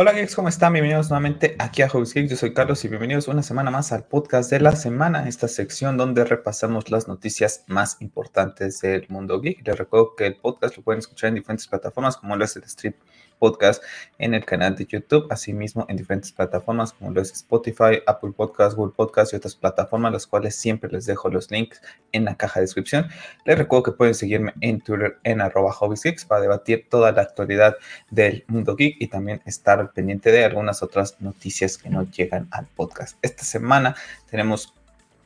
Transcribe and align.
Hola 0.00 0.12
geeks, 0.12 0.36
¿cómo 0.36 0.48
están? 0.48 0.74
Bienvenidos 0.74 1.10
nuevamente 1.10 1.56
aquí 1.58 1.82
a 1.82 1.88
Hobbies 1.88 2.14
Geeks. 2.14 2.30
Yo 2.30 2.36
soy 2.36 2.54
Carlos 2.54 2.84
y 2.84 2.88
bienvenidos 2.88 3.26
una 3.26 3.42
semana 3.42 3.72
más 3.72 3.90
al 3.90 4.04
podcast 4.04 4.48
de 4.48 4.60
la 4.60 4.76
semana, 4.76 5.26
esta 5.26 5.48
sección 5.48 5.96
donde 5.96 6.24
repasamos 6.24 6.88
las 6.92 7.08
noticias 7.08 7.64
más 7.66 8.00
importantes 8.00 8.80
del 8.80 9.08
mundo 9.08 9.40
geek. 9.40 9.66
Les 9.66 9.76
recuerdo 9.76 10.14
que 10.14 10.26
el 10.26 10.36
podcast 10.36 10.76
lo 10.76 10.84
pueden 10.84 11.00
escuchar 11.00 11.30
en 11.30 11.34
diferentes 11.34 11.66
plataformas 11.66 12.16
como 12.16 12.36
lo 12.36 12.44
es 12.44 12.54
el 12.54 12.62
Strip 12.62 12.94
podcast 13.38 13.82
en 14.18 14.34
el 14.34 14.44
canal 14.44 14.76
de 14.76 14.86
YouTube, 14.86 15.26
asimismo 15.30 15.86
en 15.88 15.96
diferentes 15.96 16.32
plataformas 16.32 16.92
como 16.92 17.10
lo 17.12 17.20
es 17.20 17.32
Spotify, 17.32 18.00
Apple 18.06 18.32
Podcast, 18.36 18.76
Google 18.76 18.94
Podcast 18.96 19.32
y 19.32 19.36
otras 19.36 19.54
plataformas, 19.54 20.12
las 20.12 20.26
cuales 20.26 20.54
siempre 20.54 20.90
les 20.90 21.06
dejo 21.06 21.28
los 21.28 21.50
links 21.50 21.80
en 22.12 22.24
la 22.24 22.36
caja 22.36 22.60
de 22.60 22.64
descripción. 22.64 23.08
Les 23.44 23.56
recuerdo 23.56 23.84
que 23.84 23.92
pueden 23.92 24.14
seguirme 24.14 24.52
en 24.60 24.80
Twitter 24.80 25.18
en 25.24 25.40
arroba 25.40 25.74
para 26.28 26.40
debatir 26.40 26.86
toda 26.88 27.12
la 27.12 27.22
actualidad 27.22 27.76
del 28.10 28.44
mundo 28.48 28.76
geek 28.76 28.96
y 28.98 29.08
también 29.08 29.40
estar 29.44 29.92
pendiente 29.92 30.32
de 30.32 30.44
algunas 30.44 30.82
otras 30.82 31.16
noticias 31.20 31.78
que 31.78 31.90
no 31.90 32.08
llegan 32.10 32.48
al 32.50 32.66
podcast. 32.66 33.18
Esta 33.22 33.44
semana 33.44 33.94
tenemos 34.30 34.74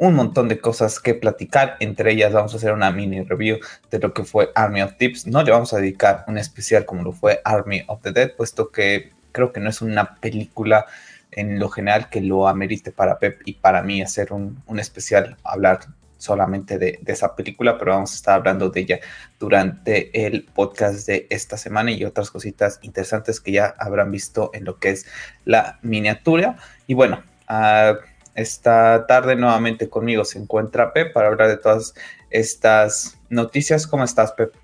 un 0.02 0.16
montón 0.16 0.48
de 0.48 0.58
cosas 0.58 0.98
que 0.98 1.14
platicar. 1.14 1.76
Entre 1.78 2.10
ellas 2.10 2.32
vamos 2.32 2.52
a 2.52 2.56
hacer 2.56 2.72
una 2.72 2.90
mini 2.90 3.22
review 3.22 3.60
de 3.88 4.00
lo 4.00 4.12
que 4.12 4.24
fue 4.24 4.50
Army 4.56 4.82
of 4.82 4.96
Tips. 4.96 5.28
No 5.28 5.44
le 5.44 5.52
vamos 5.52 5.72
a 5.72 5.78
dedicar 5.78 6.24
un 6.26 6.38
especial 6.38 6.84
como 6.84 7.04
lo 7.04 7.12
fue 7.12 7.40
Army 7.44 7.84
of 7.86 8.02
the 8.02 8.10
Dead, 8.10 8.32
puesto 8.36 8.72
que 8.72 9.12
creo 9.30 9.52
que 9.52 9.60
no 9.60 9.70
es 9.70 9.80
una 9.80 10.16
película 10.16 10.86
en 11.30 11.60
lo 11.60 11.68
general 11.68 12.10
que 12.10 12.20
lo 12.20 12.48
amerite 12.48 12.90
para 12.90 13.20
Pep 13.20 13.42
y 13.44 13.52
para 13.52 13.80
mí 13.82 14.02
hacer 14.02 14.32
un, 14.32 14.60
especial, 14.80 15.36
hablar 15.44 15.78
solamente 16.18 16.78
de, 16.78 16.98
de, 17.00 17.12
esa 17.12 17.36
película, 17.36 17.78
pero 17.78 17.92
vamos 17.92 18.12
a 18.12 18.16
estar 18.16 18.34
hablando 18.34 18.70
de 18.70 18.80
ella 18.80 19.00
durante 19.38 20.26
el 20.26 20.42
podcast 20.42 21.06
de 21.06 21.28
esta 21.30 21.56
semana 21.56 21.92
y 21.92 22.04
otras 22.04 22.32
cositas 22.32 22.80
interesantes 22.82 23.40
que 23.40 23.52
ya 23.52 23.76
habrán 23.78 24.10
visto 24.10 24.50
en 24.52 24.64
lo 24.64 24.80
que 24.80 24.90
es 24.90 25.06
la 25.44 25.78
miniatura. 25.82 26.56
Y 26.88 26.94
bueno, 26.94 27.22
uh, 27.48 27.96
esta 28.34 29.06
tarde 29.06 29.36
nuevamente 29.36 29.88
conmigo 29.88 30.24
se 30.24 30.38
encuentra 30.38 30.92
Pep 30.92 31.12
para 31.12 31.28
hablar 31.28 31.48
de 31.48 31.56
todas 31.56 31.94
estas 32.30 33.18
noticias. 33.28 33.86
¿Cómo 33.86 34.04
estás, 34.04 34.32
Pep? 34.32 34.54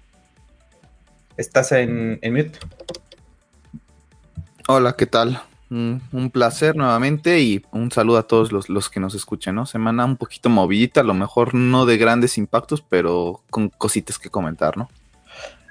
¿Estás 1.36 1.72
en, 1.72 2.18
en 2.22 2.34
mute? 2.34 2.58
Hola, 4.66 4.94
¿qué 4.94 5.06
tal? 5.06 5.40
Un, 5.70 6.30
placer 6.32 6.76
nuevamente 6.76 7.40
y 7.40 7.62
un 7.72 7.90
saludo 7.92 8.18
a 8.18 8.26
todos 8.26 8.52
los, 8.52 8.70
los, 8.70 8.88
que 8.88 9.00
nos 9.00 9.14
escuchan, 9.14 9.54
¿no? 9.54 9.66
Semana 9.66 10.04
un 10.06 10.16
poquito 10.16 10.48
movidita, 10.48 11.02
a 11.02 11.04
lo 11.04 11.12
mejor 11.12 11.54
no 11.54 11.84
de 11.84 11.98
grandes 11.98 12.38
impactos, 12.38 12.80
pero 12.80 13.42
con 13.50 13.68
cositas 13.68 14.18
que 14.18 14.30
comentar, 14.30 14.78
¿no? 14.78 14.88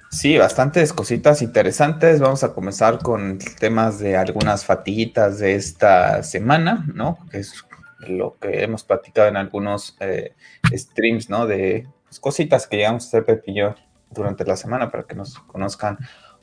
Sí, 0.10 0.38
bastantes 0.38 0.94
cositas 0.94 1.42
interesantes. 1.42 2.20
Vamos 2.20 2.44
a 2.44 2.54
comenzar 2.54 3.00
con 3.00 3.40
temas 3.60 4.00
de 4.00 4.16
algunas 4.16 4.66
fatiguitas 4.66 5.40
de 5.40 5.56
esta 5.56 6.24
semana, 6.24 6.86
¿no? 6.94 7.18
Que 7.30 7.40
es 7.40 7.64
lo 8.00 8.38
que 8.40 8.64
hemos 8.64 8.84
platicado 8.84 9.28
en 9.28 9.38
algunos 9.38 9.98
eh, 10.00 10.34
streams, 10.72 11.30
¿no? 11.30 11.48
De 11.48 11.88
pues, 12.06 12.20
cositas 12.20 12.68
que 12.68 12.78
llegamos 12.78 13.06
a 13.06 13.08
hacer 13.08 13.26
Pep 13.26 13.44
y 13.48 13.56
yo 13.56 13.76
durante 14.12 14.46
la 14.46 14.56
semana 14.56 14.90
para 14.92 15.04
que 15.04 15.16
nos 15.16 15.40
conozcan 15.40 15.98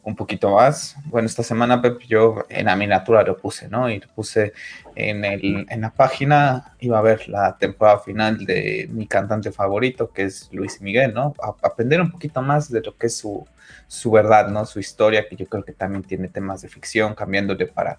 un 0.04 0.14
poquito 0.14 0.50
más. 0.50 0.96
Bueno, 1.06 1.26
esta 1.26 1.42
semana 1.42 1.80
Pep 1.80 2.00
yo 2.02 2.44
en 2.50 2.66
la 2.66 2.76
miniatura 2.76 3.22
lo 3.22 3.38
puse, 3.38 3.68
¿no? 3.68 3.88
Y 3.88 4.00
lo 4.00 4.08
puse 4.08 4.52
en, 4.94 5.24
el, 5.24 5.66
en 5.68 5.80
la 5.80 5.90
página, 5.90 6.76
iba 6.80 6.98
a 6.98 7.02
ver 7.02 7.28
la 7.28 7.56
temporada 7.56 7.98
final 8.00 8.44
de 8.44 8.86
mi 8.92 9.06
cantante 9.06 9.50
favorito, 9.50 10.10
que 10.12 10.24
es 10.24 10.50
Luis 10.52 10.80
Miguel, 10.82 11.14
¿no? 11.14 11.34
A, 11.42 11.54
aprender 11.66 12.00
un 12.00 12.10
poquito 12.10 12.42
más 12.42 12.70
de 12.70 12.82
lo 12.82 12.96
que 12.96 13.06
es 13.06 13.16
su, 13.16 13.46
su 13.86 14.10
verdad, 14.10 14.48
¿no? 14.48 14.66
Su 14.66 14.78
historia, 14.78 15.26
que 15.26 15.36
yo 15.36 15.46
creo 15.46 15.64
que 15.64 15.72
también 15.72 16.02
tiene 16.02 16.28
temas 16.28 16.60
de 16.60 16.68
ficción, 16.68 17.14
cambiándole 17.14 17.66
para, 17.66 17.98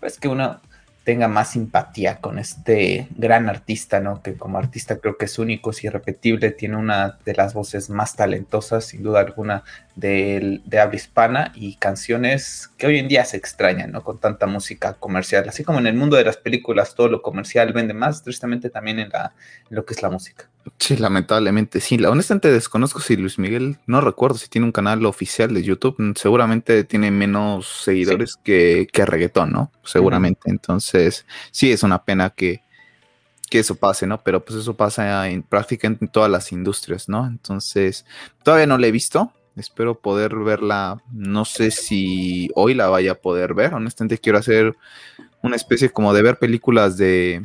pues 0.00 0.18
que 0.18 0.28
uno 0.28 0.60
tenga 1.06 1.28
más 1.28 1.50
simpatía 1.50 2.20
con 2.20 2.36
este 2.36 3.06
gran 3.14 3.48
artista, 3.48 4.00
¿no? 4.00 4.22
Que 4.22 4.36
como 4.36 4.58
artista 4.58 4.98
creo 4.98 5.16
que 5.16 5.26
es 5.26 5.38
único, 5.38 5.70
es 5.70 5.84
irrepetible, 5.84 6.50
tiene 6.50 6.76
una 6.76 7.20
de 7.24 7.32
las 7.32 7.54
voces 7.54 7.90
más 7.90 8.16
talentosas, 8.16 8.86
sin 8.86 9.04
duda 9.04 9.20
alguna, 9.20 9.62
de, 9.96 10.60
de 10.64 10.78
habla 10.78 10.94
hispana 10.94 11.52
y 11.54 11.76
canciones 11.76 12.70
que 12.76 12.86
hoy 12.86 12.98
en 12.98 13.08
día 13.08 13.24
se 13.24 13.38
extrañan, 13.38 13.92
¿no? 13.92 14.04
Con 14.04 14.18
tanta 14.18 14.46
música 14.46 14.94
comercial. 14.94 15.48
Así 15.48 15.64
como 15.64 15.78
en 15.78 15.86
el 15.86 15.94
mundo 15.94 16.16
de 16.16 16.24
las 16.24 16.36
películas 16.36 16.94
todo 16.94 17.08
lo 17.08 17.22
comercial 17.22 17.72
vende 17.72 17.94
más, 17.94 18.22
tristemente 18.22 18.70
también 18.70 18.98
en, 18.98 19.08
la, 19.08 19.32
en 19.70 19.74
lo 19.74 19.84
que 19.84 19.94
es 19.94 20.02
la 20.02 20.10
música. 20.10 20.48
Sí, 20.78 20.96
lamentablemente, 20.96 21.80
sí. 21.80 21.96
Honestamente 22.04 22.52
desconozco 22.52 23.00
si 23.00 23.16
Luis 23.16 23.38
Miguel, 23.38 23.78
no 23.86 24.00
recuerdo 24.00 24.36
si 24.36 24.48
tiene 24.48 24.66
un 24.66 24.72
canal 24.72 25.06
oficial 25.06 25.54
de 25.54 25.62
YouTube, 25.62 25.96
seguramente 26.16 26.84
tiene 26.84 27.10
menos 27.10 27.66
seguidores 27.84 28.36
que, 28.42 28.86
que 28.92 29.06
reggaetón, 29.06 29.52
¿no? 29.52 29.72
Seguramente. 29.82 30.50
Entonces, 30.50 31.24
sí, 31.52 31.72
es 31.72 31.82
una 31.82 32.04
pena 32.04 32.30
que, 32.30 32.62
que 33.48 33.60
eso 33.60 33.76
pase, 33.76 34.06
¿no? 34.06 34.22
Pero 34.22 34.44
pues 34.44 34.58
eso 34.58 34.76
pasa 34.76 35.28
en 35.30 35.42
prácticamente 35.42 36.04
en 36.04 36.10
todas 36.10 36.30
las 36.30 36.52
industrias, 36.52 37.08
¿no? 37.08 37.26
Entonces, 37.26 38.04
todavía 38.42 38.66
no 38.66 38.76
la 38.76 38.88
he 38.88 38.92
visto. 38.92 39.32
Espero 39.56 39.94
poder 39.94 40.34
verla. 40.36 41.02
No 41.12 41.44
sé 41.44 41.70
si 41.70 42.50
hoy 42.54 42.74
la 42.74 42.88
vaya 42.88 43.12
a 43.12 43.16
poder 43.16 43.54
ver. 43.54 43.74
Honestamente, 43.74 44.18
quiero 44.18 44.38
hacer 44.38 44.76
una 45.42 45.56
especie 45.56 45.90
como 45.90 46.12
de 46.12 46.22
ver 46.22 46.38
películas 46.38 46.96
de, 46.96 47.44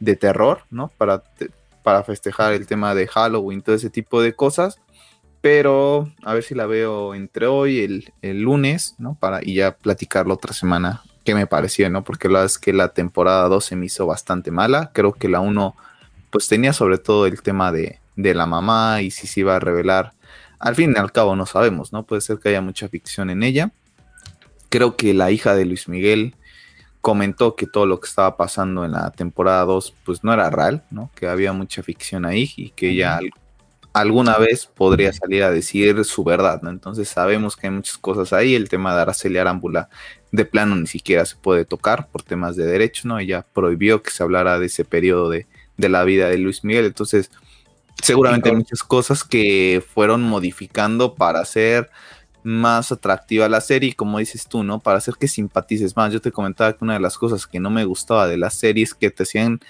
de 0.00 0.16
terror, 0.16 0.62
¿no? 0.70 0.88
Para 0.98 1.22
para 1.82 2.04
festejar 2.04 2.52
el 2.52 2.66
tema 2.66 2.94
de 2.94 3.08
Halloween, 3.08 3.62
todo 3.62 3.74
ese 3.74 3.90
tipo 3.90 4.22
de 4.22 4.34
cosas. 4.34 4.78
Pero 5.40 6.12
a 6.22 6.34
ver 6.34 6.44
si 6.44 6.54
la 6.54 6.66
veo 6.66 7.14
entre 7.14 7.46
hoy, 7.46 7.80
el, 7.80 8.12
el 8.22 8.42
lunes, 8.42 8.94
¿no? 8.98 9.16
Para, 9.18 9.40
y 9.42 9.54
ya 9.54 9.76
platicarlo 9.76 10.34
otra 10.34 10.52
semana, 10.52 11.02
qué 11.24 11.34
me 11.34 11.48
pareció, 11.48 11.90
¿no? 11.90 12.04
Porque 12.04 12.28
la 12.28 12.44
es 12.44 12.58
que 12.58 12.72
la 12.72 12.90
temporada 12.90 13.48
2 13.48 13.64
se 13.64 13.76
me 13.76 13.86
hizo 13.86 14.06
bastante 14.06 14.52
mala. 14.52 14.90
Creo 14.94 15.12
que 15.12 15.28
la 15.28 15.40
1, 15.40 15.74
pues 16.30 16.46
tenía 16.46 16.72
sobre 16.72 16.98
todo 16.98 17.26
el 17.26 17.42
tema 17.42 17.72
de, 17.72 17.98
de 18.14 18.34
la 18.34 18.46
mamá 18.46 19.02
y 19.02 19.10
si 19.10 19.26
se 19.26 19.40
iba 19.40 19.56
a 19.56 19.60
revelar. 19.60 20.12
Al 20.62 20.76
fin 20.76 20.94
y 20.96 20.98
al 20.98 21.10
cabo 21.10 21.34
no 21.34 21.44
sabemos, 21.44 21.92
¿no? 21.92 22.04
Puede 22.04 22.20
ser 22.20 22.38
que 22.38 22.50
haya 22.50 22.60
mucha 22.60 22.88
ficción 22.88 23.30
en 23.30 23.42
ella. 23.42 23.72
Creo 24.68 24.96
que 24.96 25.12
la 25.12 25.32
hija 25.32 25.56
de 25.56 25.64
Luis 25.64 25.88
Miguel 25.88 26.36
comentó 27.00 27.56
que 27.56 27.66
todo 27.66 27.84
lo 27.84 27.98
que 27.98 28.06
estaba 28.06 28.36
pasando 28.36 28.84
en 28.84 28.92
la 28.92 29.10
temporada 29.10 29.64
2 29.64 29.92
pues 30.04 30.22
no 30.22 30.32
era 30.32 30.50
real, 30.50 30.84
¿no? 30.92 31.10
Que 31.16 31.26
había 31.26 31.52
mucha 31.52 31.82
ficción 31.82 32.24
ahí 32.24 32.48
y 32.56 32.70
que 32.70 32.90
ella 32.90 33.18
alguna 33.92 34.38
vez 34.38 34.66
podría 34.66 35.12
salir 35.12 35.42
a 35.42 35.50
decir 35.50 36.04
su 36.04 36.22
verdad, 36.22 36.62
¿no? 36.62 36.70
Entonces 36.70 37.08
sabemos 37.08 37.56
que 37.56 37.66
hay 37.66 37.72
muchas 37.72 37.98
cosas 37.98 38.32
ahí, 38.32 38.54
el 38.54 38.68
tema 38.68 38.94
de 38.94 39.02
Araceli 39.02 39.38
Arámbula 39.38 39.88
de 40.30 40.44
plano 40.44 40.76
ni 40.76 40.86
siquiera 40.86 41.26
se 41.26 41.34
puede 41.34 41.64
tocar 41.64 42.06
por 42.06 42.22
temas 42.22 42.54
de 42.54 42.66
derecho, 42.66 43.08
¿no? 43.08 43.18
Ella 43.18 43.44
prohibió 43.52 44.00
que 44.00 44.12
se 44.12 44.22
hablara 44.22 44.60
de 44.60 44.66
ese 44.66 44.84
periodo 44.84 45.28
de, 45.28 45.48
de 45.76 45.88
la 45.88 46.04
vida 46.04 46.28
de 46.28 46.38
Luis 46.38 46.62
Miguel, 46.62 46.86
entonces 46.86 47.32
seguramente 48.00 48.52
muchas 48.52 48.82
cosas 48.82 49.24
que 49.24 49.82
fueron 49.94 50.22
modificando 50.22 51.14
para 51.14 51.40
hacer 51.40 51.90
más 52.44 52.90
atractiva 52.90 53.48
la 53.48 53.60
serie, 53.60 53.94
como 53.94 54.18
dices 54.18 54.46
tú, 54.48 54.64
¿no? 54.64 54.80
Para 54.80 54.98
hacer 54.98 55.14
que 55.14 55.28
simpatices 55.28 55.96
más. 55.96 56.12
Yo 56.12 56.20
te 56.20 56.32
comentaba 56.32 56.72
que 56.72 56.84
una 56.84 56.94
de 56.94 57.00
las 57.00 57.16
cosas 57.16 57.46
que 57.46 57.60
no 57.60 57.70
me 57.70 57.84
gustaba 57.84 58.26
de 58.26 58.36
la 58.36 58.50
serie 58.50 58.84
es 58.84 58.94
que 58.94 59.10
te 59.10 59.22
hacían 59.22 59.60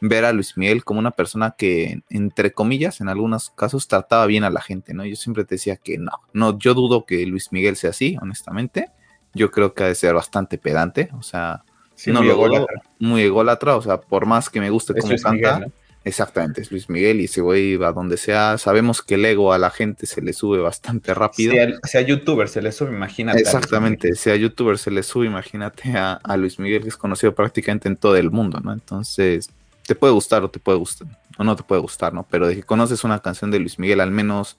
ver 0.00 0.24
a 0.24 0.32
Luis 0.32 0.56
Miguel 0.56 0.84
como 0.84 1.00
una 1.00 1.10
persona 1.10 1.54
que, 1.56 2.02
entre 2.08 2.52
comillas, 2.52 3.00
en 3.00 3.08
algunos 3.08 3.50
casos 3.50 3.86
trataba 3.86 4.26
bien 4.26 4.44
a 4.44 4.50
la 4.50 4.60
gente, 4.60 4.94
¿no? 4.94 5.04
Yo 5.04 5.16
siempre 5.16 5.44
te 5.44 5.56
decía 5.56 5.76
que 5.76 5.98
no, 5.98 6.12
no, 6.32 6.58
yo 6.58 6.74
dudo 6.74 7.04
que 7.04 7.26
Luis 7.26 7.52
Miguel 7.52 7.76
sea 7.76 7.90
así, 7.90 8.16
honestamente. 8.20 8.90
Yo 9.34 9.50
creo 9.50 9.74
que 9.74 9.84
ha 9.84 9.86
de 9.86 9.94
ser 9.94 10.14
bastante 10.14 10.58
pedante, 10.58 11.10
o 11.16 11.22
sea, 11.22 11.62
no 12.06 12.20
muy 12.20 12.28
lo 12.28 12.32
ególatra. 12.32 12.82
muy 12.98 13.22
ególatra, 13.22 13.76
o 13.76 13.82
sea, 13.82 14.00
por 14.00 14.26
más 14.26 14.48
que 14.48 14.60
me 14.60 14.70
guste 14.70 14.94
como 14.94 15.14
canta, 15.16 15.66
Exactamente, 16.02 16.62
es 16.62 16.72
Luis 16.72 16.88
Miguel 16.88 17.20
y 17.20 17.24
ese 17.24 17.42
güey 17.42 17.76
va 17.76 17.92
donde 17.92 18.16
sea. 18.16 18.56
Sabemos 18.56 19.02
que 19.02 19.16
el 19.16 19.24
ego 19.24 19.52
a 19.52 19.58
la 19.58 19.70
gente 19.70 20.06
se 20.06 20.22
le 20.22 20.32
sube 20.32 20.58
bastante 20.58 21.12
rápido. 21.12 21.52
Sea, 21.52 21.78
sea 21.84 22.00
youtuber, 22.00 22.48
se 22.48 22.62
le 22.62 22.72
sube, 22.72 22.90
imagínate. 22.90 23.40
Exactamente, 23.40 24.14
sea 24.14 24.34
youtuber, 24.36 24.78
se 24.78 24.90
le 24.90 25.02
sube, 25.02 25.26
imagínate 25.26 25.90
a, 25.96 26.14
a, 26.14 26.36
Luis 26.38 26.58
Miguel, 26.58 26.82
que 26.82 26.88
es 26.88 26.96
conocido 26.96 27.34
prácticamente 27.34 27.88
en 27.88 27.96
todo 27.96 28.16
el 28.16 28.30
mundo, 28.30 28.60
¿no? 28.60 28.72
Entonces, 28.72 29.50
te 29.86 29.94
puede 29.94 30.12
gustar 30.12 30.42
o 30.42 30.50
te 30.50 30.58
puede 30.58 30.78
gustar, 30.78 31.08
o 31.36 31.44
no 31.44 31.54
te 31.54 31.64
puede 31.64 31.82
gustar, 31.82 32.14
¿no? 32.14 32.26
Pero 32.30 32.48
de 32.48 32.56
que 32.56 32.62
conoces 32.62 33.04
una 33.04 33.20
canción 33.20 33.50
de 33.50 33.58
Luis 33.58 33.78
Miguel, 33.78 34.00
al 34.00 34.10
menos 34.10 34.56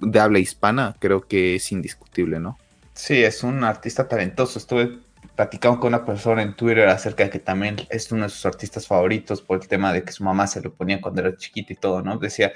de 0.00 0.18
habla 0.18 0.38
hispana, 0.40 0.96
creo 0.98 1.20
que 1.20 1.56
es 1.56 1.70
indiscutible, 1.70 2.40
¿no? 2.40 2.58
Sí, 2.94 3.22
es 3.22 3.44
un 3.44 3.62
artista 3.62 4.08
talentoso. 4.08 4.58
Estuve 4.58 4.98
platicamos 5.36 5.78
con 5.78 5.88
una 5.88 6.04
persona 6.04 6.42
en 6.42 6.54
Twitter 6.54 6.88
acerca 6.88 7.24
de 7.24 7.30
que 7.30 7.38
también 7.38 7.76
es 7.88 8.10
uno 8.12 8.24
de 8.24 8.28
sus 8.28 8.46
artistas 8.46 8.86
favoritos 8.86 9.42
por 9.42 9.60
el 9.60 9.68
tema 9.68 9.92
de 9.92 10.02
que 10.02 10.12
su 10.12 10.24
mamá 10.24 10.46
se 10.46 10.60
lo 10.60 10.74
ponía 10.74 11.00
cuando 11.00 11.22
era 11.22 11.36
chiquito 11.36 11.72
y 11.72 11.76
todo, 11.76 12.02
¿no? 12.02 12.18
Decía, 12.18 12.52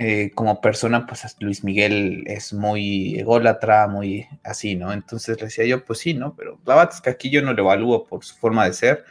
eh, 0.00 0.30
como 0.32 0.60
persona, 0.60 1.06
pues 1.06 1.36
Luis 1.40 1.64
Miguel 1.64 2.22
es 2.28 2.52
muy 2.52 3.18
ególatra, 3.18 3.88
muy 3.88 4.28
así, 4.44 4.76
¿no? 4.76 4.92
Entonces 4.92 5.36
le 5.40 5.46
decía 5.46 5.64
yo, 5.64 5.84
pues 5.84 5.98
sí, 5.98 6.14
¿no? 6.14 6.36
Pero 6.36 6.60
la 6.64 6.76
verdad 6.76 6.94
es 6.94 7.00
que 7.00 7.10
aquí 7.10 7.30
yo 7.30 7.42
no 7.42 7.52
lo 7.52 7.62
evalúo 7.64 8.04
por 8.04 8.24
su 8.24 8.36
forma 8.36 8.64
de 8.64 8.74
ser, 8.74 9.04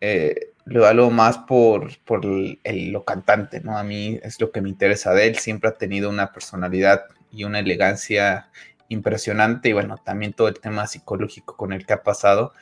eh, 0.00 0.52
lo 0.64 0.80
evalúo 0.80 1.10
más 1.10 1.38
por, 1.38 1.96
por 2.04 2.22
el, 2.24 2.90
lo 2.90 3.04
cantante, 3.04 3.60
¿no? 3.60 3.78
A 3.78 3.84
mí 3.84 4.18
es 4.22 4.40
lo 4.40 4.50
que 4.50 4.60
me 4.60 4.68
interesa 4.68 5.14
de 5.14 5.28
él, 5.28 5.36
siempre 5.36 5.70
ha 5.70 5.78
tenido 5.78 6.10
una 6.10 6.32
personalidad 6.32 7.04
y 7.30 7.44
una 7.44 7.60
elegancia 7.60 8.48
impresionante 8.88 9.70
y 9.70 9.72
bueno, 9.72 9.96
también 9.98 10.32
todo 10.32 10.48
el 10.48 10.60
tema 10.60 10.86
psicológico 10.86 11.56
con 11.56 11.72
el 11.72 11.86
que 11.86 11.94
ha 11.94 12.02
pasado, 12.02 12.52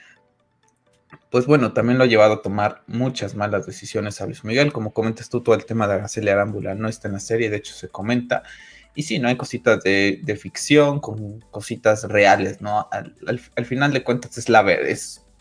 pues 1.30 1.46
bueno, 1.46 1.72
también 1.72 1.98
lo 1.98 2.04
ha 2.04 2.08
llevado 2.08 2.34
a 2.34 2.42
tomar 2.42 2.82
muchas 2.86 3.34
malas 3.34 3.66
decisiones 3.66 4.20
a 4.20 4.26
Luis 4.26 4.44
Miguel. 4.44 4.72
Como 4.72 4.92
comentas 4.92 5.30
tú, 5.30 5.40
todo 5.40 5.54
el 5.54 5.64
tema 5.64 5.88
de 5.88 5.94
Araceli 5.94 6.28
Arámbula 6.28 6.74
no 6.74 6.88
está 6.88 7.08
en 7.08 7.14
la 7.14 7.20
serie, 7.20 7.50
de 7.50 7.56
hecho 7.56 7.74
se 7.74 7.88
comenta. 7.88 8.42
Y 8.94 9.04
sí, 9.04 9.18
no 9.18 9.28
hay 9.28 9.36
cositas 9.36 9.82
de, 9.82 10.38
ficción 10.38 11.00
con 11.00 11.40
cositas 11.50 12.04
reales, 12.04 12.60
¿no? 12.60 12.88
Al, 12.90 13.64
final 13.64 13.92
de 13.92 14.04
cuentas 14.04 14.36
es 14.36 14.48
la 14.48 14.64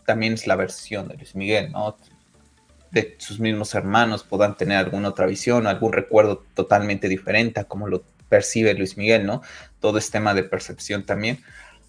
también 0.06 0.32
es 0.32 0.46
la 0.46 0.56
versión 0.56 1.08
de 1.08 1.16
Luis 1.16 1.34
Miguel, 1.34 1.70
¿no? 1.72 1.96
De 2.90 3.14
sus 3.18 3.40
mismos 3.40 3.74
hermanos 3.74 4.24
puedan 4.24 4.56
tener 4.56 4.78
alguna 4.78 5.10
otra 5.10 5.26
visión, 5.26 5.66
algún 5.66 5.92
recuerdo 5.92 6.44
totalmente 6.54 7.08
diferente 7.08 7.60
a 7.60 7.64
como 7.64 7.88
lo 7.88 8.02
percibe 8.28 8.72
Luis 8.74 8.96
Miguel, 8.96 9.26
¿no? 9.26 9.42
Todo 9.82 9.98
es 9.98 10.10
tema 10.10 10.32
de 10.32 10.44
percepción 10.44 11.04
también. 11.04 11.40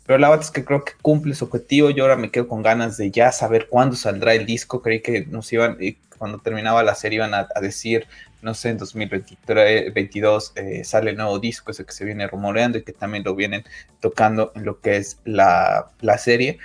Pero 0.06 0.19
la 0.19 0.30
verdad 0.30 0.45
es 0.45 0.51
que 0.51 0.66
creo 0.66 0.84
que 0.84 0.94
cumple 1.01 1.34
su 1.34 1.45
objetivo. 1.45 1.90
Yo 1.90 2.04
ahora 2.04 2.18
me 2.18 2.30
quedo 2.30 2.50
con 2.50 2.62
ganas 2.62 2.98
de 2.98 3.10
ya 3.10 3.31
saber 3.31 3.69
cuándo 3.69 3.95
saldrá 3.95 4.34
el 4.34 4.45
disco. 4.45 4.81
Creí 4.81 5.01
que 5.01 5.25
nos 5.25 5.54
iban, 5.54 5.78
cuando 6.18 6.40
terminaba 6.40 6.84
la 6.84 6.95
serie, 6.95 7.18
iban 7.18 7.34
a, 7.34 7.48
decir, 7.62 8.07
no 8.42 8.54
sé, 8.54 8.69
en 8.69 8.78
2022 8.78 10.54
eh, 10.56 10.84
sale 10.84 11.12
el 11.12 11.18
nuevo 11.18 11.40
disco, 11.40 11.72
ese 11.72 11.86
que 11.86 11.94
se 11.94 12.04
viene 12.04 12.28
rumoreando 12.28 12.78
y 12.78 12.84
que 12.84 12.92
también 12.92 13.24
lo 13.24 13.34
vienen 13.36 13.63
tocando 14.01 14.51
en 14.56 14.66
lo 14.66 14.81
que 14.81 14.98
es 14.98 15.19
la, 15.24 15.88
la 16.01 16.18
serie. 16.18 16.60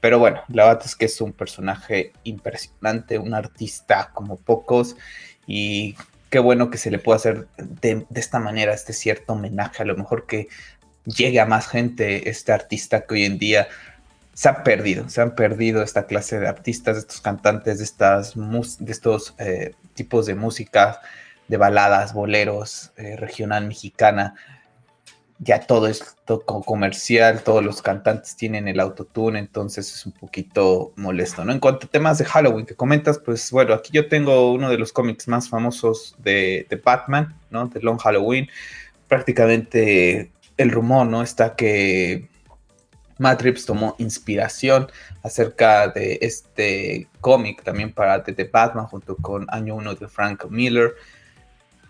Pero 0.00 0.18
bueno, 0.18 0.40
la 0.48 0.64
verdad 0.64 0.82
es 0.84 0.96
que 0.96 1.04
es 1.04 1.20
un 1.20 1.32
personaje 1.32 2.12
impresionante, 2.24 3.18
un 3.18 3.34
artista 3.34 4.10
como 4.14 4.36
pocos. 4.36 4.96
Y 5.46 5.94
qué 6.30 6.38
bueno 6.38 6.70
que 6.70 6.78
se 6.78 6.90
le 6.90 6.98
pueda 6.98 7.16
hacer 7.16 7.48
de, 7.58 8.06
esta 8.14 8.38
manera 8.38 8.72
este 8.72 8.92
cierto 8.92 9.34
homenaje, 9.34 9.82
a 9.82 9.86
lo 9.86 9.96
mejor 9.96 10.26
que 10.26 10.48
llegue 11.04 11.40
a 11.40 11.46
más 11.46 11.66
gente 11.66 12.30
este 12.30 12.52
artista 12.52 13.02
que 13.02 13.14
hoy 13.14 13.24
en 13.24 13.38
día 13.38 13.68
se 14.32 14.48
ha 14.48 14.62
perdido, 14.62 15.08
se 15.08 15.20
han 15.20 15.34
perdido 15.34 15.82
esta 15.82 16.06
clase 16.06 16.38
de 16.38 16.48
artistas, 16.48 16.94
de 16.94 17.00
estos 17.00 17.20
cantantes, 17.20 17.78
de, 17.78 17.84
estas 17.84 18.34
de 18.34 18.92
estos 18.92 19.34
eh, 19.38 19.74
tipos 19.94 20.24
de 20.26 20.34
música, 20.34 21.00
de 21.48 21.56
baladas, 21.56 22.14
boleros, 22.14 22.92
eh, 22.96 23.16
regional 23.16 23.66
mexicana, 23.66 24.34
ya 25.42 25.60
todo 25.60 25.86
es 25.86 26.16
comercial, 26.44 27.42
todos 27.42 27.64
los 27.64 27.80
cantantes 27.80 28.36
tienen 28.36 28.68
el 28.68 28.78
autotune, 28.78 29.38
entonces 29.38 29.92
es 29.94 30.04
un 30.04 30.12
poquito 30.12 30.92
molesto, 30.96 31.44
¿no? 31.46 31.52
En 31.52 31.58
cuanto 31.58 31.86
a 31.86 31.90
temas 31.90 32.18
de 32.18 32.26
Halloween 32.26 32.66
que 32.66 32.76
comentas, 32.76 33.18
pues 33.18 33.50
bueno, 33.50 33.72
aquí 33.72 33.90
yo 33.90 34.06
tengo 34.06 34.52
uno 34.52 34.68
de 34.68 34.76
los 34.76 34.92
cómics 34.92 35.26
más 35.28 35.48
famosos 35.48 36.14
de, 36.18 36.66
Batman, 36.84 37.34
¿no? 37.48 37.66
De 37.68 37.80
Long 37.80 37.98
Halloween. 37.98 38.48
Prácticamente 39.08 40.30
el 40.58 40.70
rumor, 40.70 41.06
¿no? 41.06 41.22
Está 41.22 41.56
que 41.56 42.28
Matt 43.16 43.40
Reeves 43.40 43.64
tomó 43.64 43.96
inspiración 43.98 44.92
acerca 45.22 45.88
de 45.88 46.18
este 46.20 47.08
cómic 47.22 47.62
también 47.62 47.92
para 47.92 48.22
The, 48.22 48.44
Batman 48.44 48.86
junto 48.86 49.16
con 49.16 49.46
Año 49.48 49.74
1 49.76 49.94
de 49.94 50.06
Frank 50.06 50.44
Miller. 50.50 50.94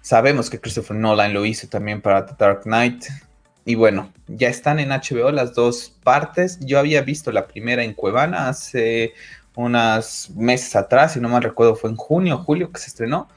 Sabemos 0.03 0.49
que 0.49 0.61
Christopher 0.61 0.97
Nolan 0.97 1.35
lo 1.35 1.45
hizo 1.45 1.69
también 1.69 2.01
para 2.01 2.25
The 2.25 2.35
Dark 2.39 2.63
Knight. 2.63 3.07
Y 3.65 3.75
bueno, 3.75 4.13
ya 4.27 4.49
están 4.49 4.81
en 4.81 4.91
HBO 4.91 5.31
las 5.33 5.55
dos 5.55 5.95
partes. 6.03 6.59
Yo 6.61 6.79
había 6.79 7.03
visto 7.03 7.31
la 7.33 7.47
primera 7.47 7.85
en 7.85 7.95
Cuevana 7.95 8.49
hace 8.49 9.13
unos 9.55 10.31
meses 10.37 10.75
atrás, 10.77 11.13
si 11.13 11.21
no 11.21 11.29
mal 11.29 11.43
recuerdo, 11.43 11.77
fue 11.77 11.91
en 11.91 11.97
junio 11.97 12.39
julio 12.39 12.73
que 12.73 12.81
se 12.81 12.89
estrenó. 12.89 13.29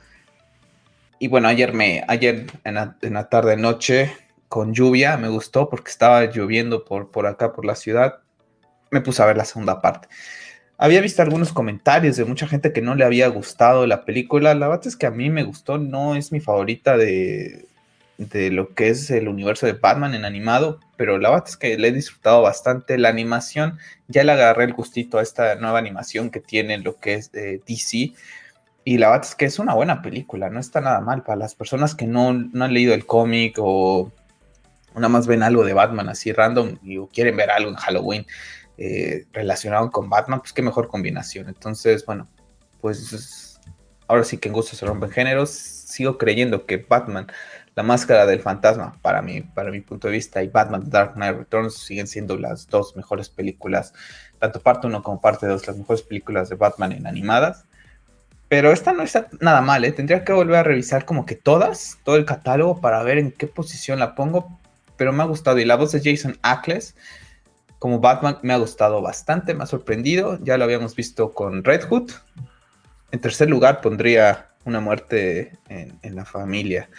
Y 1.20 1.28
bueno, 1.28 1.48
ayer 1.48 1.74
me, 1.74 2.04
ayer 2.08 2.48
en 2.64 2.76
la, 2.76 2.98
en 3.02 3.14
la 3.14 3.30
tarde 3.30 3.58
noche 3.58 4.12
con 4.48 4.74
lluvia 4.74 5.18
me 5.18 5.30
gustó 5.30 5.70
porque 5.70 5.90
estaba 5.90 6.26
lloviendo 6.26 6.86
por, 6.86 7.12
por 7.12 7.26
acá, 7.26 7.54
por 7.54 7.66
la 7.66 7.76
ciudad. 7.76 8.20
Me 8.92 9.02
puse 9.02 9.22
a 9.22 9.26
ver 9.26 9.38
la 9.38 9.46
segunda 9.46 9.82
parte. 9.82 10.08
Había 10.78 11.02
visto 11.02 11.22
algunos 11.22 11.54
comentarios 11.54 12.18
de 12.18 12.26
mucha 12.26 12.48
gente 12.48 12.74
que 12.74 12.82
no 12.82 12.96
le 12.96 13.06
había 13.06 13.28
gustado 13.28 13.88
la 13.88 14.06
película. 14.06 14.54
La 14.54 14.68
verdad 14.68 14.88
es 14.88 14.96
que 14.96 15.06
a 15.06 15.12
mí 15.12 15.30
me 15.30 15.44
gustó, 15.44 15.78
no 15.78 16.16
es 16.16 16.32
mi 16.32 16.40
favorita 16.40 16.98
de, 16.98 17.68
de 18.18 18.52
lo 18.52 18.74
que 18.74 18.90
es 18.90 19.10
el 19.10 19.28
universo 19.28 19.66
de 19.66 19.74
Batman 19.74 20.14
en 20.14 20.26
animado, 20.26 20.80
pero 20.98 21.18
la 21.18 21.30
verdad 21.30 21.48
es 21.48 21.58
que 21.58 21.78
le 21.78 21.88
he 21.90 21.92
disfrutado 21.92 22.42
bastante. 22.42 22.98
La 22.98 23.10
animación, 23.10 23.80
ya 24.08 24.24
le 24.24 24.32
agarré 24.32 24.66
el 24.66 24.74
gustito 24.74 25.18
a 25.18 25.22
esta 25.22 25.56
nueva 25.56 25.80
animación 25.80 26.30
que 26.30 26.40
tiene 26.40 26.78
lo 26.78 26.98
que 26.98 27.16
es 27.16 27.32
de 27.32 27.62
DC. 27.68 28.14
Y 28.86 28.98
la 28.98 29.10
verdad 29.10 29.26
es 29.26 29.36
que 29.36 29.46
es 29.46 29.60
una 29.60 29.74
buena 29.74 30.02
película, 30.02 30.50
no 30.50 30.60
está 30.60 30.82
nada 30.82 31.00
mal 31.00 31.24
para 31.24 31.38
las 31.38 31.56
personas 31.56 31.96
que 31.96 32.06
no, 32.06 32.30
han 32.30 32.74
leído 32.74 32.94
el 32.94 33.06
cómic 33.06 33.56
o 33.60 34.12
nada 34.94 35.10
más 35.10 35.26
ven 35.26 35.42
algo 35.42 35.64
de 35.64 35.74
Batman 35.74 36.10
así 36.10 36.32
random 36.32 36.78
y 36.84 36.98
o 36.98 37.08
quieren 37.08 37.36
ver 37.36 37.50
algo 37.50 37.70
en 37.70 37.76
Halloween 37.76 38.26
eh, 38.78 39.26
relacionado 39.32 39.92
con 39.92 40.10
Batman, 40.10 40.40
pues 40.40 40.52
qué 40.52 40.62
mejor 40.62 40.88
combinación. 40.88 41.48
Entonces, 41.48 42.06
bueno, 42.06 42.28
pues 42.82 43.60
ahora 44.08 44.24
sí 44.24 44.38
que 44.38 44.50
en 44.50 44.54
gusto 44.54 44.76
se 44.76 44.86
rompen 44.86 45.12
géneros. 45.12 45.52
Sigo 45.52 46.18
creyendo 46.18 46.66
que 46.66 46.78
Batman 46.78 47.28
la 47.76 47.84
Máscara 47.84 48.26
del 48.26 48.40
Fantasma, 48.40 48.98
para 49.02 49.22
mí, 49.22 49.42
para 49.42 49.72
mi 49.72 49.82
punto 49.82 50.08
de 50.08 50.14
vista, 50.14 50.44
y 50.44 50.48
Batman 50.48 50.90
Dark 50.90 51.14
Knight 51.14 51.38
Returns 51.38 51.76
siguen 51.76 52.08
siendo 52.08 52.38
las 52.38 52.68
dos 52.68 52.96
mejores 52.96 53.30
películas, 53.30 53.94
tanto 54.40 54.62
parte 54.62 54.88
1 54.88 55.02
como 55.02 55.20
parte 55.20 55.48
2, 55.48 55.68
las 55.68 55.78
mejores 55.78 56.04
películas 56.04 56.50
de 56.50 56.56
Batman 56.56 56.92
en 56.92 57.08
animadas. 57.08 57.66
Pero 58.48 58.72
esta 58.72 58.94
no 58.94 59.02
está 59.02 59.28
nada 59.40 59.62
mal, 59.62 59.84
¿eh? 59.84 59.92
Tendría 59.92 60.24
que 60.24 60.34
volver 60.34 60.58
a 60.58 60.64
revisar 60.64 61.06
como 61.06 61.26
que 61.26 61.34
todas, 61.34 61.98
todo 62.04 62.18
el 62.18 62.26
catálogo 62.26 62.80
para 62.82 63.02
ver 63.02 63.18
en 63.18 63.32
qué 63.32 63.48
posición 63.48 63.98
la 63.98 64.14
pongo. 64.14 64.60
Pero 64.96 65.12
me 65.12 65.24
ha 65.24 65.26
gustado. 65.26 65.58
Y 65.58 65.66
la 65.66 65.76
voz 65.76 65.92
de 65.92 66.02
Jason 66.04 66.38
Ackles 66.44 66.96
como 67.80 68.00
Batman 68.00 68.38
me 68.44 68.54
ha 68.54 68.58
gustado 68.58 69.02
bastante, 69.02 69.56
me 69.56 69.64
ha 69.64 69.66
sorprendido. 69.66 70.38
Ya 70.44 70.60
lo 70.60 70.66
habíamos 70.66 70.96
visto 70.96 71.34
con 71.34 71.64
Red 71.64 71.86
Hood. 71.90 72.12
En 73.12 73.20
tercer 73.20 73.50
lugar 73.50 73.82
pondría 73.82 74.50
una 74.66 74.80
muerte 74.80 75.58
en 75.68 76.16
la 76.16 76.24
familia 76.24 76.90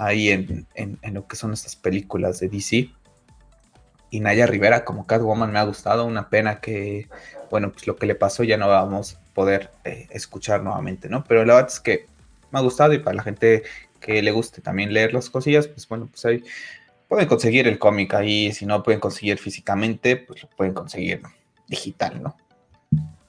ahí 0.00 0.30
en, 0.30 0.66
lo 1.12 1.26
que 1.26 1.36
son 1.36 1.52
estas 1.52 1.76
películas 1.76 2.40
de 2.40 2.48
DC. 2.48 2.90
Y 4.10 4.20
Naya 4.20 4.46
Rivera 4.46 4.84
como 4.84 5.06
Catwoman 5.06 5.52
me 5.52 5.58
ha 5.58 5.64
gustado, 5.64 6.06
una 6.06 6.30
pena 6.30 6.60
que, 6.60 7.08
bueno, 7.50 7.70
pues 7.70 7.86
lo 7.86 7.96
que 7.96 8.06
le 8.06 8.14
pasó 8.14 8.42
ya 8.42 8.56
no 8.56 8.66
vamos 8.66 9.14
a 9.14 9.34
poder 9.34 9.70
eh, 9.84 10.08
escuchar 10.10 10.62
nuevamente, 10.62 11.08
¿no? 11.08 11.22
Pero 11.24 11.44
la 11.44 11.54
verdad 11.54 11.70
es 11.70 11.80
que 11.80 12.06
me 12.50 12.58
ha 12.58 12.62
gustado 12.62 12.94
y 12.94 12.98
para 12.98 13.14
la 13.14 13.22
gente 13.22 13.62
que 14.00 14.22
le 14.22 14.32
guste 14.32 14.62
también 14.62 14.92
leer 14.92 15.12
las 15.12 15.28
cosillas, 15.28 15.68
pues 15.68 15.86
bueno, 15.86 16.08
pues 16.10 16.24
ahí 16.24 16.42
pueden 17.06 17.28
conseguir 17.28 17.68
el 17.68 17.78
cómic 17.78 18.14
ahí, 18.14 18.52
si 18.52 18.64
no 18.64 18.82
pueden 18.82 19.00
conseguir 19.00 19.38
físicamente, 19.38 20.16
pues 20.16 20.42
lo 20.42 20.48
pueden 20.48 20.72
conseguir 20.72 21.22
digital, 21.68 22.22
¿no? 22.22 22.36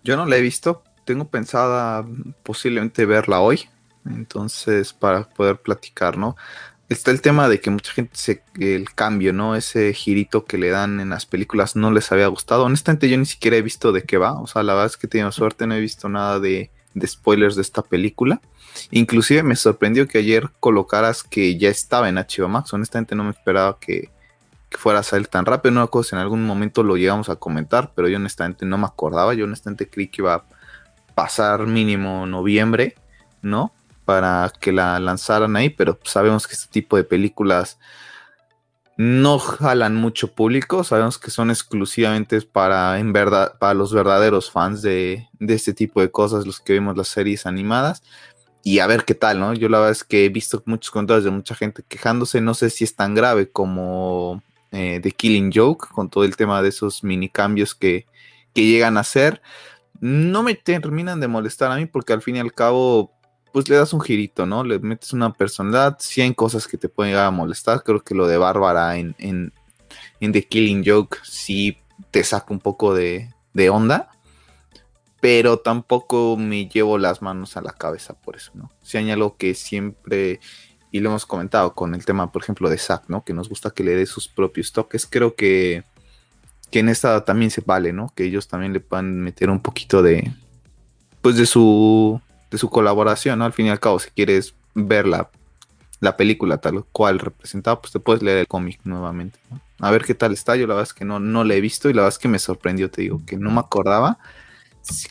Yo 0.03 0.15
no 0.15 0.25
la 0.25 0.37
he 0.37 0.41
visto, 0.41 0.83
tengo 1.03 1.25
pensada 1.25 2.05
posiblemente 2.43 3.05
verla 3.05 3.41
hoy, 3.41 3.67
entonces, 4.05 4.93
para 4.93 5.23
poder 5.29 5.57
platicar, 5.57 6.17
¿no? 6.17 6.35
Está 6.91 7.11
el 7.11 7.21
tema 7.21 7.47
de 7.47 7.61
que 7.61 7.69
mucha 7.69 7.93
gente 7.93 8.17
se, 8.17 8.43
el 8.59 8.93
cambio, 8.93 9.31
¿no? 9.31 9.55
Ese 9.55 9.93
girito 9.93 10.43
que 10.43 10.57
le 10.57 10.71
dan 10.71 10.99
en 10.99 11.11
las 11.11 11.25
películas 11.25 11.77
no 11.77 11.89
les 11.89 12.11
había 12.11 12.27
gustado. 12.27 12.65
Honestamente, 12.65 13.07
yo 13.07 13.17
ni 13.17 13.25
siquiera 13.25 13.55
he 13.55 13.61
visto 13.61 13.93
de 13.93 14.03
qué 14.03 14.17
va. 14.17 14.33
O 14.41 14.45
sea, 14.45 14.61
la 14.61 14.73
verdad 14.73 14.87
es 14.87 14.97
que 14.97 15.07
he 15.07 15.09
tenido 15.09 15.31
suerte, 15.31 15.65
no 15.65 15.73
he 15.73 15.79
visto 15.79 16.09
nada 16.09 16.41
de, 16.41 16.69
spoilers 17.07 17.55
de 17.55 17.61
esta 17.61 17.81
película. 17.81 18.41
Inclusive 18.91 19.41
me 19.41 19.55
sorprendió 19.55 20.05
que 20.05 20.17
ayer 20.17 20.49
colocaras 20.59 21.23
que 21.23 21.57
ya 21.57 21.69
estaba 21.69 22.09
en 22.09 22.15
HBO 22.15 22.49
Max. 22.49 22.73
Honestamente 22.73 23.15
no 23.15 23.23
me 23.23 23.29
esperaba 23.29 23.79
que, 23.79 24.09
fuera 24.71 24.99
a 24.99 25.03
salir 25.03 25.27
tan 25.27 25.45
rápido. 25.45 25.71
No 25.71 25.89
cosa 25.89 26.17
en 26.17 26.21
algún 26.21 26.45
momento 26.45 26.83
lo 26.83 26.97
llegamos 26.97 27.29
a 27.29 27.37
comentar, 27.37 27.93
pero 27.95 28.09
yo 28.09 28.17
honestamente 28.17 28.65
no 28.65 28.77
me 28.77 28.87
acordaba. 28.87 29.33
Yo 29.33 29.45
honestamente 29.45 29.89
creí 29.89 30.09
que 30.09 30.23
iba 30.23 30.33
a 30.33 30.43
pasar 31.15 31.67
mínimo 31.67 32.25
noviembre, 32.25 32.95
¿no? 33.41 33.71
Para 34.05 34.51
que 34.59 34.71
la 34.71 34.99
lanzaran 34.99 35.55
ahí, 35.55 35.69
pero 35.69 35.99
sabemos 36.03 36.47
que 36.47 36.53
este 36.53 36.71
tipo 36.71 36.97
de 36.97 37.03
películas 37.03 37.77
no 38.97 39.39
jalan 39.39 39.95
mucho 39.95 40.33
público, 40.33 40.83
sabemos 40.83 41.17
que 41.17 41.31
son 41.31 41.49
exclusivamente 41.49 42.39
para, 42.41 42.99
en 42.99 43.13
verdad, 43.13 43.57
para 43.57 43.73
los 43.73 43.93
verdaderos 43.93 44.51
fans 44.51 44.81
de, 44.81 45.27
este 45.39 45.73
tipo 45.73 46.01
de 46.01 46.11
cosas, 46.11 46.45
los 46.45 46.59
que 46.59 46.73
vemos 46.73 46.95
las 46.97 47.07
series 47.07 47.45
animadas, 47.45 48.03
y 48.63 48.79
a 48.79 48.87
ver 48.87 49.05
qué 49.05 49.15
tal, 49.15 49.39
¿no? 49.39 49.53
Yo 49.55 49.69
la 49.69 49.79
verdad 49.79 49.91
es 49.91 50.03
que 50.03 50.25
he 50.25 50.29
visto 50.29 50.61
muchos 50.65 50.91
comentarios 50.91 51.23
de 51.23 51.31
mucha 51.31 51.55
gente 51.55 51.83
quejándose, 51.87 52.41
no 52.41 52.53
sé 52.53 52.69
si 52.69 52.83
es 52.83 52.95
tan 52.95 53.15
grave 53.15 53.49
como 53.49 54.43
eh, 54.71 54.99
The 55.01 55.11
Killing 55.11 55.51
Joke, 55.51 55.87
con 55.91 56.09
todo 56.09 56.23
el 56.23 56.35
tema 56.35 56.61
de 56.61 56.69
esos 56.69 57.03
mini 57.03 57.27
cambios 57.27 57.73
que, 57.73 58.05
que 58.53 58.65
llegan 58.65 58.97
a 58.97 59.01
hacer. 59.01 59.41
No 59.99 60.43
me 60.43 60.53
terminan 60.53 61.19
de 61.19 61.27
molestar 61.27 61.71
a 61.71 61.75
mí 61.75 61.87
porque 61.87 62.13
al 62.13 62.21
fin 62.21 62.35
y 62.35 62.39
al 62.39 62.53
cabo 62.53 63.11
pues 63.51 63.69
le 63.69 63.75
das 63.75 63.93
un 63.93 64.01
girito, 64.01 64.45
¿no? 64.45 64.63
Le 64.63 64.79
metes 64.79 65.13
una 65.13 65.33
personalidad, 65.33 65.97
si 65.99 66.21
hay 66.21 66.33
cosas 66.33 66.67
que 66.67 66.77
te 66.77 66.89
pueden 66.89 67.11
llegar 67.11 67.27
a 67.27 67.31
molestar, 67.31 67.83
creo 67.83 68.01
que 68.01 68.15
lo 68.15 68.27
de 68.27 68.37
Bárbara 68.37 68.97
en, 68.97 69.15
en, 69.17 69.51
The 70.19 70.43
Killing 70.43 70.83
Joke 70.85 71.17
sí 71.23 71.77
te 72.11 72.23
saca 72.23 72.53
un 72.53 72.59
poco 72.59 72.93
de, 72.93 73.33
de, 73.53 73.69
onda, 73.69 74.09
pero 75.19 75.59
tampoco 75.59 76.37
me 76.37 76.67
llevo 76.67 76.97
las 76.97 77.21
manos 77.21 77.57
a 77.57 77.61
la 77.61 77.73
cabeza 77.73 78.13
por 78.13 78.35
eso, 78.35 78.51
¿no? 78.53 78.71
Si 78.81 78.97
hay 78.97 79.11
algo 79.11 79.35
que 79.37 79.53
siempre 79.53 80.39
y 80.91 80.99
lo 80.99 81.09
hemos 81.09 81.25
comentado 81.25 81.73
con 81.73 81.95
el 81.95 82.05
tema, 82.05 82.31
por 82.31 82.43
ejemplo, 82.43 82.69
de 82.69 82.77
Zack, 82.77 83.05
¿no? 83.07 83.23
Que 83.23 83.33
nos 83.33 83.47
gusta 83.47 83.71
que 83.71 83.83
le 83.83 83.95
dé 83.95 84.05
sus 84.05 84.27
propios 84.27 84.73
toques. 84.73 85.05
Creo 85.05 85.35
que, 85.35 85.83
que 86.69 86.79
en 86.79 86.89
esta 86.89 87.23
también 87.23 87.49
se 87.49 87.61
vale, 87.61 87.93
¿no? 87.93 88.11
Que 88.13 88.25
ellos 88.25 88.49
también 88.49 88.73
le 88.73 88.81
puedan 88.81 89.21
meter 89.21 89.49
un 89.49 89.61
poquito 89.61 90.03
de, 90.03 90.31
pues 91.21 91.37
de 91.37 91.45
su, 91.45 92.19
de 92.51 92.57
su 92.57 92.69
colaboración, 92.69 93.39
¿no? 93.39 93.45
Al 93.45 93.53
fin 93.53 93.67
y 93.67 93.69
al 93.69 93.79
cabo, 93.79 93.99
si 93.99 94.11
quieres 94.11 94.53
ver 94.75 95.07
la, 95.07 95.29
la 95.99 96.17
película 96.17 96.57
tal 96.57 96.83
cual 96.91 97.19
representada, 97.19 97.81
pues 97.81 97.93
te 97.93 97.99
puedes 97.99 98.21
leer 98.21 98.37
el 98.39 98.47
cómic 98.47 98.79
nuevamente, 98.83 99.39
¿no? 99.49 99.59
A 99.79 99.89
ver 99.89 100.05
qué 100.05 100.13
tal 100.13 100.33
está. 100.33 100.55
Yo 100.55 100.67
la 100.67 100.75
verdad 100.75 100.89
es 100.89 100.93
que 100.93 101.05
no, 101.05 101.19
no 101.19 101.43
la 101.43 101.55
he 101.55 101.61
visto 101.61 101.89
y 101.89 101.93
la 101.93 102.03
verdad 102.03 102.15
es 102.15 102.19
que 102.19 102.27
me 102.27 102.37
sorprendió, 102.37 102.91
te 102.91 103.01
digo, 103.01 103.21
que 103.25 103.37
no 103.37 103.49
me 103.49 103.61
acordaba 103.61 104.19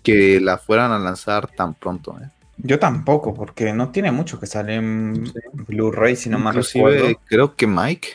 que 0.03 0.41
la 0.41 0.59
fueran 0.59 0.93
a 0.93 0.99
lanzar 0.99 1.49
tan 1.49 1.75
pronto, 1.75 2.17
¿eh? 2.21 2.29
Yo 2.63 2.79
tampoco, 2.79 3.35
porque 3.35 3.73
no 3.73 3.89
tiene 3.91 4.13
mucho 4.13 4.39
que 4.39 4.47
sale 4.47 4.75
en 4.75 5.33
Blu-ray, 5.53 6.15
si 6.15 6.29
no 6.29 6.39
más 6.39 6.55
recuerdo. 6.55 7.19
Creo 7.27 7.57
que 7.57 7.67
Mike 7.67 8.09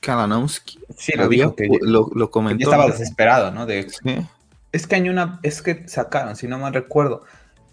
Kalanowski 0.00 0.78
sí, 0.96 1.12
lo, 1.14 1.28
dijo 1.28 1.54
que 1.54 1.68
lo, 1.82 2.10
lo 2.14 2.30
comentó. 2.30 2.70
estaba 2.70 2.86
desesperado, 2.86 3.50
¿no? 3.50 3.66
De, 3.66 3.86
Es 4.72 4.86
que 4.86 4.94
hay 4.94 5.08
una, 5.10 5.40
es 5.42 5.60
que 5.60 5.86
sacaron, 5.88 6.36
si 6.36 6.48
no 6.48 6.58
mal 6.58 6.72
recuerdo, 6.72 7.24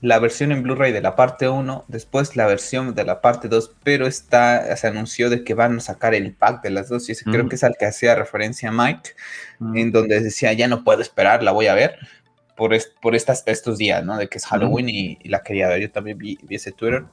la 0.01 0.19
versión 0.19 0.51
en 0.51 0.63
Blu-ray 0.63 0.91
de 0.91 1.01
la 1.01 1.15
parte 1.15 1.49
1, 1.49 1.85
después 1.87 2.35
la 2.35 2.47
versión 2.47 2.95
de 2.95 3.03
la 3.03 3.21
parte 3.21 3.47
2, 3.47 3.75
pero 3.83 4.07
está, 4.07 4.75
se 4.77 4.87
anunció 4.87 5.29
de 5.29 5.43
que 5.43 5.53
van 5.53 5.77
a 5.77 5.81
sacar 5.81 6.13
el 6.13 6.33
pack 6.33 6.63
de 6.63 6.69
las 6.69 6.89
dos, 6.89 7.09
y 7.09 7.11
ese 7.11 7.25
creo 7.25 7.49
que 7.49 7.55
es 7.55 7.63
al 7.63 7.75
que 7.77 7.85
hacía 7.85 8.15
referencia 8.15 8.71
Mike, 8.71 9.11
en 9.75 9.91
donde 9.91 10.21
decía, 10.21 10.53
ya 10.53 10.67
no 10.67 10.83
puedo 10.83 11.01
esperar, 11.01 11.43
la 11.43 11.51
voy 11.51 11.67
a 11.67 11.73
ver 11.73 11.97
por, 12.59 12.77
por 13.01 13.15
estas, 13.15 13.43
estos 13.45 13.77
días, 13.77 14.03
¿no? 14.03 14.17
De 14.17 14.27
que 14.27 14.37
es 14.37 14.45
Halloween 14.45 14.89
y, 14.89 15.17
la 15.23 15.41
quería 15.41 15.69
ver. 15.69 15.81
Yo 15.81 15.91
también 15.91 16.17
vi, 16.17 16.37
ese 16.49 16.73
Twitter. 16.73 17.05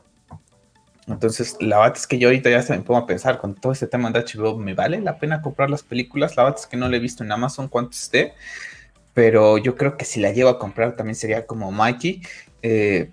Entonces, 1.07 1.57
la 1.61 1.79
verdad 1.79 1.97
es 1.97 2.09
que 2.09 2.19
yo 2.19 2.29
ahorita 2.29 2.51
ya 2.51 2.65
me 2.75 2.83
pongo 2.83 2.99
a 2.99 3.07
pensar 3.07 3.39
con 3.39 3.55
todo 3.55 3.73
este 3.73 3.87
tema 3.87 4.11
de 4.11 4.25
HBO, 4.25 4.59
¿me 4.59 4.75
vale 4.75 5.01
la 5.01 5.19
pena 5.21 5.41
comprar 5.41 5.71
las 5.71 5.85
películas? 5.85 6.37
La 6.37 6.43
verdad 6.43 6.59
es 6.61 6.67
que 6.67 6.77
no 6.77 6.89
le 6.89 6.97
he 6.97 7.01
visto 7.01 7.23
en 7.23 7.31
Amazon 7.31 7.69
cuánto 7.69 7.93
esté, 7.93 8.35
pero 9.17 9.57
yo 9.57 9.77
creo 9.77 9.97
que 9.97 10.05
si 10.05 10.21
la 10.21 10.31
llevo 10.31 10.51
a 10.51 10.59
comprar 10.59 10.95
también 10.95 11.15
sería 11.15 11.47
como 11.47 11.73
Mikey, 11.73 12.21
eh, 12.61 13.11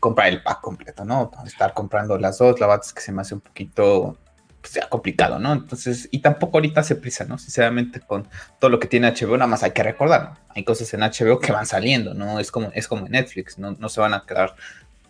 comprar 0.00 0.28
el 0.28 0.42
pack 0.42 0.60
completo, 0.60 1.06
¿no? 1.06 1.30
Estar 1.46 1.72
comprando 1.72 2.18
las 2.18 2.36
dos, 2.36 2.60
la 2.60 2.74
es 2.74 2.92
que 2.92 3.00
se 3.00 3.10
me 3.10 3.22
hace 3.22 3.36
un 3.36 3.40
poquito 3.40 4.18
sea 4.62 4.86
complicado, 4.90 5.38
¿no? 5.38 5.54
Entonces, 5.54 6.10
y 6.10 6.18
tampoco 6.18 6.58
ahorita 6.58 6.80
hace 6.82 6.94
prisa, 6.96 7.24
¿no? 7.24 7.38
Sinceramente, 7.38 8.00
con 8.00 8.28
todo 8.58 8.70
lo 8.70 8.78
que 8.78 8.86
tiene 8.86 9.10
HBO, 9.10 9.38
nada 9.38 9.46
más 9.46 9.62
hay 9.62 9.70
que 9.70 9.82
recordar, 9.82 10.34
hay 10.50 10.62
cosas 10.62 10.92
en 10.92 11.00
HBO 11.00 11.38
que 11.38 11.52
van 11.52 11.64
saliendo, 11.64 12.12
¿no? 12.12 12.38
Es 12.38 12.50
como, 12.50 12.70
es 12.74 12.86
como 12.86 13.06
en 13.06 13.12
Netflix, 13.12 13.58
¿no? 13.58 13.70
no 13.78 13.88
se 13.88 14.02
van 14.02 14.12
a 14.12 14.26
quedar 14.26 14.56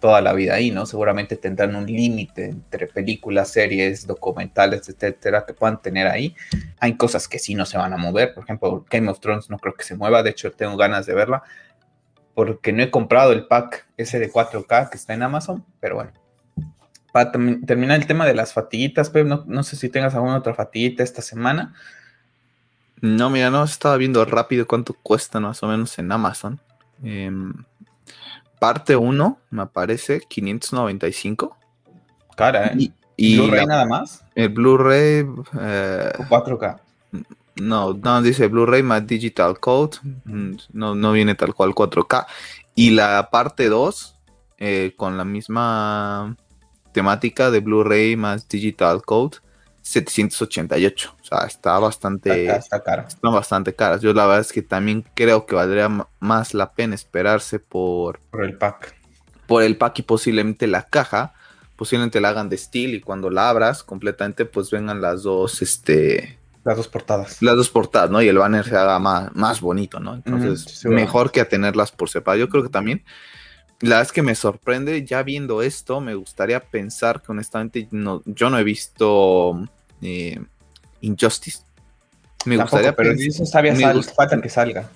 toda 0.00 0.20
la 0.20 0.32
vida 0.32 0.54
ahí, 0.54 0.70
¿no? 0.70 0.86
Seguramente 0.86 1.36
tendrán 1.36 1.74
un 1.76 1.86
límite 1.86 2.46
entre 2.46 2.86
películas, 2.86 3.50
series, 3.50 4.06
documentales, 4.06 4.88
etcétera, 4.88 5.44
que 5.46 5.54
puedan 5.54 5.80
tener 5.80 6.06
ahí. 6.06 6.34
Hay 6.78 6.96
cosas 6.96 7.28
que 7.28 7.38
sí 7.38 7.54
no 7.54 7.66
se 7.66 7.78
van 7.78 7.92
a 7.92 7.96
mover, 7.96 8.34
por 8.34 8.44
ejemplo, 8.44 8.84
Game 8.90 9.10
of 9.10 9.20
Thrones 9.20 9.50
no 9.50 9.58
creo 9.58 9.74
que 9.74 9.84
se 9.84 9.96
mueva, 9.96 10.22
de 10.22 10.30
hecho 10.30 10.52
tengo 10.52 10.76
ganas 10.76 11.06
de 11.06 11.14
verla, 11.14 11.42
porque 12.34 12.72
no 12.72 12.82
he 12.82 12.90
comprado 12.90 13.32
el 13.32 13.46
pack 13.46 13.86
ese 13.96 14.18
de 14.18 14.30
4K 14.30 14.90
que 14.90 14.96
está 14.96 15.14
en 15.14 15.22
Amazon, 15.22 15.64
pero 15.80 15.96
bueno, 15.96 16.12
para 17.16 17.32
terminar 17.32 17.98
el 17.98 18.06
tema 18.06 18.26
de 18.26 18.34
las 18.34 18.52
fatiguitas, 18.52 19.08
Pep, 19.08 19.26
no, 19.26 19.62
sé 19.62 19.76
si 19.76 19.88
tengas 19.88 20.14
alguna 20.14 20.36
otra 20.36 20.52
fatiguita 20.52 21.02
esta 21.02 21.22
semana. 21.22 21.72
No, 23.00 23.30
mira, 23.30 23.48
no 23.48 23.64
estaba 23.64 23.96
viendo 23.96 24.22
rápido 24.26 24.66
cuánto 24.66 24.92
cuesta 24.92 25.40
más 25.40 25.62
o 25.62 25.66
menos 25.66 25.98
en 25.98 26.12
Amazon. 26.12 26.60
Em, 27.02 27.54
parte 28.58 28.96
1 28.96 29.38
me 29.50 29.62
aparece 29.62 30.20
595. 30.20 31.56
Cara, 32.36 32.68
¿eh? 32.68 32.90
Y, 33.16 33.38
¿Blu-ray 33.38 33.66
nada 33.66 33.86
más? 33.86 34.24
El 34.34 34.50
Blu-ray. 34.50 35.26
Eh, 35.60 36.12
4K. 36.28 36.80
No, 37.56 37.94
no, 37.94 38.22
dice 38.22 38.48
Blu-ray 38.48 38.82
más 38.82 39.06
Digital 39.06 39.58
Code. 39.58 39.98
No, 40.72 40.94
no 40.94 41.12
viene 41.12 41.34
tal 41.34 41.54
cual 41.54 41.74
4K. 41.74 42.26
Y 42.74 42.90
la 42.90 43.30
parte 43.30 43.68
2, 43.68 44.16
eh, 44.58 44.92
con 44.96 45.16
la 45.16 45.24
misma 45.24 46.36
temática 46.92 47.50
de 47.50 47.60
Blu-ray 47.60 48.16
más 48.16 48.46
Digital 48.48 49.02
Code, 49.02 49.38
788. 49.86 51.14
O 51.20 51.24
sea, 51.24 51.46
está 51.46 51.78
bastante. 51.78 52.46
Está, 52.48 52.82
cara. 52.82 53.04
Están 53.06 53.32
bastante 53.32 53.72
caras. 53.72 54.00
Yo 54.00 54.12
la 54.12 54.26
verdad 54.26 54.40
es 54.40 54.52
que 54.52 54.62
también 54.62 55.04
creo 55.14 55.46
que 55.46 55.54
valdría 55.54 55.88
más 56.18 56.54
la 56.54 56.72
pena 56.72 56.96
esperarse 56.96 57.60
por. 57.60 58.18
Por 58.30 58.44
el 58.44 58.58
pack. 58.58 58.96
Por 59.46 59.62
el 59.62 59.76
pack 59.76 60.00
y 60.00 60.02
posiblemente 60.02 60.66
la 60.66 60.82
caja. 60.82 61.34
Posiblemente 61.76 62.20
la 62.20 62.30
hagan 62.30 62.48
de 62.48 62.58
steel 62.58 62.96
y 62.96 63.00
cuando 63.00 63.30
la 63.30 63.48
abras 63.48 63.84
completamente, 63.84 64.44
pues 64.44 64.72
vengan 64.72 65.00
las 65.00 65.22
dos, 65.22 65.62
este. 65.62 66.36
Las 66.64 66.78
dos 66.78 66.88
portadas. 66.88 67.40
Las 67.40 67.54
dos 67.54 67.70
portadas, 67.70 68.10
¿no? 68.10 68.20
Y 68.20 68.26
el 68.26 68.38
banner 68.38 68.64
se 68.64 68.76
haga 68.76 68.98
más, 68.98 69.32
más 69.36 69.60
bonito, 69.60 70.00
¿no? 70.00 70.14
Entonces, 70.14 70.84
mejor 70.86 71.30
que 71.30 71.40
a 71.40 71.48
tenerlas 71.48 71.92
por 71.92 72.08
separado. 72.08 72.40
Yo 72.40 72.48
creo 72.48 72.64
que 72.64 72.70
también 72.70 73.04
la 73.80 73.90
verdad 73.90 74.02
es 74.02 74.12
que 74.12 74.22
me 74.22 74.34
sorprende, 74.34 75.04
ya 75.04 75.22
viendo 75.22 75.60
esto, 75.60 76.00
me 76.00 76.14
gustaría 76.14 76.60
pensar 76.60 77.22
que 77.22 77.30
honestamente 77.30 77.86
no, 77.90 78.22
yo 78.24 78.48
no 78.48 78.58
he 78.58 78.64
visto 78.64 79.68
eh, 80.02 80.40
Injustice. 81.00 81.60
Me 82.44 82.56
gustaría 82.56 82.94
pero 82.94 83.10
eso 83.12 83.44
sabía 83.44 83.74
falta 84.14 84.40
que 84.40 84.48
salga. 84.48 84.88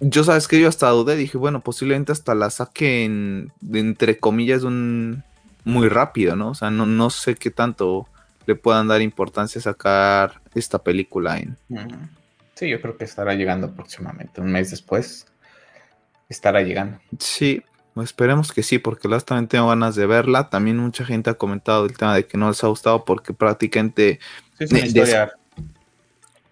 Yo 0.00 0.24
sabes 0.24 0.48
que 0.48 0.60
yo 0.60 0.68
hasta 0.68 0.88
dudé, 0.88 1.16
dije, 1.16 1.38
bueno, 1.38 1.60
posiblemente 1.60 2.12
hasta 2.12 2.34
la 2.34 2.50
saquen 2.50 3.52
entre 3.72 4.18
comillas 4.18 4.62
un 4.62 5.22
muy 5.64 5.88
rápido, 5.88 6.36
¿no? 6.36 6.50
O 6.50 6.54
sea, 6.54 6.70
no, 6.70 6.86
no 6.86 7.10
sé 7.10 7.34
qué 7.34 7.50
tanto 7.50 8.06
le 8.46 8.54
puedan 8.54 8.88
dar 8.88 9.00
importancia 9.00 9.60
sacar 9.60 10.40
esta 10.54 10.82
película 10.82 11.38
en. 11.38 11.56
Sí, 12.54 12.68
yo 12.68 12.80
creo 12.80 12.96
que 12.96 13.04
estará 13.04 13.34
llegando 13.34 13.72
próximamente, 13.72 14.40
un 14.40 14.52
mes 14.52 14.70
después 14.70 15.26
estará 16.28 16.62
llegando. 16.62 16.98
Sí, 17.18 17.62
esperemos 18.02 18.52
que 18.52 18.62
sí, 18.62 18.78
porque 18.78 19.08
también 19.24 19.48
tengo 19.48 19.68
ganas 19.68 19.94
de 19.94 20.06
verla. 20.06 20.50
También 20.50 20.78
mucha 20.78 21.04
gente 21.04 21.30
ha 21.30 21.34
comentado 21.34 21.86
el 21.86 21.96
tema 21.96 22.14
de 22.14 22.26
que 22.26 22.36
no 22.36 22.48
les 22.48 22.62
ha 22.64 22.68
gustado 22.68 23.04
porque 23.04 23.32
prácticamente... 23.32 24.18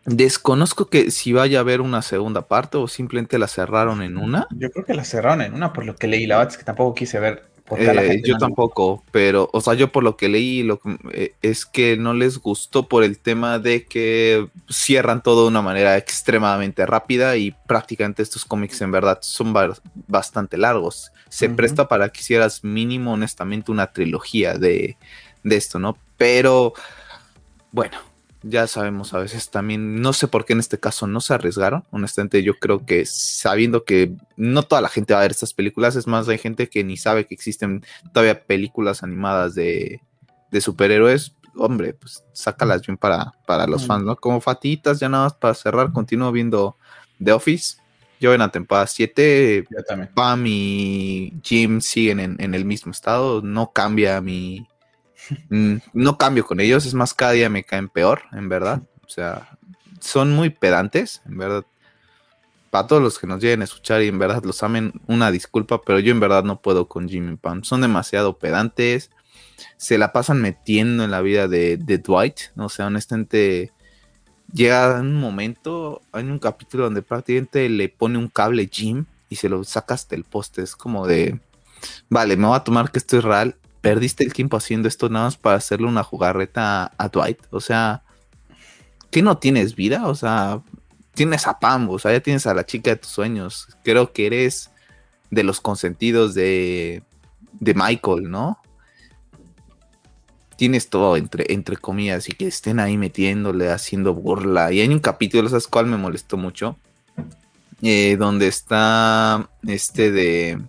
desconozco 0.05 0.87
que 0.87 1.11
si 1.11 1.33
vaya 1.33 1.59
a 1.59 1.61
haber 1.61 1.81
una 1.81 2.03
segunda 2.03 2.49
parte 2.49 2.77
o 2.77 2.89
simplemente 2.89 3.39
la 3.39 3.49
cerraron 3.49 4.03
en 4.03 4.17
una. 4.17 4.47
Yo 4.51 4.71
creo 4.71 4.85
que 4.85 4.95
la 4.95 5.05
cerraron 5.05 5.43
en 5.43 5.55
una, 5.55 5.73
por 5.73 5.85
lo 5.85 5.97
que 5.97 6.07
leí. 6.07 6.27
La 6.27 6.39
verdad 6.39 6.53
es 6.53 6.59
que 6.59 6.65
tampoco 6.65 6.95
quise 6.95 7.21
ver 7.21 7.52
eh, 7.77 8.23
yo 8.25 8.37
tampoco, 8.39 9.05
pero, 9.11 9.49
o 9.53 9.61
sea, 9.61 9.75
yo 9.75 9.91
por 9.91 10.03
lo 10.03 10.17
que 10.17 10.29
leí, 10.29 10.63
lo 10.63 10.81
eh, 11.13 11.35
es 11.43 11.67
que 11.67 11.97
no 11.97 12.15
les 12.15 12.39
gustó 12.39 12.89
por 12.89 13.05
el 13.05 13.19
tema 13.19 13.59
de 13.59 13.85
que 13.85 14.49
cierran 14.71 15.23
todo 15.23 15.43
de 15.43 15.49
una 15.49 15.63
manera 15.63 15.97
extremadamente 15.97 16.87
rápida 16.87 17.37
y 17.37 17.55
prácticamente 17.67 18.23
estos 18.23 18.45
cómics 18.45 18.81
en 18.81 18.91
verdad 18.93 19.19
son 19.23 19.55
bastante 20.09 20.57
largos. 20.59 21.13
Se 21.29 21.49
presta 21.49 21.89
para 21.89 22.11
que 22.11 22.21
hicieras 22.21 22.63
mínimo, 22.63 23.13
honestamente, 23.15 23.73
una 23.73 23.93
trilogía 23.93 24.55
de, 24.55 24.97
de 25.43 25.57
esto, 25.57 25.79
¿no? 25.79 25.97
Pero, 26.17 26.75
bueno, 27.71 28.12
ya 28.43 28.67
sabemos 28.67 29.15
a 29.15 29.19
veces 29.19 29.51
también, 29.51 30.01
no 30.01 30.13
sé 30.13 30.29
por 30.29 30.45
qué 30.45 30.53
en 30.53 30.61
este 30.61 30.79
caso 30.79 31.07
no 31.07 31.21
se 31.21 31.35
arriesgaron. 31.35 31.85
Honestamente, 31.91 32.43
yo 32.43 32.59
creo 32.59 32.85
que 32.85 33.07
sabiendo 33.07 33.85
que 33.85 34.13
no 34.37 34.63
toda 34.63 34.81
la 34.81 34.89
gente 34.89 35.15
va 35.15 35.21
a 35.21 35.23
ver 35.23 35.31
estas 35.31 35.55
películas, 35.55 35.97
es 35.97 36.07
más, 36.07 36.29
hay 36.29 36.39
gente 36.39 36.69
que 36.69 36.83
ni 36.85 36.97
sabe 36.97 37.27
que 37.27 37.35
existen 37.35 37.85
todavía 38.13 38.45
películas 38.45 39.03
animadas 39.03 39.55
de, 39.55 40.01
superhéroes. 40.61 41.35
Hombre, 41.55 41.95
pues 41.95 42.25
sácalas 42.33 42.83
bien 42.83 42.97
para, 42.97 43.33
para 43.47 43.67
los 43.67 43.87
fans, 43.87 44.05
¿no? 44.05 44.17
Como 44.17 44.41
fatitas, 44.41 45.01
ya 45.01 45.09
nada 45.09 45.25
más 45.25 45.35
para 45.35 45.55
cerrar, 45.55 45.93
continúo 45.93 46.33
viendo 46.33 46.77
The 47.23 47.33
Office. 47.33 47.77
Yo 48.21 48.33
en 48.33 48.41
la 48.41 48.51
temporada 48.51 48.87
7, 48.87 49.67
Pam 50.15 50.45
y 50.47 51.33
Jim 51.43 51.81
siguen 51.81 52.21
en, 52.21 52.37
en 52.39 52.55
el 52.55 52.65
mismo 52.65 52.93
estado, 52.93 53.43
no 53.43 53.73
cambia 53.73 54.21
mi, 54.21 54.65
Mm, 54.65 54.72
no 55.93 56.19
cambio 56.19 56.45
con 56.45 56.61
ellos, 56.61 56.87
es 56.87 56.95
más, 56.95 57.15
cada 57.15 57.33
día 57.33 57.49
me 57.49 57.65
caen 57.65 57.89
peor, 57.89 58.23
en 58.33 58.49
verdad. 58.49 58.83
O 59.05 59.09
sea, 59.09 59.59
son 60.01 60.33
muy 60.33 60.51
pedantes, 60.51 61.23
en 61.27 61.39
verdad. 61.39 61.65
Para 62.71 62.87
todos 62.87 63.03
los 63.03 63.19
que 63.19 63.27
nos 63.27 63.43
lleguen 63.43 63.61
a 63.61 63.65
escuchar 63.65 64.03
y 64.03 64.09
en 64.09 64.19
verdad 64.19 64.43
los 64.45 64.63
amen, 64.63 64.95
una 65.07 65.31
disculpa, 65.31 65.83
pero 65.83 65.99
yo 65.99 66.11
en 66.11 66.21
verdad 66.21 66.43
no 66.43 66.63
puedo 66.63 66.89
con 66.89 67.09
Jimmy 67.09 67.37
Pam. 67.37 67.65
Son 67.65 67.83
demasiado 67.83 68.39
pedantes, 68.39 69.11
se 69.77 69.99
la 69.99 70.13
pasan 70.13 70.41
metiendo 70.41 71.05
en 71.05 71.11
la 71.11 71.21
vida 71.21 71.49
de, 71.49 71.77
Dwight. 71.77 72.39
O 72.57 72.71
sea, 72.71 72.87
honestamente, 72.87 73.73
llega 74.53 75.01
un 75.01 75.17
momento, 75.17 76.01
hay 76.13 76.25
un 76.25 76.39
capítulo 76.39 76.85
donde 76.85 77.03
prácticamente 77.03 77.69
le 77.69 77.91
pone 77.91 78.17
un 78.17 78.29
cable 78.29 78.69
Jim 78.73 79.05
y 79.29 79.37
se 79.37 79.51
lo 79.51 79.63
saca 79.65 79.93
hasta 79.93 80.15
el 80.15 80.25
poste. 80.25 80.63
Es 80.63 80.75
como 80.75 81.07
de, 81.07 81.41
vale, 82.09 82.39
me 82.39 82.47
voy 82.47 82.57
a 82.57 82.65
tomar 82.65 82.91
que 82.91 82.99
esto 82.99 83.19
es 83.19 83.25
real 83.25 83.57
perdiste 83.83 84.25
el 84.25 84.33
tiempo 84.33 84.57
haciendo 84.57 84.89
esto 84.89 85.11
nada 85.11 85.27
más 85.27 85.37
para 85.37 85.57
hacerle 85.57 85.89
una 85.89 86.03
jugarreta 86.03 86.93
a, 86.97 87.09
Dwight. 87.09 87.39
O 87.51 87.61
sea, 87.61 88.03
¿qué 89.11 89.21
no 89.21 89.37
tienes 89.37 89.77
vida? 89.77 90.09
O 90.09 90.15
sea, 90.15 90.63
tienes 91.13 91.47
a 91.47 91.59
Pam, 91.59 91.91
o 91.91 91.99
sea, 91.99 92.13
ya 92.13 92.21
tienes 92.21 92.47
a 92.47 92.55
la 92.55 92.65
chica 92.65 92.91
de 92.91 92.97
tus 92.97 93.11
sueños. 93.11 93.69
Creo 93.85 94.15
que 94.15 94.27
eres 94.27 94.71
de 95.31 95.43
los 95.43 95.61
consentidos 95.61 96.33
de, 96.33 97.03
de 97.61 97.75
Michael, 97.75 98.31
¿no? 98.31 98.63
tienes 100.63 100.91
todo 100.91 101.17
entre, 101.17 101.53
entre 101.53 101.77
comillas 101.77 102.29
y 102.29 102.33
que 102.33 102.47
estén 102.47 102.79
ahí 102.79 102.97
metiéndole, 102.97 103.71
haciendo 103.71 104.15
burla. 104.15 104.71
Y 104.71 104.81
hay 104.81 104.87
un 104.87 105.01
capítulo, 105.01 105.49
¿sabes 105.49 105.67
cuál 105.67 105.87
me 105.87 105.97
molestó 105.97 106.37
mucho? 106.37 106.77
Eh, 107.83 108.17
donde 108.17 108.47
está 108.47 109.51
este 109.67 110.13
de... 110.13 110.63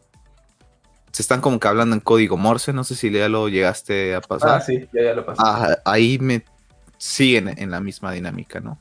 Se 1.14 1.22
están 1.22 1.40
como 1.40 1.60
que 1.60 1.68
hablando 1.68 1.96
en 1.96 2.02
código 2.02 2.36
Morse, 2.36 2.74
no 2.74 2.84
sé 2.84 2.96
si 2.96 3.10
ya 3.10 3.30
lo 3.30 3.48
llegaste 3.48 4.16
a 4.16 4.20
pasar. 4.20 4.58
Ah, 4.58 4.62
sí, 4.62 4.90
ya, 4.92 5.04
ya 5.04 5.14
lo 5.14 5.26
pasé. 5.26 5.42
Ah, 5.46 5.78
ahí 5.86 6.20
me 6.20 6.44
siguen 6.98 7.54
en 7.58 7.72
la 7.72 7.80
misma 7.80 8.12
dinámica, 8.12 8.60
¿no? 8.60 8.78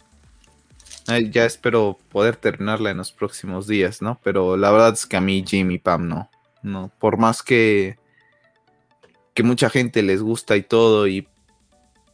ya 1.31 1.45
espero 1.45 1.99
poder 2.11 2.37
terminarla 2.37 2.91
en 2.91 2.97
los 2.97 3.13
próximos 3.13 3.67
días, 3.67 4.03
¿no? 4.03 4.21
Pero 4.23 4.57
la 4.57 4.71
verdad 4.71 4.93
es 4.93 5.05
que 5.05 5.17
a 5.17 5.21
mí 5.21 5.45
Jimmy 5.47 5.79
Pam 5.79 6.09
no. 6.09 6.31
No, 6.63 6.93
por 7.01 7.19
más 7.19 7.43
que 7.43 7.99
que 9.35 9.43
mucha 9.43 9.71
gente 9.71 10.03
les 10.03 10.23
gusta 10.23 10.57
y 10.57 10.63
todo 10.63 11.07
y 11.09 11.27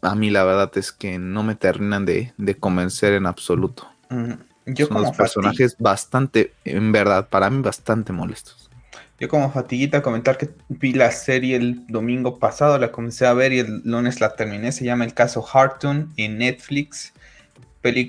a 0.03 0.15
mí 0.15 0.31
la 0.31 0.45
verdad 0.45 0.71
es 0.77 0.93
que 0.93 1.19
no 1.19 1.43
me 1.43 1.55
terminan 1.55 2.07
de, 2.07 2.33
convencer 2.59 3.15
en 3.15 3.27
absoluto. 3.27 3.89
Yo 4.65 4.87
Son 4.87 4.97
como 4.97 5.13
personajes 5.13 5.77
bastante, 5.79 6.53
en 6.65 6.93
verdad, 6.93 7.29
para 7.29 7.51
mí 7.51 7.63
bastante 7.63 8.13
molestos. 8.13 8.68
Yo 9.19 9.29
como 9.29 9.51
fatiguita 9.51 10.03
comentar 10.03 10.39
que 10.39 10.51
vi 10.69 10.93
la 10.93 11.11
serie 11.11 11.57
el 11.57 11.87
domingo 11.89 12.39
pasado, 12.39 12.79
la 12.79 12.93
comencé 12.93 13.27
a 13.27 13.33
ver 13.33 13.53
y 13.53 13.59
el 13.61 13.83
lunes 13.85 14.21
la 14.21 14.35
terminé. 14.37 14.71
Se 14.73 14.85
llama 14.85 15.05
El 15.05 15.15
caso 15.15 15.45
Hartun 15.53 16.13
en 16.17 16.39
Netflix. 16.39 17.13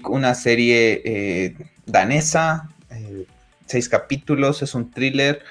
Una 0.06 0.36
serie 0.36 1.02
eh, 1.06 1.56
danesa, 1.86 2.70
eh, 2.92 3.26
seis 3.66 3.88
capítulos, 3.88 4.62
es 4.62 4.76
un 4.76 4.92
thriller 4.92 5.42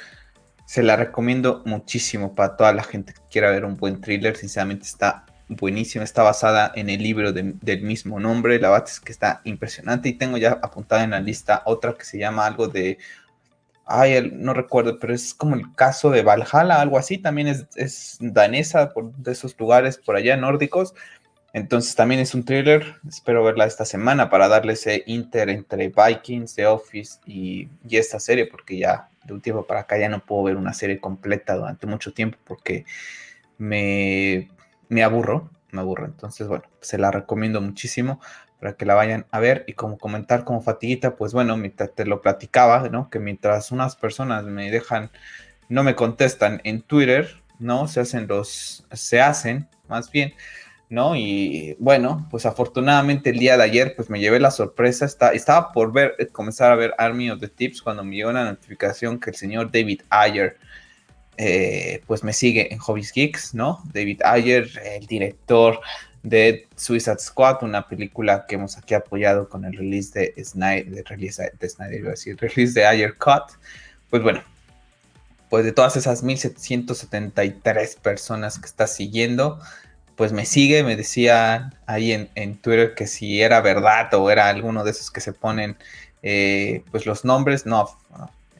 se 0.68 0.82
la 0.82 0.96
recomiendo 0.96 1.62
muchísimo 1.64 2.34
para 2.34 2.54
toda 2.54 2.74
la 2.74 2.82
gente 2.82 3.14
que 3.14 3.22
quiera 3.30 3.50
ver 3.50 3.64
un 3.64 3.78
buen 3.78 4.02
thriller. 4.02 4.36
Sinceramente 4.36 4.84
está 4.84 5.24
buenísima. 5.48 6.04
Está 6.04 6.22
basada 6.22 6.70
en 6.74 6.90
el 6.90 7.02
libro 7.02 7.32
del 7.32 7.80
mismo 7.80 8.20
nombre. 8.20 8.60
La 8.60 8.68
verdad 8.68 8.86
es 8.86 9.00
que 9.00 9.10
está 9.10 9.40
impresionante. 9.44 10.10
Y 10.10 10.12
tengo 10.12 10.36
ya 10.36 10.58
apuntada 10.62 11.04
en 11.04 11.12
la 11.12 11.20
lista 11.20 11.62
otra 11.64 11.94
que 11.94 12.04
se 12.04 12.18
llama 12.18 12.44
algo 12.44 12.68
de... 12.68 12.98
Ay, 13.90 14.30
no 14.34 14.52
recuerdo, 14.52 14.98
pero 14.98 15.14
es 15.14 15.32
como 15.32 15.56
el 15.56 15.74
caso 15.74 16.10
de 16.10 16.22
Valhalla, 16.22 16.80
algo 16.80 16.98
así. 16.98 17.18
También 17.18 17.48
es, 17.48 18.18
danesa, 18.20 18.92
por, 18.92 19.12
de 19.14 19.32
esos 19.32 19.58
lugares 19.58 19.96
por 19.96 20.16
allá 20.16 20.36
nórdicos. 20.36 20.94
Entonces 21.54 21.94
también 21.94 22.20
es 22.20 22.34
un 22.34 22.44
thriller. 22.44 22.96
Espero 23.08 23.42
verla 23.42 23.64
esta 23.64 23.86
semana 23.86 24.28
para 24.28 24.48
darle 24.48 24.74
ese 24.74 25.04
inter 25.06 25.48
entre 25.48 25.88
Vikings, 25.88 26.54
The 26.54 26.66
Office 26.66 27.18
y, 27.26 27.68
y 27.88 27.96
esta 27.96 28.20
serie, 28.20 28.46
porque 28.46 28.78
ya 28.78 29.08
de 29.24 29.32
un 29.32 29.40
tiempo 29.40 29.66
para 29.66 29.80
acá 29.80 29.98
ya 29.98 30.08
no 30.08 30.20
puedo 30.24 30.44
ver 30.44 30.56
una 30.56 30.74
serie 30.74 31.00
completa 31.00 31.54
durante 31.54 31.86
mucho 31.86 32.12
tiempo 32.12 32.38
porque 32.44 32.84
me, 33.58 34.50
me 34.88 35.02
aburro, 35.02 35.50
me 35.70 35.80
aburro. 35.80 36.06
Entonces, 36.06 36.46
bueno, 36.46 36.64
se 36.80 36.98
la 36.98 37.10
recomiendo 37.10 37.60
muchísimo 37.60 38.20
para 38.60 38.74
que 38.74 38.86
la 38.86 38.94
vayan 38.94 39.26
a 39.30 39.40
ver 39.40 39.64
y 39.66 39.74
como 39.74 39.98
comentar 39.98 40.44
como 40.44 40.62
fatiguita, 40.62 41.16
pues 41.16 41.32
bueno, 41.32 41.56
mientras 41.56 41.94
te 41.94 42.04
lo 42.04 42.20
platicaba, 42.20 42.88
¿no? 42.88 43.08
Que 43.10 43.18
mientras 43.18 43.70
unas 43.70 43.96
personas 43.96 44.44
me 44.44 44.70
dejan, 44.70 45.10
no 45.68 45.84
me 45.84 45.94
contestan 45.94 46.60
en 46.64 46.82
Twitter, 46.82 47.42
¿no? 47.58 47.88
Se 47.88 48.00
hacen 48.00 48.26
los, 48.26 48.84
se 48.92 49.20
hacen, 49.20 49.68
más 49.88 50.10
bien, 50.10 50.34
¿no? 50.90 51.14
Y 51.16 51.76
bueno, 51.78 52.26
pues 52.30 52.46
afortunadamente 52.46 53.30
el 53.30 53.38
día 53.38 53.56
de 53.56 53.62
ayer 53.62 53.94
pues 53.94 54.10
me 54.10 54.20
llevé 54.20 54.40
la 54.40 54.50
sorpresa, 54.50 55.04
está, 55.04 55.32
estaba 55.32 55.72
por 55.72 55.92
ver, 55.92 56.14
eh, 56.18 56.26
comenzar 56.26 56.72
a 56.72 56.76
ver 56.76 56.94
Army 56.98 57.30
of 57.30 57.40
the 57.40 57.48
Tips 57.48 57.82
cuando 57.82 58.04
me 58.04 58.16
llegó 58.16 58.32
la 58.32 58.44
notificación 58.44 59.20
que 59.20 59.30
el 59.30 59.36
señor 59.36 59.70
David 59.70 60.02
Ayer 60.10 60.56
eh, 61.36 62.02
pues 62.08 62.24
me 62.24 62.32
sigue 62.32 62.72
en 62.72 62.80
Hobbies 62.80 63.12
Geeks, 63.12 63.54
¿no? 63.54 63.80
David 63.92 64.22
Ayer, 64.24 64.68
el 64.84 65.06
director 65.06 65.78
de 66.22 66.68
Suicide 66.76 67.18
Squad, 67.18 67.62
una 67.62 67.86
película 67.86 68.46
que 68.46 68.56
hemos 68.56 68.76
aquí 68.76 68.94
apoyado 68.94 69.48
con 69.48 69.64
el 69.64 69.72
release 69.72 70.18
de 70.18 70.44
Snyder, 70.44 70.90
de 70.90 71.02
release 71.04 71.52
de 71.58 71.68
Snyder, 71.68 72.00
iba 72.00 72.08
a 72.08 72.10
decir, 72.12 72.36
release 72.40 72.72
de 72.72 72.86
Ayer 72.86 73.16
Cut, 73.16 73.52
pues 74.10 74.22
bueno, 74.22 74.42
pues 75.48 75.64
de 75.64 75.72
todas 75.72 75.96
esas 75.96 76.22
1773 76.22 77.96
personas 77.96 78.58
que 78.58 78.66
está 78.66 78.86
siguiendo, 78.86 79.60
pues 80.16 80.32
me 80.32 80.44
sigue, 80.44 80.82
me 80.82 80.96
decía 80.96 81.72
ahí 81.86 82.12
en, 82.12 82.56
Twitter 82.56 82.94
que 82.94 83.06
si 83.06 83.40
era 83.40 83.60
verdad 83.60 84.12
o 84.14 84.30
era 84.30 84.48
alguno 84.48 84.84
de 84.84 84.90
esos 84.90 85.10
que 85.10 85.20
se 85.20 85.32
ponen 85.32 85.76
eh, 86.22 86.82
pues 86.90 87.06
los 87.06 87.24
nombres, 87.24 87.66
no, 87.66 87.88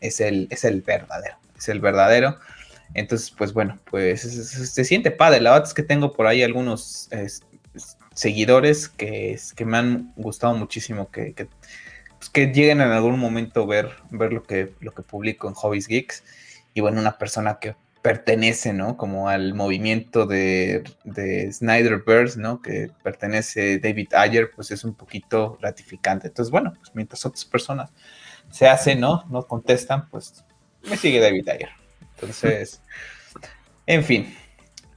es, 0.01 0.21
el, 0.21 0.47
es 0.51 0.65
el 0.65 0.83
verdadero, 0.83 1.37
es 1.57 1.69
el 1.69 1.81
verdadero. 1.81 2.39
Entonces, 2.95 3.31
pues 3.37 3.53
bueno, 3.53 3.79
pues 3.91 4.23
se, 4.23 4.85
siente 4.85 5.11
padre. 5.11 5.41
La 5.41 5.51
verdad 5.51 5.69
es 5.69 5.75
que 5.75 5.83
tengo 5.83 6.13
por 6.13 6.27
ahí 6.27 6.43
algunos 6.43 7.09
seguidores 8.19 8.89
que, 8.89 9.39
que 9.55 9.65
me 9.65 9.79
han 9.79 10.13
gustado 10.17 10.53
muchísimo, 10.55 11.09
que, 11.09 11.35
que, 11.35 11.47
pues, 12.19 12.29
que, 12.31 12.47
lleguen 12.47 12.81
en 12.81 12.91
algún 12.91 13.17
momento 13.17 13.65
ver, 13.65 13.93
ver 14.11 14.33
lo, 14.33 14.43
que, 14.43 14.75
lo 14.81 14.91
que 14.91 15.03
publico 15.03 15.47
en 15.47 15.55
Hobbies 15.55 15.87
Geeks. 15.87 16.25
Y 16.75 16.81
bueno, 16.81 17.01
una 17.01 17.17
persona 17.17 17.61
que 17.61 17.77
pertenece, 18.03 18.73
¿no? 18.73 18.97
Como 18.97 19.29
al 19.29 19.55
movimiento 19.55 20.27
de, 20.27 20.83
de 21.05 21.53
Snyderverse, 21.53 22.41
¿no? 22.41 22.61
Que 22.61 22.91
pertenece 23.05 23.79
David 23.79 24.13
Ayer, 24.15 24.51
pues 24.51 24.73
es 24.73 24.83
un 24.83 24.95
poquito 24.95 25.57
gratificante. 25.61 26.27
Entonces, 26.27 26.51
bueno, 26.51 26.73
pues 26.77 26.91
mientras 26.95 27.25
otras 27.25 27.45
personas 27.45 27.93
se 28.51 28.67
hacen, 28.67 28.99
¿no? 28.99 29.27
No 29.31 29.47
contestan, 29.47 30.09
pues 30.09 30.45
me 30.91 30.97
sigue 30.97 31.21
David 31.21 31.49
Ayer. 31.51 31.71
Entonces, 32.17 32.83
en 33.87 34.03
fin, 34.03 34.35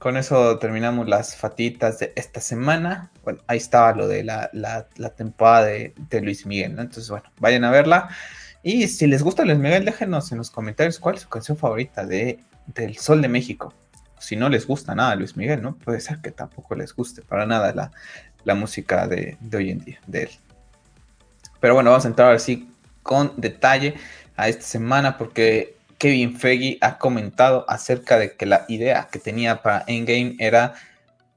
con 0.02 0.16
eso 0.16 0.58
terminamos 0.58 1.08
las 1.08 1.36
fatitas 1.36 2.00
de 2.00 2.12
esta 2.16 2.40
semana. 2.40 3.10
Bueno, 3.22 3.40
ahí 3.46 3.58
estaba 3.58 3.92
lo 3.92 4.08
de 4.08 4.24
la, 4.24 4.50
temporada 5.16 5.66
de, 5.66 5.94
de, 6.10 6.20
Luis 6.20 6.44
Miguel. 6.44 6.72
Entonces, 6.72 7.08
bueno, 7.08 7.30
vayan 7.38 7.64
a 7.64 7.70
verla. 7.70 8.08
Y 8.62 8.88
si 8.88 9.06
les 9.06 9.22
gusta 9.22 9.44
Luis 9.44 9.58
Miguel, 9.58 9.84
déjenos 9.84 10.32
en 10.32 10.38
los 10.38 10.50
comentarios 10.50 10.98
cuál 10.98 11.14
es 11.14 11.22
su 11.22 11.28
canción 11.28 11.56
favorita 11.56 12.04
de 12.04 12.40
del 12.66 12.96
Sol 12.96 13.22
de 13.22 13.28
México. 13.28 13.72
Si 14.18 14.36
no 14.36 14.48
les 14.48 14.66
gusta 14.66 14.94
nada 14.94 15.14
Luis 15.16 15.36
Miguel, 15.36 15.62
¿no? 15.62 15.76
Puede 15.76 16.00
ser 16.00 16.18
que 16.18 16.30
tampoco 16.30 16.74
les 16.74 16.94
guste 16.94 17.22
para 17.22 17.46
nada 17.46 17.90
la, 18.44 18.54
música 18.54 19.06
de, 19.08 19.36
hoy 19.54 19.70
en 19.70 19.78
día, 19.80 20.00
de 20.06 20.24
él. 20.24 20.30
Pero 21.60 21.74
bueno, 21.74 21.90
vamos 21.90 22.04
a 22.04 22.08
entrar 22.08 22.32
así 22.32 22.68
con 23.02 23.32
detalle 23.36 23.94
a 24.36 24.48
esta 24.48 24.64
semana 24.64 25.18
porque 25.18 25.76
Kevin 26.02 26.36
Feige 26.36 26.78
ha 26.80 26.98
comentado 26.98 27.64
acerca 27.68 28.18
de 28.18 28.36
que 28.36 28.44
la 28.44 28.64
idea 28.66 29.08
que 29.12 29.20
tenía 29.20 29.62
para 29.62 29.84
Endgame 29.86 30.34
era 30.40 30.74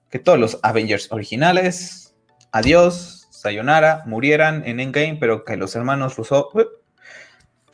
que 0.09 0.17
todos 0.17 0.39
los 0.39 0.59
Avengers 0.63 1.11
originales, 1.11 2.15
adiós, 2.51 3.27
sayonara, 3.29 4.01
murieran 4.07 4.63
en 4.65 4.79
Endgame, 4.79 5.17
pero 5.19 5.45
que 5.45 5.55
los 5.55 5.75
hermanos 5.75 6.15
Russo 6.15 6.49
pues, 6.51 6.65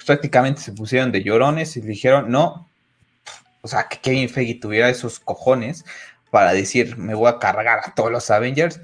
prácticamente 0.06 0.60
se 0.60 0.74
pusieron 0.74 1.14
de 1.14 1.24
llorones 1.24 1.78
y 1.78 1.80
dijeron, 1.80 2.30
no, 2.30 2.70
o 3.62 3.70
sea, 3.70 3.88
que 3.88 4.00
Kevin 4.00 4.28
Feige 4.28 4.56
tuviera 4.56 4.90
esos 4.90 5.22
cojones 5.22 5.86
para 6.30 6.52
decir, 6.52 6.98
me 6.98 7.16
voy 7.16 7.30
a 7.30 7.40
cargar 7.40 7.80
a 7.86 7.96
todos 7.96 8.12
los 8.12 8.30
Avengers. 8.30 8.82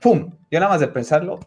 ¡Pum! 0.00 0.32
Yo 0.50 0.60
nada 0.60 0.72
más 0.72 0.80
de 0.80 0.88
pensarlo, 0.88 1.40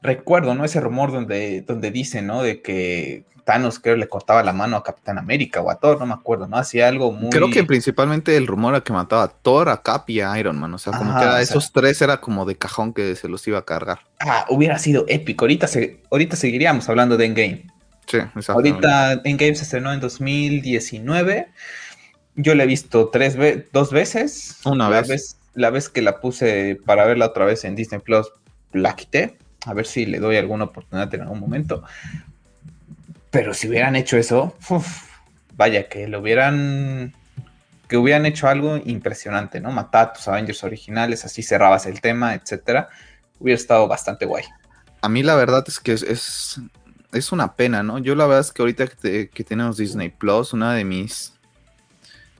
recuerdo, 0.00 0.54
¿no? 0.54 0.64
Ese 0.64 0.80
rumor 0.80 1.12
donde, 1.12 1.60
donde 1.60 1.90
dice, 1.90 2.22
¿no? 2.22 2.42
De 2.42 2.62
que 2.62 3.26
Thanos 3.46 3.78
creo 3.78 3.96
le 3.96 4.08
cortaba 4.08 4.42
la 4.42 4.52
mano 4.52 4.76
a 4.76 4.82
Capitán 4.82 5.18
América 5.18 5.62
o 5.62 5.70
a 5.70 5.76
Thor, 5.76 5.98
no 5.98 6.06
me 6.06 6.12
acuerdo, 6.12 6.46
¿no? 6.48 6.58
Hacía 6.58 6.88
algo 6.88 7.12
muy... 7.12 7.30
Creo 7.30 7.48
que 7.50 7.64
principalmente 7.64 8.36
el 8.36 8.46
rumor 8.46 8.74
era 8.74 8.82
que 8.82 8.92
mataba 8.92 9.22
a 9.22 9.28
Thor, 9.28 9.68
a 9.68 9.82
Cap 9.82 10.10
y 10.10 10.20
a 10.20 10.38
Iron 10.38 10.58
Man, 10.58 10.74
o 10.74 10.78
sea, 10.78 10.92
como 10.92 11.18
que 11.18 11.40
esos 11.40 11.72
tres 11.72 12.02
era 12.02 12.20
como 12.20 12.44
de 12.44 12.56
cajón 12.56 12.92
que 12.92 13.16
se 13.16 13.28
los 13.28 13.46
iba 13.46 13.58
a 13.58 13.64
cargar. 13.64 14.00
Ah, 14.20 14.44
hubiera 14.50 14.78
sido 14.78 15.06
épico, 15.08 15.44
ahorita, 15.44 15.68
se, 15.68 16.02
ahorita 16.10 16.36
seguiríamos 16.36 16.88
hablando 16.88 17.16
de 17.16 17.24
Endgame. 17.24 17.66
Sí, 18.06 18.18
exacto. 18.18 18.52
Ahorita 18.52 19.20
Endgame 19.24 19.54
se 19.54 19.62
estrenó 19.62 19.92
en 19.92 20.00
2019 20.00 21.48
yo 22.36 22.54
la 22.54 22.64
he 22.64 22.66
visto 22.66 23.08
tres 23.08 23.36
veces, 23.36 23.64
dos 23.72 23.90
veces. 23.90 24.60
Una 24.64 24.88
vez. 24.88 25.38
La 25.54 25.70
vez 25.70 25.88
que 25.88 26.02
la 26.02 26.20
puse 26.20 26.78
para 26.84 27.06
verla 27.06 27.26
otra 27.26 27.46
vez 27.46 27.64
en 27.64 27.74
Disney 27.74 28.00
Plus, 28.00 28.30
la 28.72 28.94
quité. 28.94 29.38
A 29.64 29.72
ver 29.72 29.86
si 29.86 30.04
le 30.04 30.18
doy 30.18 30.36
alguna 30.36 30.64
oportunidad 30.64 31.12
en 31.14 31.22
algún 31.22 31.40
momento. 31.40 31.82
Pero 33.36 33.52
si 33.52 33.68
hubieran 33.68 33.96
hecho 33.96 34.16
eso, 34.16 34.56
vaya, 35.56 35.90
que 35.90 36.08
lo 36.08 36.20
hubieran. 36.20 37.14
Que 37.86 37.98
hubieran 37.98 38.24
hecho 38.24 38.48
algo 38.48 38.78
impresionante, 38.82 39.60
¿no? 39.60 39.70
Matar 39.72 40.08
a 40.08 40.12
tus 40.14 40.26
Avengers 40.26 40.64
originales, 40.64 41.26
así 41.26 41.42
cerrabas 41.42 41.84
el 41.84 42.00
tema, 42.00 42.32
etcétera. 42.32 42.88
Hubiera 43.38 43.60
estado 43.60 43.86
bastante 43.88 44.24
guay. 44.24 44.44
A 45.02 45.10
mí 45.10 45.22
la 45.22 45.34
verdad 45.34 45.62
es 45.68 45.78
que 45.80 45.92
es, 45.92 46.58
es, 47.12 47.30
una 47.30 47.52
pena, 47.56 47.82
¿no? 47.82 47.98
Yo 47.98 48.14
la 48.14 48.24
verdad 48.24 48.40
es 48.40 48.52
que 48.52 48.62
ahorita 48.62 48.86
que, 48.86 49.28
que 49.28 49.44
tenemos 49.44 49.76
Disney 49.76 50.08
Plus, 50.08 50.54
una 50.54 50.72
de 50.72 50.84
mis 50.84 51.34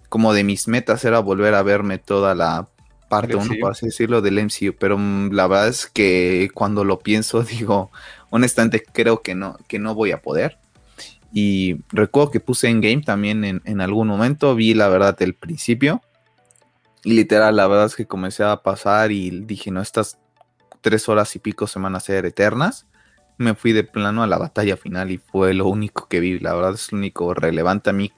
como 0.09 0.33
de 0.33 0.45
mis 0.45 0.67
metas 0.67 1.05
era 1.05 1.19
volver 1.19 1.53
a 1.53 1.63
verme 1.63 1.99
toda 1.99 2.35
la 2.35 2.69
parte 3.11 3.37
1, 3.37 3.57
por 3.61 3.73
así 3.73 3.85
decirlo, 3.85 4.23
del 4.23 4.43
MCU, 4.43 4.75
pero 4.79 4.99
la 4.99 5.47
verdad 5.47 5.69
es 5.69 5.87
que 5.89 6.51
cuando 6.55 6.85
lo 6.85 7.01
pienso, 7.01 7.43
digo, 7.43 7.91
honestamente 8.31 8.83
creo 8.83 9.21
que 9.21 9.35
no, 9.35 9.59
que 9.69 9.79
no 9.79 9.95
voy 9.95 10.13
a 10.13 10.23
poder. 10.23 10.59
Y 11.39 11.85
recuerdo 11.91 12.31
que 12.31 12.41
puse 12.41 12.67
en 12.67 12.81
game 12.81 13.03
también 13.03 13.45
en, 13.45 13.81
algún 13.83 14.09
momento, 14.09 14.55
vi 14.55 14.73
la 14.73 14.89
verdad 14.89 15.21
el 15.21 15.35
principio. 15.35 16.01
Y 17.05 17.13
literal, 17.13 17.57
la 17.57 17.67
verdad 17.67 17.85
es 17.85 17.95
que 17.95 18.07
comencé 18.07 18.43
a 18.43 18.63
pasar 18.63 19.13
y 19.13 19.29
dije, 19.45 19.71
no, 19.71 19.83
estas 19.83 20.17
tres 20.81 21.11
horas 21.11 21.37
y 21.37 21.39
pico 21.39 21.67
se 21.67 21.79
van 21.79 21.95
a 21.95 22.01
ser 22.01 22.25
eternas. 22.25 22.87
Me 23.37 23.55
fui 23.55 23.75
de 23.75 23.85
plano 23.85 24.23
a 24.23 24.27
la 24.27 24.39
batalla 24.39 24.79
final 24.79 25.11
y 25.11 25.19
fue 25.19 25.53
lo 25.53 25.67
único 25.67 26.09
que 26.09 26.21
vi. 26.21 26.39
La 26.39 26.55
verdad 26.55 26.73
es 26.73 26.91
lo 26.91 26.97
único 26.97 27.35
relevante 27.35 27.91
a 27.91 27.93
mí. 27.93 28.13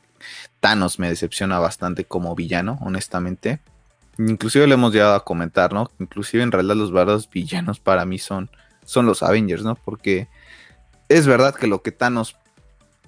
Thanos 0.60 1.00
me 1.00 1.08
decepciona 1.08 1.58
bastante 1.58 2.04
como 2.04 2.36
villano, 2.36 2.78
honestamente. 2.82 3.58
Inclusive 4.16 4.68
le 4.68 4.74
hemos 4.74 4.92
llegado 4.92 5.16
a 5.16 5.24
comentar, 5.24 5.72
¿no? 5.72 5.90
Inclusive 5.98 6.44
en 6.44 6.52
realidad 6.52 6.76
los 6.76 6.92
verdaderos 6.92 7.28
villanos 7.28 7.80
para 7.80 8.04
mí 8.04 8.20
son, 8.20 8.48
son 8.84 9.06
los 9.06 9.24
Avengers, 9.24 9.64
¿no? 9.64 9.74
Porque 9.74 10.28
es 11.08 11.26
verdad 11.26 11.56
que 11.56 11.66
lo 11.66 11.82
que 11.82 11.90
Thanos 11.90 12.36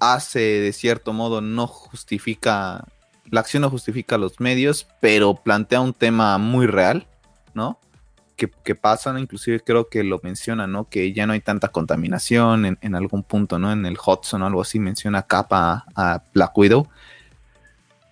hace 0.01 0.39
de 0.39 0.73
cierto 0.73 1.13
modo 1.13 1.41
no 1.41 1.67
justifica, 1.67 2.85
la 3.29 3.39
acción 3.39 3.61
no 3.61 3.69
justifica 3.69 4.17
los 4.17 4.39
medios, 4.39 4.87
pero 4.99 5.35
plantea 5.35 5.79
un 5.79 5.93
tema 5.93 6.37
muy 6.39 6.65
real, 6.65 7.07
¿no? 7.53 7.79
Que, 8.35 8.49
que 8.63 8.73
pasa, 8.73 9.17
inclusive 9.19 9.59
creo 9.59 9.87
que 9.87 10.03
lo 10.03 10.19
menciona, 10.23 10.65
¿no? 10.65 10.89
Que 10.89 11.13
ya 11.13 11.27
no 11.27 11.33
hay 11.33 11.41
tanta 11.41 11.67
contaminación 11.67 12.77
en, 12.81 12.95
algún 12.95 13.21
punto, 13.21 13.59
¿no? 13.59 13.71
En 13.71 13.85
el 13.85 13.95
Hudson 14.03 14.41
o 14.41 14.47
algo 14.47 14.61
así 14.61 14.79
menciona 14.79 15.21
capa 15.21 15.85
a 15.95 16.23
Black 16.33 16.57
Widow. 16.57 16.87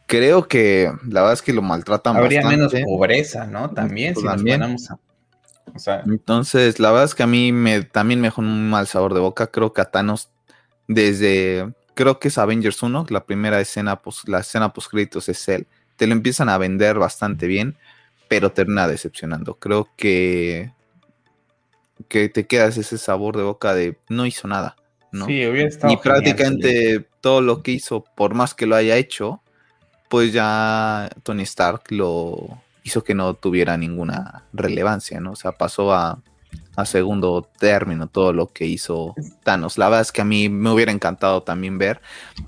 Creo 0.06 0.48
que 0.48 0.92
la 1.08 1.22
verdad 1.22 1.34
es 1.34 1.42
que 1.42 1.54
lo 1.54 1.64
maltratan 1.64 2.18
Habría 2.18 2.44
menos 2.44 2.72
pobreza, 2.86 3.48
¿no? 3.48 3.72
También, 3.72 4.16
si 4.16 4.24
también. 4.24 4.60
nos 4.60 4.92
o 4.92 5.80
sea, 5.80 6.04
Entonces, 6.06 6.80
la 6.80 6.92
verdad 6.92 7.06
es 7.06 7.16
que 7.16 7.24
a 7.24 7.28
mí 7.28 7.52
me, 7.52 7.82
también 7.82 8.22
me 8.22 8.28
dejó 8.28 8.42
un 8.42 8.70
mal 8.70 8.86
sabor 8.86 9.16
de 9.16 9.20
boca. 9.20 9.48
Creo 9.48 9.74
que 9.74 9.82
a 9.82 9.86
Thanos, 9.86 10.30
desde 10.88 11.74
creo 12.00 12.18
que 12.18 12.30
es 12.30 12.38
Avengers 12.38 12.82
1, 12.82 13.08
la 13.10 13.26
primera 13.26 13.60
escena, 13.60 14.00
la 14.26 14.40
escena 14.40 14.72
post 14.72 14.90
créditos 14.90 15.28
es 15.28 15.50
él. 15.50 15.68
Te 15.98 16.08
lo 16.08 16.14
empiezan 16.14 16.48
a 16.48 16.58
vender 16.58 16.98
bastante 16.98 17.46
bien, 17.46 17.76
pero 18.30 18.54
termina 18.54 18.88
decepcionando. 18.88 19.56
Creo 19.56 19.90
que 19.98 20.72
que 22.08 22.30
te 22.30 22.48
quedas 22.48 22.78
ese 22.78 22.98
sabor 22.98 23.36
de 23.36 23.44
boca 23.44 23.74
de 23.74 23.98
no 24.08 24.26
hizo 24.26 24.48
nada, 24.48 24.78
¿no? 25.12 25.26
Sí, 25.26 25.46
hubiera 25.46 25.68
estado. 25.68 25.92
Y 25.92 25.98
prácticamente 25.98 27.06
todo 27.20 27.42
lo 27.42 27.64
que 27.64 27.72
hizo, 27.72 28.06
por 28.16 28.34
más 28.34 28.54
que 28.54 28.66
lo 28.66 28.78
haya 28.78 28.96
hecho, 28.96 29.42
pues 30.08 30.32
ya 30.32 31.10
Tony 31.24 31.44
Stark 31.44 31.82
lo 31.90 32.62
hizo 32.84 33.04
que 33.04 33.14
no 33.14 33.34
tuviera 33.34 33.76
ninguna 33.76 34.46
relevancia, 34.54 35.20
¿no? 35.20 35.34
O 35.34 35.36
sea, 35.36 35.52
pasó 35.52 35.94
a 35.94 36.22
a 36.80 36.86
segundo 36.86 37.48
término 37.60 38.08
todo 38.08 38.32
lo 38.32 38.48
que 38.48 38.66
hizo 38.66 39.14
Thanos. 39.44 39.78
La 39.78 39.88
verdad 39.90 40.02
es 40.02 40.12
que 40.12 40.22
a 40.22 40.26
mí 40.26 40.48
me 40.48 40.72
hubiera 40.72 40.92
encantado 40.92 41.44
también 41.44 41.78
ver. 41.78 42.02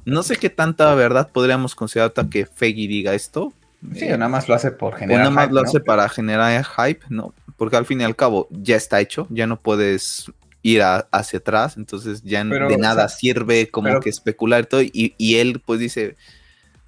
No 0.05 0.23
sé 0.23 0.37
qué 0.37 0.49
tanta 0.49 0.93
verdad 0.95 1.29
podríamos 1.31 1.75
considerar 1.75 2.13
que 2.29 2.45
Feggy 2.45 2.87
diga 2.87 3.13
esto. 3.13 3.53
Sí, 3.93 4.05
nada 4.07 4.29
más 4.29 4.47
lo 4.47 4.55
hace 4.55 4.71
por 4.71 4.95
generar. 4.95 5.23
Nada 5.23 5.31
más 5.31 5.51
lo 5.51 5.61
hace 5.61 5.79
para 5.79 6.07
generar 6.07 6.63
hype, 6.63 7.05
¿no? 7.09 7.33
Porque 7.57 7.75
al 7.75 7.85
fin 7.85 7.99
y 8.01 8.03
al 8.03 8.15
cabo 8.15 8.47
ya 8.51 8.75
está 8.75 9.01
hecho, 9.01 9.27
ya 9.29 9.47
no 9.47 9.57
puedes 9.57 10.31
ir 10.63 10.81
hacia 10.83 11.39
atrás, 11.39 11.75
entonces 11.75 12.21
ya 12.23 12.43
de 12.43 12.77
nada 12.77 13.09
sirve 13.09 13.69
como 13.69 13.99
que 13.99 14.09
especular 14.09 14.65
todo. 14.65 14.81
Y, 14.81 15.13
y 15.17 15.35
él 15.37 15.61
pues 15.65 15.79
dice, 15.79 16.15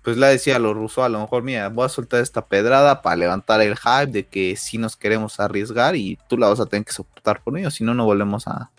pues 0.03 0.17
le 0.17 0.27
decía 0.27 0.59
los 0.59 0.75
rusos, 0.75 1.03
a 1.05 1.09
lo 1.09 1.21
mejor, 1.21 1.43
mira, 1.43 1.69
voy 1.69 1.85
a 1.85 1.89
soltar 1.89 2.21
esta 2.21 2.45
pedrada 2.45 3.01
para 3.01 3.15
levantar 3.15 3.61
el 3.61 3.77
hype 3.77 4.11
de 4.11 4.25
que 4.25 4.55
sí 4.57 4.77
nos 4.77 4.97
queremos 4.97 5.39
arriesgar 5.39 5.95
y 5.95 6.19
tú 6.27 6.37
la 6.37 6.49
vas 6.49 6.59
a 6.59 6.65
tener 6.65 6.85
que 6.85 6.91
soportar 6.91 7.41
por 7.41 7.57
ello, 7.57 7.71
si 7.71 7.85
no, 7.85 7.93
no 7.93 8.05
volvemos 8.05 8.45
a, 8.47 8.69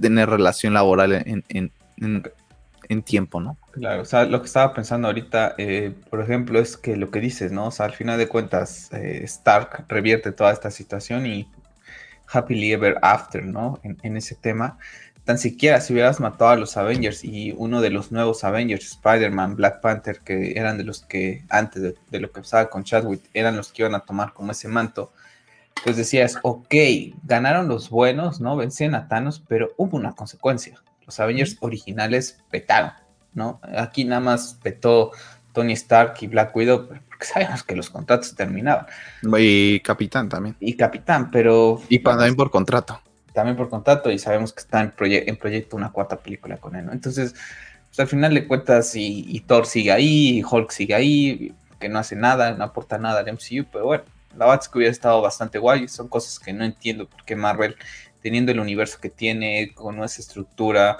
tener 0.00 0.28
relación 0.28 0.74
laboral 0.74 1.12
en, 1.12 3.02
tiempo, 3.04 3.40
¿no? 3.40 3.58
Claro, 3.72 4.02
o 4.02 4.04
sea, 4.06 4.24
lo 4.24 4.40
que 4.40 4.46
estaba 4.46 4.72
pensando 4.72 5.08
ahorita, 5.08 5.54
eh, 5.58 5.94
por 6.08 6.22
ejemplo, 6.22 6.58
es 6.58 6.78
que 6.78 6.96
lo 6.96 7.10
que 7.10 7.20
dices, 7.20 7.52
¿no? 7.52 7.66
O 7.66 7.70
sea, 7.70 7.84
al 7.84 7.92
final 7.92 8.16
de 8.16 8.28
cuentas, 8.28 8.90
eh, 8.92 9.20
Stark 9.24 9.84
revierte 9.88 10.32
toda 10.32 10.52
esta 10.52 10.70
situación 10.70 11.26
y 11.26 11.50
happily 12.32 12.72
ever 12.72 12.98
after, 13.02 13.44
¿no? 13.44 13.80
en 13.82 14.16
ese 14.16 14.34
tema 14.34 14.78
tan 15.28 15.36
siquiera 15.36 15.78
si 15.82 15.92
hubieras 15.92 16.20
matado 16.20 16.52
a 16.52 16.56
los 16.56 16.78
Avengers 16.78 17.22
y 17.22 17.52
uno 17.54 17.82
de 17.82 17.90
los 17.90 18.10
nuevos 18.10 18.44
Avengers, 18.44 18.92
Spider-Man, 18.92 19.56
Black 19.56 19.82
Panther, 19.82 20.20
que 20.20 20.58
eran 20.58 20.78
de 20.78 20.84
los 20.84 21.02
que 21.02 21.44
antes 21.50 21.82
de, 21.82 22.18
lo 22.18 22.32
que 22.32 22.40
pasaba 22.40 22.70
con 22.70 22.82
Chadwick, 22.82 23.20
eran 23.34 23.54
los 23.54 23.70
que 23.70 23.82
iban 23.82 23.94
a 23.94 24.00
tomar 24.00 24.32
como 24.32 24.52
ese 24.52 24.68
manto, 24.68 25.12
pues 25.84 25.98
decías, 25.98 26.38
ok, 26.40 26.74
ganaron 27.24 27.68
los 27.68 27.90
buenos, 27.90 28.40
¿no? 28.40 28.56
Vencían 28.56 28.94
a 28.94 29.06
Thanos, 29.06 29.44
pero 29.46 29.74
hubo 29.76 29.98
una 29.98 30.14
consecuencia. 30.14 30.82
Los 31.04 31.20
Avengers 31.20 31.58
originales 31.60 32.38
petaron, 32.50 32.92
¿no? 33.34 33.60
Aquí 33.76 34.06
nada 34.06 34.22
más 34.22 34.58
petó 34.62 35.10
Tony 35.52 35.74
Stark 35.74 36.14
y 36.22 36.26
Black 36.28 36.56
Widow, 36.56 36.88
porque 36.88 37.26
sabíamos 37.26 37.64
que 37.64 37.76
los 37.76 37.90
contratos 37.90 38.34
terminaban. 38.34 38.86
Y 39.36 39.80
Capitán 39.80 40.30
también. 40.30 40.56
Y 40.58 40.74
Capitán, 40.74 41.30
pero... 41.30 41.82
Y 41.90 41.98
también 41.98 42.34
por 42.34 42.50
contrato 42.50 43.02
también 43.32 43.56
por 43.56 43.68
contrato 43.68 44.10
y 44.10 44.18
sabemos 44.18 44.52
que 44.52 44.60
está 44.60 44.80
en, 44.80 44.92
en 44.98 45.36
proyecto 45.36 45.76
una 45.76 45.92
cuarta 45.92 46.18
película 46.18 46.56
con 46.56 46.76
él. 46.76 46.88
Entonces, 46.90 47.34
pues, 47.88 48.00
al 48.00 48.06
final 48.06 48.34
de 48.34 48.46
cuentas, 48.46 48.92
y, 48.94 49.40
Thor 49.46 49.66
sigue 49.66 49.92
ahí, 49.92 50.38
y 50.38 50.44
Hulk 50.44 50.70
sigue 50.70 50.94
ahí, 50.94 51.54
que 51.80 51.88
no 51.88 51.98
hace 51.98 52.16
nada, 52.16 52.52
no 52.52 52.64
aporta 52.64 52.98
nada 52.98 53.20
al 53.20 53.32
MCU, 53.32 53.66
pero 53.72 53.86
bueno, 53.86 54.04
la 54.36 54.46
verdad 54.46 54.62
que 54.70 54.78
hubiera 54.78 54.92
estado 54.92 55.20
bastante 55.22 55.58
guay, 55.58 55.88
son 55.88 56.08
cosas 56.08 56.38
que 56.38 56.52
no 56.52 56.64
entiendo 56.64 57.08
por 57.08 57.24
qué 57.24 57.34
Marvel, 57.36 57.76
teniendo 58.22 58.52
el 58.52 58.60
universo 58.60 58.98
que 59.00 59.10
tiene, 59.10 59.72
con 59.74 60.02
esa 60.02 60.20
estructura, 60.20 60.98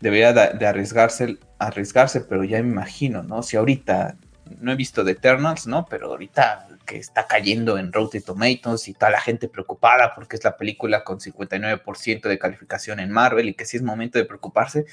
debería 0.00 0.32
de, 0.32 0.66
arriesgarse, 0.66 1.38
arriesgarse, 1.58 2.20
pero 2.22 2.44
ya 2.44 2.62
me 2.62 2.70
imagino, 2.70 3.22
¿no? 3.22 3.42
Si 3.42 3.56
ahorita 3.56 4.16
no 4.60 4.72
he 4.72 4.76
visto 4.76 5.04
The 5.04 5.12
Eternals, 5.12 5.66
¿no? 5.66 5.86
Pero 5.86 6.08
ahorita 6.08 6.68
que 6.84 6.96
está 6.96 7.26
cayendo 7.26 7.78
en 7.78 7.92
Rotten 7.92 8.22
Tomatoes 8.22 8.88
y 8.88 8.94
toda 8.94 9.10
la 9.10 9.20
gente 9.20 9.48
preocupada 9.48 10.14
porque 10.14 10.36
es 10.36 10.44
la 10.44 10.56
película 10.56 11.04
con 11.04 11.18
59% 11.20 12.22
de 12.22 12.38
calificación 12.38 13.00
en 13.00 13.10
Marvel 13.10 13.48
y 13.48 13.54
que 13.54 13.64
si 13.64 13.76
es 13.76 13.82
momento 13.82 14.18
de 14.18 14.24
preocuparse. 14.24 14.86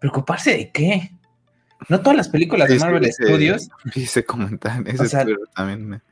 ¿Preocuparse 0.00 0.50
de 0.50 0.70
qué? 0.70 1.12
No 1.88 2.00
todas 2.00 2.16
las 2.16 2.28
películas 2.28 2.68
de 2.68 2.78
Marvel 2.78 3.10
Studios. 3.12 3.68
Ese 3.94 4.24
también 5.54 6.02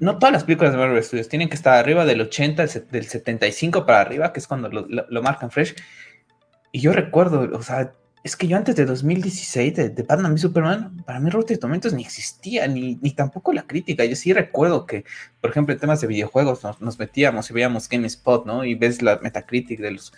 No 0.00 0.18
todas 0.18 0.32
las 0.32 0.44
películas 0.44 0.72
de 0.72 0.78
Marvel 0.78 1.02
Studios 1.02 1.28
tienen 1.28 1.48
que 1.48 1.54
estar 1.54 1.74
arriba 1.74 2.04
del 2.04 2.20
80, 2.20 2.66
del 2.90 3.06
75 3.06 3.86
para 3.86 4.00
arriba, 4.00 4.32
que 4.32 4.40
es 4.40 4.46
cuando 4.46 4.68
lo, 4.68 4.86
lo 4.86 5.22
marcan 5.22 5.50
fresh. 5.50 5.74
Y 6.72 6.80
yo 6.80 6.92
recuerdo, 6.92 7.48
o 7.52 7.62
sea, 7.62 7.92
es 8.24 8.36
que 8.36 8.48
yo 8.48 8.56
antes 8.56 8.74
de 8.76 8.84
2016, 8.84 9.74
de, 9.74 9.88
de 9.90 10.02
Batman 10.02 10.34
y 10.34 10.38
Superman, 10.38 11.02
para 11.04 11.20
mí 11.20 11.30
Rotten 11.30 11.58
Tomatoes 11.58 11.94
ni 11.94 12.02
existía, 12.02 12.66
ni, 12.66 12.98
ni 13.00 13.12
tampoco 13.12 13.52
la 13.52 13.62
crítica. 13.62 14.04
Yo 14.04 14.16
sí 14.16 14.32
recuerdo 14.32 14.86
que, 14.86 15.04
por 15.40 15.50
ejemplo, 15.50 15.72
en 15.72 15.80
temas 15.80 16.00
de 16.00 16.08
videojuegos 16.08 16.62
nos, 16.80 16.98
metíamos 16.98 17.48
y 17.50 17.52
veíamos 17.52 17.88
GameSpot, 17.88 18.44
¿no? 18.44 18.64
Y 18.64 18.74
ves 18.74 19.02
la 19.02 19.18
Metacritic 19.22 19.80
de 19.80 19.92
los... 19.92 20.12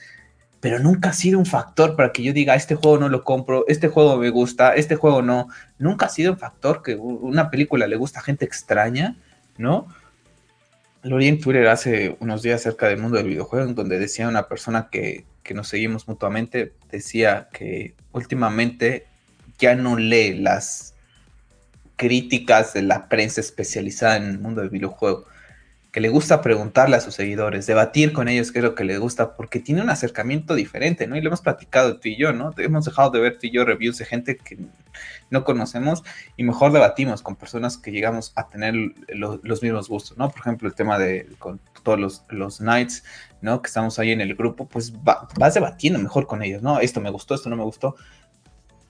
Pero 0.61 0.79
nunca 0.79 1.11
ha 1.11 1.13
sido 1.13 1.39
un 1.39 1.47
factor 1.47 1.97
para 1.97 2.13
que 2.13 2.23
yo 2.23 2.33
diga, 2.33 2.55
este 2.55 2.75
juego 2.75 2.99
no 2.99 3.09
lo 3.09 3.25
compro, 3.25 3.65
este 3.67 3.89
juego 3.89 4.17
me 4.19 4.29
gusta, 4.29 4.75
este 4.75 4.95
juego 4.95 5.23
no. 5.23 5.49
Nunca 5.79 6.07
ha 6.07 6.11
sido 6.11 6.33
un 6.33 6.39
factor 6.39 6.83
que 6.83 6.97
una 6.97 7.51
película 7.51 7.87
le 7.87 7.97
gusta 7.97 8.21
a 8.21 8.23
gente 8.23 8.45
extraña, 8.45 9.17
¿no? 9.57 9.87
Lo 11.03 11.17
vi 11.17 11.29
en 11.29 11.41
Twitter 11.41 11.67
hace 11.69 12.17
unos 12.21 12.43
días 12.43 12.61
acerca 12.61 12.89
del 12.89 12.99
mundo 12.99 13.17
del 13.17 13.29
videojuego, 13.29 13.73
donde 13.73 13.99
decía 13.99 14.29
una 14.29 14.49
persona 14.49 14.89
que, 14.91 15.25
que 15.42 15.55
nos 15.55 15.68
seguimos 15.68 16.09
mutuamente, 16.09 16.72
decía 16.90 17.48
que 17.53 17.94
últimamente 18.12 19.07
ya 19.59 19.74
no 19.74 19.96
lee 19.96 20.35
las 20.35 20.94
críticas 21.96 22.72
de 22.72 22.83
la 22.83 23.09
prensa 23.09 23.40
especializada 23.40 24.16
en 24.16 24.24
el 24.24 24.38
mundo 24.38 24.62
del 24.62 24.70
videojuego, 24.70 25.26
que 25.92 26.00
le 26.00 26.09
gusta 26.09 26.40
preguntarle 26.40 26.96
a 26.96 27.00
sus 27.00 27.14
seguidores, 27.14 27.66
debatir 27.66 28.12
con 28.12 28.29
ellos 28.29 28.53
qué 28.53 28.61
es 28.61 28.64
lo 28.64 28.74
que 28.74 28.85
les 28.85 28.98
gusta, 28.98 29.37
porque 29.37 29.59
tiene 29.59 29.83
un 29.83 29.90
acercamiento 29.90 30.55
diferente, 30.55 31.07
¿no? 31.07 31.16
Y 31.16 31.20
lo 31.20 31.29
hemos 31.29 31.40
platicado 31.40 31.98
tú 31.98 32.09
y 32.09 32.16
yo, 32.16 32.33
¿no? 32.33 32.55
Hemos 32.57 32.85
dejado 32.85 33.11
de 33.11 33.20
ver 33.20 33.38
tú 33.38 33.48
y 33.48 33.50
yo 33.50 33.64
reviews 33.64 33.98
de 33.98 34.05
gente 34.05 34.37
que 34.37 34.57
no 35.31 35.44
conocemos 35.44 36.03
y 36.37 36.44
mejor 36.44 36.72
debatimos 36.72 37.22
con 37.22 37.37
personas 37.37 37.76
que 37.76 37.90
llegamos 37.90 38.33
a 38.37 38.48
tener 38.48 38.74
los 39.09 39.62
mismos 39.62 39.88
gustos, 39.88 40.16
¿no? 40.16 40.31
Por 40.31 40.40
ejemplo, 40.40 40.68
el 40.68 40.74
tema 40.74 40.98
de 40.98 41.26
con 41.38 41.61
todos 41.83 41.98
los, 41.98 42.24
los 42.29 42.61
nights, 42.61 43.05
¿no? 43.42 43.62
Que 43.62 43.68
estamos 43.68 43.98
ahí 43.98 44.12
en 44.12 44.20
el 44.20 44.35
grupo, 44.35 44.66
pues 44.66 44.92
vas 45.03 45.55
debatiendo 45.55 45.98
mejor 45.98 46.26
con 46.26 46.42
ellos, 46.42 46.62
¿no? 46.62 46.81
Esto 46.81 47.00
me 47.00 47.11
gustó, 47.11 47.35
esto 47.35 47.50
no 47.50 47.57
me 47.57 47.64
gustó 47.64 47.96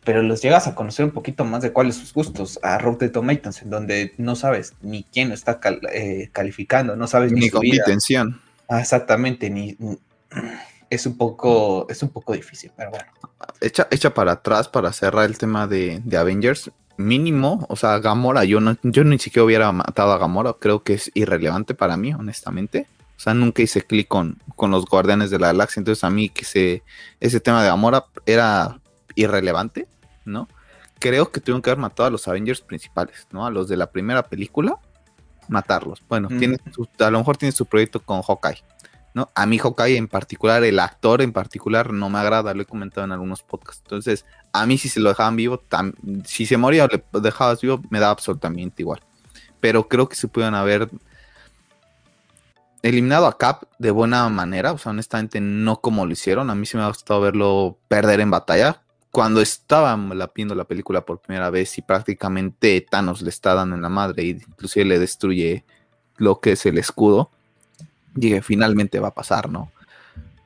pero 0.04 0.22
los 0.22 0.40
llegas 0.40 0.66
a 0.66 0.74
conocer 0.74 1.04
un 1.04 1.10
poquito 1.10 1.44
más 1.44 1.62
de 1.62 1.72
cuáles 1.72 1.96
sus 1.96 2.12
gustos 2.12 2.58
a 2.62 2.78
Rotten 2.78 3.12
Tomatoes, 3.12 3.62
en 3.62 3.70
donde 3.70 4.14
no 4.16 4.34
sabes 4.34 4.74
ni 4.80 5.04
quién 5.04 5.28
lo 5.28 5.34
está 5.34 5.60
eh, 5.92 6.30
calificando, 6.32 6.96
no 6.96 7.06
sabes 7.06 7.32
ni, 7.32 7.40
ni 7.42 7.68
intención. 7.68 8.40
Ah, 8.68 8.80
exactamente, 8.80 9.50
ni, 9.50 9.76
es 10.88 11.06
un 11.06 11.16
poco 11.16 11.86
es 11.88 12.02
un 12.02 12.08
poco 12.08 12.32
difícil, 12.32 12.72
pero 12.76 12.90
bueno. 12.90 13.06
Echa, 13.60 13.88
echa 13.90 14.14
para 14.14 14.32
atrás 14.32 14.68
para 14.68 14.92
cerrar 14.92 15.26
el 15.26 15.38
tema 15.38 15.66
de, 15.66 16.02
Avengers. 16.16 16.70
Mínimo, 16.96 17.64
o 17.70 17.76
sea, 17.76 17.98
Gamora, 17.98 18.44
yo 18.44 18.60
no, 18.60 18.76
yo 18.82 19.04
ni 19.04 19.18
siquiera 19.18 19.44
hubiera 19.44 19.72
matado 19.72 20.12
a 20.12 20.18
Gamora, 20.18 20.54
creo 20.58 20.82
que 20.82 20.94
es 20.94 21.10
irrelevante 21.14 21.74
para 21.74 21.96
mí, 21.96 22.12
honestamente. 22.12 22.86
O 23.20 23.22
sea, 23.22 23.34
nunca 23.34 23.60
hice 23.60 23.82
clic 23.82 24.08
con, 24.08 24.38
con 24.56 24.70
los 24.70 24.86
Guardianes 24.86 25.28
de 25.28 25.38
la 25.38 25.48
Galaxia, 25.48 25.80
entonces 25.80 26.02
a 26.04 26.08
mí 26.08 26.30
que 26.30 26.40
ese, 26.40 26.82
ese 27.20 27.38
tema 27.38 27.62
de 27.62 27.68
Gamora 27.68 28.06
era 28.24 28.80
irrelevante, 29.14 29.86
¿no? 30.24 30.48
Creo 30.98 31.30
que 31.30 31.38
tuvieron 31.38 31.60
que 31.60 31.68
haber 31.68 31.82
matado 31.82 32.06
a 32.06 32.10
los 32.10 32.26
Avengers 32.28 32.62
principales, 32.62 33.28
¿no? 33.30 33.44
A 33.44 33.50
los 33.50 33.68
de 33.68 33.76
la 33.76 33.90
primera 33.90 34.22
película. 34.22 34.78
matarlos. 35.48 36.02
Bueno, 36.08 36.28
tiene 36.28 36.56
a 36.98 37.10
lo 37.10 37.18
mejor 37.18 37.36
tiene 37.36 37.52
su 37.52 37.66
proyecto 37.66 38.00
con 38.00 38.22
Hawkeye. 38.22 38.64
¿no? 39.12 39.28
A 39.34 39.44
mí 39.44 39.58
Hawkeye 39.58 39.98
en 39.98 40.08
particular, 40.08 40.64
el 40.64 40.78
actor 40.78 41.20
en 41.20 41.34
particular, 41.34 41.92
no 41.92 42.08
me 42.08 42.20
agrada, 42.20 42.54
lo 42.54 42.62
he 42.62 42.66
comentado 42.66 43.04
en 43.04 43.12
algunos 43.12 43.42
podcasts. 43.42 43.82
Entonces, 43.84 44.24
a 44.54 44.64
mí 44.64 44.78
si 44.78 44.88
se 44.88 44.98
lo 44.98 45.10
dejaban 45.10 45.36
vivo, 45.36 45.62
si 46.24 46.46
se 46.46 46.56
moría 46.56 46.86
o 46.86 46.88
le 46.88 47.04
dejabas 47.20 47.60
vivo, 47.60 47.82
me 47.90 48.00
da 48.00 48.08
absolutamente 48.08 48.80
igual. 48.80 49.02
Pero 49.60 49.88
creo 49.88 50.08
que 50.08 50.16
se 50.16 50.26
pueden 50.26 50.54
haber 50.54 50.88
eliminado 52.82 53.26
a 53.26 53.36
Cap 53.36 53.64
de 53.78 53.90
buena 53.90 54.28
manera, 54.28 54.72
o 54.72 54.78
sea, 54.78 54.90
honestamente 54.90 55.40
no 55.40 55.80
como 55.80 56.06
lo 56.06 56.12
hicieron. 56.12 56.50
A 56.50 56.54
mí 56.54 56.66
sí 56.66 56.76
me 56.76 56.82
ha 56.82 56.88
gustado 56.88 57.20
verlo 57.20 57.78
perder 57.88 58.20
en 58.20 58.30
batalla. 58.30 58.82
Cuando 59.10 59.40
estaba 59.40 59.98
viendo 60.34 60.54
la 60.54 60.64
película 60.64 61.04
por 61.04 61.20
primera 61.20 61.50
vez 61.50 61.76
y 61.78 61.82
prácticamente 61.82 62.86
Thanos 62.88 63.22
le 63.22 63.30
está 63.30 63.54
dando 63.54 63.74
en 63.74 63.82
la 63.82 63.88
madre 63.88 64.22
y 64.22 64.30
inclusive 64.30 64.84
le 64.84 64.98
destruye 64.98 65.64
lo 66.16 66.40
que 66.40 66.52
es 66.52 66.64
el 66.66 66.78
escudo, 66.78 67.30
dije, 68.14 68.42
finalmente 68.42 69.00
va 69.00 69.08
a 69.08 69.14
pasar, 69.14 69.50
¿no? 69.50 69.72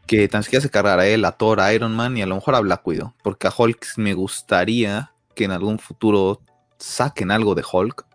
Que 0.06 0.28
tan 0.28 0.42
siquiera 0.42 0.62
se 0.62 0.70
cargara 0.70 1.02
a 1.02 1.06
él, 1.06 1.24
a 1.24 1.32
Thor, 1.32 1.60
a 1.60 1.72
Iron 1.74 1.94
Man 1.94 2.16
y 2.16 2.22
a 2.22 2.26
lo 2.26 2.36
mejor 2.36 2.54
a 2.54 2.60
Black 2.60 2.86
Widow. 2.86 3.12
Porque 3.22 3.48
a 3.48 3.52
Hulk 3.56 3.86
me 3.96 4.14
gustaría 4.14 5.12
que 5.34 5.44
en 5.44 5.50
algún 5.50 5.78
futuro 5.78 6.40
saquen 6.78 7.30
algo 7.30 7.54
de 7.54 7.64
Hulk, 7.70 8.06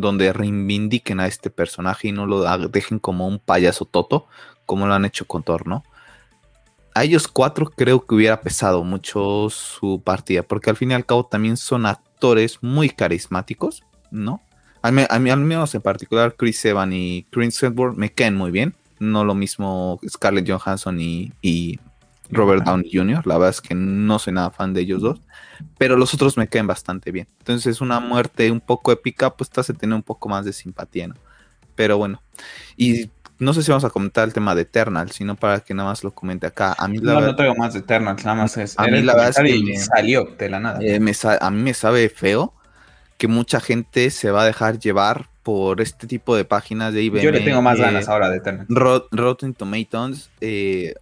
donde 0.00 0.32
reivindiquen 0.32 1.20
a 1.20 1.26
este 1.26 1.50
personaje 1.50 2.08
y 2.08 2.12
no 2.12 2.26
lo 2.26 2.42
dejen 2.68 2.98
como 2.98 3.26
un 3.26 3.38
payaso 3.38 3.84
toto, 3.84 4.26
como 4.66 4.86
lo 4.86 4.94
han 4.94 5.04
hecho 5.04 5.26
con 5.26 5.42
Thor, 5.42 5.66
¿no? 5.66 5.84
A 6.94 7.04
ellos 7.04 7.26
cuatro 7.26 7.70
creo 7.70 8.06
que 8.06 8.14
hubiera 8.14 8.40
pesado 8.40 8.84
mucho 8.84 9.48
su 9.50 10.00
partida, 10.02 10.42
porque 10.42 10.70
al 10.70 10.76
fin 10.76 10.92
y 10.92 10.94
al 10.94 11.06
cabo 11.06 11.26
también 11.26 11.56
son 11.56 11.86
actores 11.86 12.58
muy 12.62 12.88
carismáticos, 12.88 13.82
¿no? 14.10 14.40
A 14.82 14.90
mí, 14.90 15.02
al 15.08 15.40
menos 15.40 15.74
en 15.74 15.80
particular 15.80 16.36
Chris 16.36 16.64
Evans 16.64 16.94
y 16.94 17.26
Chris 17.30 17.62
Hemsworth 17.62 17.96
me 17.96 18.12
caen 18.12 18.36
muy 18.36 18.50
bien 18.50 18.74
no 18.98 19.24
lo 19.24 19.34
mismo 19.34 20.00
Scarlett 20.08 20.48
Johansson 20.48 20.98
y, 21.00 21.78
Robert 22.34 22.64
Downey 22.64 22.90
Jr. 22.92 23.26
La 23.26 23.34
verdad 23.34 23.50
es 23.50 23.60
que 23.60 23.74
no 23.74 24.18
soy 24.18 24.32
nada 24.32 24.50
fan 24.50 24.74
de 24.74 24.82
ellos 24.82 25.02
dos, 25.02 25.20
pero 25.78 25.96
los 25.96 26.12
otros 26.14 26.36
me 26.36 26.48
caen 26.48 26.66
bastante 26.66 27.10
bien. 27.10 27.28
Entonces, 27.38 27.80
una 27.80 28.00
muerte 28.00 28.50
un 28.50 28.60
poco 28.60 28.92
épica, 28.92 29.30
pues 29.30 29.50
te 29.50 29.60
hace 29.60 29.74
tener 29.74 29.94
un 29.94 30.02
poco 30.02 30.28
más 30.28 30.44
de 30.44 30.52
simpatía, 30.52 31.08
¿no? 31.08 31.14
Pero 31.74 31.98
bueno, 31.98 32.22
y 32.76 33.10
no 33.38 33.52
sé 33.52 33.62
si 33.62 33.70
vamos 33.70 33.84
a 33.84 33.90
comentar 33.90 34.26
el 34.26 34.32
tema 34.32 34.54
de 34.54 34.62
Eternal, 34.62 35.10
sino 35.10 35.34
para 35.34 35.60
que 35.60 35.74
nada 35.74 35.88
más 35.88 36.04
lo 36.04 36.12
comente 36.12 36.46
acá. 36.46 36.74
A 36.78 36.86
mí 36.86 36.98
la 36.98 37.14
no, 37.14 37.20
no 37.20 37.36
traigo 37.36 37.54
más 37.56 37.72
de 37.72 37.80
Eternal, 37.80 38.16
nada 38.16 38.34
más 38.34 38.56
es. 38.56 38.78
A 38.78 38.86
mí 38.86 39.02
la 39.02 39.14
verdad 39.14 39.44
es 39.44 39.64
que 39.64 39.78
salió 39.78 40.24
de 40.38 40.48
la 40.48 40.60
nada. 40.60 40.78
Eh, 40.80 40.96
a 40.96 41.50
mí 41.50 41.62
me 41.62 41.74
sabe 41.74 42.08
feo 42.08 42.54
que 43.18 43.28
mucha 43.28 43.60
gente 43.60 44.10
se 44.10 44.30
va 44.30 44.42
a 44.42 44.46
dejar 44.46 44.78
llevar 44.78 45.28
por 45.42 45.80
este 45.80 46.06
tipo 46.06 46.34
de 46.34 46.44
páginas 46.44 46.92
de 46.92 47.02
IBM. 47.02 47.22
Yo 47.22 47.30
le 47.30 47.40
tengo 47.40 47.62
más 47.62 47.78
ganas 47.78 48.08
ahora 48.08 48.30
de 48.30 48.40
tener. 48.40 48.66
Rotten 48.68 49.54
Tomatoes. 49.54 50.30
Eh, 50.40 50.94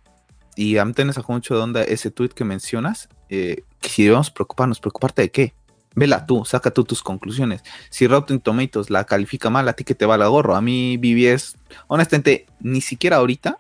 y 0.57 0.79
a 0.79 0.85
mí 0.85 0.93
te 0.93 1.11
sacó 1.13 1.33
mucho 1.33 1.55
de 1.55 1.61
onda 1.61 1.83
ese 1.83 2.11
tweet 2.11 2.31
que 2.31 2.45
mencionas. 2.45 3.09
Eh, 3.29 3.65
que 3.81 3.89
si 3.89 4.05
debemos 4.05 4.31
preocuparnos, 4.31 4.81
¿preocuparte 4.81 5.23
de 5.23 5.31
qué? 5.31 5.55
Vela 5.95 6.27
tú, 6.27 6.45
saca 6.45 6.71
tú 6.71 6.85
tus 6.85 7.03
conclusiones. 7.03 7.63
Si 7.91 8.07
Rotten 8.07 8.41
Tomatoes 8.41 8.91
la 8.91 9.05
califica 9.05 9.51
mal, 9.51 9.69
a 9.69 9.75
ti 9.75 9.85
que 9.85 9.95
te 9.95 10.07
va 10.07 10.17
la 10.17 10.29
gorro. 10.29 10.55
A 10.55 10.61
mí 10.61 10.97
BBS, 10.97 11.57
honestamente, 11.89 12.47
ni 12.61 12.81
siquiera 12.81 13.17
ahorita, 13.17 13.59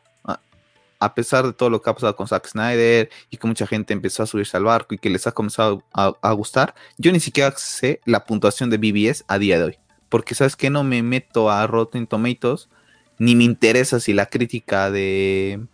a 0.98 1.14
pesar 1.14 1.44
de 1.44 1.52
todo 1.52 1.68
lo 1.68 1.82
que 1.82 1.90
ha 1.90 1.94
pasado 1.94 2.14
con 2.14 2.28
Zack 2.28 2.46
Snyder 2.46 3.10
y 3.28 3.36
que 3.36 3.46
mucha 3.48 3.66
gente 3.66 3.92
empezó 3.92 4.22
a 4.22 4.26
subirse 4.26 4.56
al 4.56 4.62
barco 4.64 4.94
y 4.94 4.98
que 4.98 5.10
les 5.10 5.26
ha 5.26 5.32
comenzado 5.32 5.82
a, 5.92 6.12
a 6.22 6.32
gustar, 6.32 6.76
yo 6.96 7.10
ni 7.10 7.18
siquiera 7.18 7.52
sé 7.56 8.00
la 8.04 8.24
puntuación 8.24 8.70
de 8.70 8.78
BBS 8.78 9.24
a 9.26 9.38
día 9.38 9.58
de 9.58 9.64
hoy 9.64 9.78
porque 10.12 10.34
sabes 10.34 10.56
que 10.56 10.68
no 10.68 10.84
me 10.84 11.02
meto 11.02 11.50
a 11.50 11.66
Rotten 11.66 12.06
Tomatoes, 12.06 12.68
ni 13.16 13.34
me 13.34 13.44
interesa 13.44 13.98
si 13.98 14.12
la 14.12 14.26
crítica 14.26 14.90
de, 14.90 15.66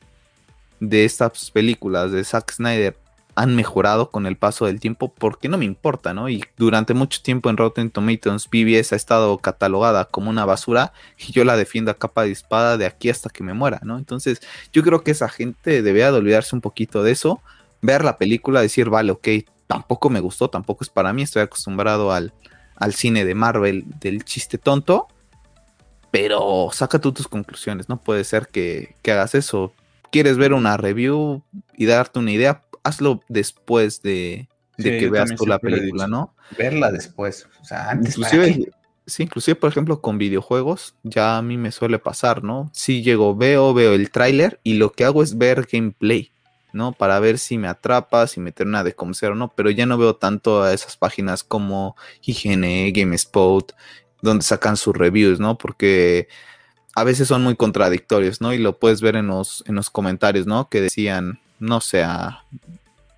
de 0.81 1.05
estas 1.05 1.51
películas 1.51 2.13
de 2.13 2.25
Zack 2.25 2.53
Snyder 2.53 2.97
han 3.35 3.55
mejorado 3.55 4.11
con 4.11 4.27
el 4.27 4.37
paso 4.37 4.67
del 4.67 4.81
tiempo, 4.81 5.15
porque 5.17 5.49
no 5.49 5.59
me 5.59 5.65
importa, 5.65 6.13
¿no? 6.13 6.29
Y 6.29 6.45
durante 6.57 6.93
mucho 6.93 7.23
tiempo 7.23 7.49
en 7.49 7.57
Rotten 7.57 7.91
Tomatoes, 7.91 8.49
BBS 8.51 8.93
ha 8.93 8.97
estado 8.97 9.39
catalogada 9.39 10.07
como 10.07 10.29
una 10.29 10.45
basura 10.45 10.93
y 11.17 11.31
yo 11.31 11.45
la 11.45 11.57
defiendo 11.57 11.93
a 11.93 11.99
capa 11.99 12.25
de 12.25 12.33
espada 12.33 12.77
de 12.77 12.87
aquí 12.87 13.11
hasta 13.11 13.31
que 13.31 13.45
me 13.45 13.55
muera, 13.55 13.79
¿no? 13.85 13.97
Entonces, 13.97 14.41
yo 14.73 14.83
creo 14.83 15.05
que 15.05 15.13
esa 15.13 15.29
gente 15.29 15.83
debería 15.83 16.11
de 16.11 16.19
olvidarse 16.19 16.57
un 16.57 16.61
poquito 16.61 17.05
de 17.05 17.13
eso, 17.13 17.41
ver 17.81 18.05
la 18.05 18.19
película, 18.19 18.61
decir, 18.61 18.91
vale, 18.91 19.13
ok, 19.13 19.29
tampoco 19.69 20.11
me 20.11 20.19
gustó, 20.19 20.51
tampoco 20.51 20.83
es 20.83 20.91
para 20.91 21.13
mí, 21.13 21.23
estoy 21.23 21.43
acostumbrado 21.43 22.11
al, 22.11 22.33
al 22.75 22.95
cine 22.95 23.25
de 23.25 23.37
Marvel 23.37 23.85
del 24.01 24.25
chiste 24.25 24.59
tonto, 24.59 25.07
pero 26.11 26.71
saca 26.73 26.99
tú 26.99 27.13
tus 27.13 27.29
conclusiones, 27.29 27.89
no 27.89 28.01
puede 28.01 28.25
ser 28.25 28.49
que, 28.49 28.95
hagas 29.07 29.35
eso. 29.35 29.73
¿Quieres 30.11 30.37
ver 30.37 30.53
una 30.53 30.77
review 30.77 31.43
y 31.77 31.87
darte 31.87 32.19
una 32.19 32.33
idea? 32.33 32.63
Hazlo 32.83 33.23
después 33.29 34.03
de, 34.03 34.49
que 34.77 35.11
veas 35.11 35.35
tú 35.35 35.47
la 35.47 35.59
película, 35.59 36.07
¿no? 36.07 36.35
Verla 36.57 36.91
después, 36.91 37.47
o 37.61 37.65
sea, 37.65 37.91
antes 37.91 38.17
inclusive, 38.17 38.71
Sí, 39.09 39.23
inclusive, 39.23 39.55
por 39.55 39.71
ejemplo, 39.71 40.03
con 40.03 40.19
videojuegos, 40.19 40.95
ya 41.03 41.39
a 41.39 41.43
mí 41.43 41.57
me 41.57 41.73
suele 41.73 41.99
pasar, 41.99 42.45
¿no? 42.45 42.71
Si 42.75 43.03
llego, 43.03 43.35
veo, 43.35 43.73
veo 43.73 43.95
el 43.95 44.11
tráiler 44.11 44.61
y 44.63 44.75
lo 44.75 44.93
que 44.93 45.07
hago 45.07 45.23
es 45.23 45.39
ver 45.39 45.67
gameplay. 45.71 46.31
¿no? 46.73 46.93
Para 46.93 47.19
ver 47.19 47.39
si 47.39 47.57
me 47.57 47.69
atrapa, 47.69 48.27
si 48.27 48.41
meter 48.41 48.67
una 48.67 48.85
de 48.85 48.95
como 48.95 49.13
o 49.21 49.35
no, 49.35 49.53
pero 49.55 49.71
ya 49.71 49.87
no 49.87 49.97
veo 49.97 50.17
tanto 50.17 50.63
a 50.63 50.75
esas 50.75 50.97
páginas 50.99 51.43
como 51.43 51.97
IGN, 52.23 52.93
GameSpot, 52.93 53.75
donde 54.21 54.45
sacan 54.45 54.77
sus 54.77 54.95
reviews, 54.95 55.41
¿no? 55.41 55.57
Porque 55.57 56.29
a 56.99 57.05
veces 57.05 57.29
son 57.29 57.45
muy 57.45 57.55
contradictorios, 57.55 58.41
¿no? 58.41 58.53
Y 58.53 58.59
lo 58.59 58.79
puedes 58.79 59.01
ver 59.01 59.15
en 59.15 59.29
los, 59.29 59.63
en 59.69 59.77
los 59.77 59.89
comentarios, 59.89 60.49
¿no? 60.49 60.69
Que 60.69 60.81
decían, 60.81 61.39
no 61.61 61.81
sé, 61.81 62.05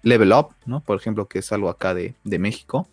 Level 0.03 0.35
Up, 0.35 0.49
¿no? 0.67 0.81
Por 0.81 0.99
ejemplo, 0.99 1.29
que 1.29 1.39
es 1.39 1.51
algo 1.51 1.71
acá 1.71 1.95
de, 1.95 2.15
de 2.25 2.39
México. 2.39 2.87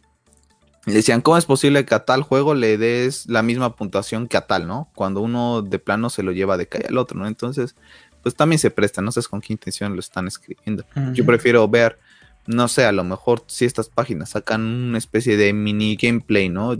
Le 0.86 0.94
decían, 0.94 1.20
¿cómo 1.20 1.38
es 1.38 1.44
posible 1.44 1.84
que 1.84 1.94
a 1.94 2.06
tal 2.06 2.22
juego 2.22 2.56
le 2.56 2.78
des 2.78 3.28
la 3.28 3.44
misma 3.44 3.76
puntuación 3.76 4.30
que 4.30 4.38
a 4.38 4.48
tal, 4.48 4.66
¿no? 4.66 4.90
Cuando 4.96 5.20
uno 5.20 5.62
de 5.62 5.78
plano 5.78 6.10
se 6.10 6.24
lo 6.24 6.32
lleva 6.32 6.56
de 6.56 6.68
calle 6.68 6.86
al 6.88 6.98
otro, 6.98 7.20
¿no? 7.20 7.28
Entonces, 7.28 7.76
pues 8.24 8.36
también 8.36 8.60
se 8.60 8.72
presta, 8.72 9.02
no 9.02 9.12
sé 9.12 9.22
con 9.24 9.42
qué 9.42 9.52
intención 9.52 9.94
lo 9.94 10.00
están 10.00 10.26
escribiendo. 10.26 10.86
Yo 11.12 11.26
prefiero 11.26 11.68
ver, 11.68 12.00
no 12.46 12.70
sé, 12.70 12.86
a 12.86 12.94
lo 12.94 13.04
mejor 13.04 13.44
si 13.48 13.66
estas 13.66 13.90
páginas 13.90 14.30
sacan 14.30 14.62
una 14.62 14.98
especie 14.98 15.36
de 15.36 15.52
mini 15.52 15.98
gameplay, 15.98 16.48
¿no? 16.48 16.78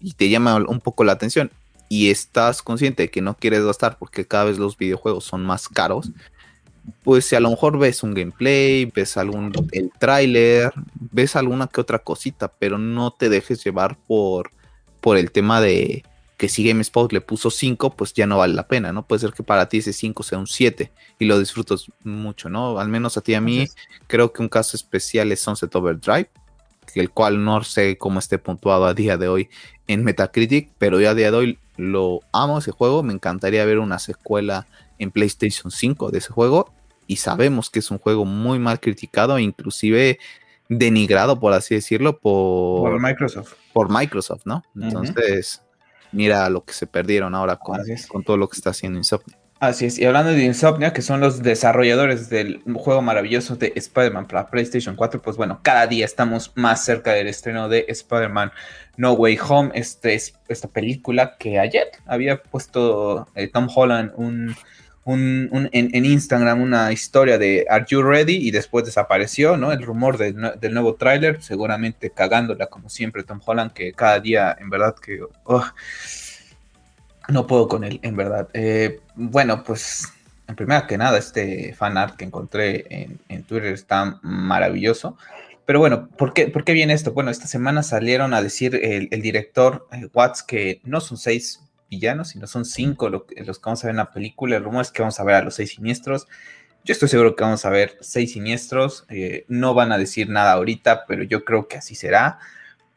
Y 0.00 0.14
te 0.14 0.30
llama 0.30 0.56
un 0.56 0.80
poco 0.80 1.04
la 1.04 1.12
atención 1.12 1.50
y 1.90 2.08
estás 2.10 2.62
consciente 2.62 3.02
de 3.02 3.10
que 3.10 3.20
no 3.20 3.36
quieres 3.36 3.64
gastar 3.64 3.98
porque 3.98 4.24
cada 4.24 4.44
vez 4.44 4.58
los 4.58 4.78
videojuegos 4.78 5.24
son 5.24 5.44
más 5.44 5.68
caros, 5.68 6.12
pues 7.02 7.26
si 7.26 7.34
a 7.34 7.40
lo 7.40 7.50
mejor 7.50 7.78
ves 7.78 8.04
un 8.04 8.14
gameplay, 8.14 8.84
ves 8.86 9.16
algún 9.16 9.52
el 9.72 9.90
tráiler, 9.98 10.72
ves 10.94 11.34
alguna 11.34 11.66
que 11.66 11.80
otra 11.80 11.98
cosita, 11.98 12.48
pero 12.48 12.78
no 12.78 13.10
te 13.10 13.28
dejes 13.28 13.62
llevar 13.64 13.98
por 14.06 14.52
por 15.00 15.16
el 15.16 15.32
tema 15.32 15.60
de 15.60 16.04
que 16.36 16.48
si 16.48 16.64
GameSpot 16.64 17.12
le 17.12 17.20
puso 17.20 17.50
5, 17.50 17.90
pues 17.96 18.14
ya 18.14 18.26
no 18.26 18.38
vale 18.38 18.54
la 18.54 18.68
pena, 18.68 18.92
¿no? 18.92 19.04
Puede 19.06 19.20
ser 19.20 19.32
que 19.32 19.42
para 19.42 19.68
ti 19.68 19.78
ese 19.78 19.92
5 19.92 20.22
sea 20.22 20.38
un 20.38 20.46
7 20.46 20.92
y 21.18 21.24
lo 21.24 21.38
disfrutas 21.38 21.86
mucho, 22.04 22.48
¿no? 22.48 22.78
Al 22.78 22.88
menos 22.88 23.16
a 23.16 23.20
ti 23.20 23.34
a 23.34 23.40
mí, 23.40 23.66
creo 24.06 24.32
que 24.32 24.42
un 24.42 24.48
caso 24.48 24.76
especial 24.76 25.32
es 25.32 25.40
Sunset 25.40 25.74
Overdrive, 25.74 26.30
el 26.94 27.10
cual 27.10 27.44
no 27.44 27.62
sé 27.64 27.98
cómo 27.98 28.18
esté 28.20 28.38
puntuado 28.38 28.86
a 28.86 28.94
día 28.94 29.16
de 29.16 29.28
hoy 29.28 29.50
en 29.86 30.04
Metacritic, 30.04 30.70
pero 30.78 31.00
ya 31.00 31.10
a 31.10 31.14
día 31.14 31.30
de 31.30 31.36
hoy 31.36 31.58
lo 31.80 32.20
amo 32.32 32.58
ese 32.58 32.70
juego, 32.70 33.02
me 33.02 33.12
encantaría 33.12 33.64
ver 33.64 33.78
una 33.78 33.98
secuela 33.98 34.66
en 34.98 35.10
PlayStation 35.10 35.70
5 35.70 36.10
de 36.10 36.18
ese 36.18 36.32
juego 36.32 36.72
y 37.06 37.16
sabemos 37.16 37.70
que 37.70 37.78
es 37.78 37.90
un 37.90 37.98
juego 37.98 38.24
muy 38.24 38.58
mal 38.58 38.80
criticado 38.80 39.38
e 39.38 39.42
inclusive 39.42 40.18
denigrado, 40.68 41.40
por 41.40 41.52
así 41.52 41.74
decirlo, 41.74 42.18
por, 42.18 43.00
Microsoft. 43.00 43.54
Por 43.72 43.90
Microsoft, 43.90 44.42
¿no? 44.44 44.62
Entonces, 44.76 45.62
mira 46.12 46.48
lo 46.50 46.64
que 46.64 46.72
se 46.72 46.86
perdieron 46.86 47.34
ahora 47.34 47.56
con, 47.56 47.80
con 48.08 48.22
todo 48.22 48.36
lo 48.36 48.48
que 48.48 48.56
está 48.56 48.70
haciendo 48.70 48.98
Insomnia. 48.98 49.39
Así 49.60 49.84
es, 49.84 49.98
y 49.98 50.06
hablando 50.06 50.32
de 50.32 50.42
Insomnia, 50.42 50.94
que 50.94 51.02
son 51.02 51.20
los 51.20 51.42
desarrolladores 51.42 52.30
del 52.30 52.62
juego 52.76 53.02
maravilloso 53.02 53.56
de 53.56 53.74
Spider-Man 53.76 54.26
para 54.26 54.46
PlayStation 54.48 54.96
4, 54.96 55.20
pues 55.20 55.36
bueno, 55.36 55.60
cada 55.62 55.86
día 55.86 56.06
estamos 56.06 56.50
más 56.54 56.82
cerca 56.82 57.12
del 57.12 57.28
estreno 57.28 57.68
de 57.68 57.84
Spider-Man 57.86 58.52
No 58.96 59.12
Way 59.12 59.38
Home, 59.46 59.70
este, 59.74 60.18
esta 60.48 60.68
película 60.68 61.36
que 61.38 61.58
ayer 61.58 61.88
había 62.06 62.42
puesto 62.42 63.28
eh, 63.34 63.48
Tom 63.48 63.68
Holland 63.74 64.12
un, 64.16 64.56
en, 65.04 66.04
Instagram 66.06 66.62
una 66.62 66.90
historia 66.90 67.36
de 67.36 67.66
Are 67.68 67.84
You 67.86 68.02
Ready? 68.02 68.36
y 68.36 68.52
después 68.52 68.86
desapareció, 68.86 69.58
¿no? 69.58 69.72
El 69.72 69.82
rumor 69.82 70.16
del 70.16 70.72
nuevo 70.72 70.94
tráiler, 70.94 71.42
seguramente 71.42 72.08
cagándola 72.08 72.68
como 72.68 72.88
siempre 72.88 73.24
Tom 73.24 73.42
Holland, 73.44 73.74
que 73.74 73.92
cada 73.92 74.20
día 74.20 74.56
en 74.58 74.70
verdad 74.70 74.94
que... 74.94 75.20
no 77.28 77.46
puedo 77.46 77.68
con 77.68 77.84
él, 77.84 78.00
en 78.02 78.16
verdad. 78.16 78.48
Eh, 78.52 79.00
bueno, 79.14 79.62
pues 79.64 80.08
en 80.50 80.56
primera 80.56 80.86
que 80.86 80.98
nada, 80.98 81.16
este 81.18 81.74
fan 81.74 81.96
art 81.96 82.16
que 82.16 82.24
encontré 82.24 82.84
en, 83.28 83.42
Twitter 83.44 83.72
está 83.72 84.18
maravilloso. 84.22 85.16
Pero 85.64 85.78
bueno, 85.78 86.08
¿por 86.08 86.32
qué, 86.32 86.48
¿por 86.48 86.64
qué 86.64 86.72
viene 86.72 86.92
esto? 86.92 87.12
Bueno, 87.12 87.30
esta 87.30 87.46
semana 87.46 87.82
salieron 87.84 88.34
a 88.34 88.42
decir 88.42 88.74
el, 88.82 89.08
director 89.22 89.86
eh, 89.92 90.08
Watts 90.12 90.42
que 90.42 90.80
no 90.82 91.00
son 91.00 91.16
seis 91.16 91.60
villanos, 91.88 92.30
sino 92.30 92.46
son 92.46 92.64
cinco 92.64 93.08
los 93.08 93.24
que 93.24 93.44
vamos 93.64 93.84
a 93.84 93.86
ver 93.86 93.92
en 93.92 93.98
la 93.98 94.10
película. 94.10 94.56
El 94.56 94.64
rumor 94.64 94.82
es 94.82 94.90
que 94.90 95.02
vamos 95.02 95.20
a 95.20 95.24
ver 95.24 95.36
a 95.36 95.42
los 95.42 95.54
seis 95.54 95.70
siniestros. 95.70 96.26
Yo 96.84 96.92
estoy 96.92 97.08
seguro 97.08 97.36
que 97.36 97.44
vamos 97.44 97.64
a 97.64 97.70
ver 97.70 97.96
seis 98.00 98.32
siniestros. 98.32 99.04
Eh, 99.08 99.44
no 99.48 99.74
van 99.74 99.92
a 99.92 99.98
decir 99.98 100.28
nada 100.28 100.52
ahorita, 100.52 101.04
pero 101.06 101.22
yo 101.22 101.44
creo 101.44 101.68
que 101.68 101.76
así 101.76 101.94
será. 101.94 102.40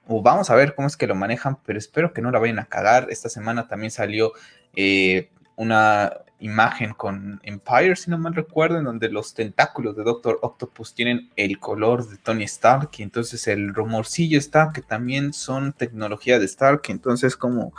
O 0.07 0.21
vamos 0.21 0.49
a 0.49 0.55
ver 0.55 0.75
cómo 0.75 0.87
es 0.87 0.97
que 0.97 1.07
lo 1.07 1.15
manejan, 1.15 1.57
pero 1.65 1.79
espero 1.79 2.13
que 2.13 2.21
no 2.21 2.31
la 2.31 2.39
vayan 2.39 2.59
a 2.59 2.65
cagar. 2.65 3.07
Esta 3.09 3.29
semana 3.29 3.67
también 3.67 3.91
salió 3.91 4.33
eh, 4.75 5.29
una 5.55 6.11
imagen 6.43 6.93
con 6.93 7.39
Empire, 7.43 7.95
si 7.95 8.11
no 8.11 8.17
mal 8.17 8.35
recuerdo, 8.35 8.77
en 8.77 8.83
donde 8.83 9.09
los 9.09 9.33
tentáculos 9.33 9.95
de 9.95 10.03
Doctor 10.03 10.39
Octopus 10.41 10.93
tienen 10.93 11.29
el 11.37 11.57
color 11.57 12.07
de 12.07 12.17
Tony 12.17 12.43
Stark, 12.43 12.89
y 12.97 13.03
entonces 13.03 13.47
el 13.47 13.73
rumorcillo 13.73 14.37
está 14.37 14.71
que 14.73 14.81
también 14.81 15.31
son 15.31 15.71
tecnología 15.71 16.39
de 16.39 16.45
Stark, 16.45 16.81
entonces 16.89 17.37
como, 17.37 17.73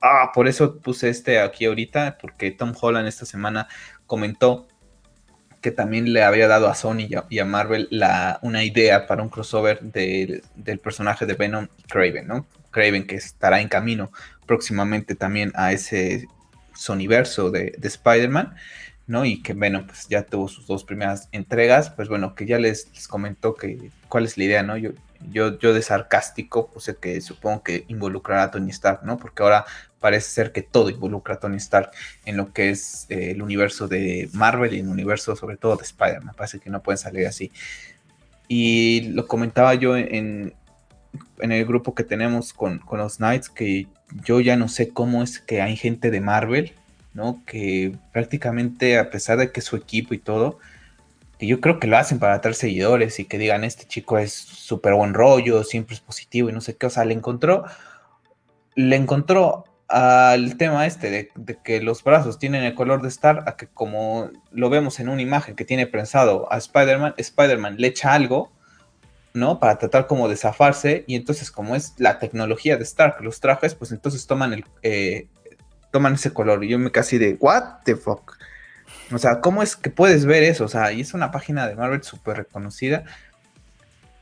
ah, 0.00 0.30
por 0.32 0.46
eso 0.46 0.78
puse 0.78 1.08
este 1.08 1.40
aquí 1.40 1.64
ahorita, 1.66 2.18
porque 2.20 2.52
Tom 2.52 2.72
Holland 2.80 3.08
esta 3.08 3.26
semana 3.26 3.66
comentó 4.06 4.68
que 5.60 5.70
también 5.70 6.12
le 6.12 6.22
había 6.22 6.48
dado 6.48 6.68
a 6.68 6.74
Sony 6.74 7.08
y 7.28 7.38
a, 7.38 7.44
Marvel 7.44 7.88
la, 7.90 8.38
una 8.42 8.64
idea 8.64 9.06
para 9.06 9.22
un 9.22 9.28
crossover 9.28 9.80
del 9.80 10.78
personaje 10.82 11.26
de 11.26 11.34
Venom 11.34 11.68
y 11.76 11.82
Craven, 11.82 12.26
¿no? 12.26 12.46
Craven 12.70 13.06
que 13.06 13.16
estará 13.16 13.60
en 13.60 13.68
camino 13.68 14.12
próximamente 14.46 15.14
también 15.14 15.52
a 15.54 15.72
ese 15.72 16.26
Soniverso 16.74 17.50
de, 17.50 17.74
de 17.76 17.88
Spider-Man, 17.88 18.54
¿no? 19.08 19.24
Y 19.24 19.42
que, 19.42 19.54
bueno, 19.54 19.84
pues 19.86 20.06
ya 20.08 20.22
tuvo 20.22 20.46
sus 20.48 20.66
dos 20.66 20.84
primeras 20.84 21.28
entregas, 21.32 21.90
pues 21.90 22.08
bueno, 22.08 22.34
que 22.34 22.46
ya 22.46 22.58
les, 22.58 22.88
les 22.94 23.08
comentó 23.08 23.54
que 23.54 23.90
cuál 24.08 24.26
es 24.26 24.38
la 24.38 24.44
idea, 24.44 24.62
¿no? 24.62 24.76
Yo, 24.76 24.90
yo, 25.30 25.58
yo 25.58 25.74
de 25.74 25.82
sarcástico 25.82 26.68
puse 26.68 26.96
que 26.96 27.20
supongo 27.20 27.62
que 27.62 27.84
involucrará 27.88 28.44
a 28.44 28.50
Tony 28.50 28.70
Stark, 28.70 29.00
¿no? 29.04 29.18
Porque 29.18 29.42
ahora 29.42 29.64
parece 30.00 30.30
ser 30.30 30.52
que 30.52 30.62
todo 30.62 30.90
involucra 30.90 31.34
a 31.34 31.40
Tony 31.40 31.56
Stark 31.56 31.90
en 32.24 32.36
lo 32.36 32.52
que 32.52 32.70
es 32.70 33.06
eh, 33.08 33.32
el 33.32 33.42
universo 33.42 33.88
de 33.88 34.28
Marvel 34.32 34.74
y 34.74 34.80
el 34.80 34.88
universo 34.88 35.34
sobre 35.36 35.56
todo 35.56 35.76
de 35.76 35.84
Spider-Man. 35.84 36.34
Parece 36.36 36.60
que 36.60 36.70
no 36.70 36.82
pueden 36.82 36.98
salir 36.98 37.26
así. 37.26 37.50
Y 38.46 39.10
lo 39.12 39.26
comentaba 39.26 39.74
yo 39.74 39.96
en, 39.96 40.54
en 41.40 41.52
el 41.52 41.64
grupo 41.66 41.94
que 41.94 42.04
tenemos 42.04 42.52
con, 42.52 42.78
con, 42.78 42.98
los 42.98 43.16
Knights, 43.16 43.48
que 43.50 43.86
yo 44.24 44.40
ya 44.40 44.56
no 44.56 44.68
sé 44.68 44.88
cómo 44.88 45.22
es 45.22 45.38
que 45.38 45.60
hay 45.60 45.76
gente 45.76 46.10
de 46.10 46.20
Marvel, 46.20 46.72
¿no? 47.12 47.42
Que 47.46 47.94
prácticamente, 48.12 48.98
a 48.98 49.10
pesar 49.10 49.38
de 49.38 49.52
que 49.52 49.60
su 49.60 49.76
equipo 49.76 50.14
y 50.14 50.18
todo, 50.18 50.58
que 51.38 51.46
yo 51.46 51.60
creo 51.60 51.78
que 51.78 51.86
lo 51.86 51.96
hacen 51.96 52.18
para 52.18 52.34
atraer 52.34 52.54
seguidores 52.54 53.20
y 53.20 53.24
que 53.24 53.38
digan, 53.38 53.64
este 53.64 53.86
chico 53.86 54.18
es 54.18 54.32
súper 54.32 54.94
buen 54.94 55.14
rollo, 55.14 55.64
siempre 55.64 55.94
es 55.94 56.00
positivo 56.00 56.50
y 56.50 56.52
no 56.52 56.60
sé 56.60 56.76
qué, 56.76 56.86
o 56.86 56.90
sea, 56.90 57.04
le 57.04 57.14
encontró, 57.14 57.64
le 58.74 58.96
encontró 58.96 59.64
al 59.88 60.56
tema 60.58 60.86
este 60.86 61.30
de, 61.34 61.58
que 61.64 61.80
los 61.80 62.04
brazos 62.04 62.38
tienen 62.38 62.64
el 62.64 62.74
color 62.74 63.00
de 63.00 63.08
Star, 63.08 63.44
a 63.46 63.56
que 63.56 63.68
como 63.68 64.30
lo 64.52 64.68
vemos 64.68 65.00
en 65.00 65.08
una 65.08 65.22
imagen 65.22 65.56
que 65.56 65.64
tiene 65.64 65.86
prensado 65.86 66.52
a 66.52 66.58
Spider-Man, 66.58 67.14
Spider-Man 67.16 67.76
le 67.78 67.88
echa 67.88 68.12
algo 68.12 68.52
¿no? 69.34 69.60
Para 69.60 69.78
tratar 69.78 70.06
como 70.06 70.28
de 70.28 70.36
zafarse 70.36 71.04
y 71.06 71.14
entonces 71.14 71.50
como 71.50 71.76
es 71.76 71.94
la 71.98 72.18
tecnología 72.18 72.76
de 72.76 72.82
Stark, 72.82 73.22
los 73.22 73.40
trajes, 73.40 73.74
pues 73.74 73.92
entonces 73.92 74.26
toman 74.26 74.52
el 74.52 74.64
eh, 74.82 75.28
toman 75.90 76.14
ese 76.14 76.32
color 76.32 76.64
y 76.64 76.68
yo 76.68 76.78
me 76.78 76.90
casi 76.90 77.18
de 77.18 77.36
what 77.40 77.82
the 77.84 77.96
fuck. 77.96 78.37
O 79.12 79.18
sea, 79.18 79.40
¿cómo 79.40 79.62
es 79.62 79.76
que 79.76 79.90
puedes 79.90 80.26
ver 80.26 80.42
eso? 80.42 80.64
O 80.64 80.68
sea, 80.68 80.92
y 80.92 81.00
es 81.00 81.14
una 81.14 81.30
página 81.30 81.66
de 81.66 81.74
Marvel 81.74 82.02
súper 82.02 82.36
reconocida 82.38 83.04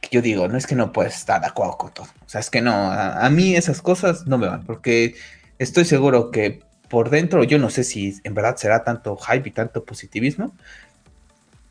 que 0.00 0.08
yo 0.10 0.22
digo, 0.22 0.48
no 0.48 0.56
es 0.56 0.66
que 0.66 0.74
no 0.74 0.92
puedes 0.92 1.16
estar 1.16 1.40
de 1.40 1.48
acuerdo 1.48 1.76
con 1.76 1.92
todo. 1.92 2.06
O 2.24 2.28
sea, 2.28 2.40
es 2.40 2.50
que 2.50 2.60
no, 2.60 2.72
a, 2.72 3.24
a 3.24 3.30
mí 3.30 3.56
esas 3.56 3.82
cosas 3.82 4.26
no 4.26 4.38
me 4.38 4.46
van 4.46 4.64
porque 4.64 5.14
estoy 5.58 5.84
seguro 5.84 6.30
que 6.30 6.60
por 6.88 7.10
dentro, 7.10 7.42
yo 7.44 7.58
no 7.58 7.70
sé 7.70 7.84
si 7.84 8.16
en 8.24 8.34
verdad 8.34 8.56
será 8.56 8.84
tanto 8.84 9.16
hype 9.16 9.48
y 9.48 9.52
tanto 9.52 9.84
positivismo, 9.84 10.54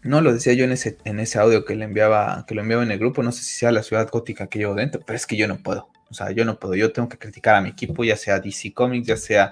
no, 0.06 0.22
lo 0.22 0.32
decía 0.34 0.54
yo 0.54 0.66
en 0.66 0.72
ese, 0.72 0.98
en 1.04 1.20
ese 1.20 1.40
audio 1.40 1.66
que 1.66 1.76
le 1.76 1.86
enviaba, 1.86 2.46
que 2.48 2.54
lo 2.54 2.62
enviaba 2.62 2.84
en 2.84 2.92
el 2.92 3.00
grupo, 3.00 3.24
no 3.24 3.32
sé 3.32 3.44
si 3.44 3.56
sea 3.56 3.72
la 3.72 3.82
ciudad 3.82 4.08
gótica 4.12 4.46
que 4.46 4.60
llevo 4.60 4.76
dentro, 4.76 5.02
pero 5.04 5.18
es 5.18 5.26
que 5.26 5.36
yo 5.36 5.48
no 5.48 5.58
puedo. 5.58 5.90
O 6.10 6.14
sea, 6.14 6.32
yo 6.32 6.46
no 6.46 6.60
puedo. 6.60 6.76
Yo 6.76 6.92
tengo 6.92 7.10
que 7.10 7.18
criticar 7.18 7.56
a 7.56 7.62
mi 7.62 7.70
equipo, 7.70 8.04
ya 8.04 8.16
sea 8.16 8.40
DC 8.40 8.74
Comics, 8.74 9.08
ya 9.08 9.18
sea 9.18 9.52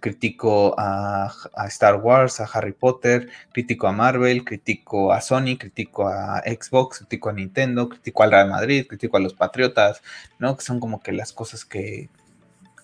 critico 0.00 0.74
a, 0.76 1.32
Star 1.66 1.96
Wars, 1.96 2.40
a 2.40 2.44
Harry 2.44 2.72
Potter, 2.72 3.28
critico 3.52 3.86
a 3.86 3.92
Marvel, 3.92 4.44
critico 4.44 5.12
a 5.12 5.20
Sony, 5.20 5.56
critico 5.58 6.08
a 6.08 6.40
Xbox, 6.40 6.98
critico 6.98 7.28
a 7.28 7.32
Nintendo, 7.32 7.88
critico 7.88 8.22
al 8.22 8.32
Real 8.32 8.48
Madrid, 8.48 8.86
critico 8.88 9.16
a 9.16 9.20
los 9.20 9.34
Patriotas, 9.34 10.02
¿no? 10.38 10.56
Que 10.56 10.64
son 10.64 10.80
como 10.80 11.00
que 11.00 11.12
las 11.12 11.32
cosas 11.32 11.64
que, 11.64 12.08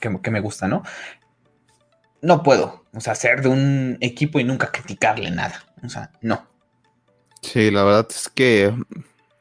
que, 0.00 0.30
me 0.30 0.40
gustan, 0.40 0.70
¿no? 0.70 0.82
No 2.22 2.42
puedo, 2.42 2.84
o 2.92 3.00
sea, 3.00 3.14
ser 3.14 3.42
de 3.42 3.48
un 3.48 3.98
equipo 4.00 4.38
y 4.38 4.44
nunca 4.44 4.70
criticarle 4.70 5.30
nada. 5.30 5.64
O 5.82 5.88
sea, 5.88 6.10
no. 6.20 6.46
Sí, 7.42 7.70
la 7.70 7.82
verdad 7.82 8.06
es 8.08 8.28
que 8.28 8.72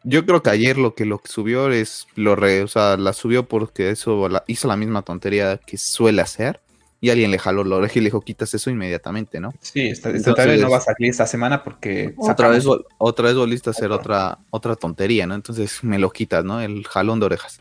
yo 0.04 0.26
creo 0.26 0.44
que 0.44 0.50
ayer 0.50 0.78
lo 0.78 0.96
que 0.96 1.06
lo 1.06 1.20
que 1.20 1.30
subió 1.30 1.72
es 1.72 2.08
lo 2.16 2.36
re, 2.36 2.64
o 2.64 2.68
sea, 2.68 2.98
la 2.98 3.14
subió 3.14 3.48
porque 3.48 3.90
eso 3.90 4.30
hizo 4.48 4.68
la 4.68 4.76
misma 4.76 5.02
tontería 5.02 5.58
que 5.58 5.78
suele 5.78 6.22
hacer 6.22 6.60
y 7.04 7.10
alguien 7.10 7.32
le 7.32 7.38
jaló 7.38 7.66
la 7.66 7.76
oreja 7.76 8.00
y 8.00 8.02
le 8.02 8.06
dijo, 8.06 8.22
quitas 8.22 8.54
eso 8.54 8.70
inmediatamente, 8.70 9.42
¿no? 9.42 9.54
Sí, 9.60 9.88
esta, 9.88 10.10
esta 10.10 10.32
no 10.56 10.70
va 10.70 10.78
a 10.78 10.80
salir 10.80 11.10
esta 11.10 11.28
semana 11.28 11.62
porque... 11.62 12.14
Otra 12.16 12.48
vez, 12.48 12.66
otra 12.98 13.26
vez 13.26 13.36
volviste 13.36 13.70
a 13.70 13.72
hacer 13.72 13.92
otra, 13.92 14.40
otra 14.52 14.78
tontería, 14.78 15.28
¿no? 15.28 15.36
Entonces 15.36 15.84
me 15.84 16.00
lo 16.00 16.12
quitas, 16.12 16.46
¿no? 16.46 16.62
El 16.62 16.88
jalón 16.88 17.20
de 17.20 17.26
orejas. 17.26 17.60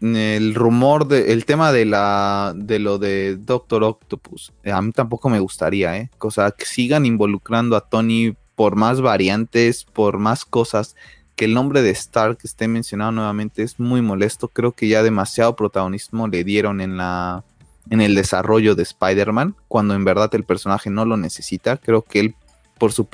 El 0.00 0.54
rumor 0.54 1.08
de, 1.08 1.32
el 1.32 1.44
tema 1.44 1.72
de 1.72 1.86
la, 1.86 2.52
de 2.54 2.78
lo 2.78 2.98
de 2.98 3.34
Doctor 3.36 3.82
Octopus, 3.82 4.52
eh, 4.62 4.70
a 4.70 4.80
mí 4.80 4.92
tampoco 4.92 5.28
me 5.28 5.40
gustaría, 5.40 5.96
¿eh? 5.96 6.08
O 6.20 6.30
sea, 6.30 6.52
que 6.52 6.66
sigan 6.66 7.06
involucrando 7.06 7.74
a 7.74 7.80
Tony 7.80 8.36
por 8.54 8.76
más 8.76 9.00
variantes, 9.00 9.84
por 9.84 10.18
más 10.18 10.44
cosas, 10.44 10.94
que 11.40 11.46
el 11.46 11.54
nombre 11.54 11.80
de 11.80 11.88
Stark 11.88 12.36
esté 12.42 12.68
mencionado 12.68 13.12
nuevamente 13.12 13.62
es 13.62 13.80
muy 13.80 14.02
molesto. 14.02 14.48
Creo 14.48 14.72
que 14.72 14.88
ya 14.88 15.02
demasiado 15.02 15.56
protagonismo 15.56 16.28
le 16.28 16.44
dieron 16.44 16.82
en 16.82 16.98
la 16.98 17.44
en 17.88 18.02
el 18.02 18.14
desarrollo 18.14 18.74
de 18.74 18.82
Spider-Man, 18.82 19.56
cuando 19.66 19.94
en 19.94 20.04
verdad 20.04 20.28
el 20.34 20.44
personaje 20.44 20.90
no 20.90 21.06
lo 21.06 21.16
necesita. 21.16 21.78
Creo 21.78 22.02
que 22.02 22.20
él 22.20 22.34
por 22.76 22.92
su 22.92 23.08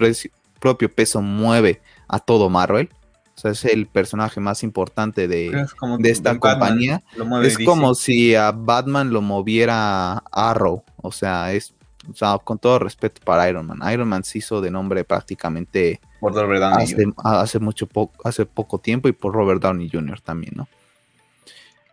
propio 0.58 0.92
peso 0.92 1.22
mueve 1.22 1.80
a 2.08 2.18
todo 2.18 2.50
Marvel. 2.50 2.88
O 3.36 3.38
sea, 3.38 3.52
es 3.52 3.64
el 3.64 3.86
personaje 3.86 4.40
más 4.40 4.64
importante 4.64 5.28
de, 5.28 5.64
de 6.00 6.10
esta 6.10 6.36
compañía. 6.36 7.04
Es 7.44 7.56
como 7.58 7.94
si 7.94 8.34
a 8.34 8.50
Batman 8.50 9.12
lo 9.12 9.22
moviera 9.22 10.14
Arrow. 10.32 10.82
O 10.96 11.12
sea, 11.12 11.52
es 11.52 11.75
o 12.10 12.14
sea, 12.14 12.38
con 12.38 12.58
todo 12.58 12.78
respeto 12.78 13.20
para 13.24 13.48
Iron 13.48 13.66
Man. 13.66 13.80
Iron 13.92 14.08
Man 14.08 14.24
se 14.24 14.38
hizo 14.38 14.60
de 14.60 14.70
nombre 14.70 15.04
prácticamente 15.04 16.00
por 16.20 16.34
Robert 16.34 16.60
Downey 16.60 16.84
hace, 16.84 17.04
hace 17.24 17.58
mucho 17.58 17.86
poco, 17.86 18.26
hace 18.26 18.46
poco 18.46 18.78
tiempo 18.78 19.08
y 19.08 19.12
por 19.12 19.34
Robert 19.34 19.60
Downey 19.60 19.88
Jr. 19.90 20.20
también, 20.20 20.54
¿no? 20.56 20.68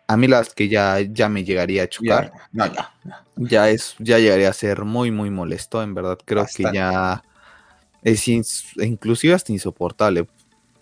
A 0.06 0.16
mí 0.16 0.28
las 0.28 0.52
que 0.52 0.68
ya, 0.68 1.00
ya 1.00 1.28
me 1.28 1.44
llegaría 1.44 1.84
a 1.84 1.88
chocar. 1.88 2.32
Ya, 2.52 2.66
no, 2.66 2.66
ya, 2.66 2.92
ya. 3.36 3.70
es, 3.70 3.96
ya 3.98 4.18
llegaría 4.18 4.50
a 4.50 4.52
ser 4.52 4.84
muy, 4.84 5.10
muy 5.10 5.30
molesto. 5.30 5.82
En 5.82 5.94
verdad, 5.94 6.18
creo 6.24 6.46
que 6.54 6.64
ya 6.72 7.22
es 8.02 8.28
inclusive 8.28 9.32
hasta 9.32 9.52
insoportable. 9.52 10.28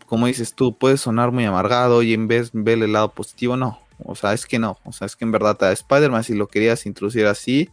Como 0.07 0.27
dices 0.27 0.55
tú, 0.55 0.77
puedes 0.77 1.01
sonar 1.01 1.31
muy 1.31 1.45
amargado 1.45 2.03
y 2.03 2.15
en 2.15 2.27
vez 2.27 2.51
ver 2.53 2.83
el 2.83 2.93
lado 2.93 3.13
positivo, 3.13 3.57
no. 3.57 3.81
O 4.05 4.17
sea, 4.17 4.33
es 4.33 4.45
que 4.45 4.59
no. 4.59 4.77
O 4.85 4.93
sea, 4.93 5.07
es 5.07 5.15
que 5.15 5.25
en 5.25 5.31
verdad 5.31 5.63
a 5.63 5.73
Spider-Man, 5.73 6.25
si 6.25 6.35
lo 6.35 6.49
querías 6.49 6.85
introducir 6.87 7.27
así, 7.27 7.71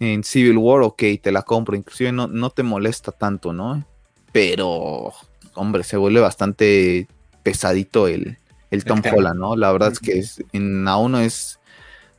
en 0.00 0.24
Civil 0.24 0.56
War, 0.58 0.82
ok, 0.82 1.02
te 1.20 1.32
la 1.32 1.42
compro, 1.42 1.76
inclusive 1.76 2.12
no, 2.12 2.28
no 2.28 2.50
te 2.50 2.62
molesta 2.62 3.12
tanto, 3.12 3.52
¿no? 3.52 3.84
Pero, 4.32 5.12
hombre, 5.54 5.82
se 5.82 5.96
vuelve 5.96 6.20
bastante 6.20 7.08
pesadito 7.42 8.06
el, 8.06 8.38
el 8.70 8.84
Tom 8.84 9.02
Holland, 9.04 9.40
¿no? 9.40 9.56
La 9.56 9.72
verdad 9.72 9.92
es 9.92 9.98
que 9.98 10.18
es, 10.18 10.42
en, 10.52 10.86
a 10.86 10.98
uno 10.98 11.20
es 11.20 11.58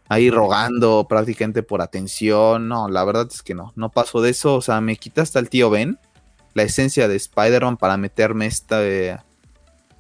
ahí 0.09 0.29
rogando 0.29 1.05
prácticamente 1.07 1.63
por 1.63 1.81
atención, 1.81 2.67
no, 2.67 2.89
la 2.89 3.03
verdad 3.03 3.27
es 3.31 3.43
que 3.43 3.53
no, 3.53 3.71
no 3.75 3.89
paso 3.89 4.21
de 4.21 4.31
eso, 4.31 4.55
o 4.55 4.61
sea, 4.61 4.81
me 4.81 4.95
quita 4.95 5.21
hasta 5.21 5.39
el 5.39 5.49
tío 5.49 5.69
Ben, 5.69 5.99
la 6.55 6.63
esencia 6.63 7.07
de 7.07 7.15
Spider-Man 7.15 7.77
para 7.77 7.95
meterme 7.95 8.47
esta 8.47 8.83
eh, 8.83 9.17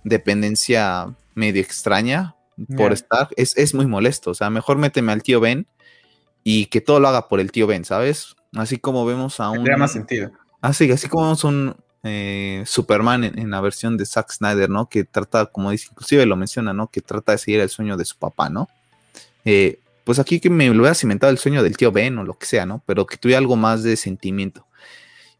dependencia 0.03 1.13
medio 1.35 1.61
extraña 1.61 2.35
por 2.75 2.91
estar, 2.91 3.29
es, 3.37 3.55
es 3.55 3.73
muy 3.73 3.85
molesto, 3.85 4.31
o 4.31 4.33
sea, 4.33 4.49
mejor 4.49 4.77
méteme 4.77 5.13
al 5.13 5.23
tío 5.23 5.39
Ben 5.39 5.67
y 6.43 6.67
que 6.67 6.81
todo 6.81 6.99
lo 6.99 7.07
haga 7.07 7.27
por 7.27 7.39
el 7.39 7.51
tío 7.51 7.67
Ben, 7.67 7.85
¿sabes? 7.85 8.35
Así 8.53 8.77
como 8.77 9.05
vemos 9.05 9.39
a 9.39 9.49
un... 9.49 9.63
Más 9.77 9.93
sentido. 9.93 10.31
Así, 10.61 10.91
así 10.91 11.07
como 11.07 11.23
vemos 11.25 11.43
un 11.43 11.75
eh, 12.03 12.63
Superman 12.65 13.23
en, 13.23 13.51
la 13.51 13.61
versión 13.61 13.97
de 13.97 14.05
Zack 14.05 14.31
Snyder, 14.31 14.69
¿no? 14.69 14.87
Que 14.87 15.03
trata, 15.03 15.47
como 15.47 15.71
dice, 15.71 15.87
inclusive 15.91 16.25
lo 16.25 16.35
menciona, 16.35 16.73
¿no? 16.73 16.87
Que 16.87 17.01
trata 17.01 17.33
de 17.33 17.37
seguir 17.37 17.59
el 17.59 17.69
sueño 17.69 17.97
de 17.97 18.05
su 18.05 18.17
papá, 18.17 18.49
¿no? 18.49 18.69
Eh, 19.45 19.79
pues 20.03 20.19
aquí 20.19 20.39
que 20.39 20.49
me 20.49 20.67
lo 20.67 20.81
hubiera 20.81 20.95
cimentado 20.95 21.31
el 21.31 21.37
sueño 21.37 21.61
del 21.61 21.77
tío 21.77 21.91
Ben 21.91 22.17
o 22.17 22.23
lo 22.23 22.37
que 22.37 22.45
sea, 22.45 22.65
¿no? 22.65 22.81
Pero 22.85 23.05
que 23.05 23.17
tuviera 23.17 23.39
algo 23.39 23.55
más 23.55 23.83
de 23.83 23.95
sentimiento. 23.95 24.65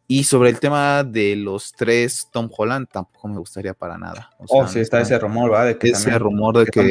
Y 0.06 0.24
sobre 0.24 0.50
el 0.50 0.58
tema 0.58 1.04
de 1.04 1.36
los 1.36 1.72
tres 1.72 2.28
Tom 2.32 2.50
Holland, 2.56 2.88
tampoco 2.90 3.28
me 3.28 3.38
gustaría 3.38 3.74
para 3.74 3.96
nada. 3.96 4.30
O 4.38 4.44
oh, 4.48 4.68
sí, 4.68 4.80
está 4.80 5.00
ese 5.00 5.18
rumor, 5.18 5.52
¿va? 5.52 5.64
De 5.64 5.78
que 5.78 5.90
ese 5.90 6.18
rumor 6.18 6.58
de 6.58 6.66
que, 6.66 6.90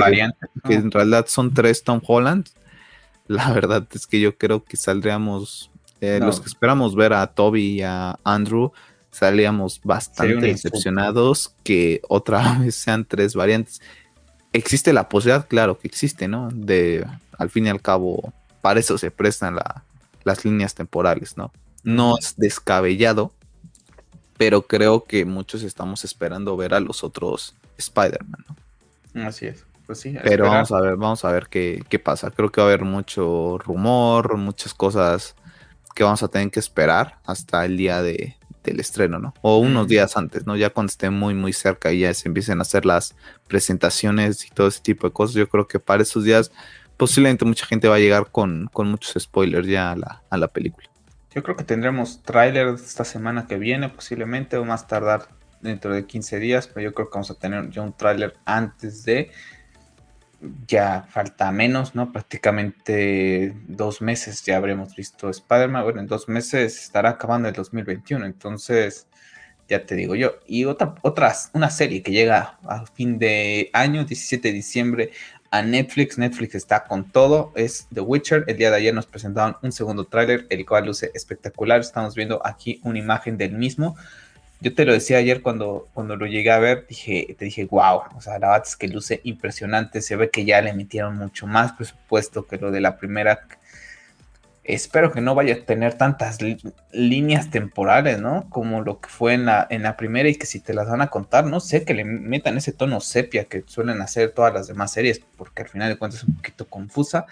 que, 0.66 0.74
en 0.74 0.89
realidad 0.89 1.26
son 1.28 1.53
tres 1.53 1.84
Tom 1.84 1.99
Holland 2.05 2.47
la 3.30 3.53
verdad 3.53 3.88
es 3.93 4.07
que 4.07 4.19
yo 4.19 4.36
creo 4.38 4.63
que 4.65 4.75
saldríamos, 4.75 5.69
eh, 6.01 6.19
los 6.19 6.41
que 6.41 6.47
esperamos 6.47 6.95
ver 6.95 7.13
a 7.13 7.27
Toby 7.27 7.63
y 7.63 7.82
a 7.84 8.17
Andrew, 8.23 8.71
salíamos 9.11 9.80
bastante 9.84 10.47
decepcionados 10.47 11.53
que 11.63 12.01
otra 12.09 12.57
vez 12.59 12.73
sean 12.73 13.05
tres 13.05 13.36
variantes. 13.36 13.82
Existe 14.51 14.93
la 14.93 15.09
posibilidad, 15.09 15.47
claro 15.47 15.77
que 15.77 15.88
existe, 15.88 16.27
¿no? 16.27 16.49
De, 16.51 17.05
al 17.38 17.51
fin 17.51 17.67
y 17.67 17.69
al 17.69 17.84
cabo, 17.84 18.34
para 18.61 18.80
eso 18.80 18.97
se 18.97 19.11
prestan 19.11 19.59
las 20.23 20.43
líneas 20.43 20.73
temporales, 20.73 21.38
¿no? 21.38 21.51
No 21.84 22.17
es 22.17 22.34
descabellado, 22.36 23.32
pero 24.38 24.63
creo 24.63 25.03
que 25.03 25.23
muchos 25.25 25.61
estamos 25.61 26.03
esperando 26.03 26.57
ver 26.57 26.73
a 26.73 26.80
los 26.80 27.03
otros 27.03 27.53
Spider-Man, 27.77 28.43
¿no? 29.13 29.27
Así 29.27 29.45
es. 29.45 29.68
Pues 29.89 30.01
sí, 30.01 30.15
pero 30.23 30.45
vamos 30.45 30.71
a 30.71 30.81
ver, 30.81 30.97
vamos 30.97 31.25
a 31.25 31.31
ver 31.31 31.47
qué, 31.49 31.81
qué 31.89 31.97
pasa. 31.97 32.29
Creo 32.29 32.51
que 32.51 32.61
va 32.61 32.67
a 32.67 32.69
haber 32.69 32.85
mucho 32.85 33.57
rumor, 33.57 34.37
muchas 34.37 34.75
cosas 34.75 35.35
que 35.95 36.03
vamos 36.03 36.21
a 36.21 36.27
tener 36.27 36.51
que 36.51 36.59
esperar 36.59 37.17
hasta 37.25 37.65
el 37.65 37.75
día 37.75 38.03
de, 38.03 38.35
del 38.63 38.79
estreno, 38.79 39.17
¿no? 39.17 39.33
O 39.41 39.57
unos 39.57 39.87
días 39.87 40.15
antes, 40.15 40.45
¿no? 40.45 40.55
Ya 40.55 40.69
cuando 40.69 40.91
esté 40.91 41.09
muy, 41.09 41.33
muy 41.33 41.53
cerca 41.53 41.91
y 41.91 42.01
ya 42.01 42.13
se 42.13 42.27
empiecen 42.27 42.59
a 42.59 42.61
hacer 42.61 42.85
las 42.85 43.15
presentaciones 43.47 44.45
y 44.45 44.51
todo 44.51 44.67
ese 44.67 44.81
tipo 44.81 45.07
de 45.07 45.13
cosas, 45.13 45.33
yo 45.33 45.49
creo 45.49 45.67
que 45.67 45.79
para 45.79 46.03
esos 46.03 46.23
días 46.23 46.51
posiblemente 46.95 47.43
mucha 47.43 47.65
gente 47.65 47.87
va 47.87 47.95
a 47.95 47.99
llegar 47.99 48.29
con, 48.29 48.69
muchos 48.71 49.19
spoilers 49.19 49.67
ya 49.67 49.93
a 49.93 49.95
la, 49.95 50.21
a 50.29 50.37
la 50.37 50.49
película. 50.49 50.87
Yo 51.33 51.41
creo 51.41 51.55
que 51.55 51.63
tendremos 51.63 52.21
tráiler 52.21 52.67
esta 52.75 53.05
semana 53.05 53.47
que 53.47 53.57
viene 53.57 53.89
posiblemente 53.89 54.55
o 54.57 54.65
más 54.65 54.85
tardar 54.85 55.29
dentro 55.61 55.95
de 55.95 56.05
15 56.05 56.37
días, 56.37 56.67
pero 56.67 56.81
yo 56.81 56.93
creo 56.93 57.09
que 57.09 57.15
vamos 57.15 57.31
a 57.31 57.39
tener 57.39 57.71
ya 57.71 57.81
un 57.81 57.97
tráiler 57.97 58.35
antes 58.45 59.03
de 59.03 59.31
ya 60.67 61.05
falta 61.09 61.51
menos, 61.51 61.95
¿no? 61.95 62.11
Prácticamente 62.11 63.53
dos 63.67 64.01
meses 64.01 64.43
ya 64.43 64.57
habremos 64.57 64.95
visto 64.95 65.29
Spider-Man. 65.29 65.83
Bueno, 65.83 65.99
en 66.01 66.07
dos 66.07 66.29
meses 66.29 66.81
estará 66.81 67.11
acabando 67.11 67.49
el 67.49 67.53
2021, 67.53 68.25
entonces 68.25 69.07
ya 69.67 69.85
te 69.85 69.95
digo 69.95 70.15
yo. 70.15 70.39
Y 70.47 70.65
otra, 70.65 70.95
otras, 71.01 71.51
una 71.53 71.69
serie 71.69 72.01
que 72.01 72.11
llega 72.11 72.57
a 72.63 72.85
fin 72.87 73.19
de 73.19 73.69
año, 73.73 74.05
17 74.05 74.47
de 74.47 74.53
diciembre, 74.53 75.11
a 75.51 75.61
Netflix. 75.61 76.17
Netflix 76.17 76.55
está 76.55 76.83
con 76.85 77.11
todo, 77.11 77.51
es 77.55 77.87
The 77.93 78.01
Witcher. 78.01 78.45
El 78.47 78.57
día 78.57 78.69
de 78.71 78.77
ayer 78.77 78.93
nos 78.93 79.05
presentaron 79.05 79.57
un 79.61 79.71
segundo 79.71 80.05
tráiler, 80.05 80.47
el 80.49 80.65
cual 80.65 80.85
luce 80.85 81.11
espectacular. 81.13 81.81
Estamos 81.81 82.15
viendo 82.15 82.41
aquí 82.45 82.79
una 82.83 82.99
imagen 82.99 83.37
del 83.37 83.53
mismo 83.53 83.95
yo 84.62 84.74
te 84.76 84.86
lo 84.86 84.93
decía 84.93 85.18
ayer 85.18 85.41
cuando, 85.41 85.88
cuando 85.93 86.16
lo 86.18 86.26
llegué 86.26 86.51
a 86.51 86.60
ver, 86.60 86.86
dije, 86.88 87.36
te 87.38 87.45
dije, 87.45 87.66
wow, 87.66 88.01
o 88.16 88.22
sea, 88.22 88.39
la 88.39 88.49
verdad 88.49 88.68
es 88.68 88.76
que 88.76 88.89
luce 88.89 89.22
impresionante, 89.24 90.01
se 90.01 90.18
ve 90.18 90.30
que 90.30 90.43
ya 90.43 90.62
le 90.62 90.72
emitieron 90.72 91.18
mucho 91.18 91.47
más 91.47 91.72
presupuesto 91.74 92.45
que 92.45 92.57
lo 92.57 92.70
de 92.70 92.82
la 92.82 92.97
primera. 92.97 93.47
Espero 94.66 95.12
que 95.12 95.22
no 95.22 95.34
vaya 95.34 95.55
a 95.55 95.66
tener 95.66 95.93
tantas 95.93 96.39
líneas 96.91 97.49
temporales, 97.49 98.20
¿no? 98.20 98.49
Como 98.49 98.82
lo 98.82 98.99
que 98.99 99.10
fue 99.10 99.34
en 99.34 99.45
la, 99.45 99.66
en 99.70 99.82
la 99.84 99.95
primera 99.95 100.28
y 100.28 100.36
que 100.36 100.45
si 100.45 100.60
te 100.60 100.74
las 100.74 100.89
van 100.89 101.01
a 101.01 101.07
contar, 101.07 101.45
no 101.45 101.60
sé, 101.62 101.86
que 101.86 101.93
le 101.93 102.03
metan 102.03 102.57
ese 102.57 102.74
tono 102.74 102.99
sepia 102.99 103.45
que 103.45 103.64
suelen 103.66 104.01
hacer 104.01 104.32
todas 104.32 104.53
las 104.53 104.68
demás 104.68 104.91
series, 104.91 105.22
porque 105.38 105.64
al 105.64 105.70
final 105.70 105.89
de 105.89 105.97
cuentas 105.97 106.22
es 106.22 106.28
un 106.28 106.36
poquito 106.36 106.68
confusa. 106.68 107.26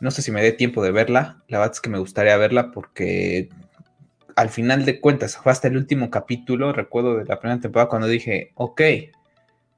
No 0.00 0.10
sé 0.10 0.20
si 0.20 0.30
me 0.30 0.42
dé 0.42 0.52
tiempo 0.52 0.84
de 0.84 0.90
verla, 0.90 1.42
la 1.48 1.58
verdad 1.58 1.74
es 1.74 1.80
que 1.80 1.90
me 1.90 1.98
gustaría 1.98 2.36
verla 2.36 2.70
porque 2.72 3.48
al 4.36 4.50
final 4.50 4.84
de 4.84 5.00
cuentas, 5.00 5.36
fue 5.36 5.52
hasta 5.52 5.68
el 5.68 5.76
último 5.76 6.10
capítulo, 6.10 6.72
recuerdo 6.72 7.16
de 7.16 7.24
la 7.24 7.40
primera 7.40 7.60
temporada, 7.60 7.88
cuando 7.88 8.08
dije, 8.08 8.52
ok, 8.54 8.80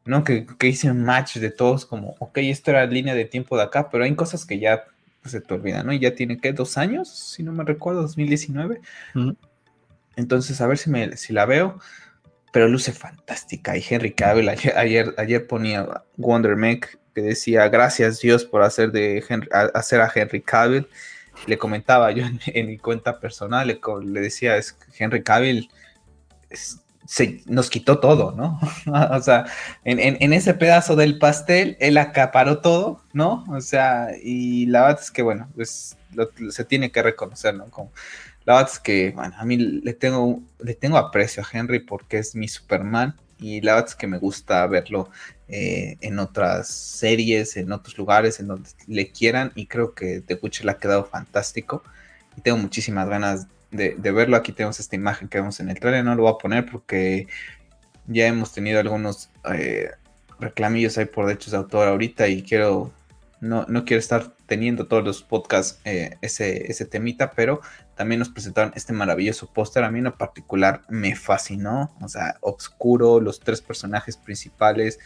¿no? 0.05 0.25
Que, 0.25 0.47
hice 0.63 0.91
un 0.91 1.05
match 1.05 1.37
de 1.37 1.51
todos, 1.51 1.87
como, 1.87 2.17
ok, 2.19 2.39
esto 2.39 2.71
era 2.71 2.87
línea 2.87 3.15
de 3.15 3.25
tiempo 3.25 3.57
de 3.57 3.65
acá, 3.65 3.91
pero 3.91 4.05
hay 4.05 4.15
cosas 4.15 4.45
que 4.45 4.59
ya 4.59 4.85
pues, 5.23 5.33
se 5.33 5.41
te 5.41 5.55
olvidan, 5.55 5.87
¿no? 5.87 5.93
Y 5.93 5.99
ya 5.99 6.15
tiene, 6.15 6.39
¿qué? 6.39 6.53
¿Dos 6.53 6.77
años? 6.77 7.09
Si 7.09 7.43
no 7.43 7.53
me 7.53 7.65
recuerdo, 7.65 8.03
2019. 8.03 8.81
Entonces, 10.17 10.61
a 10.61 10.67
ver 10.67 10.79
si, 10.79 10.91
me, 10.91 11.17
si 11.17 11.33
la 11.33 11.47
veo, 11.47 11.79
pero 12.53 12.69
luce 12.69 12.93
fantástica. 12.93 13.77
Y 13.77 13.85
Henry 13.89 14.13
Cavill, 14.13 14.49
ayer, 14.49 15.15
ayer, 15.17 15.47
ponía 15.47 16.03
Wonder 16.17 16.57
Meg, 16.57 16.87
que 17.15 17.23
decía, 17.23 17.69
gracias 17.69 18.21
Dios 18.21 18.45
por 18.45 18.63
hacer, 18.63 18.93
de 18.93 19.25
hacer 19.75 20.01
a 20.01 20.13
Henry 20.15 20.43
Cavill 20.43 20.87
le 21.47 21.59
comentaba 21.59 22.11
yo 22.13 22.25
en, 22.47 22.67
mi 22.67 22.79
cuenta 22.79 23.21
personal, 23.21 23.69
le, 23.69 24.21
decía, 24.21 24.57
es 24.57 24.77
Henry 24.99 25.23
Cavill 25.23 25.69
se, 27.07 27.43
nos 27.47 27.71
quitó 27.71 27.99
todo, 28.01 28.33
¿no? 28.33 28.59
o 29.11 29.21
sea, 29.21 29.45
en, 29.85 30.33
ese 30.33 30.55
pedazo 30.55 30.97
del 30.97 31.19
pastel, 31.19 31.77
él 31.81 31.99
acaparó 31.99 32.61
todo, 32.61 33.03
¿no? 33.13 33.45
O 33.49 33.61
sea, 33.61 34.09
y 34.23 34.67
la 34.67 34.83
verdad 34.83 35.01
es 35.03 35.11
que, 35.11 35.23
bueno, 35.23 35.49
pues 35.55 35.97
se 36.51 36.65
tiene 36.65 36.91
que 36.91 37.03
reconocer, 37.03 37.55
¿no? 37.55 37.67
Como, 37.71 37.93
la 38.45 38.55
verdad 38.55 38.71
es 38.73 38.79
que, 38.79 39.13
bueno, 39.15 39.35
a 39.39 39.45
mí 39.45 39.57
le 39.57 39.95
tengo, 39.95 40.41
le 40.61 40.75
tengo 40.75 40.97
aprecio 40.99 41.43
a 41.43 41.59
Henry 41.59 41.81
porque 41.81 42.19
es 42.19 42.35
mi 42.35 42.49
Superman 42.49 43.17
y 43.39 43.61
la 43.61 43.75
verdad 43.75 43.91
es 43.91 43.95
que 43.97 44.07
me 44.07 44.19
gusta 44.19 44.67
verlo 44.67 45.11
eh, 45.47 45.99
en 46.01 46.19
otras 46.19 46.69
series, 46.69 47.59
en 47.59 47.71
otros 47.73 47.99
lugares, 47.99 48.41
en 48.41 48.49
donde 48.49 48.71
le 48.87 49.11
quieran. 49.11 49.53
Y 49.55 49.67
creo 49.67 49.95
que 49.95 50.21
The 50.21 50.39
Witcher 50.41 50.69
ha 50.71 50.79
quedado 50.79 51.05
fantástico. 51.05 51.83
Y 52.37 52.41
tengo 52.41 52.57
muchísimas 52.59 53.09
ganas 53.09 53.47
de, 53.71 53.95
verlo. 53.95 54.37
Aquí 54.37 54.53
tenemos 54.53 54.81
esta 54.81 54.97
imagen 54.97 55.29
que 55.29 55.39
vemos 55.39 55.61
en 55.61 55.69
el 55.69 55.79
trailer. 55.79 56.05
No 56.05 56.15
lo 56.15 56.23
voy 56.23 56.33
a 56.33 56.39
poner 56.39 56.67
porque 56.71 57.29
ya 58.07 58.27
hemos 58.27 58.53
tenido 58.53 58.81
algunos 58.81 59.31
eh, 59.53 59.91
reclamillos 60.41 60.97
ahí 60.97 61.07
por 61.07 61.27
derechos 61.27 61.53
de 61.53 61.59
autor 61.59 61.89
ahorita. 61.89 62.27
Y 62.29 62.43
quiero. 62.43 62.93
No, 63.41 63.67
no 63.69 63.85
quiero 63.85 63.99
estar 63.99 64.33
teniendo 64.47 64.87
todos 64.87 65.05
los 65.05 65.23
podcasts 65.23 65.79
eh, 65.85 66.17
ese, 66.23 66.71
ese 66.71 66.87
temita, 66.87 67.33
pero 67.33 67.61
también 67.95 68.19
nos 68.19 68.31
presentaron 68.31 68.73
este 68.75 68.95
maravilloso 68.95 69.53
póster. 69.53 69.85
A 69.85 69.91
mí 69.91 69.99
en 69.99 70.11
particular 70.13 70.81
me 70.89 71.15
fascinó. 71.15 71.95
O 72.01 72.09
sea, 72.09 72.39
oscuro, 72.41 73.21
los 73.21 73.41
tres 73.41 73.61
personajes 73.61 74.17
principales 74.17 74.99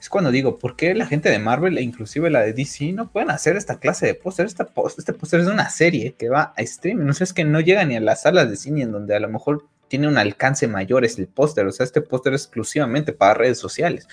es 0.00 0.08
cuando 0.08 0.30
digo, 0.30 0.58
¿por 0.58 0.76
qué 0.76 0.94
la 0.94 1.06
gente 1.06 1.28
de 1.28 1.38
Marvel 1.38 1.76
e 1.76 1.82
inclusive 1.82 2.30
la 2.30 2.40
de 2.40 2.54
DC 2.54 2.92
no 2.92 3.10
pueden 3.10 3.30
hacer 3.30 3.56
esta 3.56 3.78
clase 3.78 4.06
de 4.06 4.14
póster? 4.14 4.46
Este 4.46 4.64
póster 4.64 5.40
es 5.40 5.46
de 5.46 5.52
una 5.52 5.68
serie 5.68 6.14
que 6.18 6.30
va 6.30 6.54
a 6.56 6.62
streaming, 6.62 7.04
no 7.04 7.12
sé, 7.12 7.24
es 7.24 7.34
que 7.34 7.44
no 7.44 7.60
llega 7.60 7.84
ni 7.84 7.96
a 7.96 8.00
las 8.00 8.22
salas 8.22 8.48
de 8.48 8.56
cine 8.56 8.82
en 8.82 8.92
donde 8.92 9.14
a 9.14 9.20
lo 9.20 9.28
mejor 9.28 9.66
tiene 9.88 10.08
un 10.08 10.16
alcance 10.16 10.68
mayor 10.68 11.04
es 11.04 11.18
el 11.18 11.26
póster, 11.26 11.66
o 11.66 11.72
sea, 11.72 11.84
este 11.84 12.00
póster 12.00 12.32
es 12.32 12.44
exclusivamente 12.44 13.12
para 13.12 13.34
redes 13.34 13.58
sociales. 13.58 14.08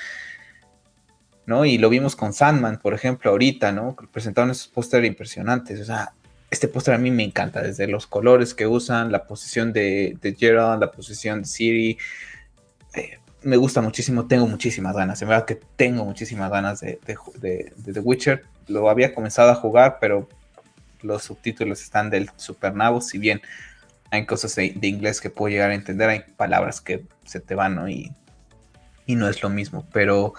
¿no? 1.45 1.63
Y 1.63 1.77
lo 1.77 1.89
vimos 1.89 2.17
con 2.17 2.33
Sandman, 2.33 2.79
por 2.79 2.93
ejemplo, 2.93 3.31
ahorita, 3.31 3.71
¿no? 3.71 3.95
Presentaron 4.11 4.51
esos 4.51 4.67
pósteres 4.67 5.07
impresionantes, 5.07 5.79
o 5.79 5.85
sea, 5.85 6.11
este 6.51 6.67
póster 6.67 6.93
a 6.93 6.97
mí 6.97 7.09
me 7.11 7.23
encanta, 7.23 7.61
desde 7.61 7.87
los 7.87 8.07
colores 8.07 8.53
que 8.53 8.67
usan, 8.67 9.13
la 9.13 9.25
posición 9.25 9.71
de, 9.71 10.17
de 10.21 10.35
Gerald, 10.35 10.81
la 10.81 10.91
posición 10.91 11.43
de 11.43 11.47
Siri, 11.47 11.97
eh, 12.95 13.19
me 13.43 13.57
gusta 13.57 13.81
muchísimo, 13.81 14.27
tengo 14.27 14.47
muchísimas 14.47 14.95
ganas. 14.95 15.21
En 15.21 15.29
verdad 15.29 15.45
que 15.45 15.59
tengo 15.75 16.05
muchísimas 16.05 16.49
ganas 16.51 16.81
de, 16.81 16.99
The 17.05 17.99
Witcher. 17.99 18.43
Lo 18.67 18.89
había 18.89 19.13
comenzado 19.13 19.51
a 19.51 19.55
jugar, 19.55 19.97
pero 20.01 20.27
los 21.01 21.23
subtítulos 21.23 21.81
están 21.81 22.09
del 22.09 22.29
supernavo. 22.35 23.01
Si 23.01 23.17
bien 23.17 23.41
hay 24.09 24.25
cosas 24.25 24.55
de, 24.55 24.75
inglés 24.81 25.21
que 25.21 25.29
puedo 25.29 25.49
llegar 25.49 25.71
a 25.71 25.75
entender, 25.75 26.09
hay 26.09 26.23
palabras 26.35 26.81
que 26.81 27.05
se 27.25 27.39
te 27.39 27.55
van, 27.55 27.75
¿no? 27.75 27.87
Y, 27.87 28.11
y 29.05 29.15
no 29.15 29.29
es 29.29 29.43
lo 29.43 29.49
mismo. 29.49 29.85
Pero 29.93 30.33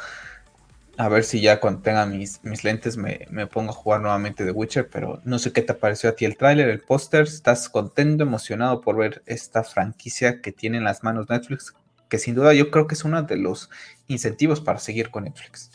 a 0.96 1.08
ver 1.08 1.22
si 1.22 1.40
ya 1.40 1.60
cuando 1.60 1.80
tenga 1.80 2.04
mis, 2.04 2.42
mis 2.42 2.64
lentes 2.64 2.96
me, 2.96 3.26
me, 3.30 3.46
pongo 3.46 3.70
a 3.70 3.74
jugar 3.74 4.00
nuevamente 4.00 4.44
The 4.44 4.50
Witcher. 4.50 4.88
Pero 4.88 5.20
no 5.24 5.38
sé 5.38 5.52
qué 5.52 5.62
te 5.62 5.74
pareció 5.74 6.10
a 6.10 6.14
ti 6.14 6.24
el 6.24 6.36
tráiler, 6.36 6.68
el 6.68 6.80
póster. 6.80 7.22
¿Estás 7.22 7.68
contento, 7.68 8.24
emocionado 8.24 8.80
por 8.80 8.96
ver 8.96 9.22
esta 9.26 9.62
franquicia 9.62 10.40
que 10.40 10.50
tiene 10.50 10.78
en 10.78 10.84
las 10.84 11.04
manos 11.04 11.28
Netflix? 11.28 11.74
Que 12.08 12.18
sin 12.18 12.34
duda 12.34 12.54
yo 12.54 12.70
creo 12.70 12.86
que 12.86 12.94
es 12.94 13.04
uno 13.04 13.22
de 13.22 13.36
los 13.36 13.70
incentivos 14.06 14.60
para 14.60 14.78
seguir 14.78 15.10
con 15.10 15.24
Netflix. 15.24 15.70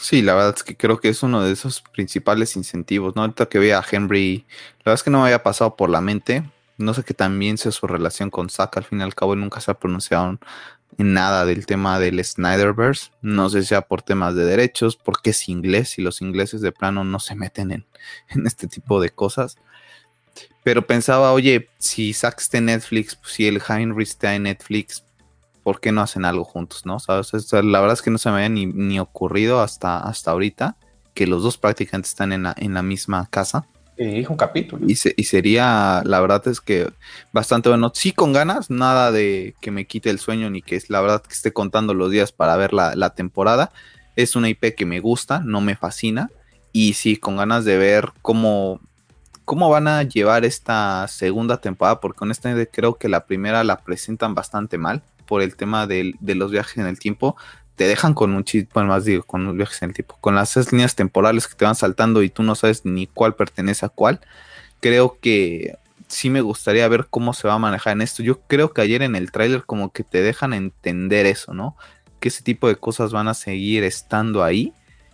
Sí, 0.00 0.22
la 0.22 0.34
verdad 0.34 0.54
es 0.56 0.64
que 0.64 0.76
creo 0.76 0.98
que 0.98 1.08
es 1.08 1.22
uno 1.22 1.42
de 1.42 1.52
esos 1.52 1.80
principales 1.80 2.56
incentivos, 2.56 3.14
¿no? 3.14 3.22
Ahorita 3.22 3.46
que 3.46 3.58
vea 3.58 3.78
a 3.78 3.84
Henry, 3.88 4.44
la 4.78 4.84
verdad 4.86 4.94
es 4.94 5.02
que 5.02 5.10
no 5.10 5.18
me 5.18 5.24
había 5.24 5.42
pasado 5.42 5.76
por 5.76 5.90
la 5.90 6.00
mente. 6.00 6.42
No 6.76 6.92
sé 6.92 7.04
qué 7.04 7.14
también 7.14 7.56
sea 7.56 7.72
su 7.72 7.86
relación 7.86 8.30
con 8.30 8.50
Zack, 8.50 8.76
al 8.76 8.84
fin 8.84 9.00
y 9.00 9.02
al 9.02 9.14
cabo 9.14 9.36
nunca 9.36 9.60
se 9.60 9.70
ha 9.70 9.74
pronunciado 9.74 10.38
nada 10.98 11.44
del 11.46 11.66
tema 11.66 12.00
del 12.00 12.22
Snyderverse. 12.22 13.10
No 13.22 13.48
sé 13.48 13.62
si 13.62 13.68
sea 13.68 13.82
por 13.82 14.02
temas 14.02 14.34
de 14.34 14.44
derechos, 14.44 14.96
porque 14.96 15.30
es 15.30 15.48
inglés 15.48 15.98
y 15.98 16.02
los 16.02 16.20
ingleses 16.20 16.60
de 16.60 16.72
plano 16.72 17.04
no 17.04 17.20
se 17.20 17.34
meten 17.34 17.70
en, 17.70 17.86
en 18.28 18.46
este 18.46 18.66
tipo 18.66 19.00
de 19.00 19.10
cosas. 19.10 19.56
Pero 20.64 20.86
pensaba, 20.86 21.32
oye, 21.32 21.68
si 21.78 22.12
Zack 22.12 22.40
está 22.40 22.58
en 22.58 22.66
Netflix, 22.66 23.18
si 23.24 23.46
el 23.46 23.62
Henry 23.66 24.02
está 24.02 24.34
en 24.34 24.42
Netflix, 24.42 25.05
¿por 25.66 25.80
qué 25.80 25.90
no 25.90 26.00
hacen 26.00 26.24
algo 26.24 26.44
juntos, 26.44 26.86
no? 26.86 27.00
¿Sabes? 27.00 27.32
la 27.52 27.80
verdad 27.80 27.94
es 27.94 28.00
que 28.00 28.12
no 28.12 28.18
se 28.18 28.30
me 28.30 28.36
había 28.36 28.48
ni, 28.48 29.00
ocurrido 29.00 29.60
hasta, 29.60 29.98
hasta 29.98 30.30
ahorita 30.30 30.76
que 31.12 31.26
los 31.26 31.42
dos 31.42 31.58
prácticamente 31.58 32.06
están 32.06 32.32
en 32.32 32.44
la, 32.44 32.54
en 32.56 32.72
la 32.72 32.82
misma 32.82 33.26
casa. 33.28 33.66
Y 33.98 34.24
un 34.26 34.36
capítulo. 34.36 34.86
Y, 34.86 34.92
y, 34.92 35.24
sería, 35.24 36.02
la 36.04 36.20
verdad 36.20 36.46
es 36.46 36.60
que 36.60 36.88
bastante 37.32 37.68
bueno. 37.68 37.90
Sí, 37.92 38.12
con 38.12 38.32
ganas, 38.32 38.70
nada 38.70 39.10
de 39.10 39.56
que 39.60 39.72
me 39.72 39.88
quite 39.88 40.08
el 40.08 40.20
sueño 40.20 40.50
ni 40.50 40.62
que 40.62 40.76
es 40.76 40.88
la 40.88 41.00
verdad 41.00 41.20
que 41.20 41.34
esté 41.34 41.52
contando 41.52 41.94
los 41.94 42.12
días 42.12 42.30
para 42.30 42.56
ver 42.56 42.72
la, 42.72 42.94
la 42.94 43.16
temporada. 43.16 43.72
Es 44.14 44.36
una 44.36 44.48
IP 44.48 44.76
que 44.76 44.86
me 44.86 45.00
gusta, 45.00 45.40
no 45.40 45.60
me 45.60 45.74
fascina. 45.74 46.30
Y 46.70 46.92
sí, 46.92 47.16
con 47.16 47.38
ganas 47.38 47.64
de 47.64 47.76
ver 47.76 48.12
cómo 48.22 48.78
cómo 49.44 49.68
van 49.68 49.88
a 49.88 50.04
llevar 50.04 50.44
esta 50.44 51.08
segunda 51.08 51.60
temporada, 51.60 51.98
porque 51.98 52.22
honestamente 52.22 52.70
creo 52.72 52.94
que 52.94 53.08
la 53.08 53.26
primera 53.26 53.64
la 53.64 53.78
presentan 53.78 54.32
bastante 54.36 54.78
mal 54.78 55.02
por 55.26 55.42
el 55.42 55.56
tema 55.56 55.86
de, 55.86 56.14
los 56.20 56.50
viajes 56.50 56.78
en 56.78 56.86
el 56.86 56.98
tiempo. 56.98 57.36
Te 57.74 57.86
dejan 57.86 58.14
con 58.14 58.32
un 58.32 58.44
chip, 58.44 58.72
bueno, 58.72 58.88
más 58.88 59.04
digo, 59.04 59.22
con 59.22 59.44
los 59.44 59.54
viajes 59.54 59.82
en 59.82 59.90
el 59.90 59.94
tiempo, 59.94 60.16
con 60.20 60.34
las 60.34 60.72
líneas 60.72 60.94
temporales 60.94 61.46
que 61.46 61.54
te 61.54 61.64
van 61.64 61.74
saltando 61.74 62.22
y 62.22 62.30
tú 62.30 62.42
no 62.42 62.54
sabes 62.54 62.84
ni 62.84 63.06
cuál 63.06 63.34
pertenece 63.34 63.84
a 63.84 63.90
cuál. 63.90 64.20
Creo 64.80 65.18
que 65.20 65.76
sí 66.08 66.30
me 66.30 66.40
gustaría 66.40 66.88
ver 66.88 67.06
cómo 67.10 67.34
se 67.34 67.48
va 67.48 67.54
a 67.54 67.58
manejar 67.58 67.92
en 67.92 68.02
esto. 68.02 68.22
Yo 68.22 68.40
creo 68.46 68.72
que 68.72 68.80
ayer 68.80 69.02
en 69.02 69.16
el 69.16 69.30
tráiler 69.30 69.64
como 69.64 69.92
que 69.92 70.04
te 70.04 70.22
dejan 70.22 70.54
entender 70.54 71.26
eso, 71.26 71.52
¿no? 71.52 71.76
Que 72.20 72.28
ese 72.28 72.42
tipo 72.42 72.68
de 72.68 72.76
cosas 72.76 73.12
van 73.12 73.28
a 73.28 73.34
seguir 73.34 73.84
estando 73.84 74.42
ahí 74.42 74.72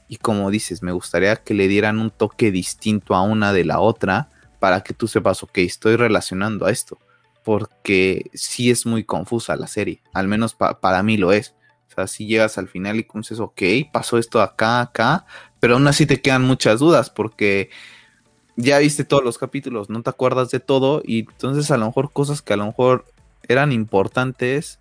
y 0.08 0.18
como 0.18 0.50
dices, 0.50 0.82
me 0.82 0.92
gustaría 0.92 1.36
que 1.36 1.54
le 1.54 1.68
dieran 1.68 1.98
un 1.98 2.10
toque 2.10 2.50
distinto 2.50 3.14
a 3.14 3.22
una 3.22 3.52
de 3.52 3.64
la 3.64 3.80
otra 3.80 4.28
para 4.58 4.82
que 4.82 4.92
tú 4.92 5.08
sepas, 5.08 5.42
ok, 5.42 5.58
estoy 5.58 5.96
relacionando 5.96 6.66
a 6.66 6.70
esto. 6.70 6.98
Porque 7.44 8.30
sí 8.34 8.70
es 8.70 8.86
muy 8.86 9.04
confusa 9.04 9.56
la 9.56 9.66
serie, 9.66 10.02
al 10.12 10.28
menos 10.28 10.54
para 10.54 11.02
mí 11.02 11.16
lo 11.16 11.32
es. 11.32 11.54
O 11.90 11.94
sea, 11.94 12.06
si 12.06 12.26
llegas 12.26 12.56
al 12.56 12.68
final 12.68 12.96
y 12.96 13.06
dices, 13.14 13.40
ok, 13.40 13.62
pasó 13.92 14.16
esto 14.16 14.40
acá, 14.40 14.80
acá, 14.80 15.26
pero 15.60 15.74
aún 15.74 15.86
así 15.86 16.06
te 16.06 16.20
quedan 16.22 16.42
muchas 16.42 16.80
dudas 16.80 17.10
porque 17.10 17.70
ya 18.56 18.78
viste 18.78 19.04
todos 19.04 19.24
los 19.24 19.38
capítulos, 19.38 19.90
no 19.90 20.02
te 20.02 20.10
acuerdas 20.10 20.50
de 20.50 20.60
todo 20.60 21.02
y 21.04 21.20
entonces 21.20 21.70
a 21.70 21.76
lo 21.76 21.86
mejor 21.86 22.12
cosas 22.12 22.42
que 22.42 22.52
a 22.52 22.56
lo 22.56 22.66
mejor 22.66 23.06
eran 23.48 23.72
importantes 23.72 24.78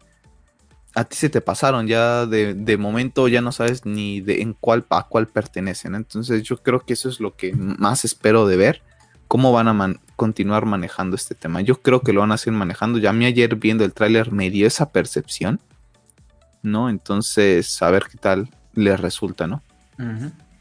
a 0.94 1.06
ti 1.06 1.16
se 1.16 1.30
te 1.30 1.40
pasaron 1.40 1.88
ya 1.88 2.26
de, 2.26 2.78
momento 2.78 3.28
ya 3.28 3.42
no 3.42 3.52
sabes 3.52 3.86
ni 3.86 4.20
de 4.20 4.42
en 4.42 4.54
cuál 4.54 4.86
a 4.90 5.08
cuál 5.08 5.28
pertenecen 5.28 5.96
entonces 5.96 6.44
yo 6.44 6.58
creo 6.58 6.82
que 6.82 6.94
eso 6.94 7.08
es 7.08 7.20
lo 7.20 7.36
que 7.36 7.54
más 7.54 8.04
espero 8.04 8.46
de 8.46 8.58
ver 8.58 8.82
cómo 9.28 9.54
van 9.54 9.70
a 9.70 9.96
continuar 10.22 10.66
manejando 10.66 11.16
este 11.16 11.34
tema. 11.34 11.62
Yo 11.62 11.82
creo 11.82 12.02
que 12.02 12.14
lo 12.14 12.22
van 12.22 12.32
a 12.32 12.38
seguir 12.38 12.60
manejando. 12.60 13.00
Ya 13.00 13.10
a 13.10 13.14
mí 13.14 13.26
ayer 13.26 13.56
viendo 13.56 13.84
el 13.84 13.94
tráiler 13.94 14.32
me 14.32 14.52
dio 14.52 14.68
esa 14.68 14.92
percepción 14.92 15.60
no 16.64 16.90
entonces 16.90 17.82
a 17.82 17.90
ver 17.90 18.06
qué 18.10 18.18
tal 18.18 18.50
les 18.74 19.00
resulta 19.00 19.48
no 19.48 19.62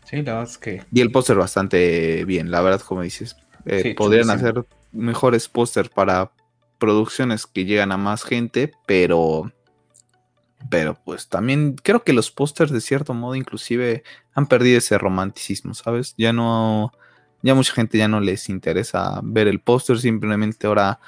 sí 0.04 0.16
la 0.16 0.34
verdad 0.34 0.42
es 0.44 0.58
que 0.58 0.82
y 0.92 1.00
el 1.00 1.10
póster 1.10 1.36
bastante 1.36 2.24
bien 2.24 2.50
la 2.50 2.60
verdad 2.60 2.80
como 2.80 3.02
dices 3.02 3.36
eh, 3.66 3.94
podrían 3.96 4.30
hacer 4.30 4.64
mejores 4.92 5.48
póster 5.48 5.90
para 5.90 6.30
producciones 6.78 7.46
que 7.46 7.64
llegan 7.64 7.92
a 7.92 7.96
más 7.96 8.24
gente 8.24 8.72
pero 8.86 9.52
pero 10.68 10.98
pues 11.04 11.28
también 11.28 11.76
creo 11.82 12.02
que 12.02 12.12
los 12.12 12.30
pósters 12.30 12.70
de 12.70 12.80
cierto 12.80 13.14
modo 13.14 13.34
inclusive 13.34 14.02
han 14.34 14.46
perdido 14.46 14.76
ese 14.76 14.98
romanticismo, 14.98 15.72
¿sabes? 15.72 16.14
Ya 16.18 16.34
no, 16.34 16.92
ya 17.42 17.54
mucha 17.54 17.72
gente 17.72 17.98
ya 17.98 18.08
no 18.08 18.20
les 18.20 18.48
interesa 18.48 19.20
ver 19.22 19.48
el 19.48 19.60
póster, 19.60 19.98
simplemente 19.98 20.66
ahora 20.66 21.00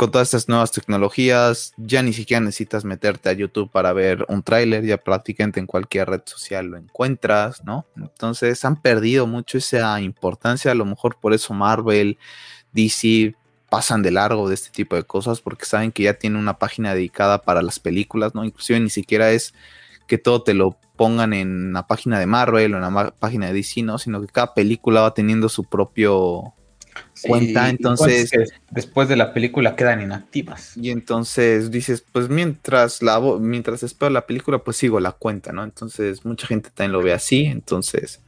con 0.00 0.10
todas 0.10 0.28
estas 0.28 0.48
nuevas 0.48 0.72
tecnologías 0.72 1.74
ya 1.76 2.02
ni 2.02 2.14
siquiera 2.14 2.40
necesitas 2.40 2.86
meterte 2.86 3.28
a 3.28 3.34
YouTube 3.34 3.70
para 3.70 3.92
ver 3.92 4.24
un 4.28 4.42
tráiler, 4.42 4.82
ya 4.84 4.96
prácticamente 4.96 5.60
en 5.60 5.66
cualquier 5.66 6.08
red 6.08 6.22
social 6.24 6.68
lo 6.68 6.78
encuentras, 6.78 7.62
¿no? 7.64 7.84
Entonces 7.96 8.64
han 8.64 8.80
perdido 8.80 9.26
mucho 9.26 9.58
esa 9.58 10.00
importancia, 10.00 10.70
a 10.70 10.74
lo 10.74 10.86
mejor 10.86 11.18
por 11.20 11.34
eso 11.34 11.52
Marvel, 11.52 12.16
DC 12.72 13.34
pasan 13.68 14.02
de 14.02 14.10
largo 14.10 14.48
de 14.48 14.54
este 14.54 14.70
tipo 14.70 14.96
de 14.96 15.04
cosas 15.04 15.40
porque 15.40 15.66
saben 15.66 15.92
que 15.92 16.04
ya 16.04 16.14
tiene 16.14 16.38
una 16.38 16.58
página 16.58 16.94
dedicada 16.94 17.42
para 17.42 17.60
las 17.60 17.78
películas, 17.78 18.34
¿no? 18.34 18.42
Inclusive 18.44 18.80
ni 18.80 18.88
siquiera 18.88 19.32
es 19.32 19.52
que 20.06 20.16
todo 20.16 20.42
te 20.42 20.54
lo 20.54 20.78
pongan 21.00 21.32
en 21.32 21.72
la 21.72 21.86
página 21.86 22.18
de 22.18 22.26
Marvel 22.26 22.74
o 22.74 22.76
en 22.76 22.82
la 22.82 23.14
página 23.18 23.46
de 23.46 23.54
DC, 23.54 23.82
¿no? 23.82 23.96
Sino 23.96 24.20
que 24.20 24.26
cada 24.26 24.52
película 24.52 25.00
va 25.00 25.14
teniendo 25.14 25.48
su 25.48 25.64
propio 25.64 26.52
cuenta, 27.22 27.70
entonces 27.70 28.30
después 28.70 29.08
de 29.08 29.16
la 29.16 29.32
película 29.32 29.76
quedan 29.76 30.02
inactivas. 30.02 30.76
Y 30.76 30.90
entonces 30.90 31.70
dices, 31.70 32.04
pues 32.12 32.28
mientras 32.28 33.00
la 33.00 33.18
mientras 33.18 33.82
espero 33.82 34.10
la 34.10 34.26
película, 34.26 34.58
pues 34.58 34.76
sigo 34.76 35.00
la 35.00 35.12
cuenta, 35.12 35.52
¿no? 35.52 35.64
Entonces 35.64 36.26
mucha 36.26 36.46
gente 36.46 36.68
también 36.68 36.92
lo 36.92 37.02
ve 37.02 37.14
así, 37.14 37.46
entonces 37.46 38.20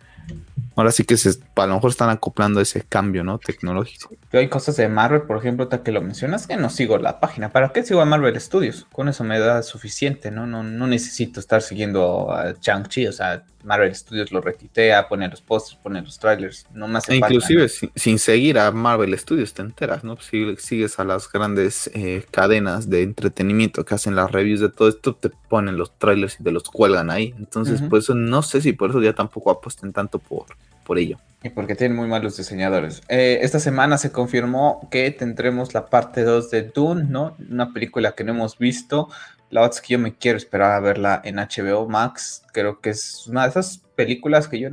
Ahora 0.74 0.90
sí 0.90 1.04
que 1.04 1.16
se, 1.16 1.38
a 1.56 1.66
lo 1.66 1.74
mejor 1.74 1.90
están 1.90 2.08
acoplando 2.08 2.60
ese 2.60 2.82
cambio, 2.82 3.24
¿no? 3.24 3.38
Tecnológico. 3.38 4.10
hay 4.32 4.48
cosas 4.48 4.76
de 4.76 4.88
Marvel, 4.88 5.22
por 5.22 5.36
ejemplo, 5.36 5.68
que 5.68 5.92
lo 5.92 6.00
mencionas, 6.00 6.46
que 6.46 6.56
no 6.56 6.70
sigo 6.70 6.96
la 6.98 7.20
página. 7.20 7.50
¿Para 7.50 7.70
qué 7.70 7.82
sigo 7.82 8.00
a 8.00 8.06
Marvel 8.06 8.40
Studios? 8.40 8.86
Con 8.90 9.08
eso 9.08 9.22
me 9.22 9.38
da 9.38 9.62
suficiente, 9.62 10.30
¿no? 10.30 10.46
No, 10.46 10.62
no 10.62 10.86
necesito 10.86 11.40
estar 11.40 11.60
siguiendo 11.60 12.32
a 12.32 12.54
Chang-Chi, 12.54 13.06
o 13.06 13.12
sea, 13.12 13.44
Marvel 13.64 13.94
Studios 13.94 14.32
lo 14.32 14.40
requitea, 14.40 15.08
pone 15.08 15.28
los 15.28 15.40
posters, 15.40 15.80
pone 15.82 16.02
los 16.02 16.18
trailers, 16.18 16.66
no 16.72 16.88
más 16.88 17.08
e 17.08 17.16
Inclusive 17.16 17.68
sin, 17.68 18.18
seguir 18.18 18.58
a 18.58 18.70
Marvel 18.70 19.16
Studios 19.18 19.54
te 19.54 19.62
enteras, 19.62 20.04
¿no? 20.04 20.16
Si 20.18 20.56
sigues 20.56 20.98
a 20.98 21.04
las 21.04 21.30
grandes 21.30 21.90
eh, 21.94 22.24
cadenas 22.30 22.88
de 22.88 23.02
entretenimiento 23.02 23.84
que 23.84 23.94
hacen 23.94 24.14
las 24.14 24.30
reviews 24.30 24.60
de 24.60 24.68
todo 24.68 24.88
esto, 24.88 25.14
te 25.14 25.30
ponen 25.30 25.76
los 25.76 25.96
trailers 25.98 26.38
y 26.40 26.44
te 26.44 26.50
los 26.50 26.64
cuelgan 26.64 27.10
ahí. 27.10 27.34
Entonces, 27.38 27.82
pues 27.88 28.08
no 28.10 28.42
sé 28.42 28.60
si 28.60 28.72
por 28.72 28.90
eso 28.90 29.02
ya 29.02 29.14
tampoco 29.14 29.50
apuesten 29.50 29.92
tanto 29.92 30.18
por 30.18 30.46
por 30.82 30.98
ello. 30.98 31.18
Y 31.42 31.50
porque 31.50 31.74
tienen 31.74 31.96
muy 31.96 32.06
malos 32.06 32.36
diseñadores. 32.36 33.02
Eh, 33.08 33.40
esta 33.42 33.58
semana 33.58 33.98
se 33.98 34.12
confirmó 34.12 34.88
que 34.90 35.10
tendremos 35.10 35.74
la 35.74 35.86
parte 35.86 36.22
2 36.22 36.50
de 36.50 36.62
Dune, 36.62 37.04
¿no? 37.08 37.36
Una 37.50 37.72
película 37.72 38.12
que 38.12 38.22
no 38.22 38.32
hemos 38.32 38.58
visto. 38.58 39.08
La 39.52 39.60
verdad 39.60 39.76
es 39.76 39.82
que 39.82 39.92
yo 39.92 39.98
me 39.98 40.14
quiero 40.16 40.38
esperar 40.38 40.72
a 40.72 40.80
verla 40.80 41.20
en 41.24 41.36
HBO 41.36 41.86
Max. 41.86 42.42
Creo 42.52 42.80
que 42.80 42.90
es 42.90 43.26
una 43.26 43.42
de 43.42 43.50
esas 43.50 43.82
películas 43.94 44.48
que 44.48 44.58
yo 44.58 44.70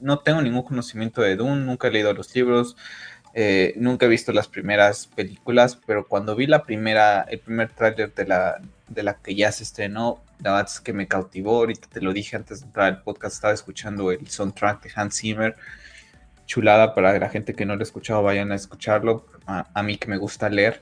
no 0.00 0.18
tengo 0.20 0.40
ningún 0.40 0.62
conocimiento 0.62 1.20
de 1.20 1.36
Dune, 1.36 1.64
nunca 1.64 1.88
he 1.88 1.90
leído 1.90 2.12
los 2.14 2.34
libros, 2.34 2.74
eh, 3.34 3.74
nunca 3.76 4.06
he 4.06 4.08
visto 4.08 4.32
las 4.32 4.48
primeras 4.48 5.08
películas, 5.08 5.78
pero 5.86 6.08
cuando 6.08 6.34
vi 6.34 6.46
la 6.46 6.62
primera, 6.62 7.26
el 7.28 7.38
primer 7.40 7.68
tráiler 7.68 8.14
de 8.14 8.26
la, 8.26 8.62
de 8.88 9.02
la 9.02 9.14
que 9.18 9.34
ya 9.34 9.52
se 9.52 9.62
estrenó, 9.62 10.22
la 10.42 10.52
verdad 10.52 10.70
es 10.72 10.80
que 10.80 10.94
me 10.94 11.06
cautivó. 11.06 11.58
Ahorita 11.58 11.86
te 11.88 12.00
lo 12.00 12.14
dije 12.14 12.34
antes 12.34 12.60
de 12.60 12.66
entrar 12.66 12.86
al 12.86 13.02
podcast, 13.02 13.34
estaba 13.34 13.52
escuchando 13.52 14.10
el 14.10 14.26
soundtrack 14.26 14.84
de 14.84 14.92
Hans 14.94 15.18
Zimmer. 15.18 15.54
Chulada 16.46 16.94
para 16.94 17.18
la 17.18 17.28
gente 17.28 17.52
que 17.52 17.66
no 17.66 17.76
lo 17.76 17.80
ha 17.80 17.82
escuchado, 17.82 18.22
vayan 18.22 18.52
a 18.52 18.54
escucharlo. 18.54 19.26
A, 19.46 19.82
mí 19.82 19.98
que 19.98 20.08
me 20.08 20.16
gusta 20.16 20.48
leer, 20.48 20.80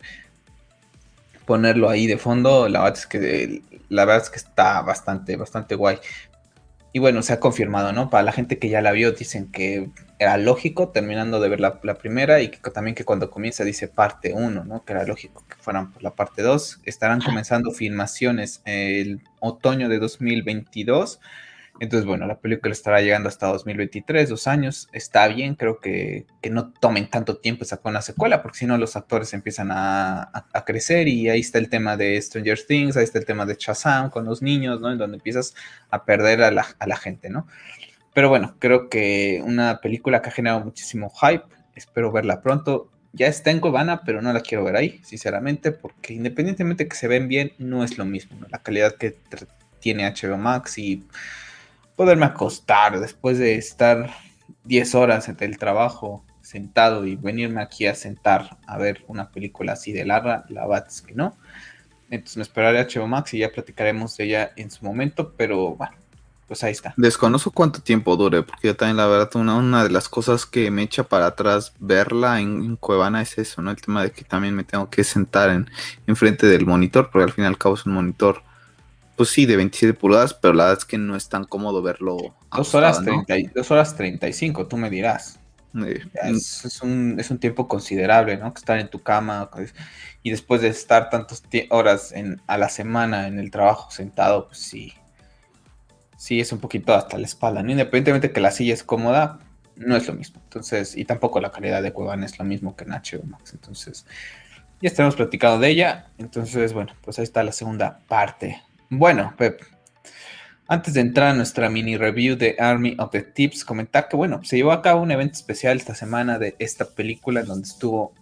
ponerlo 1.46 1.88
ahí 1.88 2.06
de 2.06 2.18
fondo, 2.18 2.68
la 2.68 2.80
verdad 2.80 2.98
es 2.98 3.06
que 3.06 3.62
la 3.88 4.04
verdad 4.04 4.22
es 4.22 4.30
que 4.30 4.38
está 4.38 4.80
bastante, 4.82 5.36
bastante 5.36 5.74
guay. 5.74 5.98
Y 6.94 6.98
bueno, 6.98 7.22
se 7.22 7.32
ha 7.32 7.40
confirmado, 7.40 7.92
¿no? 7.92 8.10
Para 8.10 8.22
la 8.22 8.32
gente 8.32 8.58
que 8.58 8.68
ya 8.68 8.82
la 8.82 8.92
vio, 8.92 9.12
dicen 9.12 9.50
que 9.50 9.90
era 10.18 10.36
lógico 10.36 10.90
terminando 10.90 11.40
de 11.40 11.48
ver 11.48 11.60
la, 11.60 11.80
primera 11.98 12.40
y 12.40 12.48
que 12.48 12.70
también 12.70 12.94
que 12.94 13.04
cuando 13.04 13.30
comienza 13.30 13.64
dice 13.64 13.88
parte 13.88 14.32
1, 14.34 14.64
¿no? 14.64 14.84
Que 14.84 14.92
era 14.92 15.04
lógico 15.04 15.44
que 15.48 15.56
fueran 15.56 15.90
por 15.90 16.02
la 16.02 16.14
parte 16.14 16.42
2. 16.42 16.80
Estarán 16.84 17.20
comenzando 17.22 17.70
filmaciones 17.70 18.60
el 18.66 19.22
otoño 19.40 19.88
de 19.88 19.98
2022 19.98 21.18
entonces, 21.80 22.06
bueno, 22.06 22.26
la 22.26 22.38
película 22.38 22.72
estará 22.72 23.00
llegando 23.00 23.28
hasta 23.28 23.46
2023, 23.48 24.28
dos 24.28 24.46
años. 24.46 24.88
Está 24.92 25.26
bien, 25.28 25.54
creo 25.54 25.80
que, 25.80 26.26
no 26.50 26.72
tomen 26.72 27.08
tanto 27.08 27.38
tiempo 27.38 27.64
sacar 27.64 27.90
una 27.90 28.02
secuela, 28.02 28.42
porque 28.42 28.58
si 28.58 28.66
no 28.66 28.76
los 28.78 28.94
actores 28.94 29.32
empiezan 29.34 29.70
a, 29.72 30.46
crecer 30.64 31.08
y 31.08 31.28
ahí 31.28 31.40
está 31.40 31.58
el 31.58 31.68
tema 31.68 31.96
de 31.96 32.20
Stranger 32.20 32.60
Things, 32.66 32.96
ahí 32.96 33.04
está 33.04 33.18
el 33.18 33.24
tema 33.24 33.46
de 33.46 33.56
Shazam 33.58 34.10
con 34.10 34.24
los 34.24 34.42
niños, 34.42 34.80
¿no? 34.80 34.92
En 34.92 34.98
donde 34.98 35.16
empiezas 35.16 35.54
a 35.90 36.04
perder 36.04 36.42
a 36.42 36.50
la, 36.50 36.96
gente, 36.96 37.30
¿no? 37.30 37.48
Pero 38.14 38.28
bueno, 38.28 38.54
creo 38.58 38.88
que 38.88 39.42
una 39.44 39.80
película 39.80 40.22
que 40.22 40.28
ha 40.28 40.32
generado 40.32 40.60
muchísimo 40.60 41.10
hype, 41.10 41.44
espero 41.74 42.12
verla 42.12 42.42
pronto. 42.42 42.90
Ya 43.12 43.26
está 43.26 43.50
en 43.50 43.60
Cobana, 43.60 44.02
pero 44.04 44.22
no 44.22 44.32
la 44.32 44.40
quiero 44.40 44.62
ver 44.64 44.76
ahí, 44.76 45.00
sinceramente, 45.02 45.72
porque 45.72 46.14
independientemente 46.14 46.86
que 46.86 46.96
se 46.96 47.08
ven 47.08 47.28
bien, 47.28 47.52
no 47.58 47.82
es 47.82 47.98
lo 47.98 48.04
mismo, 48.04 48.38
¿no? 48.38 48.46
La 48.50 48.58
calidad 48.58 48.94
que 48.96 49.18
tiene 49.80 50.08
HBO 50.08 50.38
Max 50.38 50.78
y 50.78 51.04
poderme 51.96 52.26
acostar 52.26 53.00
después 53.00 53.38
de 53.38 53.56
estar 53.56 54.10
10 54.64 54.94
horas 54.94 55.28
en 55.28 55.36
el 55.40 55.58
trabajo 55.58 56.24
sentado 56.40 57.06
y 57.06 57.16
venirme 57.16 57.62
aquí 57.62 57.86
a 57.86 57.94
sentar 57.94 58.58
a 58.66 58.76
ver 58.76 59.04
una 59.08 59.30
película 59.30 59.72
así 59.72 59.92
de 59.92 60.04
larga, 60.04 60.44
la 60.48 60.66
verdad 60.66 60.86
es 60.88 61.02
que 61.02 61.14
no. 61.14 61.36
Entonces 62.10 62.36
me 62.36 62.42
esperaré 62.42 62.78
a 62.78 62.86
HBO 62.86 63.06
Max 63.06 63.32
y 63.34 63.38
ya 63.38 63.50
platicaremos 63.50 64.16
de 64.16 64.24
ella 64.24 64.52
en 64.56 64.70
su 64.70 64.84
momento, 64.84 65.32
pero 65.34 65.76
bueno, 65.76 65.96
pues 66.46 66.62
ahí 66.62 66.72
está. 66.72 66.92
Desconozco 66.98 67.50
cuánto 67.50 67.80
tiempo 67.80 68.16
dure, 68.16 68.42
porque 68.42 68.68
yo 68.68 68.76
también 68.76 68.98
la 68.98 69.06
verdad 69.06 69.30
una, 69.36 69.56
una 69.56 69.82
de 69.82 69.90
las 69.90 70.10
cosas 70.10 70.44
que 70.44 70.70
me 70.70 70.82
echa 70.82 71.04
para 71.04 71.26
atrás 71.26 71.72
verla 71.78 72.40
en, 72.40 72.76
Cuevana 72.76 73.22
es 73.22 73.38
eso, 73.38 73.62
¿no? 73.62 73.70
El 73.70 73.80
tema 73.80 74.02
de 74.02 74.10
que 74.10 74.24
también 74.24 74.54
me 74.54 74.64
tengo 74.64 74.90
que 74.90 75.04
sentar 75.04 75.48
en, 75.48 75.70
en 76.06 76.16
frente 76.16 76.46
del 76.46 76.66
monitor, 76.66 77.08
porque 77.10 77.24
al 77.24 77.32
fin 77.32 77.44
y 77.44 77.46
al 77.46 77.56
cabo 77.56 77.76
es 77.76 77.86
un 77.86 77.94
monitor 77.94 78.42
pues 79.16 79.30
sí, 79.30 79.46
de 79.46 79.56
27 79.56 79.94
pulgadas, 79.94 80.34
pero 80.34 80.54
la 80.54 80.64
verdad 80.64 80.78
es 80.78 80.84
que 80.84 80.98
no 80.98 81.16
es 81.16 81.28
tan 81.28 81.44
cómodo 81.44 81.82
verlo. 81.82 82.34
Dos 82.54 82.74
horas, 82.74 83.02
treinta 83.02 83.36
y, 83.36 83.44
dos 83.44 83.70
horas 83.70 83.94
35, 83.96 84.66
tú 84.66 84.76
me 84.76 84.90
dirás. 84.90 85.38
es, 86.22 86.80
un, 86.82 87.18
es, 87.18 87.30
un, 87.30 87.38
tiempo 87.38 87.68
considerable, 87.68 88.36
¿no? 88.36 88.52
Que 88.52 88.58
estar 88.58 88.78
en 88.78 88.88
tu 88.88 88.98
cama 89.00 89.50
y 90.22 90.30
después 90.30 90.60
de 90.60 90.68
estar 90.68 91.10
tantas 91.10 91.42
horas 91.70 92.12
en, 92.12 92.40
a 92.46 92.58
la 92.58 92.68
semana 92.68 93.26
en 93.26 93.38
el 93.38 93.50
trabajo 93.50 93.90
sentado, 93.90 94.48
pues 94.48 94.58
sí, 94.58 94.92
sí 96.16 96.40
es 96.40 96.52
un 96.52 96.60
poquito 96.60 96.94
hasta 96.94 97.18
la 97.18 97.26
espalda, 97.26 97.62
¿no? 97.62 97.70
Independientemente 97.70 98.32
que 98.32 98.40
la 98.40 98.50
silla 98.50 98.74
es 98.74 98.82
cómoda, 98.82 99.40
no 99.76 99.96
es 99.96 100.06
lo 100.06 100.14
mismo. 100.14 100.40
Entonces, 100.44 100.96
y 100.96 101.04
tampoco 101.04 101.40
la 101.40 101.50
calidad 101.50 101.82
de 101.82 101.92
Cuevana 101.92 102.26
es 102.26 102.38
lo 102.38 102.44
mismo 102.44 102.76
que 102.76 102.84
en 102.84 102.90
HBO 102.90 103.24
Max. 103.24 103.52
Entonces, 103.52 104.06
ya 104.80 104.88
estamos 104.88 105.16
platicado 105.16 105.58
de 105.58 105.68
ella. 105.68 106.06
Entonces, 106.18 106.72
bueno, 106.72 106.92
pues 107.02 107.18
ahí 107.18 107.24
está 107.24 107.42
la 107.42 107.52
segunda 107.52 108.00
parte. 108.08 108.62
Bueno, 108.94 109.34
antes 110.68 110.92
de 110.92 111.00
entrar 111.00 111.28
a 111.28 111.32
nuestra 111.32 111.70
mini 111.70 111.96
review 111.96 112.36
de 112.36 112.56
Army 112.58 112.94
of 112.98 113.10
the 113.10 113.22
Tips, 113.22 113.64
comentar 113.64 114.06
que, 114.06 114.18
bueno, 114.18 114.44
se 114.44 114.58
llevó 114.58 114.72
a 114.72 114.82
cabo 114.82 115.00
un 115.00 115.10
evento 115.10 115.32
especial 115.32 115.78
esta 115.78 115.94
semana 115.94 116.38
de 116.38 116.56
esta 116.58 116.84
película 116.84 117.40
en 117.40 117.46
donde 117.46 117.68
estuvo 117.68 118.12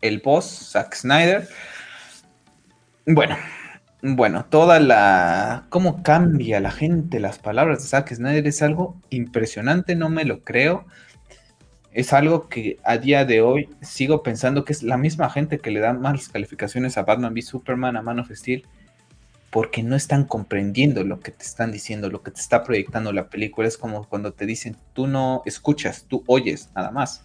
el 0.00 0.18
boss, 0.18 0.70
Zack 0.72 0.96
Snyder. 0.96 1.46
Bueno, 3.06 3.36
bueno, 4.02 4.44
toda 4.46 4.80
la. 4.80 5.66
cómo 5.68 6.02
cambia 6.02 6.58
la 6.58 6.72
gente 6.72 7.20
las 7.20 7.38
palabras 7.38 7.80
de 7.80 7.88
Zack 7.88 8.12
Snyder 8.12 8.48
es 8.48 8.60
algo 8.60 9.00
impresionante, 9.10 9.94
no 9.94 10.10
me 10.10 10.24
lo 10.24 10.42
creo. 10.42 10.84
Es 11.92 12.12
algo 12.12 12.48
que 12.48 12.78
a 12.82 12.98
día 12.98 13.24
de 13.24 13.40
hoy 13.40 13.68
sigo 13.82 14.24
pensando 14.24 14.64
que 14.64 14.72
es 14.72 14.82
la 14.82 14.96
misma 14.96 15.30
gente 15.30 15.60
que 15.60 15.70
le 15.70 15.78
da 15.78 15.92
malas 15.92 16.28
calificaciones 16.28 16.98
a 16.98 17.04
Batman 17.04 17.34
v 17.34 17.42
Superman, 17.42 17.96
a 17.96 18.02
Man 18.02 18.18
of 18.18 18.32
Steel, 18.32 18.66
porque 19.50 19.82
no 19.82 19.96
están 19.96 20.24
comprendiendo 20.24 21.04
lo 21.04 21.20
que 21.20 21.30
te 21.30 21.44
están 21.44 21.72
diciendo, 21.72 22.10
lo 22.10 22.22
que 22.22 22.30
te 22.30 22.40
está 22.40 22.64
proyectando 22.64 23.12
la 23.12 23.28
película. 23.28 23.66
Es 23.66 23.78
como 23.78 24.06
cuando 24.08 24.32
te 24.32 24.46
dicen, 24.46 24.76
tú 24.92 25.06
no 25.06 25.42
escuchas, 25.46 26.04
tú 26.06 26.22
oyes, 26.26 26.68
nada 26.74 26.90
más. 26.90 27.22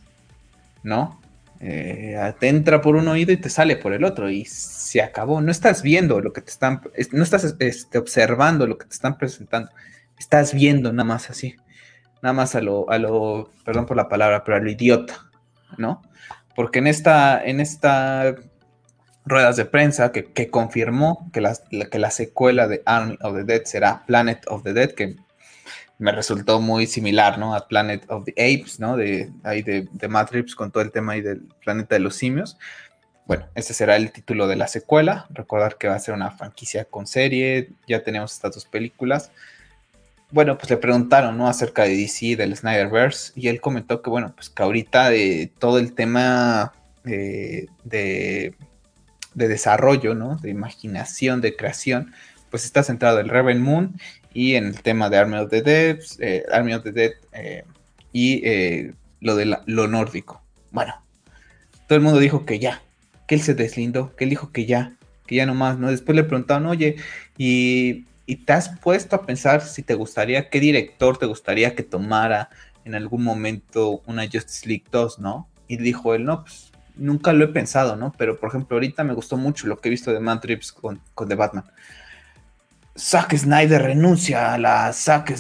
¿No? 0.84 1.20
Eh, 1.60 2.34
te 2.40 2.50
entra 2.50 2.82
por 2.82 2.98
un 2.98 3.08
oído 3.08 3.32
y 3.32 3.38
te 3.38 3.50
sale 3.50 3.78
por 3.78 3.94
el 3.94 4.04
otro 4.04 4.30
y 4.30 4.46
se 4.46 5.02
acabó. 5.02 5.42
No 5.42 5.52
estás 5.52 5.82
viendo 5.82 6.20
lo 6.22 6.34
que 6.34 6.42
te 6.42 6.52
están, 6.52 6.82
no 7.12 7.24
estás 7.24 7.56
este, 7.60 7.98
observando 7.98 8.68
lo 8.68 8.78
que 8.78 8.86
te 8.86 8.94
están 8.94 9.18
presentando. 9.18 9.72
Estás 10.18 10.54
viendo 10.54 10.92
nada 10.94 11.06
más 11.06 11.30
así, 11.30 11.56
nada 12.22 12.34
más 12.34 12.56
a 12.56 12.62
lo, 12.62 12.90
a 12.90 12.98
lo, 12.98 13.52
perdón 13.66 13.86
por 13.86 13.98
la 13.98 14.10
palabra, 14.10 14.44
pero 14.44 14.58
a 14.58 14.60
lo 14.60 14.70
idiota, 14.70 15.30
¿no? 15.78 16.02
Porque 16.56 16.80
en 16.80 16.88
esta, 16.88 17.44
en 17.44 17.60
esta 17.60 18.36
ruedas 19.26 19.56
de 19.56 19.66
prensa 19.66 20.12
que, 20.12 20.50
confirmó 20.50 21.30
que 21.32 21.42
la, 21.42 21.58
que 21.90 22.00
la 22.00 22.12
secuela 22.12 22.68
de 22.68 22.82
Army 22.86 23.18
of 23.22 23.36
the 23.36 23.44
Dead 23.44 23.64
será 23.66 24.04
Planet 24.06 24.44
of 24.48 24.64
the 24.64 24.74
Dead, 24.74 24.92
que 24.92 25.16
me 25.98 26.12
resultó 26.12 26.60
muy 26.60 26.88
similar, 26.88 27.38
¿no? 27.38 27.56
A 27.56 27.68
Planet 27.68 28.04
of 28.10 28.26
the 28.26 28.32
Apes, 28.32 28.80
¿no? 28.80 28.98
De, 28.98 29.32
ahí 29.44 29.62
de, 29.62 29.88
de 29.92 30.08
Matrix 30.08 30.56
con 30.56 30.72
todo 30.72 30.84
el 30.84 30.92
tema 30.92 31.14
ahí 31.14 31.22
del 31.22 31.42
planeta 31.64 31.96
de 31.96 32.00
los 32.00 32.16
simios. 32.16 32.58
Bueno, 33.26 33.48
ese 33.56 33.74
será 33.74 33.96
el 33.96 34.12
título 34.12 34.48
de 34.48 34.58
la 34.58 34.68
secuela. 34.68 35.28
Recordar 35.30 35.78
que 35.78 35.88
va 35.88 35.96
a 35.96 36.00
ser 36.00 36.14
una 36.14 36.32
franquicia 36.32 36.86
con 36.86 37.08
serie. 37.08 37.70
Ya 37.88 38.04
tenemos 38.04 38.34
estas 38.34 38.56
dos 38.56 38.66
películas. 38.66 39.32
Bueno, 40.30 40.58
pues 40.58 40.70
le 40.72 40.78
preguntaron, 40.78 41.38
¿no? 41.38 41.48
Acerca 41.48 41.84
de 41.84 41.96
DC, 41.96 42.36
del 42.36 42.56
Snyderverse. 42.58 43.32
Y 43.36 43.48
él 43.48 43.62
comentó 43.62 44.02
que, 44.02 44.10
bueno, 44.10 44.34
pues 44.36 44.50
que 44.50 44.64
ahorita 44.64 45.10
de 45.10 45.52
todo 45.60 45.78
el 45.78 45.94
tema 45.94 46.74
de, 47.04 47.70
de, 47.84 48.56
de 49.34 49.48
desarrollo, 49.48 50.16
¿no? 50.16 50.38
De 50.38 50.50
imaginación, 50.50 51.42
de 51.42 51.56
creación, 51.56 52.14
pues 52.50 52.66
está 52.66 52.84
centrado 52.84 53.20
el 53.20 53.30
Rebel 53.30 53.60
Moon 53.60 53.96
y 54.34 54.56
en 54.56 54.66
el 54.66 54.82
tema 54.82 55.10
de 55.10 55.18
Army 55.18 55.38
of 55.38 55.50
the 55.50 55.62
Dead, 55.62 56.00
eh, 56.20 56.44
Army 56.52 56.74
of 56.74 56.84
the 56.84 56.92
Dead 56.92 57.12
eh, 57.34 57.64
y 58.12 58.42
eh, 58.48 58.94
lo 59.22 59.36
de 59.36 59.58
lo 59.66 59.88
nórdico. 59.88 60.42
Bueno, 60.72 60.94
todo 61.88 61.98
el 61.98 62.04
mundo 62.04 62.20
dijo 62.20 62.46
que 62.46 62.60
ya, 62.60 62.82
que 63.28 63.36
él 63.36 63.42
se 63.42 63.54
deslindó, 63.54 64.16
que 64.16 64.26
él 64.26 64.30
dijo 64.30 64.52
que 64.52 64.66
ya, 64.66 64.96
que 65.26 65.36
ya 65.36 65.46
no 65.46 65.56
más, 65.56 65.80
¿no? 65.80 65.90
Después 65.90 66.16
le 66.16 66.24
preguntaron, 66.24 66.68
oye, 66.68 66.98
y, 67.38 68.06
y 68.26 68.36
te 68.38 68.54
has 68.54 68.70
puesto 68.80 69.16
a 69.16 69.26
pensar 69.26 69.62
si 69.62 69.82
te 69.82 69.94
gustaría, 69.96 70.50
qué 70.50 70.60
director 70.60 71.18
te 71.18 71.26
gustaría 71.26 71.76
que 71.76 71.84
tomara 71.84 72.50
en 72.86 72.96
algún 72.96 73.24
momento 73.24 74.02
una 74.06 74.24
Justice 74.24 74.68
League 74.68 74.86
2, 74.92 75.20
¿no? 75.20 75.48
Y 75.68 75.78
dijo 75.78 76.14
él, 76.14 76.26
no, 76.26 76.44
pues 76.44 76.73
nunca 76.96 77.34
lo 77.34 77.46
he 77.46 77.48
pensado, 77.50 77.96
¿no? 77.96 78.14
Pero 78.18 78.40
por 78.40 78.50
ejemplo, 78.50 78.76
ahorita 78.76 79.04
me 79.04 79.14
gustó 79.14 79.38
mucho 79.38 79.68
lo 79.68 79.80
que 79.80 79.90
he 79.90 79.92
visto 79.92 80.12
de 80.12 80.20
Man 80.20 80.42
Trips 80.42 80.72
con, 80.72 81.02
con 81.14 81.28
The 81.28 81.36
Batman. 81.36 81.66
Zack 82.98 83.36
Snyder 83.36 83.82
renuncia 83.82 84.54
a 84.54 84.58
la, 84.58 84.94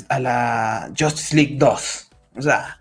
a 0.09 0.19
la 0.19 0.91
Justice 0.97 1.35
League 1.35 1.55
2. 1.57 2.09
O 2.37 2.41
sea, 2.41 2.79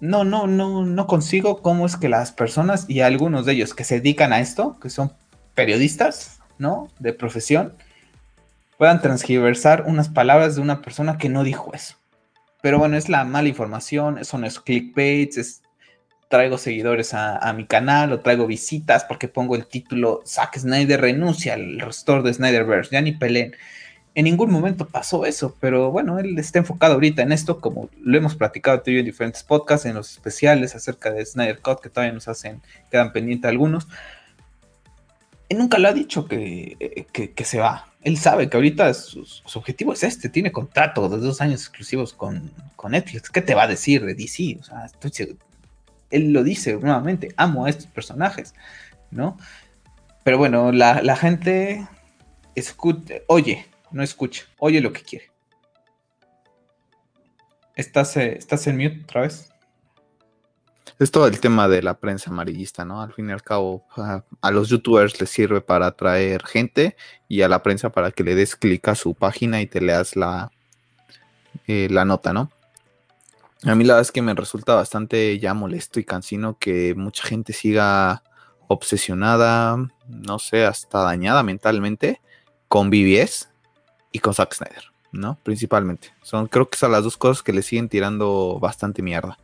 no, 0.00 0.24
no, 0.24 0.46
no, 0.46 0.84
no 0.84 1.06
consigo 1.06 1.62
cómo 1.62 1.86
es 1.86 1.96
que 1.96 2.08
las 2.08 2.32
personas 2.32 2.84
y 2.88 3.00
algunos 3.00 3.46
de 3.46 3.52
ellos 3.52 3.74
que 3.74 3.84
se 3.84 3.96
dedican 3.96 4.32
a 4.32 4.40
esto, 4.40 4.78
que 4.78 4.90
son 4.90 5.12
periodistas, 5.54 6.40
¿no? 6.58 6.88
De 6.98 7.12
profesión, 7.14 7.74
puedan 8.76 9.00
transgiversar 9.00 9.84
unas 9.86 10.08
palabras 10.08 10.56
de 10.56 10.60
una 10.60 10.82
persona 10.82 11.16
que 11.16 11.28
no 11.28 11.44
dijo 11.44 11.72
eso. 11.72 11.96
Pero 12.60 12.78
bueno, 12.78 12.96
es 12.96 13.08
la 13.08 13.24
mala 13.24 13.48
información, 13.48 14.24
son 14.24 14.42
los 14.42 14.60
clickbaits, 14.60 15.38
es 15.38 15.62
traigo 16.28 16.58
seguidores 16.58 17.14
a, 17.14 17.52
mi 17.52 17.66
canal 17.66 18.12
o 18.12 18.20
traigo 18.20 18.46
visitas 18.46 19.04
porque 19.04 19.28
pongo 19.28 19.56
el 19.56 19.66
título 19.66 20.22
Zack 20.26 20.58
Snyder 20.58 21.00
renuncia 21.00 21.54
al 21.54 21.80
restore 21.80 22.22
de 22.22 22.34
Snyderverse, 22.34 22.90
ya 22.92 23.00
ni 23.00 23.12
peleen. 23.12 23.54
En 24.16 24.24
ningún 24.24 24.50
momento 24.50 24.86
pasó 24.86 25.26
eso, 25.26 25.56
pero 25.60 25.90
bueno, 25.90 26.18
él 26.20 26.38
está 26.38 26.60
enfocado 26.60 26.94
ahorita 26.94 27.22
en 27.22 27.32
esto, 27.32 27.60
como 27.60 27.90
lo 28.00 28.16
hemos 28.16 28.36
platicado 28.36 28.80
tú 28.80 28.90
y 28.90 28.94
yo 28.94 29.00
en 29.00 29.06
diferentes 29.06 29.42
podcasts, 29.42 29.86
en 29.86 29.94
los 29.94 30.12
especiales 30.12 30.76
acerca 30.76 31.10
de 31.10 31.26
Snyder 31.26 31.58
Cut, 31.58 31.80
que 31.80 31.88
todavía 31.88 32.12
nos 32.14 32.28
hacen, 32.28 32.62
quedan 32.92 33.12
pendientes 33.12 33.48
algunos. 33.48 33.88
Él 35.48 35.58
nunca 35.58 35.78
lo 35.78 35.88
ha 35.88 35.92
dicho 35.92 36.26
que, 36.26 37.06
que, 37.12 37.44
se 37.44 37.58
va. 37.58 37.88
Él 38.02 38.16
sabe 38.16 38.48
que 38.48 38.56
ahorita 38.56 38.94
su, 38.94 39.26
objetivo 39.54 39.92
es 39.92 40.04
este, 40.04 40.28
tiene 40.28 40.52
contrato 40.52 41.08
de 41.08 41.18
dos 41.18 41.40
años 41.40 41.60
exclusivos 41.62 42.12
con, 42.12 42.52
con 42.76 42.92
Netflix. 42.92 43.30
¿Qué 43.30 43.42
te 43.42 43.54
va 43.54 43.64
a 43.64 43.68
decir 43.68 44.04
de 44.04 44.14
DC? 44.14 44.58
O 44.60 44.62
sea, 44.62 44.86
estoy, 44.86 45.36
él 46.14 46.32
lo 46.32 46.42
dice 46.44 46.74
nuevamente, 46.74 47.34
amo 47.36 47.66
a 47.66 47.70
estos 47.70 47.86
personajes, 47.86 48.54
¿no? 49.10 49.36
Pero 50.22 50.38
bueno, 50.38 50.72
la, 50.72 51.16
gente 51.16 51.86
escucha, 52.54 53.14
oye, 53.26 53.66
no 53.90 54.02
escucha, 54.02 54.44
oye 54.58 54.80
lo 54.80 54.92
que 54.92 55.02
quiere. 55.02 55.30
¿Estás, 57.74 58.16
eh, 58.16 58.38
¿Estás 58.38 58.66
en 58.68 58.76
mute 58.76 59.00
otra 59.02 59.22
vez? 59.22 59.50
Es 61.00 61.10
todo 61.10 61.26
el 61.26 61.40
tema 61.40 61.66
de 61.66 61.82
la 61.82 61.98
prensa 61.98 62.30
amarillista, 62.30 62.84
¿no? 62.84 63.02
Al 63.02 63.12
fin 63.12 63.28
y 63.28 63.32
al 63.32 63.42
cabo, 63.42 63.84
a, 63.96 64.50
los 64.52 64.68
youtubers 64.68 65.20
les 65.20 65.28
sirve 65.28 65.60
para 65.60 65.86
atraer 65.86 66.44
gente 66.44 66.96
y 67.28 67.42
a 67.42 67.48
la 67.48 67.62
prensa 67.64 67.90
para 67.90 68.12
que 68.12 68.22
le 68.22 68.36
des 68.36 68.54
clic 68.54 68.86
a 68.86 68.94
su 68.94 69.14
página 69.14 69.60
y 69.60 69.66
te 69.66 69.80
leas 69.80 70.14
la, 70.14 70.52
eh, 71.66 71.88
la 71.90 72.04
nota, 72.04 72.32
¿no? 72.32 72.50
A 73.62 73.74
mí 73.74 73.84
la 73.84 73.94
verdad 73.94 74.02
es 74.02 74.12
que 74.12 74.22
me 74.22 74.34
resulta 74.34 74.74
bastante 74.74 75.38
ya 75.38 75.54
molesto 75.54 76.00
y 76.00 76.04
cansino 76.04 76.58
que 76.58 76.94
mucha 76.94 77.24
gente 77.24 77.52
siga 77.52 78.22
obsesionada, 78.68 79.76
no 80.08 80.38
sé, 80.38 80.64
hasta 80.64 81.02
dañada 81.02 81.42
mentalmente 81.42 82.20
con 82.68 82.90
BBS 82.90 83.48
y 84.12 84.18
con 84.18 84.34
Zack 84.34 84.54
Snyder, 84.54 84.84
¿no? 85.12 85.38
Principalmente. 85.42 86.12
Son, 86.22 86.46
creo 86.46 86.68
que 86.68 86.78
son 86.78 86.92
las 86.92 87.04
dos 87.04 87.16
cosas 87.16 87.42
que 87.42 87.52
le 87.52 87.62
siguen 87.62 87.88
tirando 87.88 88.58
bastante 88.60 89.02
mierda. 89.02 89.38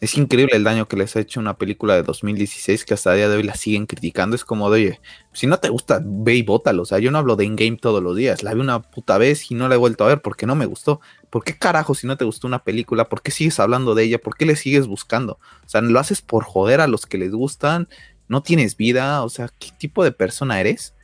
Es 0.00 0.16
increíble 0.16 0.56
el 0.56 0.64
daño 0.64 0.88
que 0.88 0.96
les 0.96 1.14
ha 1.14 1.20
hecho 1.20 1.40
una 1.40 1.58
película 1.58 1.94
de 1.94 2.02
2016 2.02 2.86
que 2.86 2.94
hasta 2.94 3.12
el 3.12 3.18
día 3.18 3.28
de 3.28 3.36
hoy 3.36 3.42
la 3.42 3.54
siguen 3.54 3.84
criticando. 3.84 4.34
Es 4.34 4.46
como 4.46 4.70
de, 4.70 4.76
oye, 4.76 5.00
si 5.34 5.46
no 5.46 5.58
te 5.58 5.68
gusta, 5.68 6.00
ve 6.02 6.36
y 6.36 6.42
bótalo. 6.42 6.84
O 6.84 6.86
sea, 6.86 6.98
yo 7.00 7.10
no 7.10 7.18
hablo 7.18 7.36
de 7.36 7.44
in-game 7.44 7.76
todos 7.76 8.02
los 8.02 8.16
días. 8.16 8.42
La 8.42 8.54
vi 8.54 8.60
una 8.62 8.80
puta 8.80 9.18
vez 9.18 9.50
y 9.50 9.54
no 9.54 9.68
la 9.68 9.74
he 9.74 9.78
vuelto 9.78 10.04
a 10.04 10.08
ver 10.08 10.22
porque 10.22 10.46
no 10.46 10.54
me 10.54 10.64
gustó. 10.64 11.02
¿Por 11.28 11.44
qué 11.44 11.58
carajo 11.58 11.94
si 11.94 12.06
no 12.06 12.16
te 12.16 12.24
gustó 12.24 12.46
una 12.46 12.64
película? 12.64 13.10
¿Por 13.10 13.20
qué 13.20 13.30
sigues 13.30 13.60
hablando 13.60 13.94
de 13.94 14.04
ella? 14.04 14.18
¿Por 14.18 14.38
qué 14.38 14.46
le 14.46 14.56
sigues 14.56 14.86
buscando? 14.86 15.34
O 15.66 15.68
sea, 15.68 15.82
lo 15.82 16.00
haces 16.00 16.22
por 16.22 16.44
joder 16.44 16.80
a 16.80 16.86
los 16.86 17.04
que 17.04 17.18
les 17.18 17.32
gustan. 17.32 17.86
No 18.26 18.42
tienes 18.42 18.78
vida. 18.78 19.22
O 19.22 19.28
sea, 19.28 19.50
¿qué 19.58 19.68
tipo 19.76 20.02
de 20.02 20.12
persona 20.12 20.60
eres? 20.60 20.94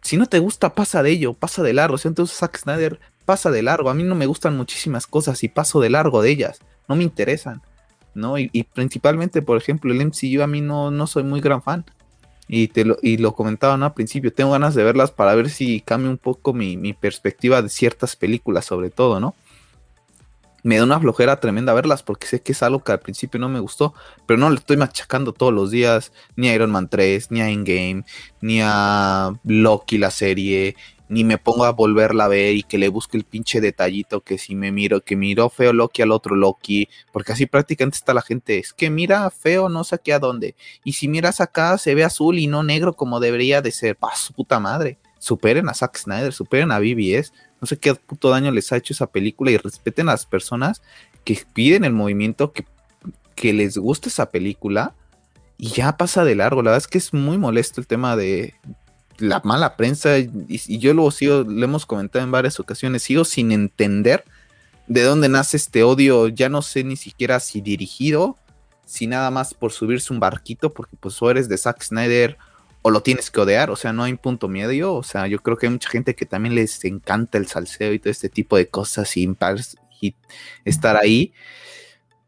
Si 0.00 0.16
no 0.16 0.24
te 0.24 0.38
gusta, 0.38 0.74
pasa 0.74 1.02
de 1.02 1.10
ello, 1.10 1.34
pasa 1.34 1.62
de 1.62 1.74
largo. 1.74 1.96
O 1.96 1.98
sea, 1.98 2.08
entonces 2.08 2.38
Zack 2.38 2.56
Snyder 2.56 2.98
pasa 3.26 3.50
de 3.50 3.62
largo. 3.62 3.90
A 3.90 3.94
mí 3.94 4.04
no 4.04 4.14
me 4.14 4.24
gustan 4.24 4.56
muchísimas 4.56 5.06
cosas 5.06 5.44
y 5.44 5.48
paso 5.48 5.80
de 5.80 5.90
largo 5.90 6.22
de 6.22 6.30
ellas. 6.30 6.60
No 6.88 6.96
me 6.96 7.04
interesan. 7.04 7.60
¿No? 8.14 8.38
Y, 8.38 8.66
principalmente, 8.74 9.42
por 9.42 9.56
ejemplo, 9.56 9.92
el 9.92 10.04
MCU 10.04 10.42
a 10.42 10.46
mí 10.46 10.60
no, 10.60 10.90
no 10.90 11.06
soy 11.06 11.22
muy 11.22 11.40
gran 11.40 11.62
fan. 11.62 11.84
Y, 12.48 12.68
te 12.68 12.84
lo, 12.84 12.98
y 13.00 13.16
lo 13.16 13.34
comentaba 13.34 13.74
al 13.74 13.94
principio, 13.94 14.32
tengo 14.32 14.50
ganas 14.50 14.74
de 14.74 14.84
verlas 14.84 15.10
para 15.10 15.34
ver 15.34 15.48
si 15.48 15.80
cambia 15.80 16.10
un 16.10 16.18
poco 16.18 16.52
mi, 16.52 16.92
perspectiva 16.92 17.62
de 17.62 17.68
ciertas 17.68 18.16
películas, 18.16 18.66
sobre 18.66 18.90
todo, 18.90 19.20
¿no? 19.20 19.34
Me 20.64 20.76
da 20.76 20.84
una 20.84 21.00
flojera 21.00 21.40
tremenda 21.40 21.72
verlas 21.72 22.02
porque 22.02 22.26
sé 22.26 22.40
que 22.42 22.52
es 22.52 22.62
algo 22.62 22.84
que 22.84 22.92
al 22.92 23.00
principio 23.00 23.40
no 23.40 23.48
me 23.48 23.58
gustó, 23.58 23.94
pero 24.26 24.38
no 24.38 24.50
le 24.50 24.56
estoy 24.56 24.76
machacando 24.76 25.32
todos 25.32 25.52
los 25.52 25.70
días 25.70 26.12
ni 26.36 26.48
a 26.48 26.54
Iron 26.54 26.70
Man 26.70 26.88
3, 26.88 27.30
ni 27.30 27.40
a 27.40 27.48
Endgame, 27.48 28.04
ni 28.40 28.60
a 28.62 29.32
Loki 29.44 29.98
la 29.98 30.10
serie, 30.10 30.76
ni 31.12 31.24
me 31.24 31.36
pongo 31.36 31.66
a 31.66 31.72
volverla 31.72 32.24
a 32.24 32.28
ver 32.28 32.54
y 32.54 32.62
que 32.62 32.78
le 32.78 32.88
busque 32.88 33.18
el 33.18 33.24
pinche 33.24 33.60
detallito 33.60 34.22
que 34.22 34.38
si 34.38 34.54
me 34.54 34.72
miro, 34.72 35.02
que 35.02 35.14
miro 35.14 35.50
feo 35.50 35.74
Loki 35.74 36.00
al 36.00 36.10
otro 36.10 36.34
Loki, 36.36 36.88
porque 37.12 37.32
así 37.32 37.44
prácticamente 37.44 37.98
está 37.98 38.14
la 38.14 38.22
gente, 38.22 38.58
es 38.58 38.72
que 38.72 38.88
mira 38.88 39.28
feo 39.28 39.68
no 39.68 39.84
sé 39.84 39.98
qué 40.02 40.14
a 40.14 40.18
dónde, 40.18 40.54
y 40.84 40.94
si 40.94 41.08
miras 41.08 41.42
acá 41.42 41.76
se 41.76 41.94
ve 41.94 42.02
azul 42.02 42.38
y 42.38 42.46
no 42.46 42.62
negro 42.62 42.94
como 42.94 43.20
debería 43.20 43.60
de 43.60 43.72
ser, 43.72 43.94
pa 43.94 44.16
su 44.16 44.32
puta 44.32 44.58
madre, 44.58 44.96
superen 45.18 45.68
a 45.68 45.74
Zack 45.74 45.98
Snyder, 45.98 46.32
superen 46.32 46.72
a 46.72 46.78
BBS, 46.78 47.34
no 47.60 47.66
sé 47.66 47.76
qué 47.76 47.94
puto 47.94 48.30
daño 48.30 48.50
les 48.50 48.72
ha 48.72 48.78
hecho 48.78 48.94
esa 48.94 49.06
película 49.06 49.50
y 49.50 49.58
respeten 49.58 50.08
a 50.08 50.12
las 50.12 50.24
personas 50.24 50.80
que 51.24 51.38
piden 51.52 51.84
el 51.84 51.92
movimiento, 51.92 52.52
que, 52.52 52.64
que 53.34 53.52
les 53.52 53.76
gusta 53.76 54.08
esa 54.08 54.30
película. 54.30 54.94
Y 55.58 55.68
ya 55.68 55.96
pasa 55.96 56.24
de 56.24 56.34
largo. 56.34 56.62
La 56.62 56.72
verdad 56.72 56.84
es 56.84 56.88
que 56.88 56.98
es 56.98 57.14
muy 57.14 57.38
molesto 57.38 57.80
el 57.80 57.86
tema 57.86 58.16
de 58.16 58.54
la 59.22 59.40
mala 59.44 59.76
prensa 59.76 60.18
y, 60.18 60.78
yo 60.78 60.94
lo 60.94 61.10
sigo, 61.10 61.44
lo 61.44 61.64
hemos 61.64 61.86
comentado 61.86 62.24
en 62.24 62.32
varias 62.32 62.58
ocasiones, 62.58 63.04
sigo 63.04 63.24
sin 63.24 63.52
entender 63.52 64.24
de 64.88 65.02
dónde 65.02 65.28
nace 65.28 65.56
este 65.56 65.84
odio, 65.84 66.28
ya 66.28 66.48
no 66.48 66.60
sé 66.60 66.82
ni 66.82 66.96
siquiera 66.96 67.38
si 67.38 67.60
dirigido, 67.60 68.36
si 68.84 69.06
nada 69.06 69.30
más 69.30 69.54
por 69.54 69.72
subirse 69.72 70.12
un 70.12 70.18
barquito, 70.18 70.74
porque 70.74 70.96
pues 70.98 71.22
o 71.22 71.30
eres 71.30 71.48
de 71.48 71.56
Zack 71.56 71.82
Snyder 71.82 72.36
o 72.82 72.90
lo 72.90 73.02
tienes 73.02 73.30
que 73.30 73.40
odiar, 73.40 73.70
o 73.70 73.76
sea, 73.76 73.92
no 73.92 74.02
hay 74.02 74.14
punto 74.14 74.48
medio, 74.48 74.94
o 74.94 75.04
sea, 75.04 75.28
yo 75.28 75.38
creo 75.38 75.56
que 75.56 75.66
hay 75.66 75.72
mucha 75.72 75.88
gente 75.88 76.16
que 76.16 76.26
también 76.26 76.56
les 76.56 76.84
encanta 76.84 77.38
el 77.38 77.46
salseo 77.46 77.92
y 77.92 78.00
todo 78.00 78.10
este 78.10 78.28
tipo 78.28 78.56
de 78.56 78.68
cosas 78.68 79.16
y, 79.16 79.32
y 80.00 80.16
estar 80.64 80.96
ahí. 80.96 81.32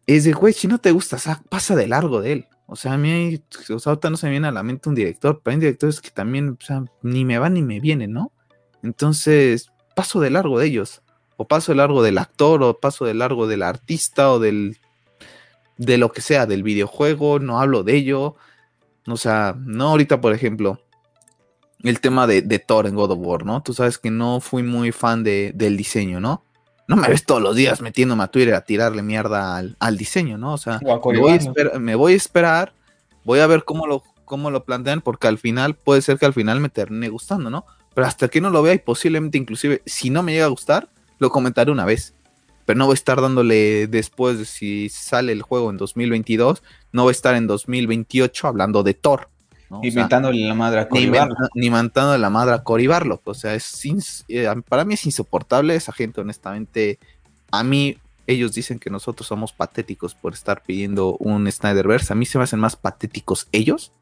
Es 0.07 0.23
de, 0.25 0.33
güey, 0.33 0.53
si 0.53 0.69
no 0.69 0.79
te 0.79 0.93
gusta 0.93 1.19
Zack, 1.19 1.43
pasa 1.49 1.75
de 1.75 1.89
largo 1.89 2.21
de 2.21 2.33
él. 2.33 2.47
O 2.67 2.77
sea, 2.77 2.95
a 2.95 2.99
mí, 2.99 3.43
o 3.71 3.79
sea, 3.79 3.91
ahorita 3.91 4.11
no 4.11 4.17
se 4.17 4.27
me 4.27 4.33
viene 4.33 4.49
a 4.49 4.53
la 4.53 4.63
mente 4.63 4.89
un 4.89 4.95
director, 4.95 5.41
pero 5.43 5.55
hay 5.55 5.61
directores 5.61 6.01
que 6.01 6.11
también, 6.11 6.57
o 6.61 6.65
sea, 6.65 6.85
ni 7.03 7.25
me 7.25 7.39
van 7.39 7.55
ni 7.55 7.63
me 7.63 7.81
vienen, 7.81 8.13
¿no? 8.13 8.33
Entonces, 8.83 9.71
paso 9.95 10.21
de 10.21 10.31
largo 10.31 10.59
de 10.59 10.67
ellos, 10.67 11.03
o 11.37 11.47
paso 11.47 11.73
de 11.73 11.77
largo 11.77 12.03
del 12.03 12.19
actor, 12.19 12.63
o 12.63 12.79
paso 12.79 13.05
de 13.05 13.15
largo 13.15 13.47
del 13.47 13.63
artista, 13.63 14.31
o 14.31 14.39
del, 14.39 14.79
de 15.77 15.99
lo 15.99 16.13
que 16.13 16.21
sea, 16.21 16.47
del 16.47 16.63
videojuego, 16.63 17.39
no 17.39 17.61
hablo 17.61 17.83
de 17.83 17.97
ello. 17.97 18.37
O 19.07 19.17
sea, 19.17 19.55
no 19.59 19.91
ahorita, 19.91 20.21
por 20.21 20.33
ejemplo, 20.33 20.81
el 21.83 22.01
tema 22.01 22.27
de, 22.27 22.43
de 22.43 22.59
Thor 22.59 22.87
en 22.87 22.95
God 22.95 23.13
of 23.13 23.19
War, 23.21 23.45
¿no? 23.45 23.63
Tú 23.63 23.75
sabes 23.75 23.99
que 23.99 24.11
no 24.11 24.41
fui 24.41 24.63
muy 24.63 24.93
fan 24.93 25.23
de, 25.23 25.53
del 25.55 25.77
diseño, 25.77 26.21
¿no? 26.21 26.45
No 26.87 26.97
me 26.97 27.09
ves 27.09 27.25
todos 27.25 27.41
los 27.41 27.57
días 27.57 27.81
metiéndome 27.81 28.25
a 28.25 28.29
Twitter 28.29 28.55
a 28.55 28.65
tirarle 28.65 29.03
mierda 29.03 29.57
al, 29.57 29.97
diseño, 29.97 30.39
¿no? 30.39 30.55
O 30.55 30.59
sea, 30.59 30.81
me 30.81 31.95
voy, 31.95 32.13
a 32.13 32.17
esperar, 32.17 32.73
voy 33.25 33.41
a 33.41 33.47
ver 33.47 33.65
cómo 33.65 33.87
lo, 33.87 34.03
cómo 34.25 34.51
lo 34.51 34.65
plantean, 34.65 35.01
porque 35.01 35.27
al 35.27 35.39
final 35.39 35.75
puede 35.75 36.03
ser 36.03 36.19
que 36.19 36.27
al 36.27 36.35
final 36.35 36.61
me 36.61 36.69
termine 36.69 37.09
gustando, 37.09 37.51
¿no? 37.51 37.65
Pero 37.95 38.07
hasta 38.07 38.29
que 38.29 38.41
no 38.41 38.51
lo 38.51 38.63
vea 38.63 38.75
y 38.75 38.79
posiblemente 38.79 39.39
inclusive, 39.39 39.83
si 39.87 40.11
no 40.11 40.23
me 40.23 40.33
llega 40.33 40.47
a 40.47 40.49
gustar, 40.49 40.89
lo 41.19 41.31
comentaré 41.31 41.71
una 41.71 41.85
vez. 41.85 42.15
Pero 42.67 42.79
no 42.79 42.87
voy 42.87 42.95
a 42.95 42.95
estar 42.95 43.21
dándole 43.21 43.87
después 43.87 44.39
de 44.39 44.45
si 44.45 44.89
sale 44.89 45.33
el 45.33 45.43
juego 45.43 45.71
en 45.71 45.77
2022, 45.77 46.63
no 46.93 47.03
voy 47.03 47.11
a 47.11 47.13
estar 47.13 47.35
en 47.35 47.47
2028 47.47 48.49
hablando 48.49 48.83
de 48.83 48.95
Thor. 48.95 49.29
Inventándole 49.83 50.47
la 50.47 50.55
madre 50.55 50.81
a 50.81 50.89
Cory 50.89 51.11
Ni 51.55 51.67
inventándole 51.67 52.19
la 52.19 52.31
madre 52.31 52.55
a 52.55 52.63
Cory 52.63 52.87
Barlow. 52.87 53.21
O 53.25 53.35
sea, 53.35 53.55
es 53.55 54.25
eh, 54.29 54.49
para 54.69 54.85
mí 54.85 54.95
es 54.95 55.07
insoportable 55.07 55.75
esa 55.75 55.93
gente, 55.93 56.21
honestamente. 56.21 56.99
A 57.51 57.63
mí, 57.63 57.99
ellos 58.27 58.55
dicen 58.55 58.79
que 58.79 58.91
nosotros 58.91 59.27
somos 59.27 59.53
patéticos 59.53 60.15
por 60.15 60.33
estar 60.33 60.63
pidiendo 60.63 61.17
un 61.19 61.51
Snyderverse. 61.51 62.13
A 62.13 62.17
mí 62.17 62.27
se 62.27 62.39
me 62.39 62.45
hacen 62.45 62.61
más 62.61 62.77
patéticos 62.77 63.49
ellos 63.53 63.93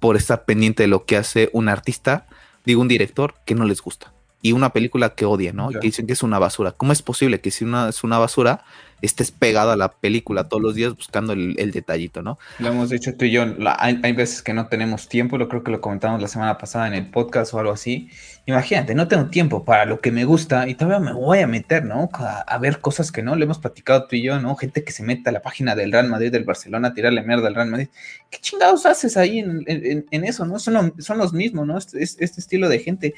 por 0.00 0.16
estar 0.16 0.44
pendiente 0.44 0.82
de 0.82 0.88
lo 0.88 1.04
que 1.04 1.16
hace 1.16 1.50
un 1.52 1.68
artista, 1.68 2.26
digo, 2.64 2.80
un 2.80 2.88
director 2.88 3.34
que 3.44 3.54
no 3.54 3.64
les 3.64 3.80
gusta. 3.80 4.12
Y 4.42 4.52
una 4.52 4.70
película 4.70 5.14
que 5.14 5.24
odia, 5.24 5.52
¿no? 5.52 5.70
Que 5.70 5.80
dicen 5.80 6.06
que 6.06 6.12
es 6.12 6.22
una 6.22 6.38
basura. 6.38 6.72
¿Cómo 6.72 6.92
es 6.92 7.02
posible 7.02 7.40
que 7.40 7.50
si 7.50 7.64
una 7.64 7.88
es 7.88 8.04
una 8.04 8.18
basura, 8.18 8.64
estés 9.02 9.30
pegado 9.30 9.70
a 9.70 9.76
la 9.76 9.92
película 9.92 10.48
todos 10.48 10.62
los 10.62 10.74
días 10.74 10.94
buscando 10.94 11.32
el, 11.32 11.70
detallito, 11.72 12.22
¿no? 12.22 12.38
Lo 12.58 12.68
hemos 12.68 12.90
dicho 12.90 13.14
tú 13.16 13.24
y 13.26 13.30
yo, 13.30 13.44
hay, 13.78 14.12
veces 14.12 14.42
que 14.42 14.54
no 14.54 14.68
tenemos 14.68 15.08
tiempo, 15.08 15.36
lo 15.36 15.48
creo 15.48 15.62
que 15.62 15.70
lo 15.70 15.80
comentamos 15.80 16.22
la 16.22 16.28
semana 16.28 16.58
pasada 16.58 16.86
en 16.86 16.94
el 16.94 17.10
podcast 17.10 17.52
o 17.52 17.58
algo 17.58 17.72
así. 17.72 18.08
Imagínate, 18.46 18.94
no 18.94 19.08
tengo 19.08 19.26
tiempo 19.26 19.64
para 19.64 19.84
lo 19.84 20.00
que 20.00 20.12
me 20.12 20.24
gusta 20.24 20.68
y 20.68 20.74
todavía 20.74 21.00
me 21.00 21.12
voy 21.12 21.40
a 21.40 21.46
meter, 21.46 21.84
¿no? 21.84 22.08
A, 22.12 22.58
ver 22.58 22.80
cosas 22.80 23.12
que 23.12 23.22
no, 23.22 23.36
le 23.36 23.44
hemos 23.44 23.58
platicado 23.58 24.06
tú 24.06 24.16
y 24.16 24.22
yo, 24.22 24.40
¿no? 24.40 24.56
Gente 24.56 24.84
que 24.84 24.92
se 24.92 25.02
mete 25.02 25.28
a 25.28 25.32
la 25.32 25.42
página 25.42 25.74
del 25.74 25.92
Real 25.92 26.08
Madrid, 26.08 26.32
del 26.32 26.44
Barcelona, 26.44 26.88
a 26.88 26.94
tirarle 26.94 27.22
mierda 27.22 27.48
al 27.48 27.54
Real 27.54 27.68
Madrid. 27.68 27.88
¿Qué 28.30 28.38
chingados 28.40 28.86
haces 28.86 29.16
ahí 29.16 29.40
en, 29.40 30.24
eso, 30.24 30.46
no? 30.46 30.58
Son, 30.58 31.18
los 31.18 31.32
mismos, 31.32 31.66
¿no? 31.66 31.78
este 31.78 32.24
estilo 32.24 32.68
de 32.68 32.78
gente 32.78 33.14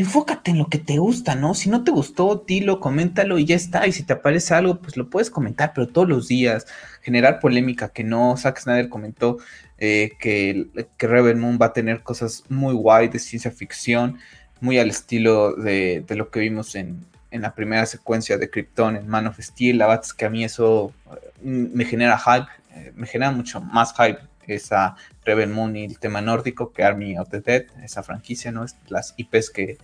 enfócate 0.00 0.50
en 0.50 0.58
lo 0.58 0.68
que 0.68 0.78
te 0.78 0.98
gusta, 0.98 1.34
¿no? 1.34 1.54
Si 1.54 1.68
no 1.68 1.84
te 1.84 1.90
gustó, 1.90 2.44
dilo, 2.46 2.80
coméntalo 2.80 3.38
y 3.38 3.44
ya 3.44 3.56
está. 3.56 3.86
Y 3.86 3.92
si 3.92 4.02
te 4.02 4.14
aparece 4.14 4.54
algo, 4.54 4.80
pues 4.80 4.96
lo 4.96 5.10
puedes 5.10 5.30
comentar, 5.30 5.72
pero 5.74 5.88
todos 5.88 6.08
los 6.08 6.28
días, 6.28 6.66
generar 7.02 7.40
polémica, 7.40 7.90
que 7.90 8.04
no. 8.04 8.36
Zack 8.36 8.60
Snyder 8.60 8.88
comentó 8.88 9.38
eh, 9.78 10.12
que, 10.18 10.68
que 10.96 11.06
Rebel 11.06 11.36
Moon 11.36 11.58
va 11.60 11.66
a 11.66 11.72
tener 11.72 12.02
cosas 12.02 12.44
muy 12.48 12.74
guay 12.74 13.08
de 13.08 13.18
ciencia 13.18 13.50
ficción, 13.50 14.18
muy 14.60 14.78
al 14.78 14.90
estilo 14.90 15.54
de, 15.54 16.04
lo 16.08 16.30
que 16.30 16.40
vimos 16.40 16.74
en, 16.74 17.06
la 17.30 17.54
primera 17.54 17.86
secuencia 17.86 18.38
de 18.38 18.50
Krypton 18.50 18.96
en 18.96 19.06
Man 19.06 19.26
of 19.26 19.38
Steel. 19.38 19.78
La 19.78 19.86
verdad 19.86 20.04
que 20.16 20.24
a 20.24 20.30
mí 20.30 20.44
eso 20.44 20.92
eh, 21.12 21.32
me 21.44 21.84
genera 21.84 22.18
hype, 22.18 22.48
eh, 22.74 22.92
me 22.96 23.06
genera 23.06 23.30
mucho 23.30 23.60
más 23.60 23.94
hype 23.94 24.18
esa 24.54 24.96
Rebel 25.24 25.50
Moon 25.50 25.76
y 25.76 25.84
el 25.84 25.98
tema 25.98 26.20
nórdico 26.20 26.72
que 26.72 26.82
Army 26.82 27.18
of 27.18 27.28
the 27.30 27.40
Dead, 27.40 27.64
esa 27.82 28.02
franquicia, 28.02 28.52
¿no? 28.52 28.64
Las 28.88 29.14
IPs 29.16 29.50
que, 29.50 29.78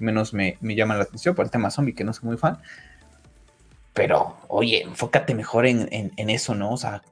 menos 0.00 0.32
me, 0.32 0.56
llaman 0.62 0.98
la 0.98 1.04
atención 1.04 1.34
por 1.34 1.44
el 1.44 1.50
tema 1.50 1.70
zombie, 1.70 1.94
que 1.94 2.04
no 2.04 2.12
soy 2.12 2.28
muy 2.28 2.36
fan. 2.36 2.58
Pero, 3.92 4.36
oye, 4.48 4.82
enfócate 4.82 5.34
mejor 5.34 5.66
en, 5.66 6.10
eso, 6.16 6.54
¿no? 6.54 6.72
O 6.72 6.76
sea, 6.76 7.02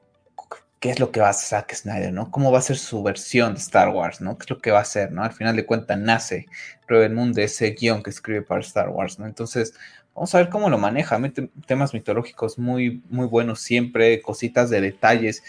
¿qué 0.81 0.91
es 0.91 1.01
lo 1.01 1.11
que 1.11 1.21
va 1.21 1.27
a 1.27 1.31
hacer 1.31 1.61
Zack 1.61 1.75
Snyder, 1.75 2.13
¿no? 2.13 2.31
¿Cómo 2.31 2.51
va 2.51 2.59
a 2.59 2.63
ser 2.63 2.79
su 2.79 3.03
versión 3.03 3.55
de 3.55 3.61
Star 3.61 3.91
Wars, 3.91 4.21
¿no? 4.21 4.39
¿Qué 4.39 4.45
es 4.45 4.51
lo 4.51 4.59
que 4.61 4.71
va 4.71 4.79
a 4.79 4.83
hacer, 4.83 5.13
¿no? 5.13 5.23
Al 5.23 5.33
final 5.33 5.57
de 5.57 5.67
cuentas 5.67 5.99
nace 5.99 6.47
Rebel 6.87 7.15
Moon 7.15 7.33
de 7.33 7.45
ese 7.45 7.71
guion 7.73 8.03
que 8.03 8.11
escribe 8.11 8.43
para 8.43 8.61
Star 8.61 8.89
Wars, 8.89 9.19
¿no? 9.19 9.27
Entonces, 9.27 9.75
vamos 10.15 10.35
a 10.35 10.39
ver 10.39 10.49
cómo 10.49 10.71
lo 10.71 10.79
maneja. 10.79 11.19
Mete 11.19 11.51
temas 11.67 11.95
mitológicos 11.95 12.59
muy, 12.59 13.03
muy 13.11 13.27
buenos 13.27 13.61
siempre, 13.61 14.23
cositas 14.23 14.71
de 14.71 14.81
detalles 14.81 15.43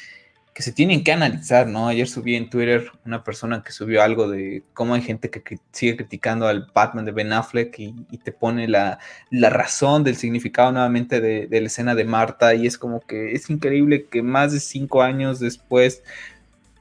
que 0.59 0.63
se 0.63 0.73
tienen 0.73 1.05
que 1.05 1.13
analizar, 1.13 1.67
¿no? 1.67 1.87
Ayer 1.87 2.05
subí 2.05 2.35
en 2.35 2.49
Twitter 2.49 2.91
una 3.05 3.23
persona 3.23 3.63
que 3.63 3.71
subió 3.71 4.03
algo 4.03 4.27
de 4.27 4.61
cómo 4.73 4.93
hay 4.93 5.01
gente 5.01 5.29
que, 5.29 5.57
sigue 5.71 5.95
criticando 5.95 6.49
al 6.49 6.69
Batman 6.73 7.05
de 7.05 7.13
Ben 7.13 7.31
Affleck 7.31 7.79
y, 7.79 7.93
te 8.17 8.33
pone 8.33 8.67
la, 8.67 8.99
razón 9.31 10.03
del 10.03 10.17
significado 10.17 10.73
nuevamente 10.73 11.21
de, 11.21 11.47
la 11.49 11.67
escena 11.67 11.95
de 11.95 12.03
Marta 12.03 12.55
y 12.55 12.67
es 12.67 12.77
como 12.77 12.99
que 12.99 13.31
es 13.31 13.49
increíble 13.49 14.07
que 14.07 14.21
más 14.21 14.51
de 14.51 14.59
cinco 14.59 15.01
años 15.01 15.39
después 15.39 16.03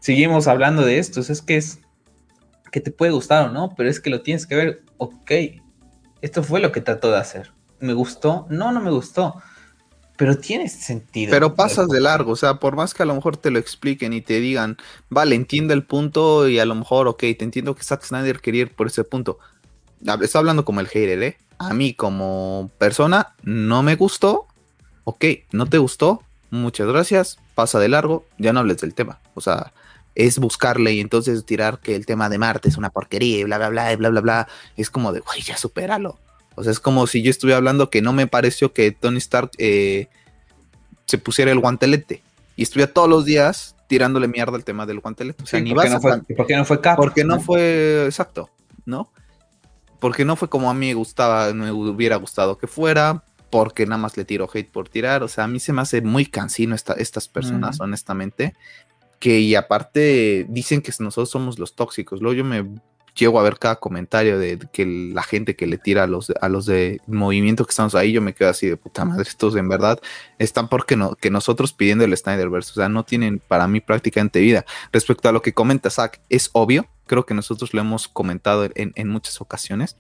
seguimos 0.00 0.48
hablando 0.48 0.84
de 0.84 0.98
esto, 0.98 1.20
es 1.20 1.40
que 1.40 1.56
es 1.58 1.78
que 2.72 2.80
te 2.80 2.90
puede 2.90 3.12
gustar 3.12 3.48
o 3.48 3.52
no, 3.52 3.74
pero 3.76 3.88
es 3.88 4.00
que 4.00 4.10
lo 4.10 4.22
tienes 4.22 4.44
que 4.48 4.56
ver, 4.56 4.82
ok, 4.96 5.30
esto 6.20 6.42
fue 6.42 6.58
lo 6.58 6.72
que 6.72 6.80
trató 6.80 7.12
de 7.12 7.18
hacer, 7.18 7.52
¿me 7.78 7.92
gustó? 7.92 8.48
No, 8.50 8.72
no 8.72 8.80
me 8.80 8.90
gustó 8.90 9.40
pero 10.18 10.36
tiene 10.36 10.68
sentido. 10.68 11.30
Pero 11.30 11.54
pasas 11.54 11.86
de 11.88 12.00
largo, 12.00 12.32
o 12.32 12.36
sea, 12.36 12.58
por 12.58 12.74
más 12.74 12.92
que 12.92 13.04
a 13.04 13.06
lo 13.06 13.14
mejor 13.14 13.36
te 13.36 13.52
lo 13.52 13.60
expliquen 13.60 14.12
y 14.12 14.20
te 14.20 14.40
digan, 14.40 14.76
vale, 15.08 15.36
entiende 15.36 15.74
el 15.74 15.84
punto 15.84 16.48
y 16.48 16.58
a 16.58 16.66
lo 16.66 16.74
mejor, 16.74 17.06
ok, 17.06 17.20
te 17.20 17.44
entiendo 17.44 17.76
que 17.76 17.84
Zack 17.84 18.02
Snyder 18.02 18.40
quería 18.40 18.62
ir 18.62 18.74
por 18.74 18.88
ese 18.88 19.04
punto. 19.04 19.38
Está 20.20 20.40
hablando 20.40 20.64
como 20.64 20.80
el 20.80 20.88
hater, 20.88 21.22
¿eh? 21.22 21.38
A 21.58 21.72
mí 21.72 21.94
como 21.94 22.68
persona 22.78 23.36
no 23.44 23.84
me 23.84 23.94
gustó, 23.94 24.48
ok, 25.04 25.24
no 25.52 25.66
te 25.66 25.78
gustó, 25.78 26.24
muchas 26.50 26.88
gracias, 26.88 27.38
pasa 27.54 27.78
de 27.78 27.88
largo, 27.88 28.26
ya 28.38 28.52
no 28.52 28.58
hables 28.58 28.78
del 28.78 28.94
tema. 28.94 29.20
O 29.34 29.40
sea, 29.40 29.72
es 30.16 30.40
buscarle 30.40 30.94
y 30.94 31.00
entonces 31.00 31.46
tirar 31.46 31.78
que 31.78 31.94
el 31.94 32.06
tema 32.06 32.28
de 32.28 32.38
Marte 32.38 32.68
es 32.68 32.76
una 32.76 32.90
porquería 32.90 33.38
y 33.38 33.44
bla, 33.44 33.58
bla, 33.58 33.68
bla, 33.68 33.94
bla, 33.94 34.08
bla, 34.08 34.20
bla. 34.20 34.48
Es 34.76 34.90
como 34.90 35.12
de, 35.12 35.20
güey, 35.20 35.42
ya 35.42 35.56
supéralo. 35.56 36.18
O 36.58 36.64
sea, 36.64 36.72
es 36.72 36.80
como 36.80 37.06
si 37.06 37.22
yo 37.22 37.30
estuviera 37.30 37.58
hablando 37.58 37.88
que 37.88 38.02
no 38.02 38.12
me 38.12 38.26
pareció 38.26 38.72
que 38.72 38.90
Tony 38.90 39.18
Stark 39.18 39.50
eh, 39.58 40.08
se 41.06 41.16
pusiera 41.18 41.52
el 41.52 41.60
guantelete 41.60 42.22
y 42.56 42.64
estuviera 42.64 42.92
todos 42.92 43.08
los 43.08 43.24
días 43.24 43.76
tirándole 43.86 44.26
mierda 44.26 44.56
al 44.56 44.64
tema 44.64 44.84
del 44.84 44.98
guantelete. 44.98 45.42
O 45.42 45.46
sea, 45.46 45.60
ni 45.60 45.72
vas 45.72 45.90
no 45.90 46.00
fue, 46.00 46.20
¿Por 46.36 46.46
qué 46.46 46.56
no 46.56 46.64
fue 46.64 46.80
Cap? 46.80 46.96
Porque 46.96 47.22
no, 47.24 47.40
fue 47.40 48.06
exacto, 48.06 48.50
¿no? 48.84 49.10
Porque 50.00 50.24
no 50.24 50.34
fue 50.34 50.48
como 50.48 50.68
a 50.68 50.74
mí 50.74 50.88
me 50.88 50.94
gustaba, 50.94 51.52
me 51.54 51.70
hubiera 51.70 52.16
gustado 52.16 52.58
que 52.58 52.66
fuera, 52.66 53.24
porque 53.50 53.86
nada 53.86 53.98
más 53.98 54.16
le 54.16 54.24
tiro 54.24 54.48
hate 54.52 54.70
por 54.70 54.88
tirar. 54.88 55.22
O 55.22 55.28
sea, 55.28 55.44
a 55.44 55.48
mí 55.48 55.60
se 55.60 55.72
me 55.72 55.82
hace 55.82 56.02
muy 56.02 56.26
cansino 56.26 56.74
estas 56.74 57.28
personas, 57.28 57.80
honestamente. 57.80 58.54
Que 59.20 59.40
y 59.40 59.54
aparte 59.54 60.46
dicen 60.48 60.82
que 60.82 60.92
nosotros 60.98 61.30
somos 61.30 61.58
los 61.58 61.74
tóxicos. 61.74 62.20
Luego 62.20 62.36
yo 62.36 62.44
me 62.44 62.64
llego 63.18 63.40
a 63.40 63.42
ver 63.42 63.58
cada 63.58 63.76
comentario 63.76 64.38
de 64.38 64.58
que 64.72 64.86
la 64.86 65.22
gente 65.22 65.56
que 65.56 65.66
le 65.66 65.76
tira 65.76 66.04
a 66.04 66.06
los, 66.06 66.32
a 66.40 66.48
los 66.48 66.66
de 66.66 67.00
movimiento 67.06 67.64
que 67.64 67.70
estamos 67.70 67.94
ahí, 67.94 68.12
yo 68.12 68.22
me 68.22 68.32
quedo 68.32 68.48
así 68.48 68.68
de 68.68 68.76
puta 68.76 69.04
madre, 69.04 69.28
estos 69.28 69.56
en 69.56 69.68
verdad 69.68 70.00
están 70.38 70.68
porque 70.68 70.96
no, 70.96 71.14
que 71.16 71.30
nosotros 71.30 71.72
pidiendo 71.72 72.04
el 72.04 72.16
Snyderverse, 72.16 72.70
o 72.72 72.74
sea, 72.74 72.88
no 72.88 73.04
tienen 73.04 73.40
para 73.40 73.66
mí 73.66 73.80
prácticamente 73.80 74.40
vida. 74.40 74.64
Respecto 74.92 75.28
a 75.28 75.32
lo 75.32 75.42
que 75.42 75.52
comenta 75.52 75.90
Zach, 75.90 76.20
es 76.28 76.50
obvio, 76.52 76.86
creo 77.06 77.26
que 77.26 77.34
nosotros 77.34 77.74
lo 77.74 77.80
hemos 77.80 78.08
comentado 78.08 78.64
en, 78.74 78.92
en 78.94 79.08
muchas 79.08 79.40
ocasiones. 79.40 79.96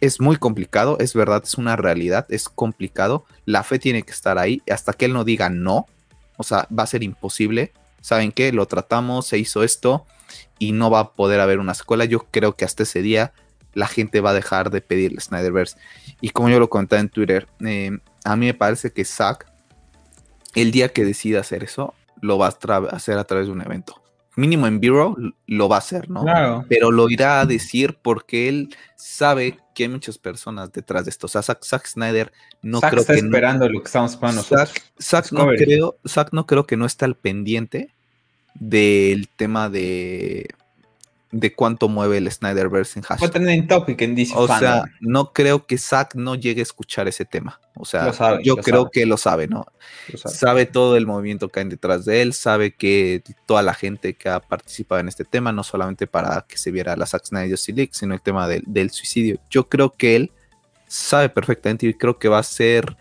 Es 0.00 0.20
muy 0.20 0.36
complicado, 0.36 0.96
es 1.00 1.12
verdad, 1.12 1.42
es 1.44 1.54
una 1.54 1.74
realidad, 1.74 2.26
es 2.28 2.48
complicado. 2.48 3.26
La 3.44 3.64
fe 3.64 3.80
tiene 3.80 4.04
que 4.04 4.12
estar 4.12 4.38
ahí 4.38 4.62
hasta 4.70 4.92
que 4.92 5.06
él 5.06 5.12
no 5.12 5.24
diga 5.24 5.50
no, 5.50 5.86
o 6.36 6.44
sea, 6.44 6.68
va 6.76 6.84
a 6.84 6.86
ser 6.86 7.02
imposible. 7.02 7.72
¿Saben 8.00 8.30
qué? 8.30 8.52
Lo 8.52 8.66
tratamos, 8.66 9.26
se 9.26 9.38
hizo 9.38 9.64
esto, 9.64 10.06
y 10.58 10.72
no 10.72 10.90
va 10.90 11.00
a 11.00 11.12
poder 11.12 11.40
haber 11.40 11.58
una 11.58 11.74
secuela. 11.74 12.04
Yo 12.04 12.26
creo 12.30 12.56
que 12.56 12.64
hasta 12.64 12.82
ese 12.82 13.02
día 13.02 13.32
la 13.74 13.86
gente 13.86 14.20
va 14.20 14.30
a 14.30 14.34
dejar 14.34 14.70
de 14.70 14.80
pedirle 14.80 15.20
Snyderverse. 15.20 15.76
Y 16.20 16.30
como 16.30 16.48
yo 16.48 16.58
lo 16.60 16.68
comenté 16.68 16.96
en 16.96 17.08
Twitter, 17.08 17.48
eh, 17.64 17.98
a 18.24 18.36
mí 18.36 18.46
me 18.46 18.54
parece 18.54 18.92
que 18.92 19.04
Zack 19.04 19.52
el 20.54 20.70
día 20.70 20.90
que 20.90 21.04
decida 21.04 21.40
hacer 21.40 21.64
eso, 21.64 21.94
lo 22.20 22.38
va 22.38 22.46
a 22.46 22.76
hacer 22.94 23.18
a 23.18 23.24
través 23.24 23.46
de 23.46 23.52
un 23.52 23.62
evento. 23.62 24.00
Mínimo 24.34 24.66
en 24.66 24.80
Bureau 24.80 25.14
lo 25.46 25.68
va 25.68 25.76
a 25.76 25.78
hacer, 25.80 26.08
¿no? 26.08 26.22
Claro. 26.22 26.64
Pero 26.68 26.90
lo 26.90 27.10
irá 27.10 27.40
a 27.40 27.46
decir 27.46 27.98
porque 28.00 28.48
él 28.48 28.74
sabe 28.96 29.58
que 29.74 29.84
hay 29.84 29.88
muchas 29.90 30.16
personas 30.16 30.72
detrás 30.72 31.04
de 31.04 31.10
esto. 31.10 31.26
O 31.26 31.28
sea, 31.28 31.42
Zack, 31.42 31.86
Snyder 31.86 32.32
no 32.62 32.80
Zack 32.80 32.90
creo 32.90 33.00
está 33.02 33.12
que. 33.14 33.20
esperando 33.20 33.68
lo 33.68 33.80
que 33.80 33.86
estamos 33.86 34.12
esperando. 34.12 34.42
Zack, 34.42 34.82
Zack 35.00 35.32
no 35.32 35.48
creo, 35.48 35.96
Zack 36.06 36.32
no 36.32 36.46
creo 36.46 36.66
que 36.66 36.78
no 36.78 36.86
está 36.86 37.04
al 37.04 37.16
pendiente 37.16 37.94
del 38.54 39.28
tema 39.28 39.68
de 39.68 40.48
de 41.32 41.54
cuánto 41.54 41.88
mueve 41.88 42.18
el 42.18 42.30
Snyderverse 42.30 42.98
en 42.98 43.04
hashtag. 43.04 43.30
trending 43.30 43.66
topic 43.66 44.00
en 44.02 44.14
DC 44.14 44.34
O 44.36 44.46
sea, 44.46 44.84
no 45.00 45.32
creo 45.32 45.66
que 45.66 45.78
Zack 45.78 46.14
no 46.14 46.34
llegue 46.34 46.60
a 46.60 46.62
escuchar 46.62 47.08
ese 47.08 47.24
tema. 47.24 47.58
O 47.74 47.86
sea, 47.86 48.12
sabe, 48.12 48.44
yo 48.44 48.56
creo 48.56 48.82
sabe. 48.82 48.90
que 48.92 49.06
lo 49.06 49.16
sabe, 49.16 49.48
¿no? 49.48 49.64
Sabe 50.14 50.66
todo 50.66 50.96
el 50.98 51.06
movimiento 51.06 51.48
que 51.48 51.60
hay 51.60 51.68
detrás 51.68 52.04
de 52.04 52.20
él, 52.20 52.34
sabe 52.34 52.74
que 52.74 53.22
toda 53.46 53.62
la 53.62 53.72
gente 53.72 54.14
que 54.14 54.28
ha 54.28 54.40
participado 54.40 55.00
en 55.00 55.08
este 55.08 55.24
tema, 55.24 55.52
no 55.52 55.64
solamente 55.64 56.06
para 56.06 56.44
que 56.46 56.58
se 56.58 56.70
viera 56.70 56.96
la 56.96 57.06
Zack 57.06 57.24
Snyder 57.24 57.58
League, 57.68 57.90
sino 57.92 58.12
el 58.14 58.20
tema 58.20 58.46
del, 58.46 58.62
del 58.66 58.90
suicidio. 58.90 59.40
Yo 59.48 59.70
creo 59.70 59.90
que 59.90 60.16
él 60.16 60.32
sabe 60.86 61.30
perfectamente 61.30 61.86
y 61.86 61.94
creo 61.94 62.18
que 62.18 62.28
va 62.28 62.40
a 62.40 62.42
ser 62.42 62.94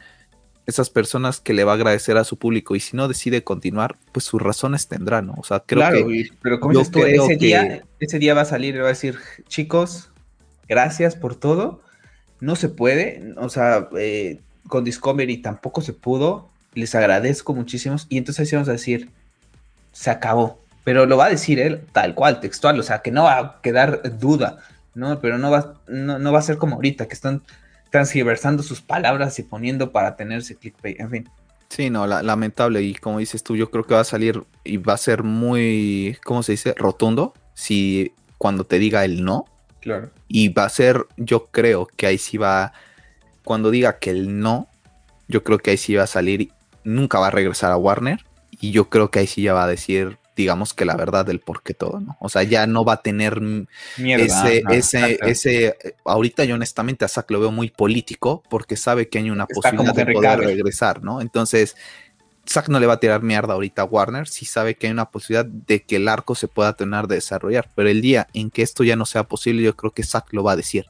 esas 0.71 0.89
personas 0.89 1.39
que 1.39 1.53
le 1.53 1.63
va 1.63 1.73
a 1.73 1.75
agradecer 1.75 2.17
a 2.17 2.23
su 2.23 2.37
público 2.37 2.75
y 2.75 2.79
si 2.79 2.97
no 2.97 3.07
decide 3.07 3.43
continuar, 3.43 3.97
pues 4.11 4.25
sus 4.25 4.41
razones 4.41 4.87
tendrá, 4.87 5.21
¿no? 5.21 5.35
O 5.37 5.43
sea, 5.43 5.59
creo 5.61 5.79
claro, 5.81 6.07
que 6.07 6.15
y- 6.15 6.29
pero 6.41 6.59
como 6.59 6.73
yo 6.73 6.79
dices 6.79 6.91
tú, 6.91 6.99
creo 7.01 7.25
ese, 7.25 7.37
que- 7.37 7.45
día, 7.45 7.83
ese 7.99 8.17
día 8.19 8.33
va 8.33 8.41
a 8.41 8.45
salir 8.45 8.75
y 8.75 8.79
va 8.79 8.85
a 8.85 8.89
decir, 8.89 9.17
chicos, 9.47 10.09
gracias 10.67 11.15
por 11.15 11.35
todo. 11.35 11.81
No 12.39 12.55
se 12.55 12.69
puede, 12.69 13.33
o 13.37 13.49
sea, 13.49 13.89
eh, 13.97 14.39
con 14.67 14.83
Discovery 14.83 15.37
tampoco 15.37 15.81
se 15.81 15.93
pudo. 15.93 16.49
Les 16.73 16.95
agradezco 16.95 17.53
muchísimo. 17.53 17.97
Y 18.09 18.17
entonces 18.17 18.49
sí 18.49 18.55
vamos 18.55 18.69
a 18.69 18.73
decir, 18.73 19.09
se 19.91 20.09
acabó. 20.09 20.59
Pero 20.83 21.05
lo 21.05 21.17
va 21.17 21.25
a 21.25 21.29
decir 21.29 21.59
él 21.59 21.81
tal 21.91 22.15
cual, 22.15 22.39
textual, 22.39 22.79
o 22.79 22.83
sea, 22.83 23.03
que 23.03 23.11
no 23.11 23.23
va 23.25 23.37
a 23.37 23.61
quedar 23.61 24.17
duda, 24.19 24.57
¿no? 24.95 25.19
Pero 25.21 25.37
no 25.37 25.51
va, 25.51 25.75
no, 25.87 26.17
no 26.17 26.31
va 26.31 26.39
a 26.39 26.41
ser 26.41 26.57
como 26.57 26.75
ahorita, 26.77 27.07
que 27.07 27.13
están 27.13 27.43
transgiversando 27.91 28.63
sus 28.63 28.81
palabras 28.81 29.37
y 29.37 29.43
poniendo 29.43 29.91
para 29.91 30.15
tenerse 30.15 30.55
clickbait, 30.55 30.99
en 30.99 31.09
fin. 31.11 31.29
Sí, 31.69 31.89
no, 31.89 32.07
la- 32.07 32.23
lamentable. 32.23 32.81
Y 32.81 32.95
como 32.95 33.19
dices 33.19 33.43
tú, 33.43 33.55
yo 33.55 33.69
creo 33.69 33.85
que 33.85 33.93
va 33.93 33.99
a 34.01 34.05
salir 34.05 34.43
y 34.63 34.77
va 34.77 34.93
a 34.93 34.97
ser 34.97 35.23
muy, 35.23 36.17
¿cómo 36.23 36.41
se 36.41 36.53
dice? 36.53 36.73
Rotundo. 36.75 37.33
Si 37.53 38.13
cuando 38.37 38.63
te 38.65 38.79
diga 38.79 39.05
el 39.05 39.23
no. 39.23 39.45
Claro. 39.81 40.09
Y 40.27 40.49
va 40.49 40.65
a 40.65 40.69
ser, 40.69 41.05
yo 41.17 41.47
creo 41.47 41.87
que 41.95 42.07
ahí 42.07 42.17
sí 42.17 42.37
va, 42.37 42.73
cuando 43.43 43.71
diga 43.71 43.99
que 43.99 44.09
el 44.09 44.39
no, 44.39 44.67
yo 45.27 45.43
creo 45.43 45.59
que 45.59 45.71
ahí 45.71 45.77
sí 45.77 45.95
va 45.95 46.03
a 46.03 46.07
salir, 46.07 46.51
nunca 46.83 47.19
va 47.19 47.27
a 47.27 47.31
regresar 47.31 47.71
a 47.71 47.77
Warner. 47.77 48.25
Y 48.59 48.71
yo 48.71 48.89
creo 48.89 49.09
que 49.11 49.19
ahí 49.19 49.27
sí 49.27 49.41
ya 49.41 49.53
va 49.53 49.63
a 49.63 49.67
decir, 49.67 50.17
digamos 50.41 50.73
que 50.73 50.85
la 50.85 50.95
verdad 50.95 51.25
del 51.25 51.39
por 51.39 51.63
qué 51.63 51.73
todo, 51.73 51.99
¿no? 51.99 52.17
O 52.19 52.29
sea, 52.29 52.43
ya 52.43 52.67
no 52.67 52.83
va 52.83 52.93
a 52.93 53.01
tener 53.01 53.39
Mierda. 53.97 54.25
ese, 54.25 54.63
ese, 54.69 54.99
exacto. 54.99 55.25
ese, 55.27 55.77
ahorita 56.05 56.43
yo 56.43 56.55
honestamente 56.55 57.05
a 57.05 57.07
Zack 57.07 57.31
lo 57.31 57.39
veo 57.39 57.51
muy 57.51 57.69
político 57.69 58.43
porque 58.49 58.75
sabe 58.75 59.07
que 59.07 59.19
hay 59.19 59.29
una 59.29 59.43
Está 59.43 59.71
posibilidad 59.71 59.93
de 59.93 60.13
poder 60.13 60.39
regresar, 60.39 61.03
¿no? 61.03 61.21
Entonces, 61.21 61.75
Zack 62.47 62.69
no 62.69 62.79
le 62.79 62.87
va 62.87 62.93
a 62.93 62.99
tirar 62.99 63.21
mierda 63.21 63.53
ahorita 63.53 63.83
a 63.83 63.85
Warner 63.85 64.27
si 64.27 64.45
sabe 64.45 64.75
que 64.75 64.87
hay 64.87 64.93
una 64.93 65.09
posibilidad 65.09 65.45
de 65.45 65.83
que 65.83 65.97
el 65.97 66.07
arco 66.07 66.35
se 66.35 66.47
pueda 66.47 66.73
tener 66.73 67.07
de 67.07 67.15
desarrollar, 67.15 67.69
pero 67.75 67.89
el 67.89 68.01
día 68.01 68.27
en 68.33 68.49
que 68.49 68.61
esto 68.61 68.83
ya 68.83 68.95
no 68.95 69.05
sea 69.05 69.23
posible, 69.23 69.61
yo 69.61 69.75
creo 69.75 69.91
que 69.91 70.03
Zack 70.03 70.33
lo 70.33 70.43
va 70.43 70.53
a 70.53 70.55
decir 70.55 70.85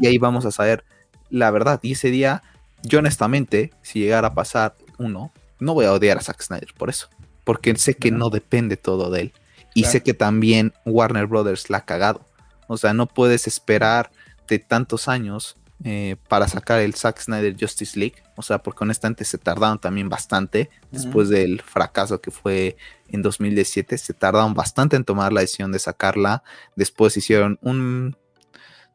y 0.00 0.06
ahí 0.06 0.18
vamos 0.18 0.46
a 0.46 0.52
saber 0.52 0.84
la 1.30 1.50
verdad. 1.50 1.80
Y 1.82 1.92
ese 1.92 2.10
día, 2.10 2.42
yo 2.82 3.00
honestamente, 3.00 3.72
si 3.82 3.98
llegara 3.98 4.28
a 4.28 4.34
pasar 4.34 4.76
uno, 4.98 5.32
no 5.58 5.74
voy 5.74 5.86
a 5.86 5.92
odiar 5.92 6.18
a 6.18 6.20
Zack 6.20 6.42
Snyder 6.42 6.72
por 6.76 6.90
eso, 6.90 7.08
porque 7.44 7.74
sé 7.76 7.94
que 7.94 8.10
no 8.10 8.30
depende 8.30 8.76
todo 8.76 9.10
de 9.10 9.20
él. 9.22 9.32
Y 9.74 9.82
Claro. 9.82 9.92
sé 9.92 10.02
que 10.02 10.14
también 10.14 10.72
Warner 10.84 11.26
Brothers 11.26 11.68
la 11.70 11.78
ha 11.78 11.84
cagado. 11.84 12.26
O 12.66 12.76
sea, 12.76 12.94
no 12.94 13.06
puedes 13.06 13.46
esperar 13.46 14.10
de 14.48 14.58
tantos 14.58 15.08
años 15.08 15.56
eh, 15.84 16.16
para 16.28 16.48
sacar 16.48 16.80
el 16.80 16.94
Zack 16.94 17.20
Snyder 17.20 17.56
Justice 17.58 17.98
League. 17.98 18.14
O 18.36 18.42
sea, 18.42 18.58
porque 18.62 18.84
honestamente 18.84 19.24
se 19.24 19.36
tardaron 19.38 19.78
también 19.78 20.08
bastante 20.08 20.70
después 20.90 21.28
del 21.28 21.60
fracaso 21.60 22.20
que 22.20 22.30
fue 22.30 22.76
en 23.08 23.20
2017. 23.22 23.98
Se 23.98 24.14
tardaron 24.14 24.54
bastante 24.54 24.96
en 24.96 25.04
tomar 25.04 25.32
la 25.32 25.40
decisión 25.42 25.72
de 25.72 25.78
sacarla. 25.80 26.42
Después 26.76 27.16
hicieron 27.16 27.58
un 27.60 28.16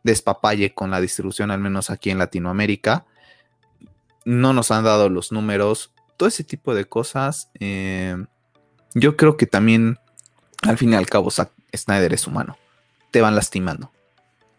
despapalle 0.03 0.73
con 0.73 0.89
la 0.89 1.01
distribución, 1.01 1.51
al 1.51 1.59
menos 1.59 1.89
aquí 1.89 2.09
en 2.09 2.17
Latinoamérica. 2.17 3.05
No 4.25 4.53
nos 4.53 4.71
han 4.71 4.83
dado 4.83 5.09
los 5.09 5.31
números, 5.31 5.91
todo 6.17 6.29
ese 6.29 6.43
tipo 6.43 6.73
de 6.73 6.85
cosas. 6.85 7.49
eh, 7.59 8.15
yo 8.93 9.15
creo 9.15 9.37
que 9.37 9.45
también, 9.45 9.97
al 10.63 10.77
fin 10.77 10.93
y 10.93 10.95
al 10.95 11.07
cabo, 11.07 11.31
Zack 11.31 11.51
Snyder 11.75 12.13
es 12.13 12.27
humano. 12.27 12.57
Te 13.11 13.21
van 13.21 13.35
lastimando, 13.35 13.91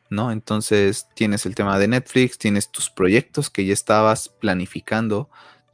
¿no? 0.08 0.32
Entonces 0.32 1.06
tienes 1.14 1.46
el 1.46 1.54
tema 1.54 1.78
de 1.78 1.88
Netflix, 1.88 2.38
tienes 2.38 2.70
tus 2.70 2.90
proyectos 2.90 3.50
que 3.50 3.64
ya 3.64 3.72
estabas 3.72 4.28
planificando, 4.28 5.28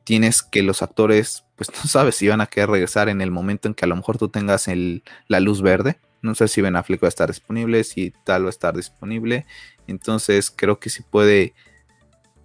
tienes 0.04 0.42
que 0.42 0.62
los 0.62 0.82
actores, 0.82 1.44
pues 1.56 1.70
no 1.74 1.88
sabes 1.88 2.16
si 2.16 2.28
van 2.28 2.40
a 2.40 2.46
querer 2.46 2.70
regresar 2.70 3.08
en 3.08 3.20
el 3.20 3.30
momento 3.30 3.68
en 3.68 3.74
que 3.74 3.84
a 3.84 3.88
lo 3.88 3.96
mejor 3.96 4.18
tú 4.18 4.28
tengas 4.28 4.68
el, 4.68 5.02
la 5.28 5.40
luz 5.40 5.62
verde. 5.62 5.98
No 6.22 6.34
sé 6.34 6.48
si 6.48 6.60
Ben 6.60 6.76
Affleck 6.76 7.02
va 7.02 7.08
a 7.08 7.10
estar 7.10 7.28
disponible, 7.28 7.84
si 7.84 8.12
tal 8.24 8.44
va 8.44 8.48
a 8.48 8.50
estar 8.50 8.74
disponible. 8.74 9.46
Entonces 9.86 10.50
creo 10.50 10.80
que 10.80 10.90
sí 10.90 11.02
puede, 11.02 11.54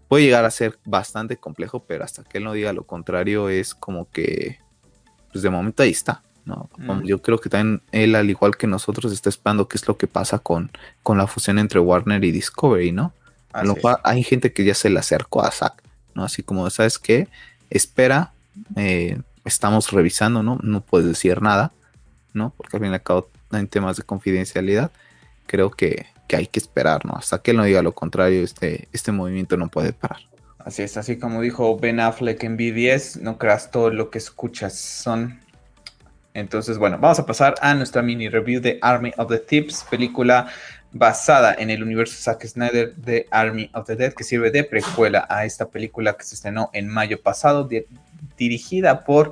puede 0.07 0.25
llegar 0.25 0.45
a 0.45 0.51
ser 0.51 0.77
bastante 0.85 1.37
complejo, 1.37 1.85
pero 1.85 2.03
hasta 2.03 2.23
que 2.23 2.37
él 2.37 2.43
no 2.43 2.53
diga 2.53 2.73
lo 2.73 2.85
contrario 2.85 3.49
es 3.49 3.73
como 3.73 4.09
que, 4.11 4.59
pues 5.31 5.41
de 5.43 5.49
momento 5.49 5.83
ahí 5.83 5.91
está. 5.91 6.21
¿no? 6.45 6.69
Mm. 6.77 7.03
Yo 7.03 7.21
creo 7.21 7.39
que 7.39 7.49
también 7.49 7.81
él, 7.91 8.15
al 8.15 8.29
igual 8.29 8.57
que 8.57 8.67
nosotros, 8.67 9.11
está 9.11 9.29
esperando 9.29 9.67
qué 9.67 9.77
es 9.77 9.87
lo 9.87 9.97
que 9.97 10.07
pasa 10.07 10.39
con, 10.39 10.71
con 11.03 11.17
la 11.17 11.27
fusión 11.27 11.59
entre 11.59 11.79
Warner 11.79 12.23
y 12.23 12.31
Discovery, 12.31 12.91
¿no? 12.91 13.13
A 13.53 13.63
lo 13.63 13.75
cual 13.75 13.97
hay 14.03 14.23
gente 14.23 14.53
que 14.53 14.63
ya 14.63 14.73
se 14.73 14.89
le 14.89 14.99
acercó 14.99 15.43
a 15.43 15.51
Zack, 15.51 15.83
¿no? 16.15 16.23
Así 16.23 16.41
como, 16.41 16.69
¿sabes 16.69 16.97
qué? 16.97 17.27
Espera, 17.69 18.31
eh, 18.77 19.19
estamos 19.43 19.91
revisando, 19.91 20.41
¿no? 20.41 20.57
No 20.63 20.81
puedes 20.81 21.07
decir 21.07 21.41
nada, 21.41 21.71
¿no? 22.33 22.53
Porque 22.55 22.77
al 22.77 22.83
fin 22.83 22.91
y 22.91 22.93
al 22.93 23.03
cabo 23.03 23.29
en 23.51 23.67
temas 23.67 23.97
de 23.97 24.03
confidencialidad, 24.03 24.91
creo 25.47 25.69
que, 25.69 26.07
que 26.29 26.37
hay 26.37 26.47
que 26.47 26.59
esperar, 26.59 27.05
¿no? 27.05 27.13
Hasta 27.13 27.41
que 27.41 27.51
él 27.51 27.57
no 27.57 27.65
diga 27.65 27.81
lo 27.81 27.91
contrario, 27.91 28.41
este, 28.41 28.87
este 28.93 29.11
movimiento 29.11 29.57
no 29.57 29.67
puede 29.67 29.91
parar. 29.91 30.21
Así 30.65 30.83
es, 30.83 30.97
así 30.97 31.17
como 31.17 31.41
dijo 31.41 31.77
Ben 31.77 31.99
Affleck 31.99 32.43
en 32.43 32.55
BBS, 32.57 33.17
no 33.21 33.37
creas 33.37 33.71
todo 33.71 33.89
lo 33.89 34.09
que 34.09 34.17
escuchas, 34.17 34.75
son. 34.75 35.39
Entonces, 36.33 36.77
bueno, 36.77 36.97
vamos 36.99 37.19
a 37.19 37.25
pasar 37.25 37.55
a 37.61 37.73
nuestra 37.73 38.01
mini 38.01 38.29
review 38.29 38.61
de 38.61 38.79
Army 38.81 39.11
of 39.17 39.29
the 39.29 39.39
Thieves, 39.39 39.85
película 39.89 40.47
basada 40.93 41.53
en 41.53 41.69
el 41.69 41.83
universo 41.83 42.15
Zack 42.21 42.45
Snyder 42.45 42.95
de 42.95 43.27
Army 43.31 43.69
of 43.73 43.85
the 43.87 43.95
Dead, 43.95 44.13
que 44.13 44.23
sirve 44.23 44.51
de 44.51 44.63
precuela 44.63 45.25
a 45.29 45.45
esta 45.45 45.69
película 45.69 46.13
que 46.13 46.23
se 46.23 46.35
estrenó 46.35 46.69
en 46.73 46.87
mayo 46.87 47.21
pasado, 47.21 47.65
di- 47.65 47.85
dirigida 48.37 49.03
por, 49.03 49.31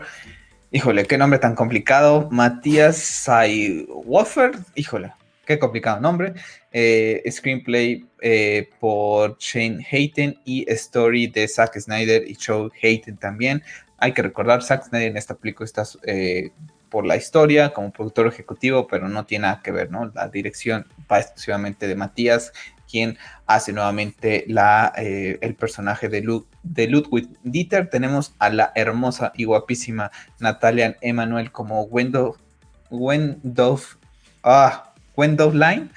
híjole, 0.71 1.05
qué 1.05 1.17
nombre 1.17 1.39
tan 1.39 1.55
complicado, 1.55 2.27
Matías 2.31 2.97
Saywofer, 2.97 4.51
híjole, 4.75 5.13
qué 5.45 5.59
complicado 5.59 5.99
nombre, 5.99 6.33
eh, 6.71 7.23
screenplay 7.31 8.05
eh, 8.21 8.69
por 8.79 9.37
Shane 9.39 9.85
Hayden 9.91 10.39
y 10.45 10.71
story 10.71 11.27
de 11.27 11.47
Zack 11.47 11.79
Snyder 11.79 12.29
y 12.29 12.35
Joe 12.35 12.69
Hayden 12.81 13.17
también. 13.17 13.63
Hay 13.97 14.13
que 14.13 14.21
recordar, 14.21 14.61
Zack 14.61 14.85
Snyder 14.85 15.09
en 15.09 15.17
esta 15.17 15.35
película 15.35 15.65
está 15.65 15.83
eh, 16.03 16.51
por 16.89 17.05
la 17.05 17.15
historia 17.17 17.73
como 17.73 17.91
productor 17.91 18.27
ejecutivo, 18.27 18.87
pero 18.87 19.09
no 19.09 19.25
tiene 19.25 19.43
nada 19.43 19.61
que 19.63 19.71
ver, 19.71 19.91
¿no? 19.91 20.11
La 20.13 20.27
dirección 20.29 20.85
va 21.11 21.19
exclusivamente 21.19 21.87
de 21.87 21.95
Matías, 21.95 22.53
quien 22.89 23.17
hace 23.45 23.73
nuevamente 23.73 24.45
la, 24.47 24.93
el 24.95 25.55
personaje 25.55 26.09
de, 26.09 26.21
Lud 26.21 26.45
de 26.63 26.87
Ludwig 26.87 27.29
Dieter. 27.43 27.89
Tenemos 27.89 28.33
a 28.39 28.49
la 28.49 28.71
hermosa 28.73 29.31
y 29.35 29.43
guapísima 29.43 30.11
Natalia 30.39 30.97
Emanuel 31.01 31.51
como 31.51 31.83
Wendell, 31.83 32.31
Wendell, 32.89 33.77
ah, 34.43 34.93
Wendell 35.15 35.59
Line. 35.59 35.89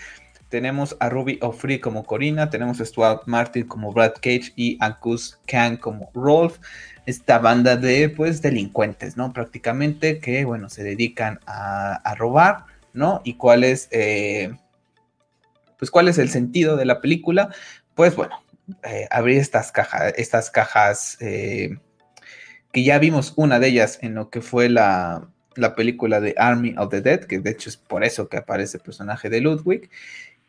Tenemos 0.53 0.99
a 1.01 1.09
Ruby 1.09 1.39
O'Free 1.41 1.81
como 1.81 2.05
Corina, 2.05 2.51
tenemos 2.51 2.79
a 2.79 2.85
Stuart 2.85 3.23
Martin 3.25 3.67
como 3.67 3.91
Brad 3.91 4.13
Cage 4.17 4.53
y 4.55 4.77
a 4.83 4.99
Gus 5.01 5.39
Kang 5.47 5.79
como 5.79 6.11
Rolf. 6.13 6.59
Esta 7.07 7.39
banda 7.39 7.79
de 7.79 8.11
pues 8.11 8.43
delincuentes, 8.43 9.17
¿no? 9.17 9.33
Prácticamente 9.33 10.19
que, 10.19 10.45
bueno, 10.45 10.69
se 10.69 10.85
dedican 10.85 11.41
a, 11.47 12.15
robar, 12.19 12.67
¿no? 12.93 13.23
Y 13.25 13.39
cuál 13.39 13.65
es, 13.65 13.89
eh, 13.93 14.55
pues 15.79 15.91
cuál 15.91 16.09
es 16.09 16.19
el 16.19 16.29
sentido 16.29 16.77
de 16.77 16.85
la 16.85 17.01
película. 17.01 17.49
Pues 17.95 18.15
bueno, 18.15 18.39
eh, 18.83 19.09
abrir 19.11 19.39
estas 19.39 19.73
cajas, 19.73 20.13
estas 20.19 20.51
cajas 20.51 21.17
eh, 21.21 21.79
que 22.73 22.85
ya 22.85 22.99
vimos 22.99 23.33
una 23.37 23.59
de 23.59 23.69
ellas 23.69 23.99
en 24.03 24.17
lo 24.17 24.29
que 24.29 24.43
fue 24.43 24.69
la, 24.69 25.31
la 25.57 25.75
película 25.75 26.21
de 26.21 26.35
Army 26.37 26.75
of 26.77 26.91
the 26.91 27.01
Dead, 27.01 27.21
que 27.21 27.39
de 27.39 27.51
hecho 27.51 27.71
es 27.71 27.79
por 27.79 28.05
eso 28.05 28.29
que 28.29 28.37
aparece 28.37 28.77
el 28.77 28.83
personaje 28.83 29.31
de 29.31 29.41
Ludwig. 29.41 29.89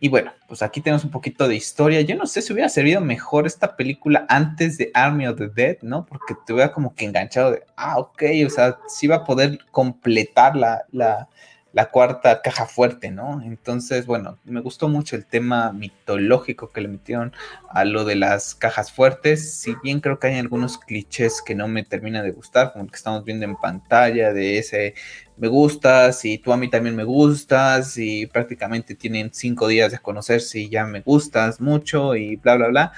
Y 0.03 0.09
bueno, 0.09 0.33
pues 0.49 0.61
aquí 0.61 0.81
tenemos 0.81 1.05
un 1.05 1.11
poquito 1.11 1.47
de 1.47 1.55
historia. 1.55 2.01
Yo 2.01 2.17
no 2.17 2.25
sé 2.25 2.41
si 2.41 2.51
hubiera 2.51 2.67
servido 2.67 2.99
mejor 2.99 3.47
esta 3.47 3.77
película 3.77 4.25
antes 4.27 4.77
de 4.77 4.91
Army 4.93 5.27
of 5.27 5.37
the 5.37 5.47
Dead, 5.47 5.77
¿no? 5.81 6.05
Porque 6.05 6.35
te 6.45 6.51
hubiera 6.51 6.73
como 6.73 6.93
que 6.93 7.05
enganchado 7.05 7.51
de, 7.51 7.63
ah, 7.77 7.99
ok, 7.99 8.21
o 8.45 8.49
sea, 8.49 8.77
sí 8.89 9.07
va 9.07 9.15
a 9.15 9.23
poder 9.23 9.59
completar 9.71 10.57
la, 10.57 10.83
la, 10.91 11.29
la 11.73 11.89
cuarta 11.89 12.41
caja 12.41 12.67
fuerte, 12.67 13.11
¿no? 13.11 13.41
Entonces, 13.43 14.05
bueno, 14.05 14.37
me 14.45 14.61
gustó 14.61 14.87
mucho 14.89 15.15
el 15.15 15.25
tema 15.25 15.73
mitológico 15.73 16.71
que 16.71 16.81
le 16.81 16.87
metieron 16.87 17.33
a 17.69 17.83
lo 17.83 18.05
de 18.05 18.15
las 18.15 18.53
cajas 18.55 18.91
fuertes, 18.91 19.55
si 19.59 19.75
bien 19.83 19.99
creo 19.99 20.19
que 20.19 20.27
hay 20.27 20.39
algunos 20.39 20.77
clichés 20.77 21.41
que 21.41 21.55
no 21.55 21.67
me 21.67 21.83
terminan 21.83 22.23
de 22.23 22.31
gustar, 22.31 22.71
como 22.71 22.85
el 22.85 22.91
que 22.91 22.97
estamos 22.97 23.25
viendo 23.25 23.45
en 23.45 23.55
pantalla 23.55 24.33
de 24.33 24.59
ese 24.59 24.93
me 25.37 25.47
gustas 25.47 26.25
y 26.25 26.37
tú 26.37 26.53
a 26.53 26.57
mí 26.57 26.69
también 26.69 26.95
me 26.95 27.03
gustas 27.03 27.97
y 27.97 28.27
prácticamente 28.27 28.95
tienen 28.95 29.31
cinco 29.33 29.67
días 29.67 29.91
de 29.91 29.99
conocerse 29.99 30.59
y 30.59 30.69
ya 30.69 30.85
me 30.85 31.01
gustas 31.01 31.59
mucho 31.59 32.15
y 32.15 32.35
bla, 32.37 32.55
bla, 32.55 32.67
bla. 32.67 32.93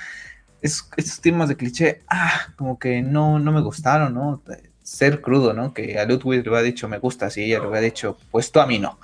Es, 0.62 0.90
temas 1.22 1.50
de 1.50 1.56
cliché, 1.58 2.02
ah, 2.10 2.54
como 2.58 2.80
que 2.80 3.02
no, 3.02 3.40
no 3.40 3.52
me 3.52 3.62
gustaron, 3.62 4.14
¿no? 4.14 4.42
Ser 4.86 5.20
crudo, 5.20 5.54
¿no? 5.54 5.74
Que 5.74 5.98
a 5.98 6.06
Ludwig 6.06 6.46
le 6.46 6.50
había 6.50 6.62
dicho 6.62 6.88
me 6.88 7.00
gusta, 7.00 7.28
y 7.36 7.46
ella 7.46 7.60
le 7.60 7.66
había 7.66 7.82
dicho, 7.82 8.18
pues 8.30 8.52
tú 8.52 8.60
a 8.60 8.68
mí 8.68 8.78
no, 8.78 9.00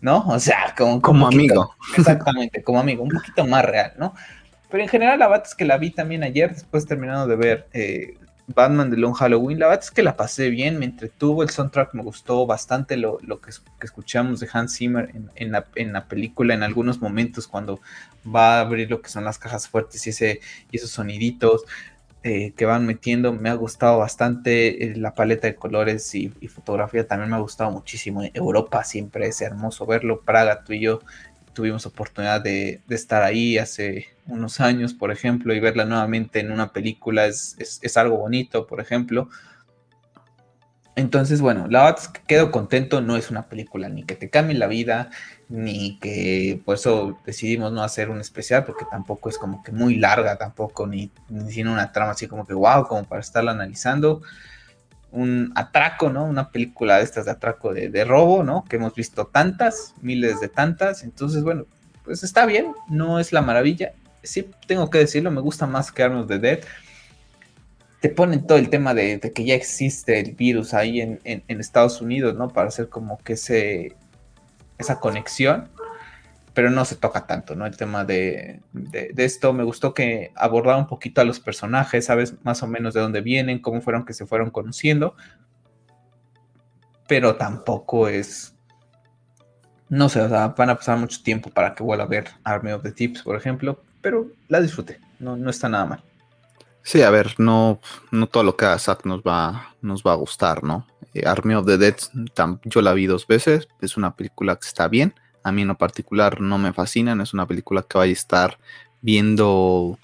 ¿no? 0.00 0.26
O 0.26 0.40
sea, 0.40 0.74
como, 0.76 1.00
como 1.00 1.28
amigo. 1.28 1.74
Exactamente, 1.96 2.62
como 2.62 2.80
amigo, 2.80 3.04
un 3.04 3.10
poquito 3.10 3.46
más 3.46 3.64
real, 3.64 3.92
¿no? 3.96 4.12
Pero 4.68 4.82
en 4.82 4.88
general 4.88 5.20
la 5.20 5.28
verdad 5.28 5.46
es 5.46 5.54
que 5.54 5.64
la 5.64 5.78
vi 5.78 5.90
también 5.90 6.24
ayer, 6.24 6.52
después 6.52 6.84
terminando 6.84 7.28
de 7.28 7.36
ver 7.36 7.68
eh, 7.72 8.18
Batman 8.48 8.90
de 8.90 8.96
Long 8.96 9.14
Halloween, 9.14 9.60
la 9.60 9.68
verdad 9.68 9.84
es 9.84 9.92
que 9.92 10.02
la 10.02 10.16
pasé 10.16 10.50
bien, 10.50 10.80
me 10.80 10.86
entretuvo, 10.86 11.44
el 11.44 11.50
soundtrack 11.50 11.94
me 11.94 12.02
gustó 12.02 12.44
bastante 12.44 12.96
lo, 12.96 13.18
que, 13.40 13.50
escuchamos 13.82 14.40
de 14.40 14.48
Hans 14.52 14.76
Zimmer 14.76 15.10
en, 15.36 15.52
la, 15.52 15.66
en, 15.76 15.92
la, 15.92 16.06
película 16.06 16.54
en 16.54 16.64
algunos 16.64 17.00
momentos 17.00 17.46
cuando 17.46 17.80
va 18.26 18.58
a 18.58 18.60
abrir 18.62 18.90
lo 18.90 19.00
que 19.00 19.10
son 19.10 19.24
las 19.24 19.38
cajas 19.38 19.68
fuertes 19.68 20.04
y, 20.08 20.10
ese, 20.10 20.40
y 20.72 20.76
esos 20.76 20.90
soniditos. 20.90 21.64
Eh, 22.22 22.52
que 22.54 22.66
van 22.66 22.84
metiendo. 22.84 23.32
Me 23.32 23.48
ha 23.48 23.54
gustado 23.54 23.98
bastante 23.98 24.84
eh, 24.84 24.96
la 24.96 25.14
paleta 25.14 25.46
de 25.46 25.54
colores 25.54 26.14
y, 26.14 26.28
fotografía. 26.48 27.06
También 27.06 27.30
me 27.30 27.36
ha 27.36 27.40
gustado 27.40 27.70
muchísimo. 27.70 28.22
Europa 28.34 28.84
siempre 28.84 29.26
es 29.26 29.40
hermoso 29.40 29.86
verlo. 29.86 30.20
Praga, 30.20 30.62
tú 30.62 30.74
y 30.74 30.80
yo 30.80 31.00
tuvimos 31.54 31.86
oportunidad 31.86 32.42
de, 32.42 32.82
estar 32.90 33.22
ahí 33.22 33.56
hace 33.58 34.08
unos 34.26 34.60
años, 34.60 34.92
por 34.94 35.10
ejemplo, 35.10 35.54
y 35.54 35.60
verla 35.60 35.84
nuevamente 35.86 36.40
en 36.40 36.52
una 36.52 36.72
película 36.72 37.26
es, 37.26 37.56
es 37.58 37.96
algo 37.96 38.18
bonito, 38.18 38.66
por 38.66 38.80
ejemplo. 38.80 39.28
Entonces, 40.96 41.40
bueno, 41.40 41.66
la 41.68 41.84
verdad 41.84 42.00
es 42.02 42.08
que 42.08 42.20
quedo 42.26 42.50
contento, 42.50 43.00
no 43.00 43.16
es 43.16 43.30
una 43.30 43.48
película 43.48 43.88
ni 43.88 44.04
que 44.04 44.14
te 44.14 44.28
cambie 44.28 44.56
la 44.56 44.66
vida, 44.66 45.10
ni 45.50 45.98
que 45.98 46.62
por 46.64 46.76
eso 46.76 47.18
decidimos 47.26 47.72
no 47.72 47.82
hacer 47.82 48.08
un 48.08 48.20
especial, 48.20 48.64
porque 48.64 48.86
tampoco 48.90 49.28
es 49.28 49.36
como 49.36 49.62
que 49.62 49.72
muy 49.72 49.96
larga, 49.96 50.38
tampoco, 50.38 50.86
ni, 50.86 51.10
ni 51.28 51.52
tiene 51.52 51.72
una 51.72 51.92
trama 51.92 52.12
así 52.12 52.28
como 52.28 52.46
que 52.46 52.54
wow, 52.54 52.86
como 52.86 53.04
para 53.04 53.20
estarla 53.20 53.50
analizando. 53.50 54.22
Un 55.10 55.52
atraco, 55.56 56.08
¿no? 56.08 56.24
Una 56.24 56.50
película 56.50 56.98
de 56.98 57.02
estas 57.02 57.24
de 57.24 57.32
atraco 57.32 57.74
de, 57.74 57.88
de 57.88 58.04
robo, 58.04 58.44
¿no? 58.44 58.64
Que 58.64 58.76
hemos 58.76 58.94
visto 58.94 59.26
tantas, 59.26 59.94
miles 60.00 60.40
de 60.40 60.48
tantas. 60.48 61.02
Entonces, 61.02 61.42
bueno, 61.42 61.66
pues 62.04 62.22
está 62.22 62.46
bien, 62.46 62.72
no 62.88 63.18
es 63.18 63.32
la 63.32 63.42
maravilla. 63.42 63.92
Sí, 64.22 64.48
tengo 64.68 64.88
que 64.88 64.98
decirlo, 64.98 65.32
me 65.32 65.40
gusta 65.40 65.66
más 65.66 65.90
que 65.90 66.04
Arms 66.04 66.28
de 66.28 66.38
Dead 66.38 66.60
te 68.00 68.08
ponen 68.08 68.46
todo 68.46 68.56
el 68.56 68.70
tema 68.70 68.94
de, 68.94 69.20
que 69.20 69.44
ya 69.44 69.54
existe 69.54 70.18
el 70.20 70.32
virus 70.32 70.72
ahí 70.72 71.00
en, 71.02 71.42
Estados 71.48 72.00
Unidos, 72.00 72.34
¿no? 72.34 72.48
Para 72.48 72.68
hacer 72.68 72.88
como 72.88 73.18
que 73.18 73.34
ese, 73.34 73.94
esa 74.80 74.98
conexión, 74.98 75.68
pero 76.54 76.70
no 76.70 76.84
se 76.84 76.96
toca 76.96 77.26
tanto, 77.26 77.54
¿no? 77.54 77.66
El 77.66 77.76
tema 77.76 78.04
de, 78.04 78.60
esto, 79.16 79.52
me 79.52 79.62
gustó 79.62 79.94
que 79.94 80.32
abordara 80.34 80.78
un 80.78 80.86
poquito 80.86 81.20
a 81.20 81.24
los 81.24 81.38
personajes, 81.38 82.06
sabes 82.06 82.34
más 82.44 82.62
o 82.62 82.66
menos 82.66 82.94
de 82.94 83.00
dónde 83.00 83.20
vienen, 83.20 83.60
cómo 83.60 83.80
fueron 83.80 84.04
que 84.04 84.14
se 84.14 84.26
fueron 84.26 84.50
conociendo, 84.50 85.14
pero 87.06 87.36
tampoco 87.36 88.08
es... 88.08 88.56
No 89.88 90.08
sé, 90.08 90.20
o 90.20 90.28
sea, 90.28 90.48
van 90.48 90.70
a 90.70 90.76
pasar 90.76 90.98
mucho 90.98 91.20
tiempo 91.22 91.50
para 91.50 91.74
que 91.74 91.82
vuelva 91.82 92.04
a 92.04 92.08
ver 92.08 92.28
Army 92.44 92.70
of 92.72 92.82
the 92.82 92.92
Tips, 92.92 93.22
por 93.22 93.36
ejemplo, 93.36 93.82
pero 94.00 94.28
la 94.48 94.60
disfruté, 94.60 95.00
no, 95.18 95.36
no 95.36 95.50
está 95.50 95.68
nada 95.68 95.86
mal. 95.86 96.04
Sí, 96.82 97.02
a 97.02 97.10
ver, 97.10 97.34
no, 97.38 97.80
no 98.10 98.26
todo 98.26 98.42
lo 98.42 98.56
que 98.56 98.64
haga 98.64 98.78
Zack 98.78 99.04
nos 99.04 99.20
va, 99.20 99.74
nos 99.82 100.02
va 100.02 100.12
a 100.12 100.16
gustar, 100.16 100.64
¿no? 100.64 100.86
Eh, 101.14 101.26
Army 101.26 101.54
of 101.54 101.66
the 101.66 101.78
Dead, 101.78 101.96
yo 102.64 102.82
la 102.82 102.92
vi 102.92 103.06
dos 103.06 103.26
veces, 103.26 103.68
es 103.80 103.96
una 103.96 104.14
película 104.14 104.56
que 104.56 104.66
está 104.66 104.88
bien, 104.88 105.14
a 105.42 105.52
mí 105.52 105.62
en 105.62 105.68
lo 105.68 105.76
particular 105.76 106.40
no 106.40 106.58
me 106.58 106.72
fascina, 106.72 107.14
no 107.14 107.22
es 107.22 107.34
una 107.34 107.46
película 107.46 107.82
que 107.82 107.98
vaya 107.98 108.10
a 108.10 108.12
estar 108.12 108.58
viendo 109.02 109.98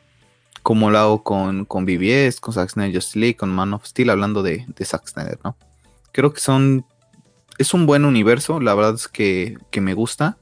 como 0.62 0.91
lo 0.91 0.99
hago 0.99 1.22
con, 1.22 1.64
con 1.64 1.87
BBS, 1.87 2.41
con 2.41 2.53
Zack 2.53 2.70
Snyder 2.70 2.95
Just 2.95 3.14
League, 3.14 3.37
con 3.37 3.51
Man 3.51 3.72
of 3.72 3.87
Steel, 3.87 4.11
hablando 4.11 4.43
de, 4.43 4.66
de 4.66 4.85
Zack 4.85 5.07
Snyder, 5.07 5.39
¿no? 5.45 5.57
Creo 6.11 6.33
que 6.33 6.41
son, 6.41 6.85
es 7.59 7.72
un 7.72 7.87
buen 7.87 8.05
universo, 8.05 8.59
la 8.59 8.74
verdad 8.74 8.95
es 8.95 9.07
que, 9.07 9.59
que 9.70 9.81
me 9.81 9.95
gusta. 9.95 10.39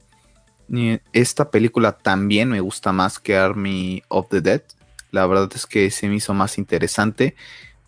Esta 1.13 1.51
película 1.51 1.91
también 1.91 2.49
me 2.49 2.59
gusta 2.59 2.91
más 2.91 3.19
que 3.19 3.37
Army 3.37 4.01
of 4.07 4.29
the 4.29 4.41
Dead. 4.41 4.63
La 5.11 5.25
verdad 5.27 5.49
es 5.55 5.65
que 5.65 5.91
se 5.91 6.07
me 6.07 6.15
hizo 6.15 6.33
más 6.33 6.57
interesante. 6.57 7.35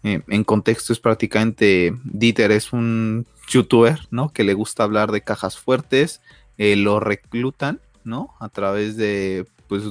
Eh, 0.03 0.22
en 0.28 0.43
contexto 0.43 0.93
es 0.93 0.99
prácticamente, 0.99 1.93
Dieter 2.03 2.51
es 2.51 2.72
un 2.74 3.26
youtuber, 3.49 3.99
¿no? 4.11 4.32
Que 4.32 4.43
le 4.43 4.53
gusta 4.53 4.84
hablar 4.84 5.11
de 5.11 5.22
cajas 5.22 5.57
fuertes, 5.57 6.22
eh, 6.57 6.76
lo 6.76 6.99
reclutan, 6.99 7.82
¿no? 8.03 8.36
A 8.39 8.49
través 8.49 8.97
de, 8.97 9.45
pues, 9.68 9.84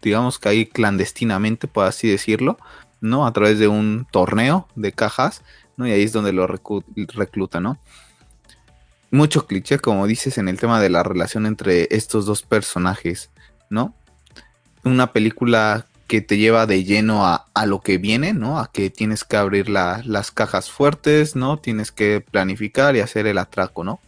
digamos 0.00 0.38
que 0.38 0.48
ahí 0.48 0.66
clandestinamente, 0.66 1.68
por 1.68 1.86
así 1.86 2.08
decirlo, 2.08 2.58
¿no? 3.00 3.26
A 3.26 3.32
través 3.32 3.58
de 3.58 3.68
un 3.68 4.06
torneo 4.10 4.68
de 4.74 4.92
cajas, 4.92 5.42
¿no? 5.76 5.86
Y 5.86 5.92
ahí 5.92 6.02
es 6.02 6.12
donde 6.12 6.32
lo 6.32 6.46
reclutan, 6.46 7.62
¿no? 7.62 7.78
Mucho 9.10 9.46
cliché, 9.46 9.78
como 9.78 10.06
dices, 10.06 10.38
en 10.38 10.48
el 10.48 10.58
tema 10.58 10.80
de 10.80 10.88
la 10.88 11.02
relación 11.02 11.46
entre 11.46 11.88
estos 11.90 12.26
dos 12.26 12.42
personajes, 12.42 13.30
¿no? 13.68 13.94
Una 14.84 15.12
película 15.12 15.86
que 16.06 16.20
te 16.20 16.36
lleva 16.36 16.66
de 16.66 16.84
lleno 16.84 17.26
a, 17.26 17.46
lo 17.66 17.80
que 17.80 17.98
viene, 17.98 18.34
¿no? 18.34 18.58
A 18.58 18.70
que 18.70 18.90
tienes 18.90 19.24
que 19.24 19.36
abrir 19.36 19.68
las 19.68 20.30
cajas 20.30 20.70
fuertes, 20.70 21.36
¿no? 21.36 21.58
Tienes 21.58 21.92
que 21.92 22.20
planificar 22.20 22.96
y 22.96 23.00
hacer 23.00 23.26
el 23.26 23.38
atraco, 23.38 23.84
¿no? 23.84 24.00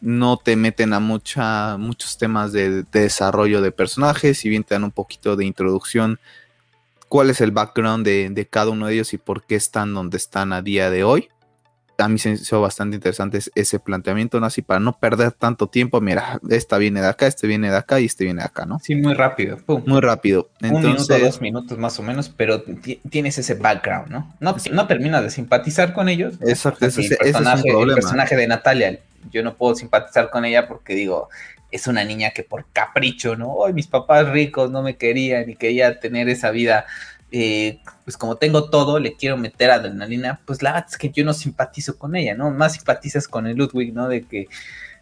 No 0.00 0.38
te 0.38 0.56
meten 0.56 0.94
a 0.94 1.00
mucha, 1.00 1.76
muchos 1.76 2.16
temas 2.16 2.52
de, 2.52 2.84
de 2.84 3.00
desarrollo 3.00 3.60
de 3.60 3.70
personajes, 3.70 4.38
si 4.38 4.48
bien 4.48 4.64
te 4.64 4.74
dan 4.74 4.84
un 4.84 4.92
poquito 4.92 5.36
de 5.36 5.44
introducción, 5.44 6.18
cuál 7.08 7.28
es 7.28 7.40
el 7.40 7.50
background 7.50 8.04
de, 8.04 8.30
de 8.30 8.46
cada 8.46 8.70
uno 8.70 8.86
de 8.86 8.94
ellos 8.94 9.12
y 9.12 9.18
por 9.18 9.44
qué 9.44 9.56
están 9.56 9.92
donde 9.92 10.16
están 10.16 10.52
a 10.52 10.62
día 10.62 10.90
de 10.90 11.04
hoy 11.04 11.28
a 12.00 12.08
mí 12.08 12.18
se 12.18 12.30
me 12.30 12.34
hizo 12.36 12.60
bastante 12.60 12.96
interesante 12.96 13.38
ese 13.54 13.78
planteamiento, 13.78 14.40
¿no? 14.40 14.46
Así 14.46 14.62
para 14.62 14.80
no 14.80 14.98
perder 14.98 15.32
tanto 15.32 15.68
tiempo, 15.68 16.00
mira, 16.00 16.40
esta 16.48 16.78
viene 16.78 17.00
de 17.00 17.08
acá, 17.08 17.26
este 17.26 17.46
viene 17.46 17.70
de 17.70 17.76
acá 17.76 18.00
y 18.00 18.06
este 18.06 18.24
viene 18.24 18.40
de 18.40 18.46
acá, 18.46 18.66
¿no? 18.66 18.78
Sí, 18.80 18.94
muy 18.94 19.14
rápido. 19.14 19.58
Muy 19.66 20.00
rápido. 20.00 20.50
Un 20.62 20.80
minuto, 20.80 21.18
dos 21.18 21.40
minutos 21.40 21.78
más 21.78 21.98
o 21.98 22.02
menos, 22.02 22.28
pero 22.28 22.62
tienes 23.08 23.38
ese 23.38 23.54
background, 23.54 24.08
¿no? 24.08 24.34
No, 24.40 24.56
no 24.72 24.86
terminas 24.86 25.22
de 25.22 25.30
simpatizar 25.30 25.92
con 25.92 26.08
ellos. 26.08 26.34
Exacto, 26.40 26.86
ese, 26.86 27.02
el, 27.02 27.16
personaje, 27.16 27.68
el 27.68 27.94
personaje 27.94 28.36
de 28.36 28.46
Natalia, 28.46 28.98
yo 29.30 29.42
no 29.42 29.54
puedo 29.54 29.74
simpatizar 29.74 30.30
con 30.30 30.44
ella 30.44 30.66
porque 30.66 30.94
digo, 30.94 31.28
es 31.70 31.86
una 31.86 32.04
niña 32.04 32.30
que 32.30 32.42
por 32.42 32.66
capricho, 32.72 33.36
¿no? 33.36 33.52
Hoy 33.52 33.72
mis 33.72 33.86
papás 33.86 34.28
ricos 34.28 34.70
no 34.70 34.82
me 34.82 34.96
querían 34.96 35.48
y 35.50 35.56
quería 35.56 36.00
tener 36.00 36.28
esa 36.28 36.50
vida 36.50 36.86
eh, 37.32 37.80
pues 38.04 38.16
como 38.16 38.36
tengo 38.36 38.70
todo, 38.70 38.98
le 38.98 39.16
quiero 39.16 39.36
meter 39.36 39.70
adrenalina, 39.70 40.40
pues 40.44 40.62
la 40.62 40.72
verdad 40.72 40.88
es 40.90 40.98
que 40.98 41.10
yo 41.10 41.24
no 41.24 41.34
simpatizo 41.34 41.98
con 41.98 42.16
ella, 42.16 42.34
¿no? 42.34 42.50
Más 42.50 42.74
simpatizas 42.74 43.28
con 43.28 43.46
el 43.46 43.56
Ludwig, 43.56 43.94
¿no? 43.94 44.08
De 44.08 44.22
que 44.22 44.48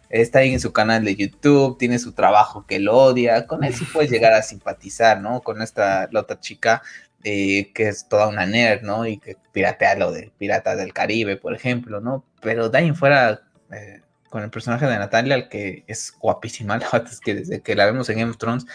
está 0.09 0.39
ahí 0.39 0.53
en 0.53 0.59
su 0.59 0.73
canal 0.73 1.05
de 1.05 1.15
YouTube, 1.15 1.77
tiene 1.77 1.99
su 1.99 2.13
trabajo 2.13 2.65
que 2.65 2.79
lo 2.79 2.97
odia, 2.97 3.47
con 3.47 3.63
él 3.63 3.73
sí 3.73 3.85
puedes 3.85 4.11
llegar 4.11 4.33
a 4.33 4.41
simpatizar, 4.41 5.21
¿no? 5.21 5.41
Con 5.41 5.61
esta 5.61 6.09
la 6.11 6.21
otra 6.21 6.39
chica 6.39 6.81
eh, 7.23 7.71
que 7.73 7.89
es 7.89 8.07
toda 8.07 8.27
una 8.27 8.45
nerd, 8.45 8.83
¿no? 8.83 9.05
Y 9.05 9.17
que 9.17 9.35
piratea 9.51 9.95
lo 9.95 10.11
de 10.11 10.31
Piratas 10.37 10.77
del 10.77 10.93
Caribe, 10.93 11.35
por 11.35 11.53
ejemplo, 11.53 11.99
¿no? 11.99 12.23
Pero 12.41 12.69
de 12.69 12.77
ahí 12.77 12.91
fuera, 12.93 13.41
eh, 13.71 14.01
con 14.29 14.43
el 14.43 14.49
personaje 14.49 14.85
de 14.85 14.97
Natalia, 14.97 15.35
el 15.35 15.49
que 15.49 15.83
es 15.87 16.13
guapísima, 16.17 16.77
la 16.79 16.89
verdad 16.89 17.11
es 17.11 17.19
que 17.19 17.35
desde 17.35 17.61
que 17.61 17.75
la 17.75 17.85
vemos 17.85 18.09
en 18.09 18.19
Game 18.19 18.31
of 18.31 18.37
Thrones, 18.37 18.65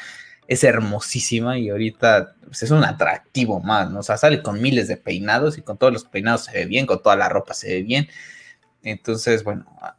es 0.46 0.64
hermosísima 0.64 1.58
y 1.58 1.70
ahorita 1.70 2.34
pues, 2.44 2.62
es 2.62 2.70
un 2.70 2.84
atractivo 2.84 3.60
más, 3.60 3.90
¿no? 3.90 4.00
O 4.00 4.02
sea, 4.02 4.16
sale 4.16 4.42
con 4.42 4.60
miles 4.60 4.88
de 4.88 4.96
peinados 4.96 5.58
y 5.58 5.62
con 5.62 5.78
todos 5.78 5.92
los 5.92 6.04
peinados 6.04 6.44
se 6.44 6.52
ve 6.52 6.66
bien, 6.66 6.86
con 6.86 7.02
toda 7.02 7.16
la 7.16 7.28
ropa 7.28 7.54
se 7.54 7.68
ve 7.68 7.82
bien. 7.82 8.08
Entonces, 8.82 9.42
bueno. 9.44 9.64
Ah, 9.80 9.96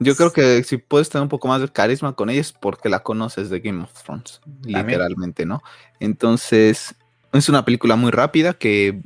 Yo 0.00 0.16
creo 0.16 0.32
que 0.32 0.64
si 0.64 0.78
puedes 0.78 1.10
tener 1.10 1.22
un 1.22 1.28
poco 1.28 1.48
más 1.48 1.60
de 1.60 1.68
carisma 1.68 2.14
con 2.14 2.30
ella 2.30 2.40
es 2.40 2.52
porque 2.52 2.88
la 2.88 3.02
conoces 3.02 3.50
de 3.50 3.60
Game 3.60 3.82
of 3.82 4.02
Thrones, 4.02 4.40
literalmente, 4.64 5.44
¿no? 5.44 5.62
Entonces, 6.00 6.94
es 7.32 7.48
una 7.48 7.64
película 7.64 7.96
muy 7.96 8.10
rápida 8.10 8.54
que, 8.54 9.02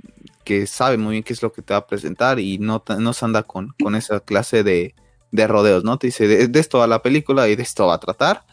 sabe 0.67 0.97
muy 0.97 1.13
bien 1.13 1.25
qué 1.25 1.35
es 1.35 1.43
lo 1.43 1.53
que 1.53 1.61
te 1.61 1.75
va 1.75 1.81
a 1.81 1.87
presentar 1.87 2.39
y 2.39 2.57
no, 2.57 2.83
no 2.99 3.13
se 3.13 3.25
anda 3.25 3.43
con, 3.43 3.75
con 3.83 3.95
esa 3.95 4.21
clase 4.21 4.63
de, 4.63 4.95
rodeos, 5.31 5.85
¿no? 5.85 5.99
Te 5.99 6.07
dice, 6.07 6.27
de, 6.27 6.49
de, 6.49 6.61
esto 6.61 6.79
va 6.79 6.87
la 6.87 7.03
película 7.03 7.49
y 7.49 7.57
de 7.57 7.63
esto 7.63 7.87
va 7.87 7.95
a 7.95 8.01
tratar 8.01 8.47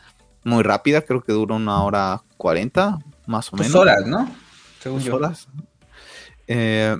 muy 0.45 0.63
rápida, 0.63 1.01
creo 1.01 1.21
que 1.21 1.33
dura 1.33 1.55
una 1.55 1.83
hora 1.83 2.21
cuarenta, 2.37 2.99
más 3.25 3.51
o 3.51 3.57
menos. 3.57 3.73
Dos 3.73 3.81
horas, 3.81 4.05
¿no? 4.05 4.29
Según 4.79 5.03
Dos 5.03 5.13
horas. 5.13 5.47
Eh, 6.47 6.95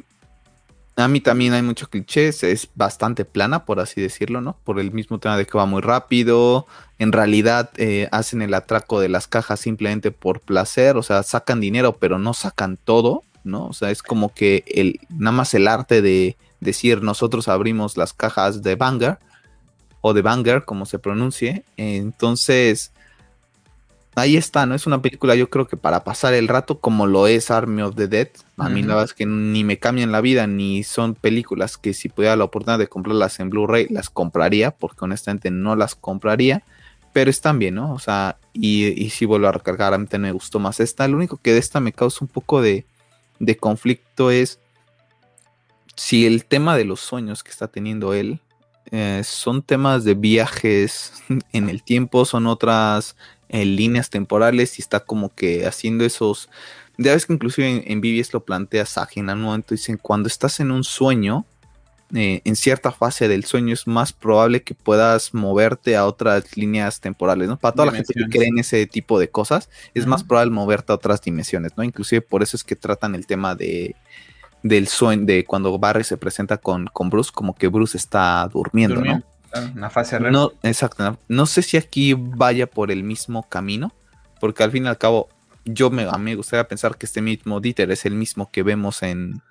a 0.97 1.07
mí 1.07 1.19
también 1.19 1.53
hay 1.53 1.61
muchos 1.61 1.89
clichés, 1.89 2.43
es 2.43 2.69
bastante 2.73 3.25
plana, 3.25 3.65
por 3.65 3.79
así 3.79 4.01
decirlo, 4.01 4.41
¿no? 4.41 4.57
Por 4.63 4.79
el 4.79 4.91
mismo 4.91 5.19
tema 5.19 5.37
de 5.37 5.45
que 5.45 5.57
va 5.57 5.65
muy 5.65 5.81
rápido, 5.81 6.67
en 6.99 7.11
realidad 7.11 7.69
eh, 7.77 8.07
hacen 8.11 8.41
el 8.41 8.53
atraco 8.53 8.99
de 8.99 9.09
las 9.09 9.27
cajas 9.27 9.59
simplemente 9.59 10.11
por 10.11 10.39
placer, 10.39 10.95
o 10.97 11.03
sea, 11.03 11.21
sacan 11.23 11.59
dinero, 11.59 11.97
pero 11.97 12.17
no 12.17 12.33
sacan 12.33 12.77
todo, 12.77 13.23
¿no? 13.43 13.67
O 13.67 13.73
sea, 13.73 13.91
es 13.91 14.01
como 14.01 14.33
que 14.33 14.63
el, 14.67 14.99
nada 15.09 15.35
más 15.35 15.53
el 15.53 15.67
arte 15.67 16.01
de 16.01 16.37
decir 16.61 17.03
nosotros 17.03 17.47
abrimos 17.49 17.97
las 17.97 18.13
cajas 18.13 18.63
de 18.63 18.75
Banger 18.75 19.19
o 20.01 20.13
de 20.13 20.21
Banger, 20.21 20.63
como 20.63 20.85
se 20.85 20.97
pronuncie, 20.97 21.65
entonces 21.75 22.93
ahí 24.15 24.37
está, 24.37 24.65
¿no? 24.65 24.75
Es 24.75 24.87
una 24.87 25.01
película 25.01 25.35
yo 25.35 25.49
creo 25.49 25.67
que 25.67 25.77
para 25.77 26.03
pasar 26.03 26.33
el 26.33 26.47
rato 26.47 26.79
como 26.79 27.05
lo 27.05 27.27
es 27.27 27.51
Army 27.51 27.81
of 27.81 27.95
the 27.95 28.07
Dead. 28.07 28.29
A 28.57 28.69
mí 28.69 28.81
la 28.81 28.95
verdad 28.95 29.05
es 29.05 29.13
que 29.13 29.25
ni 29.25 29.63
me 29.63 29.77
cambian 29.77 30.11
la 30.11 30.21
vida, 30.21 30.47
ni 30.47 30.83
son 30.83 31.15
películas 31.15 31.77
que 31.77 31.93
si 31.93 32.09
pudiera 32.09 32.35
la 32.35 32.45
oportunidad 32.45 32.79
de 32.79 32.87
comprarlas 32.87 33.39
en 33.39 33.49
Blu-ray, 33.49 33.87
las 33.89 34.09
compraría, 34.09 34.71
porque 34.71 35.03
honestamente 35.03 35.51
no 35.51 35.75
las 35.75 35.95
compraría, 35.95 36.63
pero 37.11 37.29
están 37.29 37.59
bien, 37.59 37.75
¿no? 37.75 37.93
O 37.93 37.99
sea, 37.99 38.37
y, 38.53 38.85
y 38.85 39.09
si 39.09 39.25
vuelvo 39.25 39.47
a 39.47 39.51
recargar, 39.51 39.93
a 39.93 39.97
mí 39.97 40.07
me 40.17 40.31
gustó 40.31 40.59
más 40.59 40.79
esta. 40.79 41.07
Lo 41.07 41.17
único 41.17 41.37
que 41.37 41.53
de 41.53 41.59
esta 41.59 41.79
me 41.79 41.91
causa 41.91 42.19
un 42.21 42.29
poco 42.29 42.61
de, 42.61 42.85
de 43.39 43.57
conflicto 43.57 44.31
es 44.31 44.59
si 45.95 46.25
el 46.25 46.45
tema 46.45 46.77
de 46.77 46.85
los 46.85 46.99
sueños 46.99 47.43
que 47.43 47.51
está 47.51 47.67
teniendo 47.67 48.13
él 48.13 48.39
eh, 48.91 49.21
son 49.23 49.61
temas 49.63 50.03
de 50.03 50.13
viajes 50.13 51.13
en 51.51 51.69
el 51.69 51.83
tiempo, 51.83 52.25
son 52.25 52.47
otras 52.47 53.15
en 53.49 53.75
líneas 53.75 54.09
temporales 54.09 54.79
y 54.79 54.81
está 54.81 55.01
como 55.01 55.33
que 55.33 55.65
haciendo 55.65 56.05
esos... 56.05 56.49
Ya 56.97 57.13
ves 57.13 57.25
que 57.25 57.33
inclusive 57.33 57.69
en, 57.69 57.83
en 57.85 58.01
BBS 58.01 58.33
lo 58.33 58.45
plantea 58.45 58.85
Sagi 58.85 59.19
en 59.19 59.29
un 59.29 59.41
momento, 59.41 59.75
dicen, 59.75 59.97
cuando 60.01 60.27
estás 60.27 60.59
en 60.59 60.71
un 60.71 60.83
sueño, 60.83 61.45
eh, 62.13 62.41
en 62.45 62.55
cierta 62.55 62.91
fase 62.91 63.27
del 63.27 63.45
sueño 63.45 63.73
es 63.73 63.87
más 63.87 64.13
probable 64.13 64.61
que 64.61 64.75
puedas 64.75 65.33
moverte 65.33 65.95
a 65.95 66.05
otras 66.05 66.55
líneas 66.55 67.01
temporales, 67.01 67.49
¿no? 67.49 67.57
Para 67.57 67.73
toda 67.73 67.87
la 67.87 67.93
gente 67.93 68.13
que 68.13 68.29
cree 68.29 68.47
en 68.47 68.59
ese 68.59 68.85
tipo 68.85 69.19
de 69.19 69.29
cosas, 69.29 69.69
es 69.95 70.05
más 70.05 70.23
probable 70.23 70.51
moverte 70.51 70.91
a 70.91 70.95
otras 70.95 71.19
dimensiones, 71.21 71.71
¿no? 71.75 71.83
Inclusive 71.83 72.21
por 72.21 72.43
eso 72.43 72.55
es 72.55 72.63
que 72.63 72.75
tratan 72.75 73.15
el 73.15 73.25
tema 73.25 73.55
de 73.55 73.95
del 74.61 74.87
sueño, 74.87 75.25
de 75.25 75.45
cuando 75.45 75.77
Barry 75.77 76.03
se 76.03 76.17
presenta 76.17 76.57
con, 76.57 76.87
con 76.87 77.09
Bruce, 77.09 77.31
como 77.33 77.55
que 77.55 77.67
Bruce 77.67 77.97
está 77.97 78.47
durmiendo, 78.51 79.01
¿no? 79.01 79.21
Una 79.75 79.89
fase 79.89 80.19
REM. 80.19 80.33
No, 80.33 80.51
exacto. 80.63 81.17
No 81.27 81.45
sé 81.45 81.61
si 81.61 81.77
aquí 81.77 82.13
vaya 82.13 82.67
por 82.67 82.91
el 82.91 83.03
mismo 83.03 83.47
camino, 83.47 83.93
porque 84.39 84.63
al 84.63 84.71
fin 84.71 84.85
y 84.85 84.87
al 84.87 84.97
cabo, 84.97 85.29
yo 85.63 85.89
me, 85.89 86.03
a 86.03 86.17
mí 86.17 86.23
me 86.31 86.35
gustaría 86.35 86.67
pensar 86.67 86.97
que 86.97 87.05
este 87.05 87.21
mismo 87.21 87.59
Dieter 87.59 87.91
es 87.91 88.05
el 88.05 88.15
mismo 88.15 88.51
que 88.51 88.63
vemos 88.63 89.03
en, 89.03 89.41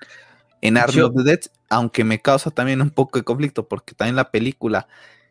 en 0.60 0.76
Army 0.76 1.00
of 1.00 1.14
the 1.14 1.22
Dead, 1.22 1.40
aunque 1.68 2.04
me 2.04 2.20
causa 2.20 2.50
también 2.50 2.80
un 2.80 2.90
poco 2.90 3.18
de 3.18 3.24
conflicto, 3.24 3.66
porque 3.66 3.94
también 3.94 4.16
la 4.16 4.30
película, 4.30 4.86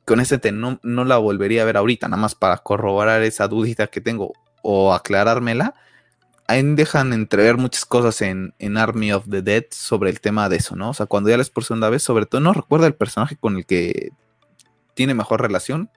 con 0.05 0.19
ese 0.19 0.39
no, 0.51 0.79
no 0.83 1.05
la 1.05 1.17
volvería 1.17 1.61
a 1.61 1.65
ver 1.65 1.77
ahorita, 1.77 2.07
nada 2.07 2.21
más 2.21 2.35
para 2.35 2.57
corroborar 2.57 3.21
esa 3.23 3.47
dudita 3.47 3.87
que 3.87 4.01
tengo 4.01 4.33
o 4.61 4.93
aclarármela. 4.93 5.75
Ahí 6.45 6.61
dejan 6.61 7.13
entrever 7.13 7.57
muchas 7.57 7.85
cosas 7.85 8.21
en, 8.21 8.53
en, 8.59 8.77
Army 8.77 9.13
of 9.13 9.29
the 9.29 9.41
Dead 9.41 9.63
sobre 9.71 10.09
el 10.09 10.19
tema 10.19 10.49
de 10.49 10.57
eso, 10.57 10.75
¿no? 10.75 10.89
O 10.89 10.93
sea, 10.93 11.05
cuando 11.05 11.29
ya 11.29 11.37
les 11.37 11.49
por 11.49 11.63
segunda 11.63 11.89
vez, 11.89 12.03
sobre 12.03 12.25
todo 12.25 12.41
no 12.41 12.51
recuerda 12.51 12.85
el 12.85 12.95
personaje 12.95 13.37
con 13.37 13.55
el 13.55 13.65
que 13.65 14.11
tiene 14.93 15.13
mejor 15.13 15.41
relación, 15.41 15.89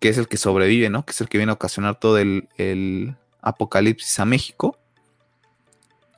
que 0.00 0.08
es 0.08 0.18
el 0.18 0.28
que 0.28 0.36
sobrevive, 0.36 0.90
¿no? 0.90 1.04
Que 1.04 1.12
es 1.12 1.20
el 1.20 1.28
que 1.28 1.38
viene 1.38 1.50
a 1.50 1.54
ocasionar 1.54 1.98
todo 1.98 2.18
el, 2.18 3.16
apocalipsis 3.40 4.18
a 4.20 4.24
México. 4.24 4.78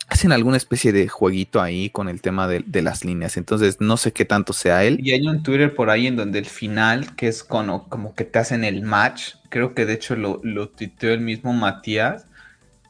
Hacen 0.09 0.31
alguna 0.31 0.57
especie 0.57 0.93
de 0.93 1.09
jueguito 1.09 1.61
ahí 1.61 1.91
con 1.91 2.09
el 2.09 2.21
tema 2.21 2.47
de, 2.47 2.83
las 2.83 3.05
líneas. 3.05 3.37
Entonces, 3.37 3.81
no 3.81 3.97
sé 3.97 4.13
qué 4.13 4.25
tanto 4.25 4.53
sea 4.53 4.85
él. 4.85 5.01
Y 5.03 5.11
hay 5.11 5.27
un 5.27 5.43
Twitter 5.43 5.75
por 5.75 5.91
ahí 5.91 6.07
en 6.07 6.15
donde 6.15 6.39
el 6.39 6.47
final, 6.47 7.17
que 7.17 7.27
es 7.27 7.43
como, 7.43 7.89
que 8.15 8.25
te 8.25 8.39
hacen 8.39 8.63
el 8.63 8.83
match. 8.83 9.35
Creo 9.49 9.75
que 9.75 9.85
de 9.85 9.95
hecho 9.95 10.15
lo, 10.15 10.41
lo 10.45 10.71
el 10.79 11.21
mismo 11.21 11.53
Matías. 11.53 12.27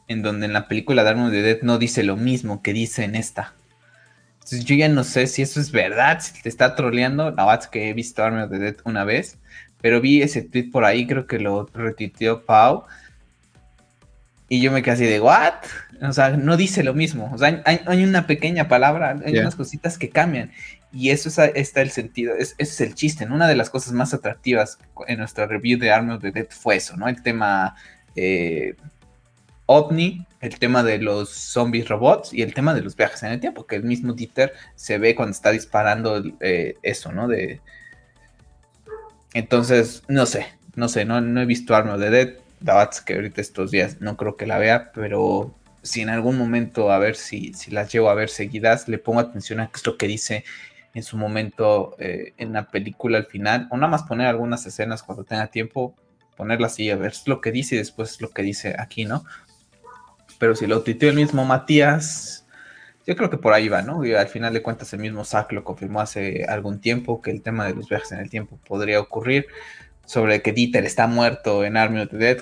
En 0.07 0.21
donde 0.21 0.45
en 0.45 0.53
la 0.53 0.67
película 0.67 1.01
Army 1.01 1.31
de 1.31 1.41
Dead 1.41 1.61
no 1.63 1.79
dice 1.79 2.03
lo 2.03 2.15
mismo 2.15 2.61
que 2.61 2.73
dice 2.73 3.03
en 3.03 3.15
esta. 3.15 3.56
Entonces 4.47 4.63
yo 4.63 4.75
ya 4.77 4.87
no 4.87 5.03
sé 5.03 5.27
si 5.27 5.41
eso 5.41 5.59
es 5.59 5.71
verdad, 5.71 6.21
si 6.21 6.41
te 6.41 6.47
está 6.47 6.73
troleando. 6.73 7.31
La 7.31 7.43
verdad 7.43 7.59
es 7.63 7.67
que 7.67 7.89
he 7.89 7.93
visto 7.93 8.23
Army 8.23 8.43
of 8.43 8.49
the 8.49 8.57
Dead 8.57 8.75
una 8.85 9.03
vez, 9.03 9.37
pero 9.81 9.99
vi 9.99 10.21
ese 10.21 10.41
tweet 10.41 10.71
por 10.71 10.85
ahí, 10.85 11.05
creo 11.05 11.27
que 11.27 11.37
lo 11.37 11.65
retuiteó 11.73 12.45
Pau. 12.45 12.85
Y 14.47 14.61
yo 14.61 14.71
me 14.71 14.81
quedé 14.81 14.93
así 14.93 15.05
de, 15.05 15.19
¿what? 15.19 15.55
O 16.01 16.13
sea, 16.13 16.29
no 16.29 16.55
dice 16.55 16.81
lo 16.81 16.93
mismo. 16.93 17.29
O 17.33 17.37
sea, 17.37 17.61
hay, 17.65 18.03
una 18.05 18.25
pequeña 18.25 18.69
palabra, 18.69 19.19
hay 19.25 19.37
unas 19.37 19.57
cositas 19.57 19.97
que 19.97 20.07
cambian. 20.07 20.53
Y 20.93 21.09
eso 21.09 21.27
es, 21.27 21.37
está 21.53 21.81
el 21.81 21.91
sentido, 21.91 22.33
ese 22.33 22.55
es 22.57 22.79
el 22.79 22.95
chiste. 22.95 23.25
¿no? 23.25 23.35
Una 23.35 23.49
de 23.49 23.57
las 23.57 23.69
cosas 23.69 23.91
más 23.91 24.13
atractivas 24.13 24.79
en 25.09 25.17
nuestra 25.17 25.45
review 25.45 25.77
de 25.77 25.91
Army 25.91 26.13
of 26.13 26.21
the 26.21 26.31
Dead 26.31 26.47
fue 26.49 26.77
eso, 26.77 26.95
¿no? 26.95 27.09
El 27.09 27.21
tema 27.21 27.75
eh, 28.15 28.75
ovni, 29.65 30.25
el 30.39 30.59
tema 30.59 30.83
de 30.83 30.99
los 30.99 31.29
zombies 31.29 31.89
robots 31.89 32.33
y 32.33 32.41
el 32.41 32.53
tema 32.53 32.73
de 32.73 32.81
los 32.81 32.95
viajes 32.95 33.23
en 33.23 33.31
el 33.31 33.39
tiempo, 33.39 33.65
que 33.65 33.75
el 33.75 33.83
mismo 33.83 34.13
Dieter 34.13 34.53
se 34.75 34.97
ve 34.97 35.15
cuando 35.15 35.31
está 35.31 35.51
disparando 35.51 36.23
eh, 36.39 36.75
eso, 36.83 37.11
¿no? 37.11 37.27
De... 37.27 37.61
Entonces, 39.33 40.03
no 40.07 40.25
sé, 40.25 40.47
no 40.75 40.89
sé, 40.89 41.05
no, 41.05 41.21
no 41.21 41.41
he 41.41 41.45
visto 41.45 41.75
Arma 41.75 41.97
de 41.97 42.09
Dead, 42.09 42.33
la 42.61 42.89
que 43.05 43.15
ahorita 43.15 43.41
estos 43.41 43.71
días 43.71 44.01
no 44.01 44.17
creo 44.17 44.35
que 44.35 44.47
la 44.47 44.57
vea, 44.57 44.91
pero 44.93 45.55
si 45.81 46.01
en 46.01 46.09
algún 46.09 46.37
momento, 46.37 46.91
a 46.91 46.99
ver 46.99 47.15
si, 47.15 47.53
si 47.53 47.71
las 47.71 47.91
llevo 47.91 48.09
a 48.09 48.15
ver 48.15 48.29
seguidas, 48.29 48.87
le 48.87 48.97
pongo 48.97 49.19
atención 49.19 49.59
a 49.59 49.67
qué 49.67 49.77
es 49.77 49.85
lo 49.85 49.97
que 49.97 50.07
dice 50.07 50.43
en 50.93 51.03
su 51.03 51.17
momento 51.17 51.95
eh, 51.99 52.33
en 52.37 52.53
la 52.53 52.67
película 52.67 53.17
al 53.19 53.25
final, 53.25 53.67
o 53.69 53.77
nada 53.77 53.89
más 53.89 54.03
poner 54.03 54.27
algunas 54.27 54.65
escenas 54.65 55.03
cuando 55.03 55.23
tenga 55.23 55.47
tiempo, 55.47 55.95
ponerlas 56.35 56.79
y 56.79 56.89
a 56.89 56.95
ver 56.95 57.13
lo 57.25 57.41
que 57.41 57.51
dice 57.51 57.75
y 57.75 57.77
después 57.79 58.19
lo 58.21 58.29
que 58.29 58.41
dice 58.41 58.75
aquí, 58.77 59.05
¿no? 59.05 59.23
Pero 60.39 60.55
si 60.55 60.67
lo 60.67 60.83
tuiteó 60.83 61.09
el 61.09 61.15
mismo 61.15 61.45
Matías, 61.45 62.45
yo 63.05 63.15
creo 63.15 63.29
que 63.29 63.37
por 63.37 63.53
ahí 63.53 63.69
va, 63.69 63.81
¿no? 63.81 64.03
Y 64.05 64.13
al 64.13 64.27
final 64.27 64.53
de 64.53 64.61
cuentas 64.61 64.91
el 64.93 64.99
mismo 64.99 65.23
Zack 65.23 65.51
lo 65.53 65.63
confirmó 65.63 66.01
hace 66.01 66.45
algún 66.45 66.81
tiempo 66.81 67.21
que 67.21 67.31
el 67.31 67.41
tema 67.41 67.65
de 67.65 67.73
los 67.73 67.87
viajes 67.87 68.11
en 68.11 68.19
el 68.19 68.29
tiempo 68.29 68.59
podría 68.67 68.99
ocurrir, 68.99 69.47
sobre 70.05 70.41
que 70.41 70.51
Dieter 70.53 70.85
está 70.85 71.07
muerto 71.07 71.63
en 71.63 71.77
Army 71.77 72.01
of 72.01 72.09
the 72.09 72.17
Dead. 72.17 72.37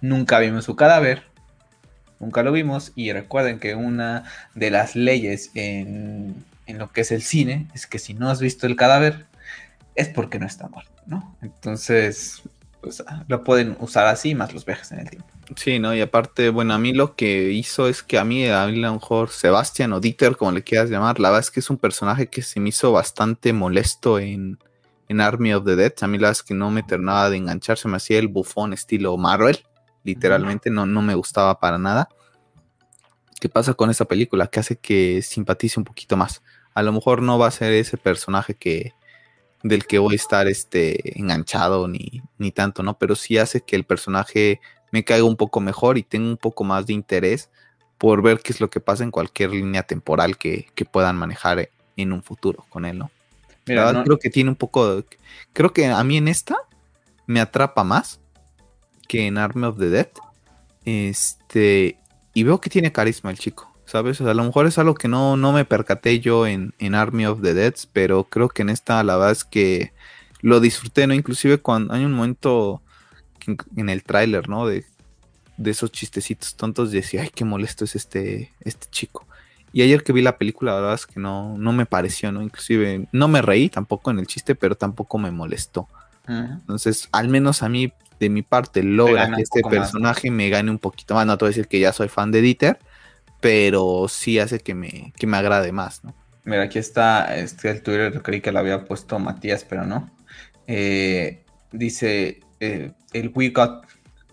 Nunca 0.00 0.38
vimos 0.38 0.64
su 0.64 0.76
cadáver, 0.76 1.22
nunca 2.20 2.42
lo 2.42 2.52
vimos 2.52 2.92
y 2.94 3.12
recuerden 3.12 3.58
que 3.58 3.74
una 3.74 4.24
de 4.54 4.70
las 4.70 4.96
leyes 4.96 5.50
en, 5.54 6.44
en 6.66 6.78
lo 6.78 6.92
que 6.92 7.00
es 7.00 7.10
el 7.10 7.22
cine 7.22 7.68
es 7.74 7.86
que 7.86 7.98
si 7.98 8.14
no 8.14 8.30
has 8.30 8.40
visto 8.40 8.66
el 8.66 8.76
cadáver 8.76 9.26
es 9.94 10.08
porque 10.08 10.38
no 10.38 10.46
está 10.46 10.68
muerto, 10.68 10.92
¿no? 11.06 11.36
Entonces, 11.42 12.42
pues, 12.80 13.02
lo 13.26 13.42
pueden 13.42 13.76
usar 13.80 14.06
así 14.06 14.34
más 14.34 14.54
los 14.54 14.64
viajes 14.64 14.92
en 14.92 15.00
el 15.00 15.10
tiempo. 15.10 15.37
Sí, 15.56 15.78
¿no? 15.78 15.94
Y 15.94 16.00
aparte, 16.02 16.50
bueno, 16.50 16.74
a 16.74 16.78
mí 16.78 16.92
lo 16.92 17.16
que 17.16 17.52
hizo 17.52 17.88
es 17.88 18.02
que 18.02 18.18
a 18.18 18.24
mí, 18.24 18.46
a, 18.46 18.66
lo 18.66 18.92
mejor 18.92 19.30
Sebastián 19.30 19.92
o 19.94 20.00
Dieter, 20.00 20.36
como 20.36 20.52
le 20.52 20.62
quieras 20.62 20.90
llamar, 20.90 21.20
la 21.20 21.30
verdad 21.30 21.40
es 21.40 21.50
que 21.50 21.60
es 21.60 21.70
un 21.70 21.78
personaje 21.78 22.28
que 22.28 22.42
se 22.42 22.60
me 22.60 22.68
hizo 22.68 22.92
bastante 22.92 23.52
molesto 23.54 24.18
en, 24.18 24.58
en 25.08 25.20
Army 25.22 25.54
of 25.54 25.64
the 25.64 25.74
Dead. 25.74 25.94
A 26.02 26.06
mí 26.06 26.18
la 26.18 26.28
verdad 26.28 26.40
es 26.40 26.42
que 26.42 26.54
no 26.54 26.70
me 26.70 26.82
terminaba 26.82 27.30
de 27.30 27.38
engancharse, 27.38 27.88
me 27.88 27.96
hacía 27.96 28.18
el 28.18 28.28
bufón 28.28 28.74
estilo 28.74 29.16
Marvel, 29.16 29.64
literalmente, 30.04 30.70
no, 30.70 30.84
no 30.84 31.00
me 31.00 31.14
gustaba 31.14 31.58
para 31.58 31.78
nada. 31.78 32.10
¿Qué 33.40 33.48
pasa 33.48 33.72
con 33.72 33.88
esa 33.88 34.04
película? 34.04 34.48
Que 34.48 34.60
hace 34.60 34.76
que 34.76 35.22
simpatice 35.22 35.80
un 35.80 35.84
poquito 35.84 36.16
más. 36.16 36.42
A 36.74 36.82
lo 36.82 36.92
mejor 36.92 37.22
no 37.22 37.38
va 37.38 37.46
a 37.46 37.52
ser 37.52 37.72
ese 37.72 37.96
personaje 37.96 38.54
que, 38.54 38.92
del 39.62 39.86
que 39.86 39.98
voy 39.98 40.14
a 40.14 40.16
estar 40.16 40.46
este, 40.46 41.18
enganchado 41.18 41.88
ni, 41.88 42.20
ni 42.36 42.50
tanto, 42.50 42.82
¿no? 42.82 42.98
Pero 42.98 43.16
sí 43.16 43.38
hace 43.38 43.62
que 43.62 43.76
el 43.76 43.84
personaje 43.84 44.60
me 44.90 45.04
caiga 45.04 45.24
un 45.24 45.36
poco 45.36 45.60
mejor 45.60 45.98
y 45.98 46.02
tengo 46.02 46.28
un 46.28 46.36
poco 46.36 46.64
más 46.64 46.86
de 46.86 46.92
interés 46.92 47.50
por 47.98 48.22
ver 48.22 48.40
qué 48.40 48.52
es 48.52 48.60
lo 48.60 48.70
que 48.70 48.80
pasa 48.80 49.04
en 49.04 49.10
cualquier 49.10 49.50
línea 49.50 49.82
temporal 49.82 50.38
que, 50.38 50.66
puedan 50.90 51.16
manejar 51.16 51.68
en 51.96 52.12
un 52.12 52.22
futuro 52.22 52.64
con 52.68 52.84
él, 52.84 52.98
¿no? 52.98 53.10
Mira, 53.66 54.02
creo 54.02 54.18
que 54.18 54.30
tiene 54.30 54.50
un 54.50 54.56
poco, 54.56 55.04
creo 55.52 55.72
que 55.72 55.86
a 55.86 56.02
mí 56.04 56.16
en 56.16 56.28
esta 56.28 56.56
me 57.26 57.40
atrapa 57.40 57.84
más 57.84 58.20
que 59.06 59.26
en 59.26 59.36
Army 59.36 59.66
of 59.66 59.78
the 59.78 59.90
Dead. 59.90 60.08
Este, 60.84 61.98
y 62.32 62.44
veo 62.44 62.60
que 62.60 62.70
tiene 62.70 62.92
carisma 62.92 63.30
el 63.30 63.38
chico, 63.38 63.70
¿sabes? 63.84 64.20
a 64.22 64.32
lo 64.32 64.44
mejor 64.44 64.66
es 64.66 64.78
algo 64.78 64.94
que 64.94 65.08
no, 65.08 65.36
no 65.36 65.52
me 65.52 65.66
percaté 65.66 66.20
yo 66.20 66.46
en, 66.46 66.72
en, 66.78 66.94
Army 66.94 67.26
of 67.26 67.42
the 67.42 67.52
Dead, 67.52 67.74
pero 67.92 68.24
creo 68.24 68.48
que 68.48 68.62
en 68.62 68.70
esta 68.70 69.02
la 69.02 69.16
verdad 69.16 69.32
es 69.32 69.44
que 69.44 69.92
lo 70.40 70.60
disfruté, 70.60 71.06
¿no? 71.06 71.14
Inclusive 71.14 71.58
cuando 71.58 71.92
hay 71.92 72.04
un 72.04 72.12
momento 72.12 72.80
en 73.76 73.88
el 73.88 74.02
tráiler, 74.02 74.48
¿no? 74.48 74.66
De, 74.66 74.84
esos 75.64 75.90
chistecitos 75.90 76.54
tontos, 76.54 76.92
decía, 76.92 77.22
ay, 77.22 77.30
qué 77.34 77.44
molesto 77.44 77.84
es 77.84 77.96
este, 77.96 78.52
este 78.60 78.86
chico. 78.90 79.26
Y 79.72 79.82
ayer 79.82 80.02
que 80.02 80.12
vi 80.12 80.22
la 80.22 80.38
película, 80.38 80.72
la 80.72 80.80
verdad 80.80 80.94
es 80.94 81.06
que 81.06 81.20
no, 81.20 81.58
no 81.58 81.72
me 81.72 81.84
pareció, 81.84 82.30
¿no? 82.32 82.42
Inclusive 82.42 83.08
no 83.12 83.28
me 83.28 83.42
reí 83.42 83.68
tampoco 83.68 84.10
en 84.10 84.20
el 84.20 84.26
chiste, 84.26 84.54
pero 84.54 84.76
tampoco 84.76 85.18
me 85.18 85.30
molestó. 85.30 85.88
Entonces, 86.28 87.08
al 87.10 87.28
menos 87.28 87.62
a 87.62 87.68
mí, 87.68 87.92
de 88.20 88.28
mi 88.28 88.42
parte 88.42 88.82
logra 88.82 89.34
que 89.34 89.42
este 89.42 89.62
personaje 89.62 90.30
me 90.30 90.48
gane 90.50 90.70
un 90.70 90.78
poquito 90.78 91.14
más. 91.14 91.26
No 91.26 91.38
te 91.38 91.44
voy 91.44 91.48
a 91.48 91.50
decir 91.50 91.68
que 91.68 91.80
ya 91.80 91.92
soy 91.92 92.08
fan 92.08 92.30
de 92.30 92.40
Dieter, 92.40 92.78
pero 93.40 94.06
sí 94.08 94.38
hace 94.38 94.58
que 94.58 94.74
me, 94.74 95.12
que 95.16 95.26
me 95.26 95.36
agrade 95.36 95.72
más, 95.72 96.04
¿no? 96.04 96.14
Mira, 96.44 96.62
aquí 96.62 96.78
está 96.78 97.36
este, 97.36 97.70
el 97.70 97.82
Twitter, 97.82 98.22
creí 98.22 98.40
que 98.40 98.52
lo 98.52 98.58
había 98.58 98.84
puesto 98.84 99.18
Matías, 99.18 99.64
pero 99.64 99.84
no. 99.84 100.10
Eh, 100.66 101.44
dice 101.72 102.40
eh, 102.60 102.92
el 103.12 103.32
We 103.34 103.50
Got 103.50 103.86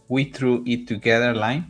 We 0.08 0.26
Through 0.26 0.64
It 0.66 0.88
Together 0.88 1.36
line. 1.36 1.70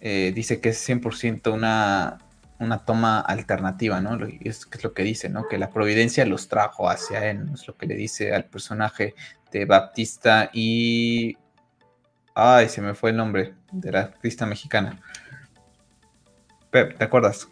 Eh, 0.00 0.32
dice 0.34 0.60
que 0.60 0.70
es 0.70 0.88
100% 0.88 1.52
una, 1.52 2.18
una 2.58 2.84
toma 2.84 3.20
alternativa, 3.20 4.00
¿no? 4.00 4.18
Es, 4.40 4.66
es 4.70 4.84
lo 4.84 4.94
que 4.94 5.02
dice, 5.02 5.28
¿no? 5.28 5.46
Que 5.48 5.58
la 5.58 5.70
providencia 5.70 6.24
los 6.24 6.48
trajo 6.48 6.88
hacia 6.88 7.28
él, 7.30 7.46
¿no? 7.46 7.54
Es 7.54 7.66
lo 7.66 7.76
que 7.76 7.86
le 7.86 7.96
dice 7.96 8.34
al 8.34 8.46
personaje 8.46 9.14
de 9.50 9.64
Baptista 9.64 10.50
y... 10.52 11.36
Ay, 12.34 12.68
se 12.68 12.80
me 12.80 12.94
fue 12.94 13.10
el 13.10 13.16
nombre 13.16 13.54
de 13.72 13.92
la 13.92 14.00
artista 14.00 14.46
mexicana. 14.46 15.00
Pep, 16.70 16.96
¿te 16.96 17.04
acuerdas? 17.04 17.48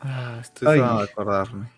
Ah, 0.00 0.38
estoy 0.40 0.78
de 0.78 0.84
acordarme. 0.84 1.68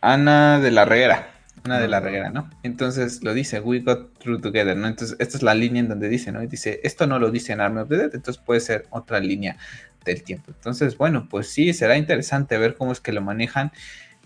Ana 0.00 0.58
de 0.58 0.70
la 0.72 0.84
Reguera. 0.84 1.31
Ana 1.64 1.80
de 1.80 1.88
la 1.88 2.00
Reguera, 2.00 2.30
¿no? 2.30 2.50
Entonces 2.62 3.22
lo 3.22 3.34
dice, 3.34 3.60
we 3.60 3.80
got 3.80 4.18
through 4.18 4.40
together, 4.40 4.76
¿no? 4.76 4.88
Entonces, 4.88 5.16
esta 5.20 5.36
es 5.36 5.42
la 5.42 5.54
línea 5.54 5.80
en 5.80 5.88
donde 5.88 6.08
dice, 6.08 6.32
¿no? 6.32 6.40
dice, 6.40 6.80
esto 6.82 7.06
no 7.06 7.18
lo 7.18 7.30
dice 7.30 7.52
en 7.52 7.60
Army 7.60 7.80
of 7.80 7.88
the 7.88 7.96
Dead, 7.96 8.14
entonces 8.14 8.42
puede 8.44 8.60
ser 8.60 8.86
otra 8.90 9.20
línea 9.20 9.56
del 10.04 10.22
tiempo. 10.22 10.50
Entonces, 10.50 10.96
bueno, 10.96 11.28
pues 11.30 11.48
sí, 11.48 11.72
será 11.72 11.96
interesante 11.96 12.58
ver 12.58 12.74
cómo 12.76 12.92
es 12.92 13.00
que 13.00 13.12
lo 13.12 13.20
manejan. 13.20 13.70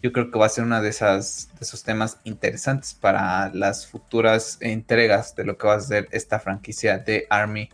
Yo 0.02 0.12
creo 0.12 0.30
que 0.30 0.38
va 0.38 0.46
a 0.46 0.50
ser 0.50 0.64
uno 0.64 0.80
de, 0.80 0.88
esas, 0.88 1.50
de 1.58 1.64
esos 1.64 1.82
temas 1.82 2.18
interesantes 2.24 2.94
para 2.94 3.50
las 3.52 3.86
futuras 3.86 4.58
entregas 4.60 5.34
de 5.36 5.44
lo 5.44 5.58
que 5.58 5.66
va 5.66 5.74
a 5.74 5.80
ser 5.80 6.08
esta 6.12 6.38
franquicia 6.38 6.98
de 6.98 7.26
Army 7.28 7.68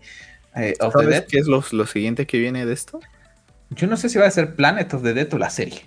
eh, 0.57 0.75
of 0.81 0.95
the 0.97 1.07
Dead. 1.07 1.27
¿Qué 1.27 1.39
es 1.39 1.47
lo, 1.47 1.63
lo 1.73 1.87
siguiente 1.87 2.27
que 2.27 2.39
viene 2.39 2.67
de 2.67 2.73
esto? 2.73 3.01
Yo 3.71 3.87
no 3.87 3.97
sé 3.97 4.09
si 4.09 4.19
va 4.19 4.27
a 4.27 4.31
ser 4.31 4.55
Planet 4.55 4.93
of 4.95 5.03
the 5.03 5.15
Dead 5.15 5.33
o 5.33 5.39
la 5.39 5.51
serie. 5.51 5.83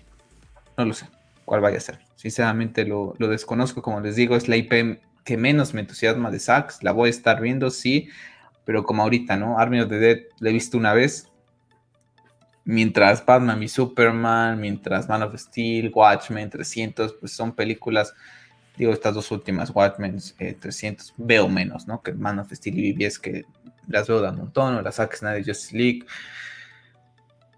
No 0.77 0.85
lo 0.85 0.93
sé 0.93 1.07
cuál 1.45 1.61
vaya 1.61 1.77
a 1.77 1.81
ser. 1.81 1.99
Sinceramente 2.15 2.85
lo, 2.85 3.13
desconozco, 3.19 3.81
como 3.81 4.01
les 4.01 4.15
digo, 4.15 4.35
es 4.35 4.47
la 4.47 4.57
IP 4.57 4.99
que 5.23 5.37
menos 5.37 5.73
me 5.73 5.81
entusiasma 5.81 6.31
de 6.31 6.39
Sax. 6.39 6.83
La 6.83 6.91
voy 6.91 7.07
a 7.07 7.09
estar 7.11 7.39
viendo, 7.39 7.69
sí, 7.69 8.09
pero 8.65 8.83
como 8.83 9.03
ahorita, 9.03 9.37
¿no? 9.37 9.57
Army 9.57 9.79
of 9.79 9.89
the 9.89 9.99
Dead 9.99 10.19
la 10.39 10.49
he 10.49 10.53
visto 10.53 10.77
una 10.77 10.93
vez. 10.93 11.31
Mientras 12.63 13.23
Batman 13.23 13.61
y 13.61 13.67
Superman, 13.67 14.59
mientras 14.59 15.07
Man 15.07 15.21
of 15.21 15.35
Steel, 15.35 15.91
Watchmen, 15.93 16.49
300, 16.49 17.13
pues 17.13 17.31
son 17.31 17.53
películas, 17.53 18.13
digo, 18.75 18.91
estas 18.91 19.13
dos 19.13 19.29
últimas, 19.29 19.69
Watchmen, 19.69 20.17
300, 20.59 21.09
eh, 21.09 21.13
veo 21.17 21.47
menos, 21.47 21.87
¿no? 21.87 22.01
Que 22.01 22.11
Man 22.13 22.39
of 22.39 22.51
Steel 22.51 22.79
y 22.79 22.91
BBS, 22.91 23.19
que 23.19 23.45
las 23.87 24.07
veo 24.07 24.19
de 24.19 24.29
un 24.29 24.37
montón, 24.37 24.75
o 24.75 24.81
las 24.81 24.95
Zack 24.95 25.15
Snyder 25.15 25.45
Justice 25.45 25.77
League. 25.77 26.05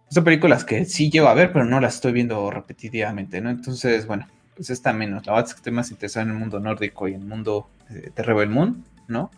Son 0.10 0.24
películas 0.24 0.64
que 0.64 0.86
sí 0.86 1.10
llevo 1.10 1.28
a 1.28 1.34
ver, 1.34 1.52
pero 1.52 1.66
no 1.66 1.80
las 1.80 1.96
estoy 1.96 2.14
viendo 2.14 2.50
repetitivamente, 2.50 3.42
¿no? 3.42 3.50
Entonces, 3.50 4.08
bueno, 4.08 4.28
pues 4.56 4.70
está 4.70 4.94
menos. 4.94 5.26
La 5.26 5.34
verdad 5.34 5.48
es 5.48 5.54
que 5.54 5.60
estoy 5.60 5.74
más 5.74 5.92
interesado 5.92 6.26
en 6.26 6.32
el 6.32 6.38
mundo 6.38 6.60
nórdico 6.60 7.08
y 7.08 7.14
en 7.14 7.22
el 7.22 7.28
mundo 7.28 7.70
de, 7.90 8.24
Rebel 8.24 8.50
Moon, 8.50 8.86
¿no? 9.08 9.32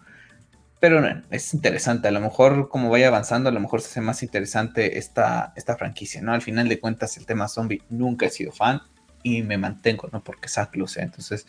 Pero 0.79 1.01
no, 1.01 1.23
es 1.29 1.53
interesante. 1.53 2.07
A 2.07 2.11
lo 2.11 2.21
mejor, 2.21 2.69
como 2.69 2.89
vaya 2.89 3.07
avanzando, 3.07 3.49
a 3.49 3.51
lo 3.51 3.59
mejor 3.59 3.81
se 3.81 3.89
hace 3.89 4.01
más 4.01 4.23
interesante 4.23 4.97
esta, 4.97 5.53
esta 5.55 5.75
franquicia, 5.75 6.21
¿no? 6.21 6.33
Al 6.33 6.41
final 6.41 6.69
de 6.69 6.79
cuentas, 6.79 7.17
el 7.17 7.25
tema 7.25 7.47
zombie 7.47 7.81
nunca 7.89 8.27
he 8.27 8.29
sido 8.29 8.51
fan 8.51 8.81
y 9.23 9.41
me 9.41 9.57
mantengo, 9.57 10.07
¿no? 10.11 10.23
Porque 10.23 10.47
Zack 10.47 10.75
lo 10.75 10.87
sea. 10.87 11.03
Entonces, 11.03 11.47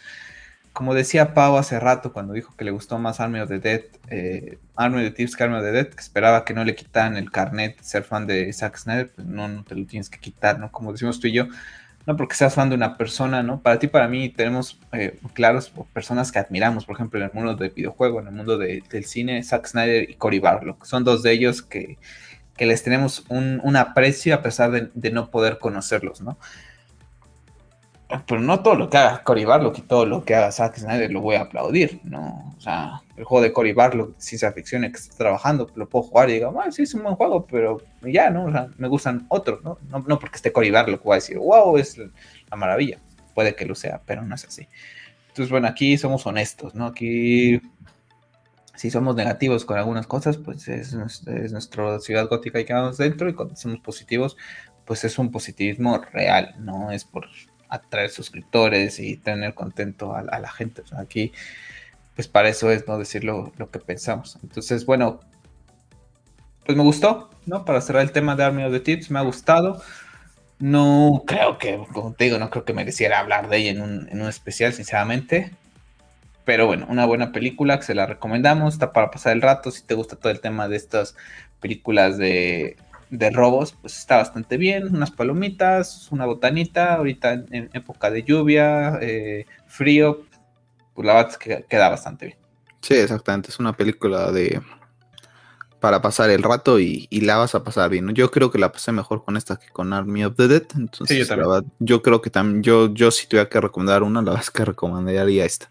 como 0.72 0.94
decía 0.94 1.34
Pau 1.34 1.56
hace 1.56 1.80
rato 1.80 2.12
cuando 2.12 2.32
dijo 2.32 2.54
que 2.56 2.64
le 2.64 2.70
gustó 2.70 2.98
más 2.98 3.20
Army 3.20 3.40
of 3.40 3.48
the 3.48 3.58
Dead, 3.58 3.82
eh, 4.08 4.58
Army 4.76 4.98
of 4.98 5.02
the 5.04 5.10
Thieves 5.10 5.36
que 5.36 5.44
Army 5.44 5.56
of 5.56 5.64
the 5.64 5.72
Dead, 5.72 5.88
que 5.88 6.00
esperaba 6.00 6.44
que 6.44 6.54
no 6.54 6.64
le 6.64 6.74
quitaran 6.74 7.16
el 7.16 7.30
carnet 7.30 7.80
ser 7.80 8.04
fan 8.04 8.26
de 8.26 8.52
Zack 8.52 8.76
Snyder, 8.76 9.10
pues 9.10 9.26
no, 9.26 9.48
no 9.48 9.64
te 9.64 9.74
lo 9.74 9.84
tienes 9.86 10.08
que 10.08 10.18
quitar, 10.18 10.58
¿no? 10.58 10.70
Como 10.70 10.92
decimos 10.92 11.20
tú 11.20 11.26
y 11.26 11.32
yo, 11.32 11.48
no 12.06 12.16
porque 12.16 12.34
seas 12.34 12.54
fan 12.54 12.68
de 12.68 12.76
una 12.76 12.96
persona, 12.96 13.42
¿no? 13.42 13.60
Para 13.60 13.78
ti, 13.78 13.88
para 13.88 14.08
mí, 14.08 14.28
tenemos 14.28 14.78
eh, 14.92 15.18
claros 15.34 15.72
personas 15.92 16.32
que 16.32 16.38
admiramos, 16.38 16.84
por 16.84 16.96
ejemplo, 16.96 17.18
en 17.18 17.26
el 17.26 17.32
mundo 17.32 17.54
del 17.54 17.70
videojuego, 17.70 18.20
en 18.20 18.28
el 18.28 18.32
mundo 18.32 18.56
del 18.58 19.04
cine, 19.04 19.42
Zack 19.42 19.66
Snyder 19.66 20.08
y 20.08 20.14
Cory 20.14 20.38
Barlow, 20.38 20.76
son 20.82 21.04
dos 21.04 21.22
de 21.22 21.32
ellos 21.32 21.62
que, 21.62 21.98
les 22.58 22.82
tenemos 22.82 23.24
un, 23.30 23.74
aprecio 23.76 24.34
a 24.34 24.42
pesar 24.42 24.90
de 24.92 25.10
no 25.10 25.30
poder 25.30 25.58
conocerlos, 25.58 26.20
¿no? 26.20 26.36
Pero 28.26 28.40
no 28.40 28.62
todo 28.62 28.74
lo 28.74 28.90
que 28.90 28.96
haga 28.96 29.22
Cory 29.22 29.44
Barlock 29.44 29.78
y 29.78 29.82
todo 29.82 30.04
lo 30.06 30.24
que 30.24 30.34
haga 30.34 30.50
Zack 30.50 30.78
Snyder 30.78 31.10
lo 31.10 31.20
voy 31.20 31.36
a 31.36 31.42
aplaudir, 31.42 32.00
¿no? 32.04 32.54
O 32.56 32.60
sea, 32.60 33.02
el 33.16 33.24
juego 33.24 33.42
de 33.42 33.52
Cory 33.52 33.72
Barlock, 33.72 34.14
si 34.18 34.38
se 34.38 34.46
afición 34.46 34.82
que 34.82 34.98
está 34.98 35.16
trabajando, 35.16 35.70
lo 35.74 35.88
puedo 35.88 36.04
jugar 36.04 36.30
y 36.30 36.34
digo, 36.34 36.50
bueno, 36.50 36.72
sí, 36.72 36.82
es 36.82 36.94
un 36.94 37.02
buen 37.02 37.14
juego, 37.14 37.46
pero 37.46 37.80
ya, 38.02 38.30
¿no? 38.30 38.46
O 38.46 38.52
sea, 38.52 38.68
me 38.78 38.88
gustan 38.88 39.26
otros, 39.28 39.62
¿no? 39.62 39.78
¿no? 39.90 40.18
porque 40.18 40.36
esté 40.36 40.52
Cory 40.52 40.70
Barlock, 40.70 41.02
voy 41.02 41.12
a 41.12 41.16
decir, 41.16 41.38
wow, 41.38 41.76
es 41.76 41.98
la 41.98 42.56
maravilla. 42.56 42.98
Puede 43.34 43.54
que 43.54 43.64
lo 43.64 43.74
sea, 43.74 44.00
pero 44.04 44.22
no 44.22 44.34
es 44.34 44.44
así. 44.44 44.66
Entonces, 45.28 45.50
bueno, 45.50 45.68
aquí 45.68 45.96
somos 45.96 46.26
honestos, 46.26 46.74
¿no? 46.74 46.86
Aquí, 46.86 47.60
si 48.74 48.90
somos 48.90 49.14
negativos 49.14 49.64
con 49.64 49.78
algunas 49.78 50.06
cosas, 50.06 50.36
pues 50.36 50.66
es, 50.68 50.92
es 51.26 51.52
nuestra 51.52 52.00
ciudad 52.00 52.28
gótica 52.28 52.58
y 52.58 52.64
quedamos 52.64 52.98
dentro, 52.98 53.28
y 53.28 53.34
cuando 53.34 53.54
somos 53.54 53.78
positivos, 53.80 54.36
pues 54.84 55.04
es 55.04 55.18
un 55.18 55.30
positivismo 55.30 55.98
real, 56.12 56.56
no 56.58 56.90
es 56.90 57.04
por 57.04 57.28
atraer 57.70 58.10
suscriptores 58.10 58.98
y 58.98 59.16
tener 59.16 59.54
contento 59.54 60.14
a, 60.14 60.22
la 60.22 60.50
gente. 60.50 60.82
aquí, 60.96 61.32
pues 62.14 62.28
para 62.28 62.48
eso 62.48 62.70
es 62.70 62.86
no 62.86 62.98
decir 62.98 63.24
lo, 63.24 63.52
que 63.72 63.78
pensamos. 63.78 64.38
Entonces, 64.42 64.84
bueno, 64.84 65.20
pues 66.66 66.76
me 66.76 66.84
gustó, 66.84 67.30
¿no? 67.46 67.64
Para 67.64 67.80
cerrar 67.80 68.02
el 68.02 68.12
tema 68.12 68.36
de 68.36 68.44
Army 68.44 68.64
of 68.64 68.72
the 68.72 68.80
Tips, 68.80 69.10
me 69.10 69.18
ha 69.18 69.22
gustado. 69.22 69.80
No 70.58 71.22
creo 71.26 71.56
que, 71.56 71.80
como 71.92 72.12
te 72.12 72.24
digo, 72.24 72.38
no 72.38 72.50
creo 72.50 72.64
que 72.64 72.74
mereciera 72.74 73.20
hablar 73.20 73.48
de 73.48 73.56
ella 73.58 73.70
en 73.70 73.80
un, 73.80 74.08
en 74.10 74.20
un 74.20 74.28
especial, 74.28 74.72
sinceramente. 74.74 75.52
Pero 76.44 76.66
bueno, 76.66 76.86
una 76.88 77.06
buena 77.06 77.32
película 77.32 77.78
que 77.78 77.84
se 77.84 77.94
la 77.94 78.06
recomendamos, 78.06 78.74
está 78.74 78.92
para 78.92 79.10
pasar 79.10 79.32
el 79.32 79.42
rato, 79.42 79.70
si 79.70 79.82
te 79.82 79.94
gusta 79.94 80.16
todo 80.16 80.32
el 80.32 80.40
tema 80.40 80.68
de 80.68 80.76
estas 80.76 81.14
películas 81.60 82.18
de, 82.18 82.76
de 83.10 83.30
robos, 83.30 83.76
pues 83.80 83.98
está 83.98 84.16
bastante 84.16 84.56
bien. 84.56 84.94
Unas 84.94 85.10
palomitas, 85.10 86.10
una 86.10 86.26
botanita, 86.26 86.94
ahorita 86.94 87.32
en, 87.32 87.70
época 87.72 88.10
de 88.10 88.22
lluvia, 88.22 88.98
eh, 89.00 89.46
frío, 89.66 90.24
pues 90.94 91.06
la 91.06 91.14
verdad 91.14 91.32
es 91.32 91.38
que 91.38 91.64
queda 91.68 91.88
bastante 91.88 92.26
bien. 92.26 92.38
Sí, 92.80 92.94
exactamente. 92.94 93.50
Es 93.50 93.58
una 93.58 93.76
película 93.76 94.32
de 94.32 94.60
para 95.80 96.02
pasar 96.02 96.28
el 96.30 96.42
rato 96.42 96.78
y, 96.78 97.08
la 97.10 97.36
vas 97.36 97.54
a 97.54 97.64
pasar 97.64 97.90
bien. 97.90 98.14
Yo 98.14 98.30
creo 98.30 98.50
que 98.50 98.58
la 98.58 98.70
pasé 98.70 98.92
mejor 98.92 99.24
con 99.24 99.36
esta 99.36 99.56
que 99.56 99.68
con 99.70 99.92
Army 99.92 100.24
of 100.24 100.36
the 100.36 100.46
Dead. 100.46 100.64
Entonces, 100.76 101.28
yo, 101.78 102.02
creo 102.02 102.20
que 102.20 102.30
también, 102.30 102.62
yo, 102.62 102.92
yo 102.92 103.10
si 103.10 103.26
tuviera 103.26 103.48
que 103.48 103.60
recomendar 103.60 104.02
una, 104.02 104.20
la 104.20 104.32
verdad 104.32 104.42
es 104.42 104.50
que 104.50 104.64
recomendaría 104.64 105.44
esta. 105.44 105.70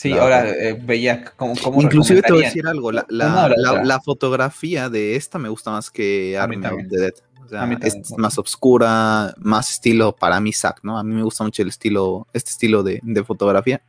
Sí, 0.00 0.14
ahora 0.14 0.48
eh, 0.48 0.80
veía 0.82 1.22
como... 1.36 1.52
Inclusive 1.78 2.22
te 2.22 2.32
voy 2.32 2.44
a 2.44 2.46
decir 2.46 2.66
algo, 2.66 2.90
la, 2.90 3.04
la, 3.10 4.00
fotografía 4.00 4.88
de 4.88 5.14
esta 5.14 5.38
me 5.38 5.50
gusta 5.50 5.72
más 5.72 5.90
que 5.90 6.38
Army 6.38 6.56
of 6.56 6.88
the 6.88 6.96
Dead. 6.96 7.12
O 7.44 7.48
sea, 7.50 7.68
es 7.82 8.16
más 8.16 8.38
oscura, 8.38 9.34
más 9.36 9.72
estilo 9.72 10.16
para 10.16 10.40
mí 10.40 10.54
Zack, 10.54 10.80
¿no? 10.84 10.98
A 10.98 11.04
mí 11.04 11.14
me 11.14 11.22
gusta 11.22 11.44
mucho 11.44 11.60
el 11.60 11.68
estilo, 11.68 12.26
este 12.32 12.50
estilo 12.50 12.82
de, 12.82 13.02
fotografía. 13.26 13.82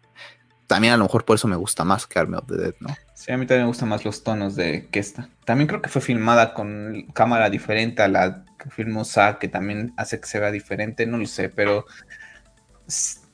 También 0.67 0.95
a 0.95 0.97
lo 0.97 1.05
mejor 1.05 1.23
por 1.23 1.37
eso 1.37 1.47
me 1.47 1.55
gusta 1.55 1.85
más 1.85 2.05
que 2.05 2.19
Army 2.19 2.35
of 2.35 2.45
the 2.45 2.57
Dead, 2.57 2.75
¿no? 2.81 2.89
Sí, 3.13 3.31
a 3.31 3.37
mí 3.37 3.45
también 3.45 3.63
me 3.63 3.69
gustan 3.69 3.87
más 3.87 4.03
los 4.03 4.21
tonos 4.21 4.57
de 4.57 4.89
que 4.91 4.99
esta. 4.99 5.29
También 5.45 5.69
creo 5.69 5.81
que 5.81 5.87
fue 5.87 6.01
filmada 6.01 6.53
con 6.53 7.07
cámara 7.13 7.49
diferente 7.49 8.01
a 8.01 8.09
la 8.09 8.43
que 8.61 8.69
filmó 8.69 9.05
Zack, 9.05 9.39
que 9.39 9.47
también 9.47 9.93
hace 9.95 10.19
que 10.19 10.27
se 10.27 10.41
vea 10.41 10.51
diferente, 10.51 11.05
no 11.05 11.17
lo 11.17 11.25
sé, 11.25 11.47
pero 11.47 11.85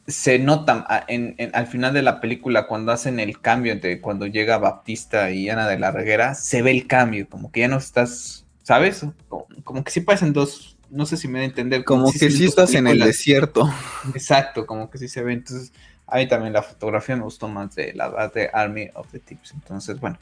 se 0.07 0.39
nota 0.39 0.85
ah, 0.87 1.03
en, 1.09 1.35
al 1.53 1.67
final 1.67 1.93
de 1.93 2.01
la 2.01 2.21
película 2.21 2.65
cuando 2.65 2.93
hacen 2.93 3.19
el 3.19 3.41
cambio 3.41 3.73
entre 3.73 3.99
cuando 3.99 4.25
llega 4.25 4.57
Baptista 4.57 5.31
y 5.31 5.49
Ana 5.49 5.67
de 5.67 5.77
la 5.77 5.91
Reguera, 5.91 6.33
se 6.33 6.61
ve 6.61 6.71
el 6.71 6.87
cambio, 6.87 7.27
como 7.29 7.51
que 7.51 7.61
ya 7.61 7.67
no 7.67 7.77
estás, 7.77 8.45
¿sabes? 8.63 9.05
Como, 9.27 9.83
que 9.83 9.91
sí 9.91 9.99
pasan 10.01 10.31
dos, 10.31 10.77
no 10.89 11.05
sé 11.05 11.17
si 11.17 11.27
me 11.27 11.39
da 11.39 11.43
a 11.43 11.47
entender. 11.47 11.83
Como, 11.83 12.11
que 12.11 12.31
sí 12.31 12.45
estás 12.45 12.73
en 12.73 12.87
el 12.87 12.99
desierto. 12.99 13.69
Exacto, 14.15 14.65
como 14.65 14.89
que 14.89 14.97
sí 14.97 15.09
se 15.09 15.21
ve. 15.23 15.33
Entonces, 15.33 15.73
a 16.07 16.17
mí 16.17 16.27
también 16.27 16.53
la 16.53 16.63
fotografía 16.63 17.17
me 17.17 17.23
gustó 17.23 17.49
más 17.49 17.75
de 17.75 17.93
la 17.93 18.31
de 18.33 18.49
Army 18.53 18.89
of 18.93 19.11
the 19.11 19.19
Tips. 19.19 19.51
Entonces, 19.55 19.99
bueno, 19.99 20.17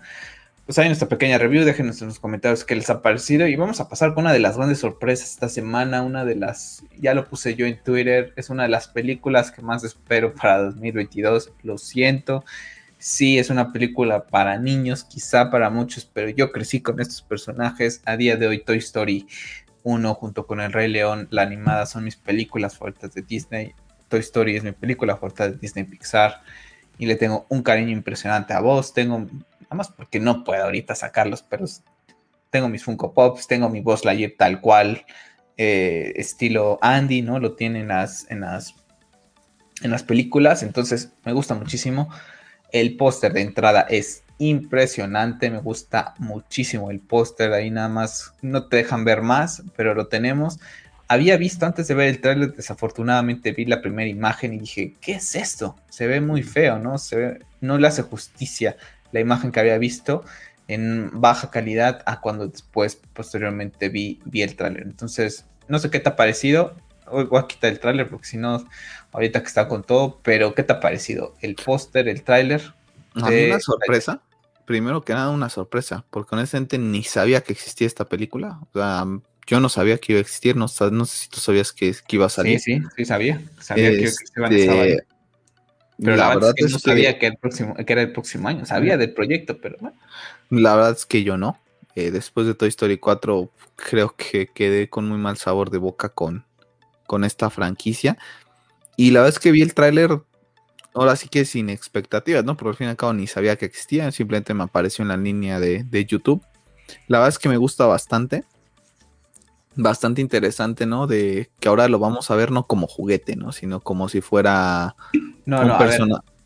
pues 0.66 0.80
hay 0.80 0.88
nuestra 0.88 1.08
pequeña 1.08 1.38
review, 1.38 1.64
déjenos 1.64 2.02
en 2.02 2.08
los 2.08 2.20
comentarios 2.20 2.66
qué 2.66 2.76
les 2.76 2.90
ha 2.90 3.04
parecido 3.04 3.48
y 3.48 3.56
vamos 3.56 3.80
a 3.80 3.88
pasar 3.88 4.16
con 4.16 4.24
una 4.24 4.34
de 4.34 4.40
las 4.40 4.58
grandes 4.58 4.80
sorpresas 4.80 5.30
esta 5.30 5.48
semana, 5.48 6.02
una 6.02 6.26
de 6.26 6.34
las, 6.36 6.84
ya 6.98 7.14
lo 7.14 7.28
puse 7.30 7.54
yo 7.54 7.68
en 7.68 7.82
Twitter, 7.84 8.34
es 8.36 8.50
una 8.50 8.64
de 8.64 8.70
las 8.70 8.88
películas 8.88 9.52
que 9.52 9.62
más 9.62 9.84
espero 9.84 10.34
para 10.34 10.64
2022, 10.64 11.52
lo 11.62 11.78
siento, 11.78 12.44
sí 12.98 13.38
es 13.38 13.52
una 13.52 13.72
película 13.72 14.26
para 14.26 14.58
niños, 14.58 15.04
quizá 15.04 15.52
para 15.52 15.70
muchos, 15.70 16.10
pero 16.12 16.30
yo 16.30 16.52
crecí 16.52 16.82
con 16.82 17.00
estos 17.00 17.22
personajes, 17.22 18.02
a 18.06 18.18
día 18.18 18.36
de 18.36 18.48
hoy 18.48 18.64
Toy 18.64 18.78
Story 18.78 19.28
1 19.84 20.16
junto 20.16 20.48
con 20.48 20.62
El 20.62 20.74
Rey 20.74 20.88
León, 20.88 21.28
la 21.30 21.44
animada 21.44 21.86
son 21.86 22.04
mis 22.04 22.16
películas 22.16 22.76
fuertes 22.76 23.14
de 23.14 23.22
Disney, 23.22 23.76
Toy 24.08 24.22
Story 24.22 24.56
es 24.56 24.64
mi 24.64 24.72
película 24.72 25.16
favorita 25.16 25.48
de 25.48 25.58
Disney 25.58 25.84
Pixar 25.84 26.42
y 26.98 27.06
le 27.06 27.16
tengo 27.16 27.46
un 27.50 27.64
cariño 27.64 27.92
impresionante 27.92 28.54
a 28.54 28.60
vos. 28.60 28.94
Tengo 28.94 29.20
nada 29.20 29.76
más 29.76 29.90
porque 29.90 30.20
no 30.20 30.44
puedo 30.44 30.64
ahorita 30.64 30.96
sacarlos, 30.96 31.44
pero 31.44 31.66
tengo 32.50 32.70
mis 32.70 32.84
Funko 32.84 33.14
Pops, 33.14 33.48
tengo 33.48 33.70
mi 33.70 33.82
Boss 33.82 34.06
Lightyear 34.06 34.34
tal 34.38 34.62
cual, 34.62 35.06
eh, 35.58 36.14
estilo 36.16 36.80
Andy, 36.82 37.22
¿no? 37.22 37.40
Lo 37.40 37.54
tiene 37.56 37.82
en 37.82 37.90
las, 37.90 38.30
en 38.32 38.42
las, 38.42 38.76
en 39.82 39.92
las 39.92 40.04
películas, 40.04 40.64
entonces 40.64 41.14
me 41.26 41.34
gusta 41.34 41.56
muchísimo. 41.56 42.10
El 42.72 42.98
póster 42.98 43.34
de 43.34 43.42
entrada 43.42 43.82
es 43.90 44.24
impresionante, 44.38 45.50
me 45.50 45.60
gusta 45.60 46.14
muchísimo 46.18 46.92
el 46.92 47.00
póster, 47.00 47.54
ahí 47.54 47.72
nada 47.72 47.90
más 47.90 48.34
no 48.42 48.68
te 48.68 48.78
dejan 48.78 49.06
ver 49.06 49.22
más, 49.22 49.64
pero 49.76 49.94
lo 49.94 50.08
tenemos. 50.08 50.60
Había 51.08 51.38
visto 51.38 51.66
antes 51.66 51.88
de 51.88 51.94
ver 51.94 52.08
el 52.10 52.22
trailer, 52.22 52.54
desafortunadamente 52.54 53.52
vi 53.52 53.66
la 53.66 53.82
primera 53.82 54.10
imagen 54.10 54.54
y 54.54 54.60
dije, 54.60 54.96
¿qué 55.02 55.14
es 55.14 55.36
esto? 55.36 55.76
Se 55.90 56.08
ve 56.08 56.20
muy 56.20 56.42
feo, 56.42 56.80
¿no? 56.80 56.98
Se 56.98 57.16
ve, 57.16 57.40
no 57.62 57.78
le 57.78 57.88
hace 57.88 58.02
justicia 58.02 58.76
la 59.12 59.20
imagen 59.20 59.52
que 59.52 59.60
había 59.60 59.78
visto 59.78 60.24
en 60.68 61.12
baja 61.14 61.52
calidad 61.52 62.02
a 62.06 62.22
cuando 62.22 62.48
después, 62.48 63.00
posteriormente 63.14 63.90
vi, 63.90 64.20
vi 64.26 64.42
el 64.42 64.56
tráiler. 64.56 64.84
Entonces, 64.84 65.46
no 65.68 65.80
sé 65.80 65.90
qué 65.90 66.00
te 66.00 66.10
ha 66.10 66.16
parecido. 66.16 66.76
Hoy 67.08 67.26
voy 67.26 67.40
a 67.40 67.48
quitar 67.48 67.72
el 67.72 67.80
tráiler 67.80 68.10
porque 68.10 68.26
si 68.26 68.38
no, 68.38 68.66
ahorita 69.12 69.42
que 69.42 69.48
está 69.48 69.68
con 69.68 69.84
todo, 69.84 70.20
pero 70.24 70.56
¿qué 70.56 70.64
te 70.64 70.74
ha 70.74 70.80
parecido? 70.80 71.36
El 71.42 71.56
póster, 71.56 72.08
el 72.08 72.24
tráiler. 72.24 72.74
A 73.14 73.30
mí 73.30 73.46
una 73.46 73.60
sorpresa. 73.60 74.22
Primero 74.66 75.04
que 75.04 75.14
nada, 75.14 75.30
una 75.30 75.50
sorpresa, 75.50 76.04
porque 76.10 76.34
honestamente 76.34 76.80
ni 76.80 77.04
sabía 77.04 77.42
que 77.42 77.54
existía 77.54 77.86
esta 77.86 78.06
película. 78.06 78.60
O 78.74 78.80
sea, 78.80 79.06
yo 79.48 79.60
no 79.60 79.70
sabía 79.70 79.98
que 79.98 80.14
iba 80.14 80.20
a 80.20 80.22
existir, 80.22 80.56
no, 80.56 80.66
no 80.92 81.06
sé 81.06 81.18
si 81.18 81.30
tú 81.30 81.40
sabías 81.40 81.72
que, 81.72 81.94
iba 82.10 82.26
a 82.26 82.30
salir. 82.30 82.60
Sí, 82.60 82.80
sí, 82.80 82.84
sí 82.96 83.06
sabía. 83.06 83.42
Sabía 83.60 83.92
que, 83.92 84.12
iba 84.36 84.48
a 84.48 84.50
salir. 84.50 85.06
Pero 85.98 86.18
la, 86.18 86.30
verdad, 86.30 86.54
es 86.58 86.66
que 86.66 86.72
no 86.72 86.80
sabía 86.80 87.20
que, 87.20 87.28
el 87.28 87.38
próximo, 87.38 87.76
que 87.76 87.94
era 87.94 88.02
el 88.02 88.12
próximo 88.12 88.48
año, 88.48 88.66
sabía 88.66 88.98
del 88.98 89.14
proyecto, 89.14 89.58
pero 89.62 89.78
bueno. 89.80 89.98
La 90.50 90.76
verdad 90.76 90.92
es 90.92 91.06
que 91.06 91.24
yo 91.24 91.38
no. 91.38 91.60
Eh, 91.96 92.12
después 92.12 92.48
de 92.48 92.54
Toy 92.54 92.68
Story 92.70 92.98
4, 92.98 93.50
creo 93.76 94.16
que 94.18 94.48
quedé 94.48 94.90
con 94.90 95.08
muy 95.08 95.18
mal 95.18 95.38
sabor 95.38 95.70
de 95.70 95.78
boca 95.78 96.10
con, 96.10 96.44
con 97.08 97.24
esta 97.24 97.50
franquicia. 97.50 98.18
Y 98.98 99.12
la 99.12 99.22
verdad 99.22 99.36
es 99.36 99.40
que 99.40 99.52
vi 99.52 99.62
el 99.62 99.74
tráiler, 99.74 100.20
ahora 100.94 101.16
sí 101.16 101.30
que 101.30 101.46
sin 101.46 101.70
expectativas, 101.70 102.44
¿no? 102.44 102.58
Pero 102.58 102.72
al 102.72 102.76
fin 102.76 102.88
y 102.88 102.90
al 102.90 102.98
cabo 102.98 103.14
ni 103.14 103.28
sabía 103.28 103.56
que 103.56 103.66
existía, 103.66 104.12
simplemente 104.12 104.54
me 104.54 104.64
apareció 104.64 105.04
en 105.04 105.10
la 105.10 105.18
línea 105.18 105.60
de, 105.60 105.84
de 105.84 106.06
YouTube. 106.06 106.44
La 107.08 107.20
verdad 107.20 107.30
es 107.30 107.40
que 107.40 107.50
me 107.50 107.58
gusta 107.58 107.86
bastante. 107.86 108.44
Bastante 109.76 110.22
interesante, 110.22 110.86
¿no? 110.86 111.08
De 111.08 111.50
que 111.60 111.68
ahora 111.68 111.88
lo 111.88 112.00
vamos 112.00 112.32
a 112.32 112.36
ver 112.36 112.52
no 112.52 112.66
como 112.66 112.88
juguete, 112.88 113.36
¿no? 113.36 113.52
Sino 113.52 113.82
como 113.82 114.10
si 114.10 114.22
fuera 114.22 114.96
no, 115.46 115.64
no, 115.64 115.78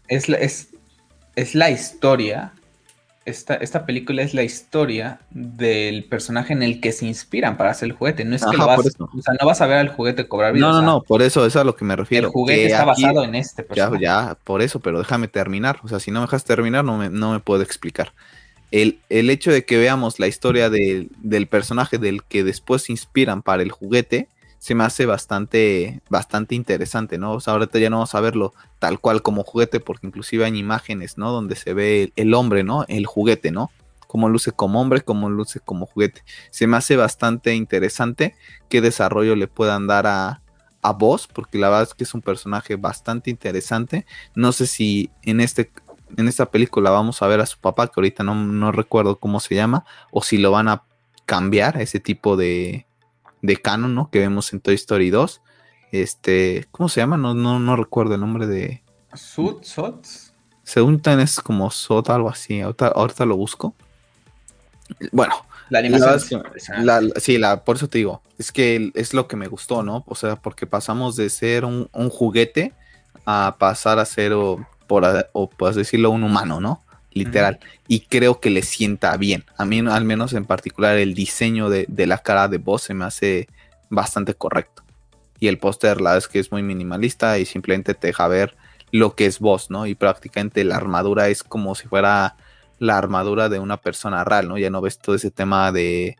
es, 0.07 0.29
la, 0.29 0.37
es, 0.37 0.69
es 1.35 1.55
la 1.55 1.69
historia. 1.69 2.53
Esta, 3.25 3.55
esta, 3.55 3.85
película 3.85 4.23
es 4.23 4.33
la 4.33 4.41
historia 4.41 5.19
del 5.29 6.03
personaje 6.05 6.51
en 6.51 6.63
el 6.63 6.81
que 6.81 6.91
se 6.91 7.05
inspiran 7.05 7.57
para 7.57 7.69
hacer 7.69 7.89
el 7.89 7.95
juguete. 7.95 8.25
No 8.25 8.35
es 8.35 8.43
que 8.43 8.57
lo 8.57 8.65
vas, 8.65 8.79
o 8.79 9.21
sea, 9.21 9.35
no 9.39 9.45
vas 9.45 9.61
a 9.61 9.67
ver 9.67 9.77
al 9.77 9.89
juguete 9.89 10.27
cobrar 10.27 10.53
vida. 10.53 10.65
No, 10.65 10.73
no, 10.73 10.81
no, 10.81 11.01
por 11.03 11.21
eso, 11.21 11.45
es 11.45 11.55
a 11.55 11.63
lo 11.63 11.75
que 11.75 11.85
me 11.85 11.95
refiero. 11.95 12.27
El 12.27 12.33
juguete 12.33 12.65
está 12.65 12.85
basado 12.85 13.23
en 13.23 13.35
este 13.35 13.61
personaje. 13.61 14.03
Ya, 14.03 14.29
ya, 14.29 14.37
por 14.43 14.63
eso, 14.63 14.79
pero 14.79 14.97
déjame 14.97 15.27
terminar. 15.27 15.79
O 15.83 15.87
sea, 15.87 15.99
si 15.99 16.09
no 16.09 16.21
me 16.21 16.25
dejas 16.25 16.43
terminar, 16.43 16.83
no 16.83 16.97
me, 16.97 17.09
no 17.09 17.33
me 17.33 17.39
puedo 17.39 17.61
explicar. 17.61 18.13
El, 18.71 18.99
el, 19.09 19.29
hecho 19.29 19.51
de 19.51 19.65
que 19.65 19.77
veamos 19.77 20.19
la 20.19 20.27
historia 20.27 20.69
del 20.69 21.47
personaje 21.49 21.97
del 21.97 22.23
que 22.23 22.43
después 22.43 22.83
se 22.83 22.91
inspiran 22.91 23.41
para 23.41 23.63
el 23.63 23.71
juguete 23.71 24.27
se 24.59 24.75
me 24.75 24.83
hace 24.83 25.05
bastante, 25.05 26.01
bastante 26.09 26.53
interesante, 26.53 27.17
¿no? 27.17 27.33
O 27.33 27.39
ahorita 27.43 27.79
ya 27.79 27.89
no 27.89 27.97
vamos 27.97 28.13
a 28.13 28.19
verlo 28.19 28.53
tal 28.77 28.99
cual 28.99 29.21
como 29.21 29.43
juguete, 29.43 29.79
porque 29.79 30.05
inclusive 30.05 30.45
hay 30.45 30.57
imágenes, 30.57 31.17
¿no? 31.17 31.31
Donde 31.31 31.55
se 31.55 31.73
ve 31.73 32.11
el, 32.17 32.33
hombre, 32.33 32.63
¿no? 32.63 32.85
El 32.89 33.05
juguete, 33.05 33.51
¿no? 33.51 33.71
Cómo 34.05 34.27
luce 34.27 34.51
como 34.51 34.81
hombre, 34.81 35.01
cómo 35.01 35.29
luce 35.29 35.61
como 35.61 35.85
juguete. 35.85 36.23
Se 36.51 36.67
me 36.67 36.75
hace 36.75 36.97
bastante 36.97 37.55
interesante 37.55 38.35
qué 38.67 38.81
desarrollo 38.81 39.35
le 39.37 39.47
puedan 39.47 39.87
dar 39.87 40.07
a, 40.07 40.41
a 40.81 40.91
Voz, 40.91 41.27
porque 41.27 41.57
la 41.57 41.69
verdad 41.69 41.83
es 41.83 41.93
que 41.93 42.03
es 42.03 42.13
un 42.13 42.21
personaje 42.21 42.75
bastante 42.75 43.29
interesante. 43.29 44.05
No 44.35 44.51
sé 44.51 44.67
si 44.67 45.09
en 45.23 45.39
este 45.39 45.71
en 46.17 46.27
esta 46.27 46.49
película 46.51 46.89
vamos 46.89 47.21
a 47.21 47.27
ver 47.27 47.39
a 47.39 47.45
su 47.45 47.59
papá, 47.59 47.87
que 47.87 47.93
ahorita 47.97 48.23
no, 48.23 48.35
no 48.35 48.71
recuerdo 48.71 49.19
cómo 49.19 49.39
se 49.39 49.55
llama, 49.55 49.85
o 50.11 50.21
si 50.21 50.37
lo 50.37 50.51
van 50.51 50.67
a 50.67 50.83
cambiar 51.25 51.79
ese 51.81 51.99
tipo 51.99 52.37
de, 52.37 52.87
de 53.41 53.57
canon, 53.57 53.95
¿no? 53.95 54.09
Que 54.09 54.19
vemos 54.19 54.51
en 54.53 54.61
Toy 54.61 54.75
Story 54.75 55.09
2. 55.09 55.41
Este, 55.91 56.67
¿cómo 56.71 56.89
se 56.89 57.01
llama? 57.01 57.17
No, 57.17 57.33
no, 57.33 57.59
no 57.59 57.75
recuerdo 57.75 58.15
el 58.15 58.21
nombre 58.21 58.47
de. 58.47 58.83
Sud, 59.13 59.63
Sot. 59.63 60.05
Según 60.63 61.01
es 61.03 61.39
como 61.39 61.71
Sot, 61.71 62.09
algo 62.09 62.29
así. 62.29 62.61
Ahorita, 62.61 63.25
lo 63.25 63.37
busco. 63.37 63.73
Bueno. 65.11 65.33
La 65.69 65.79
animación. 65.79 66.43
sí, 67.17 67.37
la, 67.37 67.63
por 67.63 67.75
eso 67.75 67.87
te 67.87 67.99
digo. 67.99 68.23
Es 68.39 68.51
que 68.51 68.91
es 68.95 69.13
lo 69.13 69.27
que 69.27 69.35
me 69.35 69.47
gustó, 69.47 69.83
¿no? 69.83 70.03
O 70.07 70.15
sea, 70.15 70.35
porque 70.35 70.65
pasamos 70.65 71.15
de 71.15 71.29
ser 71.29 71.63
un, 71.63 71.87
juguete 72.09 72.73
a 73.25 73.55
pasar 73.59 73.99
a 73.99 74.05
ser, 74.05 74.33
o, 74.33 74.65
por, 74.89 75.29
o 75.31 75.49
puedes 75.49 75.77
decirlo, 75.77 76.11
un 76.11 76.23
humano, 76.23 76.59
¿no? 76.59 76.83
literal. 77.11 77.59
Y 77.87 78.01
creo 78.01 78.39
que 78.39 78.49
le 78.49 78.61
sienta 78.61 79.15
bien. 79.17 79.45
A 79.57 79.65
mí, 79.65 79.79
al 79.79 80.05
menos 80.05 80.33
en 80.33 80.45
particular, 80.45 80.97
el 80.97 81.13
diseño 81.13 81.69
de, 81.69 81.87
la 82.07 82.19
cara 82.19 82.47
de 82.47 82.57
voz 82.57 82.83
se 82.83 82.93
me 82.93 83.05
hace 83.05 83.47
bastante 83.89 84.33
correcto. 84.33 84.83
Y 85.39 85.47
el 85.47 85.57
póster, 85.57 86.01
la 86.01 86.11
verdad 86.11 86.17
es 86.17 86.27
que 86.27 86.39
es 86.39 86.51
muy 86.51 86.63
minimalista 86.63 87.39
y 87.39 87.45
simplemente 87.45 87.93
te 87.93 88.07
deja 88.07 88.27
ver 88.27 88.57
lo 88.91 89.15
que 89.15 89.25
es 89.25 89.39
voz, 89.39 89.69
¿no? 89.69 89.85
Y 89.85 89.95
prácticamente 89.95 90.63
la 90.63 90.75
armadura 90.75 91.29
es 91.29 91.43
como 91.43 91.75
si 91.75 91.87
fuera 91.87 92.35
la 92.77 92.97
armadura 92.97 93.49
de 93.49 93.59
una 93.59 93.77
persona 93.77 94.23
real, 94.23 94.47
¿no? 94.47 94.57
Ya 94.57 94.69
no 94.69 94.81
ves 94.81 94.99
todo 94.99 95.15
ese 95.15 95.31
tema 95.31 95.71
de 95.71 96.17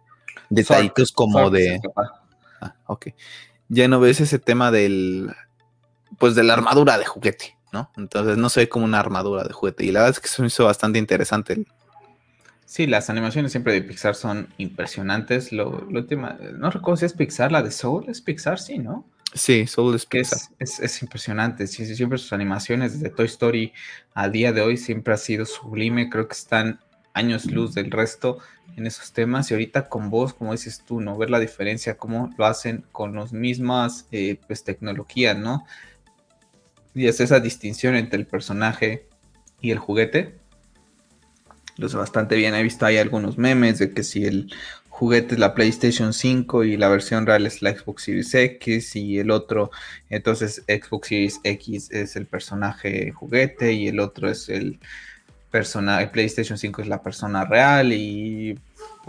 detallitos 0.50 1.12
como 1.12 1.50
de. 1.50 1.80
Ah, 2.62 2.76
ok. 2.86 3.08
Ya 3.68 3.88
no 3.88 4.00
ves 4.00 4.22
ese 4.22 4.40
tema 4.40 4.72
del. 4.72 5.34
Pues 6.18 6.36
de 6.36 6.44
la 6.44 6.54
armadura 6.54 6.98
de 6.98 7.06
juguete. 7.06 7.59
¿No? 7.72 7.91
Entonces 7.98 8.38
no 8.38 8.50
se 8.50 8.62
ve 8.62 8.70
como 8.70 8.86
una 8.86 9.00
armadura 9.00 9.44
de 9.44 9.54
juguete. 9.54 9.86
Y 9.86 9.91
la 9.91 10.02
verdad 10.02 10.18
es 10.18 10.20
que 10.20 10.28
se 10.28 10.41
me 10.41 10.48
hizo 10.48 10.66
bastante 10.66 11.00
interesante. 11.00 11.66
Sí, 12.66 12.86
las 12.86 13.10
animaciones 13.10 13.52
siempre 13.52 13.74
de 13.74 13.82
Pixar 13.82 14.16
son 14.16 14.48
impresionantes. 14.58 15.52
Lo, 15.52 15.86
lo 15.90 16.00
última, 16.00 16.38
no 16.58 16.70
recuerdo 16.70 16.98
si 16.98 17.06
es 17.06 17.14
Pixar, 17.14 17.52
la 17.52 17.64
de 17.64 17.72
Soul 17.72 18.06
es 18.10 18.22
Pixar, 18.22 18.60
sí, 18.60 18.78
¿no? 18.78 19.06
Sí, 19.34 19.68
Soul 19.68 19.96
es 19.96 20.06
Pixar. 20.06 20.40
Es, 20.60 20.80
es, 20.80 21.02
impresionante. 21.02 21.68
Sí, 21.68 21.96
siempre 21.96 22.18
sus 22.18 22.34
animaciones 22.34 22.94
desde 22.94 23.10
Toy 23.10 23.26
Story 23.26 23.74
a 24.14 24.30
día 24.30 24.52
de 24.52 24.62
hoy 24.62 24.78
siempre 24.78 25.14
ha 25.14 25.18
sido 25.18 25.46
sublime. 25.46 26.10
Creo 26.10 26.28
que 26.28 26.34
están 26.34 26.80
años 27.14 27.46
luz 27.46 27.74
del 27.74 27.91
resto 27.91 28.40
en 28.76 28.88
esos 28.88 29.12
temas. 29.14 29.50
Y 29.50 29.54
ahorita 29.54 29.90
con 29.90 30.10
vos, 30.10 30.34
como 30.34 30.52
dices 30.52 30.84
tú, 30.86 31.02
¿no? 31.02 31.18
Ver 31.18 31.30
la 31.30 31.40
diferencia, 31.40 31.98
cómo 31.98 32.34
lo 32.38 32.46
hacen 32.46 32.86
con 32.91 33.16
las 33.16 33.34
mismas 33.34 34.08
eh, 34.12 34.40
pues, 34.48 34.64
tecnologías, 34.64 35.38
¿no? 35.38 35.66
Y 36.94 37.07
es 37.07 37.20
esa 37.20 37.40
distinción 37.40 37.95
entre 37.95 38.20
el 38.20 38.26
personaje 38.26 39.06
y 39.61 39.72
el 39.72 39.80
juguete. 39.80 40.36
Lo 41.78 41.88
sé 41.88 41.98
bastante 41.98 42.36
bien. 42.36 42.56
He 42.56 42.64
visto 42.64 42.86
ahí 42.86 42.98
algunos 42.98 43.38
memes 43.38 43.80
de 43.80 43.91
que 43.91 44.03
si 44.03 44.26
el 44.26 44.52
juguete 44.99 45.36
es 45.36 45.40
la 45.40 45.53
PlayStation 45.56 46.14
5 46.14 46.66
y 46.66 46.76
la 46.76 46.90
versión 46.90 47.26
real 47.26 47.45
es 47.45 47.61
la 47.61 47.72
Xbox 47.72 48.03
Series 48.03 48.34
X 48.36 48.98
y 48.98 49.20
el 49.20 49.32
otro, 49.32 49.72
entonces 50.10 50.61
Xbox 50.68 51.07
Series 51.07 51.40
X 51.41 51.90
es 51.91 52.18
el 52.18 52.26
personaje 52.26 53.11
juguete 53.11 53.72
y 53.72 53.88
el 53.88 54.02
otro 54.02 54.30
es 54.30 54.49
el 54.49 54.78
personaje, 55.52 56.07
PlayStation 56.07 56.57
5 56.57 56.82
es 56.82 56.88
la 56.90 57.02
persona 57.02 57.45
real 57.45 57.94
y 57.94 58.60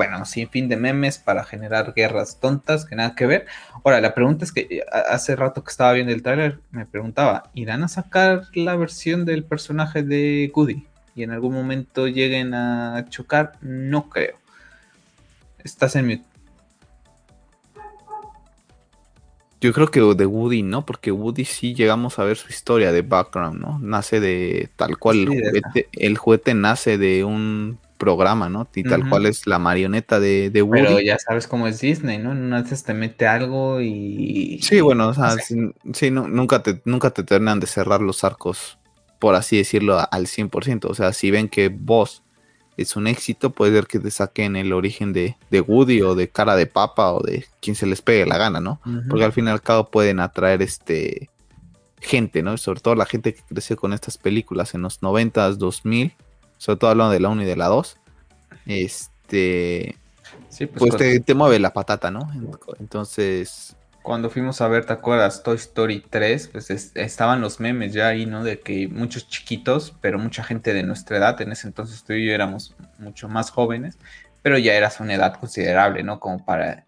bueno, 0.00 0.24
sin 0.24 0.48
fin 0.48 0.66
de 0.66 0.78
memes 0.78 1.18
para 1.18 1.44
generar 1.44 1.92
guerras 1.92 2.40
tontas 2.40 2.86
que 2.86 2.96
nada 2.96 3.14
que 3.14 3.26
ver. 3.26 3.44
Ahora, 3.84 4.00
la 4.00 4.14
pregunta 4.14 4.46
es 4.46 4.50
que 4.50 4.60
eh, 4.62 4.82
hace 5.10 5.36
rato 5.36 5.62
que 5.62 5.70
estaba 5.70 5.92
viendo 5.92 6.10
el 6.10 6.22
tráiler, 6.22 6.58
me 6.70 6.86
preguntaba, 6.86 7.50
¿irán 7.52 7.82
a 7.82 7.88
sacar 7.88 8.44
la 8.54 8.76
versión 8.76 9.26
del 9.26 9.44
personaje 9.44 10.02
de 10.02 10.50
Goody? 10.54 10.86
Y 11.14 11.22
en 11.22 11.32
algún 11.32 11.52
momento 11.52 12.08
lleguen 12.08 12.54
a 12.54 13.04
chocar, 13.10 13.58
no 13.60 14.08
creo. 14.08 14.38
Estás 15.62 15.94
en 15.96 16.06
mute. 16.06 16.24
Yo 19.60 19.74
creo 19.74 19.90
que 19.90 20.00
de 20.00 20.24
Woody 20.24 20.62
no, 20.62 20.86
porque 20.86 21.12
Woody 21.12 21.44
sí 21.44 21.74
llegamos 21.74 22.18
a 22.18 22.24
ver 22.24 22.38
su 22.38 22.48
historia 22.48 22.90
de 22.90 23.02
background, 23.02 23.60
¿no? 23.60 23.78
Nace 23.80 24.18
de 24.18 24.70
tal 24.76 24.96
cual, 24.96 25.28
el 25.92 26.16
juguete 26.16 26.54
nace 26.54 26.96
de 26.96 27.22
un 27.22 27.78
programa, 28.00 28.48
¿no? 28.48 28.66
Y 28.74 28.82
tal 28.82 29.08
cual 29.08 29.26
es 29.26 29.46
la 29.46 29.60
marioneta 29.60 30.18
de, 30.18 30.48
de, 30.50 30.62
Woody. 30.62 30.82
Pero 30.82 31.00
ya 31.00 31.18
sabes 31.18 31.46
cómo 31.46 31.68
es 31.68 31.80
Disney, 31.80 32.18
¿no? 32.18 32.34
No 32.34 32.64
te 32.64 32.94
mete 32.94 33.26
algo 33.26 33.80
y... 33.82 34.58
Sí, 34.62 34.80
bueno, 34.80 35.08
o 35.08 35.14
sea, 35.14 35.36
sí, 35.92 36.10
nunca, 36.10 36.62
te, 36.62 36.80
nunca 36.86 37.10
te 37.10 37.22
terminan 37.22 37.60
de 37.60 37.66
cerrar 37.66 38.00
los 38.00 38.24
arcos, 38.24 38.78
por 39.18 39.34
así 39.34 39.58
decirlo, 39.58 39.98
al 40.10 40.26
100%. 40.26 40.86
O 40.86 40.94
sea, 40.94 41.12
si 41.12 41.30
ven 41.30 41.48
que 41.48 41.68
vos 41.68 42.22
es 42.78 42.96
un 42.96 43.06
éxito, 43.06 43.50
puede 43.50 43.72
ser 43.74 43.86
que 43.86 44.00
te 44.00 44.10
saquen 44.10 44.56
el 44.56 44.72
origen 44.72 45.12
de, 45.12 45.36
de, 45.50 45.60
Woody 45.60 46.00
o 46.00 46.14
de 46.14 46.30
cara 46.30 46.56
de 46.56 46.66
papa 46.66 47.12
o 47.12 47.22
de 47.22 47.44
quien 47.60 47.76
se 47.76 47.84
les 47.84 48.00
pegue 48.00 48.24
la 48.24 48.38
gana, 48.38 48.60
¿no? 48.60 48.80
Porque 49.10 49.26
al 49.26 49.32
fin 49.32 49.46
y 49.46 49.50
al 49.50 49.60
cabo 49.60 49.90
pueden 49.90 50.20
atraer 50.20 50.62
este 50.62 51.28
gente, 52.00 52.42
¿no? 52.42 52.56
Sobre 52.56 52.80
todo 52.80 52.94
la 52.94 53.04
gente 53.04 53.34
que 53.34 53.42
creció 53.46 53.76
con 53.76 53.92
estas 53.92 54.16
películas 54.16 54.74
en 54.74 54.80
los 54.80 55.02
90s, 55.02 55.56
2000 55.56 56.14
sobre 56.60 56.78
todo 56.78 56.90
hablando 56.90 57.12
de 57.12 57.20
la 57.20 57.30
1 57.30 57.42
y 57.42 57.46
de 57.46 57.56
la 57.56 57.68
2, 57.68 57.96
este, 58.66 59.96
Sí, 60.50 60.66
pues, 60.66 60.96
te, 60.96 61.20
te 61.20 61.34
mueve 61.34 61.58
la 61.58 61.72
patata, 61.72 62.10
¿no? 62.10 62.30
Entonces, 62.78 63.76
cuando 64.02 64.28
fuimos 64.28 64.60
a 64.60 64.68
ver, 64.68 64.84
¿te 64.84 64.92
acuerdas? 64.92 65.42
Toy 65.42 65.56
Story 65.56 66.04
3, 66.08 66.48
pues 66.48 66.70
estaban 66.70 67.40
los 67.40 67.60
memes 67.60 67.94
ya 67.94 68.08
ahí, 68.08 68.26
¿no? 68.26 68.44
De 68.44 68.60
que 68.60 68.88
muchos 68.88 69.26
chiquitos, 69.28 69.94
pero 70.02 70.18
mucha 70.18 70.42
gente 70.42 70.74
de 70.74 70.82
nuestra 70.82 71.16
edad, 71.16 71.40
en 71.40 71.52
ese 71.52 71.66
entonces 71.66 72.04
tú 72.04 72.12
y 72.12 72.26
yo 72.26 72.32
éramos 72.32 72.74
mucho 72.98 73.28
más 73.28 73.50
jóvenes, 73.50 73.96
pero 74.42 74.58
ya 74.58 74.74
eras 74.74 75.00
una 75.00 75.14
edad 75.14 75.38
considerable, 75.38 76.02
¿no? 76.02 76.20
Como 76.20 76.44
para, 76.44 76.84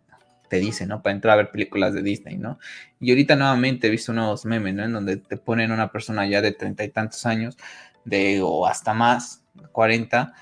te 0.49 0.59
dice, 0.59 0.87
¿no? 0.87 1.03
Para 1.03 1.15
entrar 1.15 1.35
a 1.35 1.37
ver 1.37 1.51
películas 1.51 1.95
de 1.95 2.03
Disney, 2.03 2.37
¿no? 2.37 2.59
Y 3.01 3.11
ahorita 3.11 3.37
nuevamente 3.37 3.87
he 3.87 3.91
visto 3.91 4.13
nuevos 4.13 4.45
memes, 4.45 4.75
¿no? 4.75 4.85
En 4.85 4.93
donde 4.93 5.17
te 5.17 5.37
ponen 5.37 5.71
una 5.71 5.93
persona 5.93 6.27
ya 6.27 6.41
de 6.43 6.53
treinta 6.53 6.85
y 6.85 6.89
tantos 6.89 7.27
años, 7.27 7.57
de 8.05 8.41
o 8.43 8.67
hasta 8.67 8.95
más, 8.95 9.42
40, 9.73 10.33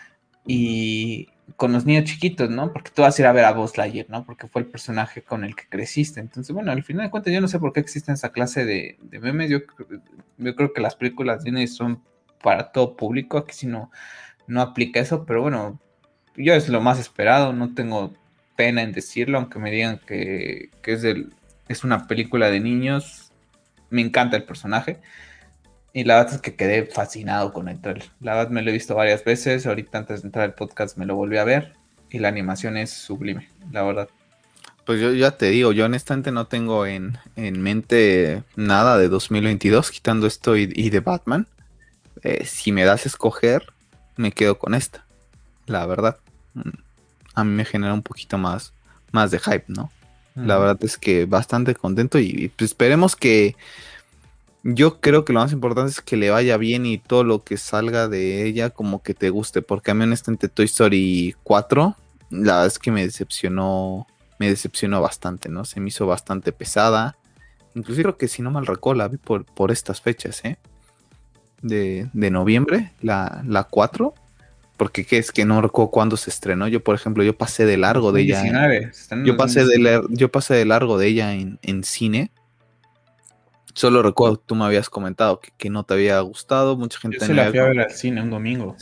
y 0.47 1.29
con 1.57 1.73
los 1.73 1.85
niños 1.85 2.05
chiquitos, 2.05 2.51
¿no? 2.51 2.73
Porque 2.73 2.91
tú 2.91 3.03
vas 3.03 3.19
a 3.19 3.23
ir 3.23 3.27
a 3.27 3.33
ver 3.33 3.45
a 3.45 3.53
Buzz 3.53 3.77
Lightyear, 3.77 4.09
¿no? 4.09 4.25
Porque 4.25 4.47
fue 4.49 4.63
el 4.63 4.69
personaje 4.69 5.23
con 5.23 5.45
el 5.45 5.55
que 5.55 5.69
creciste. 5.69 6.21
Entonces, 6.21 6.55
bueno, 6.55 6.73
al 6.73 6.83
final 6.83 7.07
de 7.07 7.11
cuentas, 7.11 7.33
yo 7.33 7.41
no 7.41 7.49
sé 7.49 7.59
por 7.59 7.73
qué 7.73 7.81
existen 7.81 8.15
esa 8.15 8.33
clase 8.33 8.65
de, 8.65 8.99
memes. 9.21 9.51
Yo, 9.51 9.59
yo, 10.39 10.57
creo 10.57 10.73
que 10.73 10.81
las 10.81 10.97
películas 10.97 11.45
Disney 11.45 11.67
son 11.67 12.03
para 12.43 12.73
todo 12.73 12.97
público. 12.97 13.39
Aquí 13.39 13.55
sí 13.55 13.67
no, 13.67 13.91
no 14.47 14.63
aplica 14.63 15.01
eso, 15.01 15.27
pero 15.27 15.43
bueno, 15.43 15.81
yo 16.37 16.55
es 16.55 16.69
lo 16.69 16.81
más 16.81 16.99
esperado. 16.99 17.53
No 17.53 17.75
tengo 17.75 18.15
pena 18.57 18.83
en 18.83 18.93
decirlo, 18.93 19.39
aunque 19.39 19.59
me 19.59 19.71
digan 19.71 20.01
que, 20.07 20.71
que 20.83 20.93
es, 20.93 21.05
es 21.69 21.85
una 21.85 22.07
película 22.07 22.51
de 22.51 22.61
niños. 22.61 23.33
Me 23.91 24.03
encanta 24.03 24.37
el 24.37 24.45
personaje. 24.45 25.01
Y 25.93 26.05
la 26.05 26.17
verdad 26.17 26.35
es 26.35 26.41
que 26.41 26.55
quedé 26.55 26.87
fascinado 26.87 27.53
con 27.53 27.69
el 27.69 27.81
trailer. 27.81 28.05
La 28.21 28.37
verdad 28.37 28.51
me 28.51 28.63
lo 28.63 28.71
he 28.71 28.73
visto 28.73 28.95
varias 28.95 29.25
veces. 29.25 29.67
Ahorita 29.67 29.99
antes 29.99 30.23
de 30.23 30.29
entrar 30.29 30.45
al 30.45 30.55
podcast 30.55 30.97
me 30.97 31.07
lo 31.07 31.17
volví 31.17 31.37
a 31.37 31.45
ver. 31.45 31.73
Y 32.11 32.19
la 32.19 32.29
animación 32.29 32.77
es 32.77 32.91
sublime, 32.91 33.49
la 33.73 33.83
verdad. 33.83 34.09
Pues 34.85 35.01
yo 35.01 35.13
ya 35.13 35.33
te 35.33 35.51
digo, 35.51 35.73
yo 35.73 35.85
honestamente 35.85 36.33
no 36.33 36.47
tengo 36.47 36.87
en, 36.87 37.19
mente 37.37 38.43
nada 38.57 38.99
de 38.99 39.09
2022, 39.09 39.91
quitando 39.91 40.27
esto 40.27 40.57
y, 40.57 40.67
de 40.67 41.01
Batman. 41.01 41.47
Eh, 42.23 42.45
si 42.45 42.73
me 42.73 42.85
das 42.85 43.05
a 43.05 43.09
escoger, 43.09 43.67
me 44.17 44.33
quedo 44.33 44.59
con 44.59 44.75
esta. 44.75 45.05
La 45.67 45.87
verdad. 45.87 46.17
Mm, 46.55 46.71
a 47.35 47.45
mí 47.45 47.53
me 47.53 47.65
genera 47.65 47.95
un 47.95 48.03
poquito 48.03 48.39
más, 48.39 48.73
más 49.13 49.31
de 49.31 49.39
hype, 49.39 49.67
¿no? 49.69 49.93
La 50.35 50.59
verdad 50.59 50.79
es 50.83 50.97
que 50.97 51.27
bastante 51.27 51.75
contento 51.75 52.19
y 52.19 52.51
pues 52.57 52.71
esperemos 52.71 53.15
que 53.15 53.57
yo 54.63 55.01
creo 55.01 55.25
que 55.25 55.33
lo 55.33 55.41
más 55.41 55.53
importante 55.53 55.91
es 55.91 56.01
que 56.01 56.17
le 56.17 56.31
vaya 56.31 56.57
bien 56.57 56.85
y 56.85 56.99
todo 56.99 57.25
lo 57.25 57.43
que 57.45 57.57
salga 57.57 58.09
de 58.09 58.45
ella 58.45 58.71
como 58.71 59.03
que 59.03 59.15
te 59.15 59.31
guste, 59.31 59.63
porque 59.63 59.91
a 59.91 59.95
mí 59.95 60.05
honestamente 60.05 60.49
Toy 60.49 60.67
Story 60.67 61.35
4, 61.43 61.97
la 62.31 62.53
verdad 62.55 62.67
es 62.67 62.79
que 62.79 62.91
me 62.91 63.05
decepcionó, 63.05 64.07
me 64.39 64.49
decepcionó 64.49 65.01
bastante, 65.01 65.49
¿no? 65.49 65.65
Se 65.65 65.81
me 65.81 65.89
hizo 65.89 66.07
bastante 66.07 66.53
pesada. 66.53 67.17
Inclusive 67.75 68.03
creo 68.05 68.17
que 68.19 68.29
si 68.29 68.43
no 68.43 68.51
mal 68.51 68.67
recuerdo 68.67 68.99
la 68.99 69.09
vi 69.09 69.17
por, 69.17 69.45
por 69.45 69.71
estas 69.71 70.01
fechas, 70.01 70.45
¿eh? 70.45 70.59
De, 71.63 72.11
de 72.13 72.31
noviembre, 72.31 72.93
la, 73.01 73.43
la 73.47 73.65
4. 73.65 74.15
Porque 74.77 75.05
¿qué 75.05 75.19
es 75.19 75.31
que 75.31 75.45
no 75.45 75.61
recuerdo 75.61 75.91
cuándo 75.91 76.17
se 76.17 76.31
estrenó. 76.31 76.67
Yo, 76.67 76.83
por 76.83 76.95
ejemplo, 76.95 77.23
yo 77.23 77.37
pasé 77.37 77.67
de 77.67 77.77
largo 77.77 78.13
de 78.13 78.23
ella. 78.23 78.43
yo, 79.25 79.37
pasé 79.37 79.65
de, 79.67 80.03
yo 80.09 80.31
pasé 80.31 80.55
de 80.55 80.65
largo 80.65 80.97
de 80.97 81.07
ella 81.07 81.35
en, 81.35 81.59
en 81.63 81.85
cine 81.85 82.31
Solo 83.75 84.03
recuerdo, 84.03 84.37
tú 84.37 84.55
me 84.55 84.65
habías 84.65 84.91
comentado 84.91 85.41
que, 85.57 85.71
no 85.71 85.85
te 85.85 85.95
había 85.95 86.21
gustado, 86.21 86.77
mucha 86.77 86.99
gente... 86.99 87.19
Yo 87.21 87.27
se 87.27 87.35
la 87.35 87.51
fui 87.51 87.59
a 87.59 87.65
ver 87.65 87.81
al 87.81 87.91
cine 87.91 88.23
un 88.23 88.31
domingo. 88.31 88.77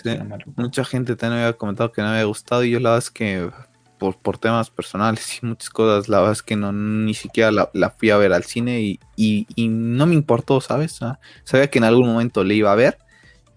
mucha 0.56 0.84
gente 0.84 1.16
te 1.16 1.26
había 1.26 1.52
comentado 1.52 1.92
que 1.92 2.02
no 2.02 2.08
había 2.08 2.24
gustado 2.24 2.64
y 2.64 2.70
yo 2.70 2.80
la 2.80 2.90
verdad 2.90 3.04
es 3.04 3.10
que 3.10 3.50
por, 3.98 4.16
por 4.16 4.38
temas 4.38 4.70
personales 4.70 5.40
y 5.42 5.46
muchas 5.46 5.70
cosas, 5.70 6.08
la 6.08 6.18
verdad 6.18 6.32
es 6.32 6.42
que 6.42 6.56
no 6.56 6.72
ni 6.72 7.14
siquiera 7.14 7.50
la, 7.50 7.90
fui 7.90 8.10
a 8.10 8.16
ver 8.16 8.32
al 8.32 8.44
cine 8.44 8.80
y, 8.80 9.00
y, 9.16 9.68
no 9.68 10.06
me 10.06 10.14
importó, 10.14 10.60
¿sabes? 10.60 11.00
sabía 11.44 11.68
que 11.68 11.78
en 11.78 11.84
algún 11.84 12.06
momento 12.06 12.44
le 12.44 12.54
iba 12.54 12.72
a 12.72 12.76
ver 12.76 12.98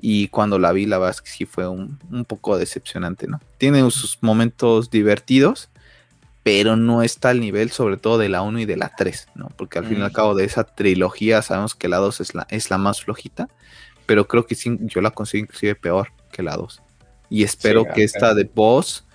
y 0.02 0.28
cuando 0.30 0.58
la 0.58 0.72
vi, 0.72 0.88
la 0.88 0.98
verdad 0.98 1.16
es 1.16 1.22
que 1.22 1.30
sí 1.30 1.46
fue 1.46 1.68
un, 1.68 2.00
un 2.12 2.26
poco 2.26 2.58
decepcionante, 2.58 3.28
¿no? 3.28 3.40
Tiene 3.60 3.80
sus 3.92 4.18
momentos 4.22 4.90
divertidos, 4.90 5.70
pero 6.44 6.76
no 6.76 7.04
está 7.04 7.30
al 7.30 7.40
nivel 7.40 7.72
sobre 7.72 7.98
todo 7.98 8.18
de 8.18 8.30
la 8.30 8.42
1 8.42 8.60
y 8.60 8.66
de 8.66 8.78
la 8.78 8.92
3, 8.96 9.28
¿no? 9.36 9.50
Porque 9.56 9.80
al 9.80 9.86
fin 9.86 10.00
y 10.00 10.02
al 10.02 10.10
mm. 10.10 10.14
cabo 10.14 10.36
de 10.36 10.46
esa 10.46 10.64
trilogía 10.64 11.42
sabemos 11.42 11.76
que 11.76 11.88
la 11.88 11.98
2 11.98 12.22
es 12.22 12.36
la, 12.36 12.48
es 12.50 12.70
la 12.70 12.78
más 12.78 13.02
flojita, 13.02 13.48
pero 14.06 14.28
creo 14.28 14.46
que 14.46 14.56
sí, 14.56 14.78
yo 14.82 15.02
la 15.02 15.12
consigo 15.12 15.44
inclusive 15.44 15.76
peor 15.76 16.10
que 16.32 16.44
la 16.44 16.56
2. 16.56 16.82
Y 17.30 17.44
espero 17.44 17.86
que 17.86 18.04
esta 18.04 18.34
de 18.34 18.44
Boss, 18.44 19.06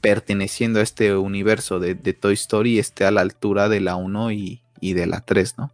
perteneciendo 0.00 0.80
a 0.80 0.82
este 0.82 1.14
universo 1.14 1.78
de, 1.78 1.94
Toy 1.94 2.34
Story, 2.34 2.78
esté 2.78 3.04
a 3.04 3.10
la 3.10 3.20
altura 3.20 3.68
de 3.68 3.80
la 3.80 3.96
1 3.96 4.32
y, 4.32 4.62
y 4.80 4.94
de 4.94 5.06
la 5.06 5.20
3, 5.20 5.58
¿no? 5.58 5.72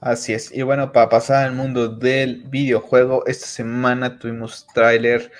Así 0.00 0.32
es. 0.32 0.52
Y 0.52 0.62
bueno, 0.62 0.92
para 0.92 1.08
pasar 1.08 1.44
al 1.44 1.54
mundo 1.54 1.88
del 1.88 2.44
videojuego, 2.44 3.26
esta 3.26 3.46
semana 3.46 4.18
tuvimos 4.18 4.66
tráiler, 4.72 5.30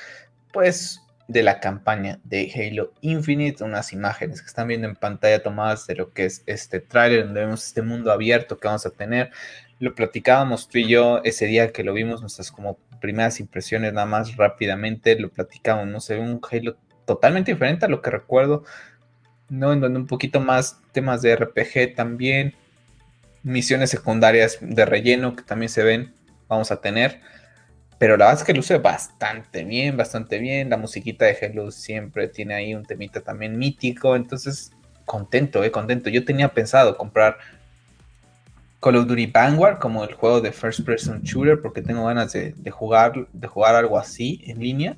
pues 0.53 1.00
de 1.31 1.45
la 1.45 1.61
campaña 1.61 2.19
de 2.25 2.51
Halo 2.53 2.93
Infinite, 3.03 3.63
unas 3.63 3.93
imágenes 3.93 4.41
que 4.41 4.49
están 4.49 4.67
viendo 4.67 4.89
en 4.89 4.97
pantalla 4.97 5.45
tomadas 5.45 5.87
de 5.87 5.95
lo 5.95 6.13
que 6.13 6.25
es 6.25 6.43
este 6.47 6.81
tráiler, 6.81 7.25
donde 7.25 7.43
vemos 7.43 7.65
este 7.65 7.83
mundo 7.83 8.11
abierto 8.11 8.59
que 8.59 8.67
vamos 8.67 8.85
a 8.85 8.91
tener. 8.91 9.31
Lo 9.79 9.95
platicábamos 9.95 10.69
tú 10.69 10.79
y 10.79 10.89
yo 10.89 11.21
ese 11.23 11.47
día 11.47 11.73
que 11.73 11.85
lo 11.85 11.93
vimos, 11.93 12.21
nuestras 12.21 12.51
como 12.51 12.79
primeras 13.01 13.39
impresiones 13.39 13.93
nada 13.93 14.07
más 14.07 14.37
rápidamente, 14.37 15.17
lo 15.21 15.31
platicamos, 15.31 15.87
no 15.87 16.01
sé, 16.01 16.19
un 16.19 16.41
Halo 16.51 16.77
totalmente 17.07 17.53
diferente 17.53 17.87
a 17.87 17.89
lo 17.89 18.03
que 18.03 18.11
recuerdo, 18.11 18.65
¿no? 19.49 19.73
En 19.73 19.79
donde 19.79 20.01
un 20.01 20.09
poquito 20.09 20.41
más 20.41 20.81
temas 20.91 21.23
de 21.23 21.37
RPG 21.37 21.95
también, 21.95 22.57
misiones 23.45 23.91
secundarias 23.91 24.59
de 24.61 24.85
relleno 24.85 25.37
que 25.37 25.45
también 25.45 25.69
se 25.69 25.85
ven, 25.85 26.13
vamos 26.49 26.73
a 26.73 26.81
tener 26.81 27.21
pero 28.01 28.17
la 28.17 28.25
verdad 28.25 28.41
es 28.41 28.47
que 28.47 28.55
luce 28.55 28.79
bastante 28.79 29.63
bien, 29.63 29.95
bastante 29.95 30.39
bien. 30.39 30.71
La 30.71 30.79
musiquita 30.79 31.27
de 31.27 31.37
Hello 31.39 31.71
siempre 31.71 32.29
tiene 32.29 32.55
ahí 32.55 32.75
un 32.75 32.87
temita 32.87 33.21
también 33.21 33.59
mítico. 33.59 34.17
Entonces, 34.17 34.73
contento, 35.05 35.63
eh, 35.63 35.71
contento. 35.71 36.09
Yo 36.09 36.25
tenía 36.25 36.49
pensado 36.49 36.97
comprar 36.97 37.37
Call 38.81 38.97
of 38.97 39.07
Duty 39.07 39.27
Vanguard 39.27 39.81
como 39.81 40.03
el 40.03 40.15
juego 40.15 40.41
de 40.41 40.51
first 40.51 40.81
person 40.87 41.21
shooter 41.21 41.61
porque 41.61 41.83
tengo 41.83 42.07
ganas 42.07 42.33
de, 42.33 42.55
jugar, 42.71 43.29
de 43.35 43.49
jugar 43.49 43.75
algo 43.75 43.99
así 43.99 44.41
en 44.47 44.61
línea. 44.61 44.97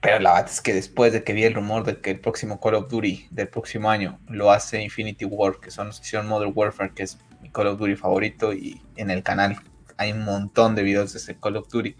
Pero 0.00 0.18
la 0.18 0.32
verdad 0.32 0.50
es 0.50 0.60
que 0.60 0.74
después 0.74 1.12
de 1.12 1.22
que 1.22 1.34
vi 1.34 1.44
el 1.44 1.54
rumor 1.54 1.84
de 1.84 2.00
que 2.00 2.10
el 2.10 2.18
próximo 2.18 2.58
Call 2.58 2.74
of 2.74 2.88
Duty 2.88 3.28
del 3.30 3.46
próximo 3.46 3.88
año 3.88 4.18
lo 4.28 4.50
hace 4.50 4.82
Infinity 4.82 5.24
War, 5.24 5.60
que 5.60 5.70
son 5.70 5.86
los 5.86 6.00
que 6.00 6.20
Modern 6.20 6.50
Warfare, 6.52 6.90
que 6.90 7.04
es 7.04 7.16
mi 7.40 7.48
Call 7.48 7.68
of 7.68 7.78
Duty 7.78 7.94
favorito, 7.94 8.52
y 8.52 8.82
en 8.96 9.12
el 9.12 9.22
canal 9.22 9.56
hay 9.98 10.12
un 10.12 10.24
montón 10.24 10.74
de 10.74 10.82
videos 10.82 11.12
de 11.12 11.18
ese 11.18 11.36
Call 11.38 11.56
of 11.56 11.68
Duty. 11.68 11.96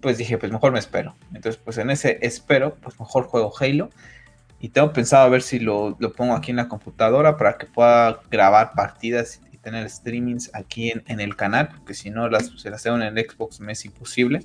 Pues 0.00 0.18
dije, 0.18 0.38
pues 0.38 0.52
mejor 0.52 0.72
me 0.72 0.78
espero. 0.78 1.16
Entonces, 1.34 1.60
pues 1.62 1.78
en 1.78 1.90
ese 1.90 2.18
espero, 2.22 2.76
pues 2.76 3.00
mejor 3.00 3.24
juego 3.24 3.52
Halo. 3.58 3.90
Y 4.60 4.68
tengo 4.68 4.92
pensado 4.92 5.24
a 5.24 5.28
ver 5.28 5.42
si 5.42 5.58
lo, 5.58 5.98
pongo 6.16 6.34
aquí 6.34 6.52
en 6.52 6.58
la 6.58 6.68
computadora 6.68 7.36
para 7.36 7.58
que 7.58 7.66
pueda 7.66 8.20
grabar 8.30 8.72
partidas 8.74 9.40
y 9.50 9.56
tener 9.56 9.88
streamings 9.90 10.50
aquí 10.54 10.92
en, 10.94 11.20
el 11.20 11.34
canal, 11.34 11.68
porque 11.68 11.94
si 11.94 12.10
no 12.10 12.28
las, 12.28 12.52
se 12.56 12.70
las 12.70 12.86
hago 12.86 12.96
en 12.96 13.02
el 13.02 13.28
Xbox 13.28 13.58
me 13.58 13.72
es 13.72 13.84
imposible. 13.84 14.44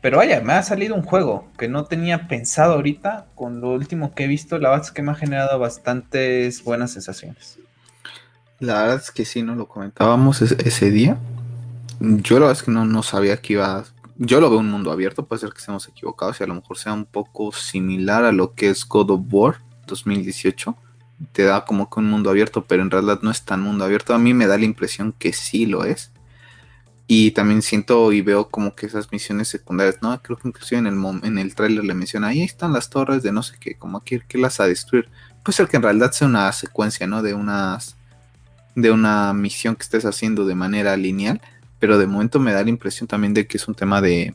Pero 0.00 0.18
vaya, 0.18 0.40
me 0.40 0.52
ha 0.52 0.62
salido 0.62 0.94
un 0.94 1.02
juego 1.02 1.48
que 1.58 1.66
no 1.66 1.86
tenía 1.86 2.28
pensado 2.28 2.74
ahorita. 2.74 3.26
Con 3.34 3.60
lo 3.60 3.72
último 3.72 4.14
que 4.14 4.24
he 4.24 4.28
visto, 4.28 4.58
la 4.58 4.70
verdad 4.70 4.86
es 4.86 4.92
que 4.92 5.02
me 5.02 5.10
ha 5.10 5.16
generado 5.16 5.58
bastantes 5.58 6.62
buenas 6.62 6.92
sensaciones. 6.92 7.58
La 8.60 8.82
verdad 8.82 8.96
es 8.96 9.10
que 9.10 9.24
sí, 9.24 9.42
no 9.42 9.56
lo 9.56 9.66
comentábamos 9.66 10.40
ese 10.42 10.90
día. 10.90 11.18
Yo 12.00 12.36
la 12.36 12.46
verdad 12.46 12.58
es 12.58 12.62
que 12.62 12.70
no, 12.70 12.84
no 12.84 13.02
sabía 13.02 13.40
que 13.40 13.54
iba. 13.54 13.84
Yo 14.16 14.40
lo 14.40 14.50
veo 14.50 14.58
un 14.60 14.70
mundo 14.70 14.90
abierto, 14.92 15.26
puede 15.26 15.40
ser 15.40 15.52
que 15.52 15.58
estemos 15.58 15.86
equivocados 15.88 16.40
y 16.40 16.44
a 16.44 16.46
lo 16.46 16.54
mejor 16.54 16.78
sea 16.78 16.92
un 16.92 17.04
poco 17.04 17.52
similar 17.52 18.24
a 18.24 18.32
lo 18.32 18.54
que 18.54 18.70
es 18.70 18.84
God 18.86 19.10
of 19.10 19.20
War 19.30 19.60
2018. 19.86 20.76
Te 21.32 21.44
da 21.44 21.64
como 21.64 21.90
que 21.90 22.00
un 22.00 22.10
mundo 22.10 22.30
abierto, 22.30 22.64
pero 22.64 22.82
en 22.82 22.90
realidad 22.90 23.20
no 23.22 23.30
es 23.30 23.44
tan 23.44 23.62
mundo 23.62 23.84
abierto. 23.84 24.14
A 24.14 24.18
mí 24.18 24.34
me 24.34 24.46
da 24.46 24.58
la 24.58 24.64
impresión 24.64 25.12
que 25.12 25.32
sí 25.32 25.66
lo 25.66 25.84
es. 25.84 26.12
Y 27.08 27.30
también 27.32 27.62
siento 27.62 28.12
y 28.12 28.20
veo 28.20 28.48
como 28.48 28.74
que 28.74 28.86
esas 28.86 29.10
misiones 29.10 29.48
secundarias, 29.48 29.96
¿no? 30.02 30.20
Creo 30.22 30.36
que 30.36 30.46
inclusive 30.46 30.78
en 30.78 30.86
el, 30.86 31.02
en 31.24 31.38
el 31.38 31.54
tráiler 31.54 31.84
le 31.84 31.94
menciona, 31.94 32.28
ahí 32.28 32.42
están 32.42 32.72
las 32.74 32.90
torres 32.90 33.22
de 33.22 33.32
no 33.32 33.42
sé 33.42 33.56
qué, 33.58 33.76
como 33.76 33.98
aquí 33.98 34.20
que 34.28 34.36
las 34.36 34.60
a 34.60 34.66
destruir. 34.66 35.08
Puede 35.42 35.56
ser 35.56 35.68
que 35.68 35.78
en 35.78 35.84
realidad 35.84 36.12
sea 36.12 36.28
una 36.28 36.52
secuencia, 36.52 37.06
¿no? 37.06 37.22
De 37.22 37.34
unas 37.34 37.96
de 38.74 38.92
una 38.92 39.32
misión 39.32 39.74
que 39.74 39.82
estés 39.82 40.04
haciendo 40.04 40.44
de 40.46 40.54
manera 40.54 40.96
lineal 40.96 41.40
pero 41.78 41.98
de 41.98 42.06
momento 42.06 42.38
me 42.40 42.52
da 42.52 42.62
la 42.62 42.70
impresión 42.70 43.06
también 43.06 43.34
de 43.34 43.46
que 43.46 43.56
es 43.56 43.68
un 43.68 43.74
tema 43.74 44.00
de, 44.00 44.34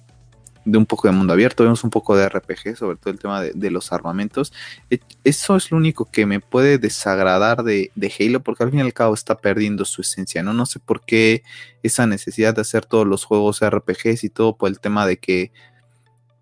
un 0.66 0.86
poco 0.86 1.08
de 1.08 1.14
mundo 1.14 1.34
abierto, 1.34 1.64
vemos 1.64 1.84
un 1.84 1.90
poco 1.90 2.16
de 2.16 2.28
RPG, 2.28 2.78
sobre 2.78 2.98
todo 2.98 3.12
el 3.12 3.20
tema 3.20 3.42
de, 3.42 3.72
los 3.72 3.92
armamentos. 3.92 4.54
E, 4.90 5.00
eso 5.24 5.56
es 5.56 5.72
lo 5.72 5.78
único 5.78 6.06
que 6.06 6.26
me 6.26 6.40
puede 6.40 6.78
desagradar 6.78 7.64
de, 7.64 7.92
de, 7.96 8.14
Halo, 8.18 8.42
porque 8.42 8.64
al 8.64 8.70
fin 8.70 8.80
y 8.80 8.84
al 8.84 8.94
cabo 8.94 9.14
está 9.14 9.38
perdiendo 9.38 9.86
su 9.86 10.02
esencia, 10.02 10.44
¿no? 10.44 10.54
No 10.54 10.66
sé 10.66 10.80
por 10.80 11.02
qué 11.02 11.44
esa 11.82 12.08
necesidad 12.08 12.56
de 12.56 12.62
hacer 12.62 12.86
todos 12.86 13.06
los 13.06 13.26
juegos 13.26 13.62
RPGs 13.62 14.24
y 14.24 14.30
todo 14.30 14.58
por 14.58 14.70
el 14.70 14.80
tema 14.80 15.06
de 15.06 15.18
que 15.18 15.52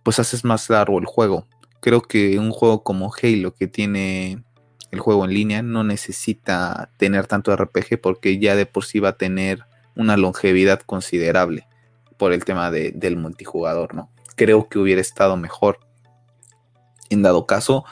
pues 0.03 0.19
haces 0.19 0.43
más 0.43 0.69
largo 0.69 0.99
el 0.99 1.05
juego. 1.05 1.47
Creo 1.79 2.01
que 2.01 2.37
un 2.37 2.51
juego 2.51 2.83
como 2.83 3.11
Halo 3.21 3.53
que 3.53 3.67
tiene 3.67 4.43
el 4.91 4.99
juego 4.99 5.25
en 5.25 5.33
línea 5.33 5.61
no 5.61 5.83
necesita 5.83 6.91
tener 6.97 7.25
tanto 7.27 7.55
RPG 7.55 8.01
porque 8.01 8.39
ya 8.39 8.55
de 8.55 8.65
por 8.65 8.85
sí 8.85 8.99
va 8.99 9.09
a 9.09 9.17
tener 9.17 9.63
una 9.95 10.17
longevidad 10.17 10.81
considerable 10.81 11.67
por 12.17 12.33
el 12.33 12.45
tema 12.45 12.71
del 12.71 13.17
multijugador, 13.17 13.95
¿no? 13.95 14.09
Creo 14.35 14.69
que 14.69 14.79
hubiera 14.79 15.01
estado 15.01 15.37
mejor, 15.37 15.79
en 17.09 17.21
dado 17.21 17.45
caso, 17.45 17.83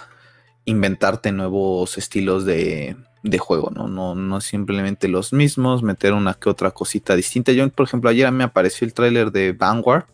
inventarte 0.65 1.31
nuevos 1.31 1.97
estilos 1.97 2.45
de, 2.45 2.95
juego, 3.39 3.71
¿no? 3.71 3.88
¿no? 3.88 4.15
No 4.15 4.39
simplemente 4.41 5.07
los 5.07 5.34
mismos, 5.34 5.84
meter 5.84 6.13
una 6.13 6.35
que 6.35 6.49
otra 6.49 6.71
cosita 6.71 7.15
distinta. 7.15 7.51
Yo, 7.51 7.67
por 7.69 7.88
ejemplo, 7.88 8.09
ayer 8.09 8.31
me 8.31 8.43
apareció 8.43 8.85
el 8.85 8.93
tráiler 8.93 9.31
de 9.31 9.53
Vanguard 9.53 10.05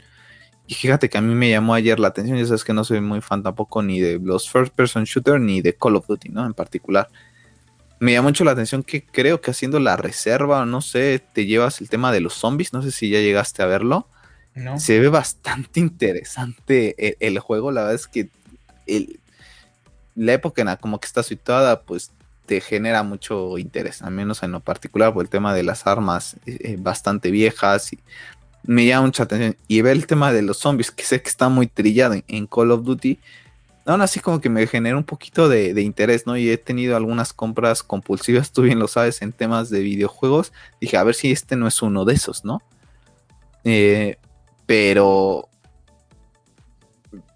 y 0.67 0.73
fíjate 0.73 1.09
que 1.09 1.17
a 1.17 1.21
mí 1.21 1.35
me 1.35 1.49
llamó 1.49 1.75
ayer 1.75 1.99
la 1.99 2.07
atención, 2.07 2.37
ya 2.37 2.45
sabes 2.45 2.63
que 2.63 2.73
no 2.73 2.83
soy 2.83 2.99
muy 2.99 3.21
fan 3.21 3.43
tampoco 3.43 3.83
ni 3.83 3.99
de 3.99 4.19
los 4.19 4.49
first 4.49 4.73
person 4.73 5.03
shooter 5.03 5.39
ni 5.39 5.61
de 5.61 5.75
Call 5.75 5.95
of 5.95 6.07
Duty, 6.07 6.29
¿no? 6.29 6.45
En 6.45 6.53
particular. 6.53 7.09
Me 8.05 8.13
llamó 8.13 8.29
mucho 8.29 8.43
la 8.43 8.51
atención 8.51 8.83
que 8.83 9.03
creo 9.03 9.41
que 9.41 9.49
haciendo 9.49 9.79
la 9.79 9.97
reserva, 9.97 10.63
no 10.67 10.81
sé, 10.81 11.23
te 11.33 11.47
llevas 11.47 11.81
el 11.81 11.89
tema 11.89 12.11
de 12.11 12.19
los 12.19 12.35
zombies, 12.35 12.71
no 12.71 12.83
sé 12.83 12.91
si 12.91 13.09
ya 13.09 13.19
llegaste 13.19 13.63
a 13.63 13.65
verlo. 13.65 14.07
Se 14.77 14.99
ve 14.99 15.09
bastante 15.09 15.79
interesante 15.79 17.17
el, 17.19 17.39
juego, 17.39 17.71
la 17.71 17.81
verdad 17.81 17.95
es 17.95 18.05
que 18.05 18.29
la 20.13 20.33
época 20.33 20.61
en 20.61 20.67
la 20.67 20.77
como 20.77 20.99
que 20.99 21.07
está 21.07 21.23
situada, 21.23 21.81
pues 21.81 22.11
te 22.45 22.61
genera 22.61 23.01
mucho 23.01 23.57
interés, 23.57 24.03
al 24.03 24.11
menos 24.11 24.43
en 24.43 24.51
lo 24.51 24.59
particular 24.59 25.11
por 25.11 25.25
el 25.25 25.29
tema 25.31 25.55
de 25.55 25.63
las 25.63 25.87
armas 25.87 26.35
eh, 26.45 26.59
eh, 26.59 26.75
bastante 26.77 27.31
viejas 27.31 27.91
y 27.91 27.97
me 28.61 28.85
llama 28.85 29.07
mucha 29.07 29.23
atención. 29.23 29.57
Y 29.67 29.81
ver 29.81 29.93
el 29.93 30.05
tema 30.05 30.31
de 30.31 30.43
los 30.43 30.59
zombies, 30.59 30.91
que 30.91 31.05
sé 31.05 31.23
que 31.23 31.29
está 31.29 31.49
muy 31.49 31.65
trillado 31.65 32.13
en, 32.27 32.45
Call 32.45 32.69
of 32.69 32.83
Duty, 32.83 33.17
aún 33.85 34.01
así 34.01 34.19
como 34.19 34.41
que 34.41 34.49
me 34.49 34.65
genera 34.67 34.97
un 34.97 35.03
poquito 35.03 35.47
de, 35.47 35.79
interés, 35.81 36.25
¿no? 36.25 36.35
Y 36.37 36.49
he 36.49 36.57
tenido 36.57 36.95
algunas 36.95 37.33
compras 37.33 37.83
compulsivas, 37.83 38.51
tú 38.53 38.63
bien 38.63 38.79
lo 38.79 38.87
sabes, 38.87 39.21
en 39.21 39.31
temas 39.31 39.69
de 39.69 39.81
videojuegos. 39.81 40.51
Dije, 40.81 40.97
a 40.97 41.03
ver 41.03 41.15
si 41.15 41.31
este 41.31 41.55
no 41.55 41.67
es 41.67 41.81
uno 41.81 42.05
de 42.05 42.13
esos, 42.13 42.45
¿no? 42.45 42.61
Eh, 43.63 44.17
pero... 44.65 45.47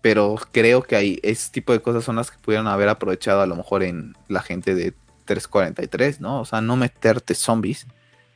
Pero 0.02 0.38
creo 0.54 0.82
que 0.82 0.96
hay 0.96 1.20
ese 1.24 1.52
tipo 1.52 1.74
de 1.74 1.82
cosas 1.82 2.06
son 2.06 2.16
las 2.16 2.32
que 2.32 2.38
pudieron 2.38 2.68
haber 2.68 2.88
aprovechado 2.88 3.42
a 3.42 3.46
lo 3.46 3.58
mejor 3.58 3.84
en 3.84 4.16
la 4.30 4.42
gente 4.42 4.74
de 4.74 4.94
343, 5.26 6.22
¿no? 6.22 6.40
O 6.40 6.46
sea, 6.46 6.62
no 6.62 6.78
meterte 6.78 7.36
zombies, 7.36 7.86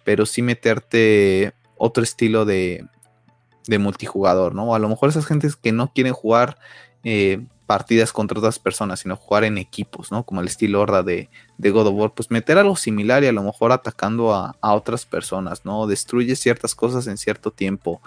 pero 0.03 0.25
sí 0.25 0.41
meterte 0.41 1.53
otro 1.77 2.03
estilo 2.03 2.45
de, 2.45 2.85
multijugador, 3.79 4.53
¿no? 4.53 4.65
O 4.65 4.75
a 4.75 4.79
lo 4.79 4.89
mejor 4.89 5.09
esas 5.09 5.25
gentes 5.25 5.55
que 5.55 5.71
no 5.71 5.91
quieren 5.93 6.13
jugar 6.13 6.57
eh, 7.03 7.45
partidas 7.65 8.11
contra 8.11 8.39
otras 8.39 8.59
personas, 8.59 8.99
sino 8.99 9.15
jugar 9.15 9.43
en 9.43 9.57
equipos, 9.57 10.11
¿no? 10.11 10.23
Como 10.23 10.41
el 10.41 10.47
estilo 10.47 10.81
horda 10.81 11.03
de, 11.03 11.29
God 11.57 11.87
of 11.87 11.95
War, 11.95 12.11
pues 12.13 12.29
meter 12.29 12.57
algo 12.57 12.75
similar 12.75 13.23
y 13.23 13.27
a 13.27 13.31
lo 13.31 13.43
mejor 13.43 13.71
atacando 13.71 14.33
a, 14.33 14.55
otras 14.61 15.05
personas, 15.05 15.65
¿no? 15.65 15.87
Destruye 15.87 16.35
ciertas 16.35 16.75
cosas 16.75 17.07
en 17.07 17.17
cierto 17.17 17.51
tiempo. 17.51 18.01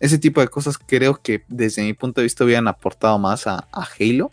Ese 0.00 0.18
tipo 0.18 0.40
de 0.40 0.48
cosas 0.48 0.78
creo 0.78 1.20
que 1.20 1.44
desde 1.48 1.82
mi 1.82 1.92
punto 1.92 2.20
de 2.20 2.24
vista 2.24 2.44
hubieran 2.44 2.68
aportado 2.68 3.18
más 3.18 3.46
a, 3.46 3.68
a 3.72 3.88
Halo 3.98 4.30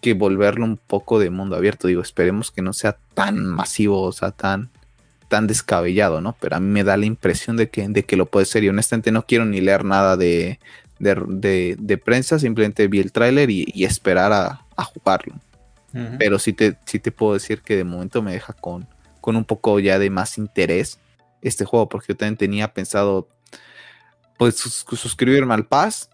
que 0.00 0.14
volverlo 0.14 0.64
un 0.64 0.76
poco 0.76 1.18
de 1.18 1.30
mundo 1.30 1.56
abierto. 1.56 1.86
Digo, 1.88 2.02
esperemos 2.02 2.50
que 2.50 2.60
no 2.60 2.72
sea 2.72 2.98
tan 3.14 3.46
masivo, 3.46 4.02
o 4.02 4.12
sea, 4.12 4.32
tan, 4.32 4.70
tan 5.28 5.46
descabellado, 5.46 6.20
¿no? 6.20 6.36
Pero 6.40 6.56
a 6.56 6.60
mí 6.60 6.66
me 6.66 6.84
da 6.84 6.96
la 6.96 7.06
impresión 7.06 7.56
de 7.56 7.70
que, 7.70 7.88
de 7.88 8.02
que 8.04 8.16
lo 8.16 8.26
puede 8.26 8.46
ser 8.46 8.64
y 8.64 8.68
honestamente 8.68 9.12
no 9.12 9.24
quiero 9.24 9.44
ni 9.44 9.60
leer 9.60 9.84
nada 9.84 10.16
de, 10.16 10.58
de, 11.02 12.02
prensa, 12.04 12.38
simplemente 12.38 12.86
vi 12.88 13.00
el 13.00 13.12
tráiler 13.12 13.50
y, 13.50 13.84
esperar 13.84 14.32
a, 14.32 14.84
jugarlo. 14.84 15.34
Pero 16.18 16.38
sí 16.38 16.54
te, 16.54 16.78
sí 16.86 16.98
te 16.98 17.12
puedo 17.12 17.34
decir 17.34 17.60
que 17.60 17.76
de 17.76 17.84
momento 17.84 18.22
me 18.22 18.32
deja 18.32 18.54
con, 18.54 18.88
con 19.20 19.36
un 19.36 19.44
poco 19.44 19.78
ya 19.78 19.98
de 19.98 20.08
más 20.08 20.38
interés 20.38 20.98
este 21.42 21.66
juego, 21.66 21.88
porque 21.88 22.12
yo 22.12 22.16
también 22.16 22.36
tenía 22.36 22.72
pensado 22.72 23.28
pues 24.38 24.56
suscribirme 24.56 25.52
al 25.54 25.66
Paz, 25.66 26.08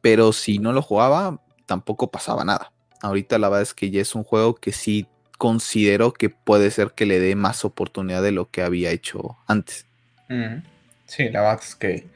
pero 0.00 0.32
si 0.32 0.58
no 0.58 0.72
lo 0.72 0.82
jugaba, 0.82 1.40
tampoco 1.66 2.10
pasaba 2.10 2.44
nada. 2.44 2.72
Ahorita 3.02 3.38
la 3.38 3.48
verdad 3.48 3.62
es 3.62 3.74
que 3.74 3.90
ya 3.90 4.02
es 4.02 4.14
un 4.14 4.24
juego 4.24 4.56
que 4.56 4.72
sí 4.72 5.06
considero 5.38 6.12
que 6.12 6.28
puede 6.28 6.70
ser 6.70 6.90
que 6.90 7.06
le 7.06 7.20
dé 7.20 7.36
más 7.36 7.64
oportunidad 7.64 8.22
de 8.22 8.32
lo 8.32 8.50
que 8.50 8.62
había 8.62 8.90
hecho 8.90 9.38
antes. 9.46 9.86
Sí, 11.06 11.28
la 11.30 11.40
verdad 11.40 11.60
es 11.62 11.74
que, 11.74 12.06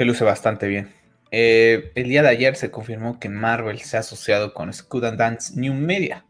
que 0.00 0.06
luce 0.06 0.24
bastante 0.24 0.66
bien. 0.66 0.90
Eh, 1.30 1.92
el 1.94 2.08
día 2.08 2.22
de 2.22 2.30
ayer 2.30 2.56
se 2.56 2.70
confirmó 2.70 3.20
que 3.20 3.28
Marvel 3.28 3.82
se 3.82 3.98
ha 3.98 4.00
asociado 4.00 4.54
con 4.54 4.72
Scud 4.72 5.04
Dance 5.04 5.60
New 5.60 5.74
Media 5.74 6.24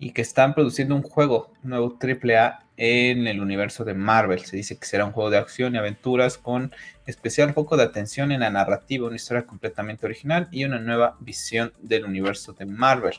y 0.00 0.10
que 0.10 0.20
están 0.20 0.52
produciendo 0.52 0.96
un 0.96 1.02
juego 1.02 1.52
nuevo 1.62 1.96
AAA 1.96 2.64
en 2.76 3.28
el 3.28 3.40
universo 3.40 3.84
de 3.84 3.94
Marvel. 3.94 4.40
Se 4.44 4.56
dice 4.56 4.76
que 4.76 4.86
será 4.86 5.04
un 5.04 5.12
juego 5.12 5.30
de 5.30 5.38
acción 5.38 5.76
y 5.76 5.78
aventuras 5.78 6.38
con 6.38 6.74
especial 7.06 7.54
foco 7.54 7.76
de 7.76 7.84
atención 7.84 8.32
en 8.32 8.40
la 8.40 8.50
narrativa, 8.50 9.06
una 9.06 9.14
historia 9.14 9.46
completamente 9.46 10.06
original 10.06 10.48
y 10.50 10.64
una 10.64 10.80
nueva 10.80 11.16
visión 11.20 11.72
del 11.82 12.06
universo 12.06 12.52
de 12.52 12.66
Marvel 12.66 13.14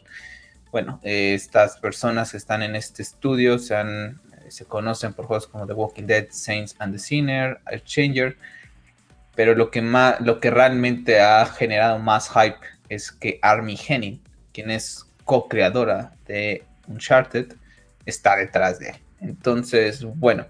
bueno, 0.74 1.00
eh, 1.04 1.34
estas 1.36 1.78
personas 1.78 2.32
que 2.32 2.38
están 2.38 2.64
en 2.64 2.76
este 2.76 3.02
estudio 3.02 3.60
se, 3.60 3.78
han, 3.78 4.20
se 4.50 4.66
conocen 4.66 5.14
por 5.14 5.26
juegos 5.26 5.48
como 5.48 5.66
The 5.66 5.72
Walking 5.72 6.04
Dead, 6.04 6.28
Saints 6.32 6.76
and 6.80 6.92
the 6.92 7.00
Sinner, 7.00 7.62
Changer, 7.86 8.36
pero 9.36 9.56
lo 9.56 9.72
que, 9.72 9.82
más, 9.82 10.20
lo 10.22 10.40
que 10.40 10.50
realmente 10.50 11.20
ha 11.20 11.46
generado 11.46 12.00
más 12.00 12.30
hype 12.30 12.58
es 12.90 13.12
que 13.12 13.40
Army 13.42 13.78
Henning, 13.88 14.22
quien 14.54 14.72
es 14.72 15.06
co-creadora 15.24 16.14
de 16.26 16.64
Uncharted, 16.88 17.54
está 18.06 18.36
detrás 18.36 18.80
de 18.80 18.90
él. 18.90 18.96
Entonces, 19.20 20.04
bueno, 20.04 20.46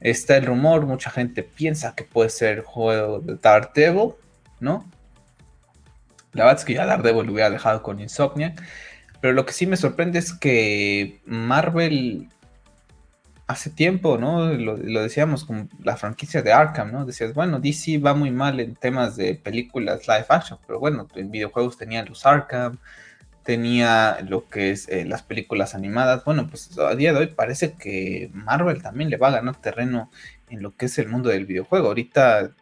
está 0.00 0.36
el 0.36 0.46
rumor, 0.46 0.86
mucha 0.86 1.10
gente 1.10 1.42
piensa 1.42 1.94
que 1.94 2.04
puede 2.04 2.30
ser 2.30 2.58
el 2.58 2.64
juego 2.64 3.20
de 3.20 3.36
Daredevil, 3.36 4.12
¿no? 4.60 4.88
La 6.32 6.44
verdad 6.44 6.60
es 6.60 6.64
que 6.64 6.74
ya 6.74 6.86
Daredevil 6.86 7.26
lo 7.26 7.32
hubiera 7.32 7.50
dejado 7.50 7.82
con 7.82 8.00
Insomniac. 8.00 8.62
Pero 9.20 9.34
lo 9.34 9.44
que 9.44 9.52
sí 9.52 9.66
me 9.66 9.76
sorprende 9.76 10.18
es 10.18 10.32
que 10.32 11.20
Marvel 11.26 12.28
hace 13.50 13.70
tiempo, 13.70 14.16
¿no? 14.16 14.52
Lo, 14.54 14.76
decíamos 14.76 15.44
con 15.44 15.68
la 15.82 15.96
franquicia 15.96 16.40
de 16.40 16.52
Arkham, 16.52 16.92
¿no? 16.92 17.04
Decías, 17.04 17.34
bueno, 17.34 17.58
DC 17.58 17.98
va 17.98 18.14
muy 18.14 18.30
mal 18.30 18.60
en 18.60 18.76
temas 18.76 19.16
de 19.16 19.34
películas 19.34 20.06
live 20.06 20.26
action, 20.28 20.58
pero 20.66 20.78
bueno, 20.78 21.08
en 21.16 21.32
videojuegos 21.32 21.76
tenía 21.76 22.04
los 22.04 22.24
Arkham, 22.26 22.78
tenía 23.42 24.18
lo 24.28 24.48
que 24.48 24.70
es 24.70 24.88
eh, 24.88 25.04
las 25.04 25.22
películas 25.24 25.74
animadas. 25.74 26.24
Bueno, 26.24 26.46
pues 26.48 26.78
a 26.78 26.94
día 26.94 27.12
de 27.12 27.18
hoy 27.18 27.26
parece 27.26 27.72
que 27.72 28.30
Marvel 28.32 28.82
también 28.82 29.10
le 29.10 29.16
va 29.16 29.28
a 29.28 29.32
ganar 29.32 29.56
terreno 29.60 30.10
en 30.48 30.62
lo 30.62 30.76
que 30.76 30.86
es 30.86 30.98
el 30.98 31.08
mundo 31.08 31.30
del 31.30 31.46
videojuego. 31.46 31.88
Ahorita 31.88 32.52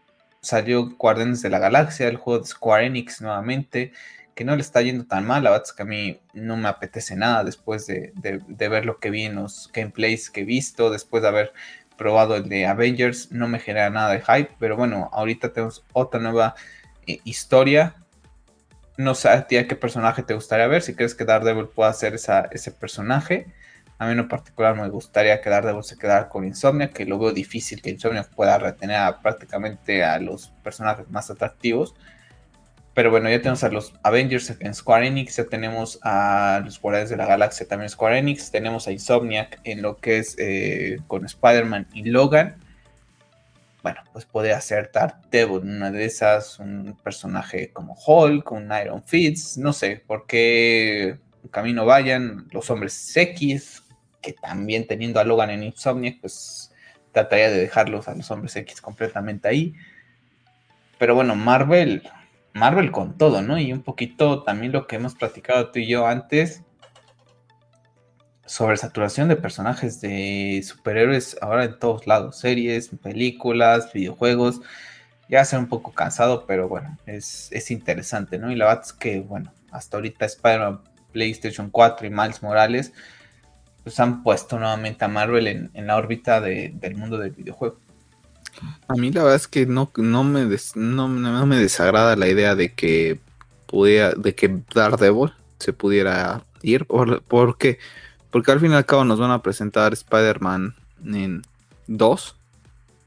salió 0.41 0.89
Guardianes 0.97 1.43
de 1.43 1.51
la 1.51 1.59
Galaxia, 1.59 2.09
el 2.09 2.17
juego 2.17 2.41
de 2.41 2.47
Square 2.47 2.87
Enix 2.87 3.21
nuevamente 3.21 3.93
que 4.39 4.45
no 4.45 4.55
le 4.55 4.63
está 4.63 4.83
yendo 4.83 5.05
tan 5.05 5.27
mal. 5.27 5.43
La 5.43 5.51
verdad 5.51 5.67
es 5.67 5.73
que 5.73 5.83
a 5.83 5.85
mí 5.85 6.21
no 6.33 6.57
me 6.57 6.69
apetece 6.69 7.17
nada 7.17 7.43
después 7.43 7.89
de, 7.89 8.13
ver 8.47 8.87
lo 8.87 9.01
que 9.01 9.11
vi 9.11 9.25
en 9.25 9.35
los 9.35 9.69
gameplays 9.73 10.31
que 10.31 10.43
he 10.43 10.45
visto, 10.45 10.91
después 10.91 11.25
de 11.25 11.29
haber 11.29 11.53
probado 11.97 12.37
el 12.37 12.49
de 12.49 12.65
Avengers, 12.65 13.33
no 13.33 13.49
me 13.49 13.59
genera 13.59 13.91
nada 13.91 14.13
de 14.13 14.21
hype. 14.21 14.55
Pero 14.61 14.77
bueno, 14.77 15.11
ahorita 15.13 15.53
tenemos 15.53 15.85
otra 15.93 16.21
nueva 16.21 16.55
eh, 17.09 17.19
historia. 17.25 17.97
No 18.97 19.17
sé 19.17 19.29
a 19.29 19.39
a 19.39 19.47
qué 19.49 19.75
personaje 19.75 20.23
te 20.23 20.35
gustaría 20.35 20.69
ver. 20.69 20.83
Si 20.83 20.95
crees 20.95 21.17
que 21.17 21.25
Daredevil 21.25 21.67
pueda 21.67 21.93
ser 21.93 22.15
ese 22.15 22.71
personaje. 22.71 23.49
A 23.99 24.07
mí 24.07 24.13
en 24.13 24.29
particular 24.29 24.77
me 24.77 24.89
gustaría 24.89 25.41
que 25.41 25.51
Daredevil 25.51 25.83
se 25.83 25.99
quedara 25.99 26.29
con 26.29 26.45
Insomnia, 26.45 26.91
que 26.91 27.07
lo 27.07 27.19
veo 27.19 27.33
difícil 27.33 27.83
que 27.83 27.91
Insomnia 27.91 28.23
pueda 28.23 28.57
retener 28.57 29.17
prácticamente 29.21 30.05
a 30.05 30.21
los 30.21 30.51
personajes 30.63 31.11
más 31.11 31.29
atractivos. 31.29 31.97
Pero 32.99 33.13
bueno, 33.13 33.31
ya 33.31 33.39
tenemos 33.39 33.63
a 33.63 33.69
los 33.69 33.95
Avengers 34.03 34.57
en 34.59 34.75
Square 34.75 35.07
Enix, 35.07 35.37
ya 35.37 35.45
tenemos 35.45 36.01
a 36.03 36.61
los 36.65 36.81
Guardianes 36.81 37.11
de 37.11 37.17
la 37.17 37.27
Galaxia 37.27 37.65
también 37.69 37.89
Square 37.89 38.19
Enix, 38.19 38.51
tenemos 38.51 38.89
a 38.89 38.91
Insomniac 38.91 39.61
en 39.63 39.83
lo 39.83 39.99
que 39.99 40.19
es 40.19 40.35
eh, 40.37 40.99
con 41.07 41.25
Spider-Man 41.25 41.87
y 41.95 42.11
Logan. 42.11 42.57
Bueno, 43.85 44.01
pues 44.13 44.25
podría 44.25 44.61
ser 44.61 44.91
Daredevil, 44.93 45.61
una 45.61 45.93
de 45.93 46.07
esas, 46.07 46.59
un 46.59 46.99
personaje 47.01 47.71
como 47.73 47.97
Hulk, 48.05 48.51
un 48.51 48.69
Iron 48.83 49.05
Fist, 49.05 49.59
no 49.59 49.73
sé 49.73 50.03
por 50.05 50.27
qué 50.27 51.21
camino 51.53 51.87
vayan 51.87 52.49
los 52.51 52.69
hombres 52.69 53.17
X, 53.17 53.85
que 54.21 54.33
también 54.33 54.89
teniendo 54.89 55.21
a 55.21 55.25
Logan 55.25 55.51
en 55.51 55.63
Insomniac, 55.63 56.19
pues 56.21 56.75
trataría 57.13 57.49
de 57.49 57.61
dejarlos 57.61 58.09
a 58.09 58.17
los 58.17 58.29
hombres 58.33 58.57
X 58.57 58.81
completamente 58.81 59.47
ahí. 59.47 59.73
Pero 60.99 61.15
bueno, 61.15 61.37
Marvel 61.37 62.03
Marvel 62.59 62.91
con 62.91 63.17
todo, 63.17 63.43
¿no? 63.43 63.59
Y 63.59 63.73
un 63.73 63.83
poquito 63.83 64.43
también 64.43 64.73
lo 64.73 64.87
que 64.87 64.97
hemos 64.97 65.15
platicado 65.15 65.71
tú 65.71 65.79
y 65.79 65.87
yo 65.87 66.07
antes 66.07 66.63
sobre 68.49 68.79
saturación 68.79 69.29
de 69.29 69.37
personajes 69.37 70.01
de 70.01 70.63
superhéroes 70.65 71.37
ahora 71.43 71.65
en 71.65 71.79
todos 71.79 72.07
lados, 72.07 72.39
series, 72.39 72.89
películas, 73.03 73.93
videojuegos. 73.93 74.61
Ya 75.29 75.45
ser 75.45 75.59
un 75.59 75.69
poco 75.69 75.93
cansado, 75.93 76.47
pero 76.47 76.69
bueno, 76.69 76.97
es, 77.05 77.71
interesante, 77.71 78.39
¿no? 78.39 78.51
Y 78.51 78.57
la 78.57 78.67
verdad 78.67 78.85
es 78.87 78.95
que, 78.95 79.21
bueno, 79.21 79.53
hasta 79.71 79.99
ahorita 79.99 80.25
Spider-Man, 80.25 80.81
PlayStation 81.13 81.69
4 81.69 82.07
y 82.07 82.11
Miles 82.11 82.43
Morales, 82.43 82.95
pues 83.83 84.01
han 84.01 84.23
puesto 84.23 84.59
nuevamente 84.59 85.05
a 85.05 85.09
Marvel 85.09 85.47
en, 85.47 85.87
la 85.87 85.97
órbita 85.97 86.41
del 86.41 86.97
mundo 86.97 87.19
del 87.19 87.33
videojuego. 87.33 87.79
A 88.89 88.95
mí 88.95 89.11
la 89.11 89.23
verdad 89.23 89.37
es 89.37 89.49
que 89.49 89.67
no, 89.67 89.91
no, 89.97 90.25
me, 90.25 90.47
no, 90.75 91.09
me 91.09 91.57
desagrada 91.57 92.17
la 92.17 92.29
idea 92.29 92.55
de 92.55 92.73
que 92.73 93.21
pudiera, 93.67 94.13
de 94.13 94.35
que 94.35 94.61
Daredevil 94.75 95.33
se 95.59 95.73
pudiera 95.73 96.43
ir. 96.63 96.87
¿Por, 96.87 97.23
¿Por 97.23 97.59
qué? 97.59 97.79
Porque 98.31 98.53
al 98.53 98.61
fin 98.61 98.73
y 98.73 98.75
al 98.75 98.87
cabo 98.87 99.05
nos 99.05 99.19
van 99.19 99.31
a 99.31 99.43
presentar 99.43 99.93
Spider-Man 99.93 100.75
en 101.05 101.43
2, 101.87 102.37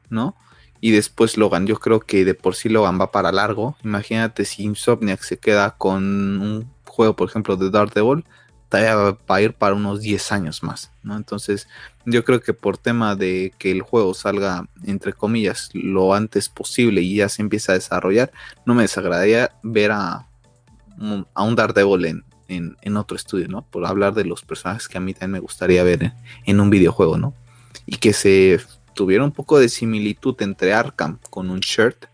¿no? 0.09 0.35
Y 0.79 0.91
después 0.91 1.37
Logan. 1.37 1.67
Yo 1.67 1.77
creo 1.77 1.99
que 1.99 2.25
de 2.25 2.33
por 2.33 2.55
sí 2.55 2.69
Logan 2.69 2.99
va 2.99 3.11
para 3.11 3.31
largo. 3.31 3.75
Imagínate 3.83 4.45
si 4.45 4.63
Insomniac 4.63 5.21
se 5.21 5.37
queda 5.37 5.71
con 5.77 6.03
un 6.41 6.71
juego, 6.85 7.15
por 7.15 7.29
ejemplo, 7.29 7.55
de 7.55 7.69
Daredevil, 7.69 8.25
va 8.73 9.17
a 9.27 9.41
ir 9.41 9.53
para 9.53 9.75
unos 9.75 10.01
10 10.01 10.31
años 10.31 10.63
más, 10.63 10.91
¿no? 11.03 11.17
Entonces, 11.17 11.67
yo 12.05 12.23
creo 12.23 12.41
que 12.41 12.53
por 12.53 12.77
tema 12.77 13.15
de 13.15 13.53
que 13.57 13.71
el 13.71 13.81
juego 13.81 14.13
salga, 14.13 14.67
entre 14.85 15.13
comillas, 15.13 15.69
lo 15.73 16.13
antes 16.13 16.49
posible 16.49 17.01
y 17.01 17.15
ya 17.15 17.29
se 17.29 17.41
empieza 17.41 17.73
a 17.73 17.75
desarrollar, 17.75 18.31
no 18.65 18.73
me 18.73 18.83
desagradaría 18.83 19.51
ver 19.63 19.91
a, 19.91 20.27
a 21.33 21.43
un 21.43 21.55
Daredevil 21.55 22.05
en, 22.05 22.23
en, 22.81 22.97
otro 22.97 23.15
estudio, 23.15 23.47
¿no? 23.47 23.63
Por 23.63 23.85
hablar 23.85 24.13
de 24.13 24.25
los 24.25 24.43
personajes 24.43 24.87
que 24.87 24.97
a 24.97 25.01
mí 25.01 25.13
también 25.13 25.31
me 25.31 25.39
gustaría 25.39 25.83
ver 25.83 26.13
en, 26.45 26.59
un 26.59 26.69
videojuego, 26.69 27.17
¿no? 27.17 27.33
Y 27.85 27.97
que 27.97 28.13
se 28.13 28.59
tuviera 28.93 29.23
un 29.23 29.31
poco 29.31 29.59
de 29.59 29.69
similitud 29.69 30.35
entre 30.41 30.73
Arkham 30.73 31.19
con 31.29 31.49
un 31.49 31.61
shirt. 31.61 32.05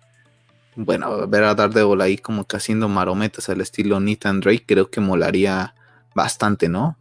Bueno, 0.75 1.27
ver 1.27 1.43
a 1.43 1.55
Daredevil 1.55 2.01
ahí 2.01 2.17
como 2.17 2.45
que 2.45 2.57
haciendo 2.57 2.87
marometas 2.87 3.49
al 3.49 3.61
estilo 3.61 3.99
Nathan 3.99 4.39
Drake, 4.39 4.63
creo 4.67 4.91
que 4.91 5.01
molaría 5.01 5.73
bastante, 6.17 6.67
¿no? 6.67 6.97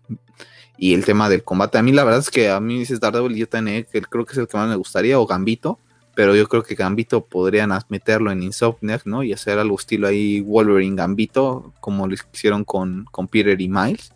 Y 0.79 0.95
el 0.95 1.05
tema 1.05 1.29
del 1.29 1.43
combate, 1.43 1.79
a 1.79 1.83
mí 1.83 1.91
la 1.91 2.05
verdad 2.05 2.21
es 2.21 2.31
que 2.31 2.51
a 2.51 2.61
mí 2.61 2.79
dices 2.79 3.01
Daredevil, 3.01 3.35
yo 3.35 3.49
también 3.49 3.87
creo 3.91 4.27
que 4.27 4.33
es 4.33 4.39
el 4.39 4.47
que 4.47 4.59
más 4.59 4.69
me 4.69 4.77
gustaría, 4.77 5.19
o 5.19 5.27
Gambito, 5.27 5.81
pero 6.15 6.37
yo 6.37 6.47
creo 6.49 6.63
que 6.63 6.75
Gambito 6.75 7.25
podrían 7.25 7.71
meterlo 7.89 8.31
en 8.31 8.43
Insomniac, 8.43 9.07
¿no? 9.07 9.23
Y 9.23 9.33
hacer 9.33 9.59
algo 9.59 9.77
estilo 9.77 10.07
ahí 10.07 10.41
Wolverine 10.43 10.97
Gambito, 10.97 11.73
como 11.81 12.07
lo 12.07 12.15
hicieron 12.15 12.65
con, 12.65 13.07
con 13.11 13.27
Peter 13.27 13.59
y 13.61 13.69
Miles, 13.69 14.13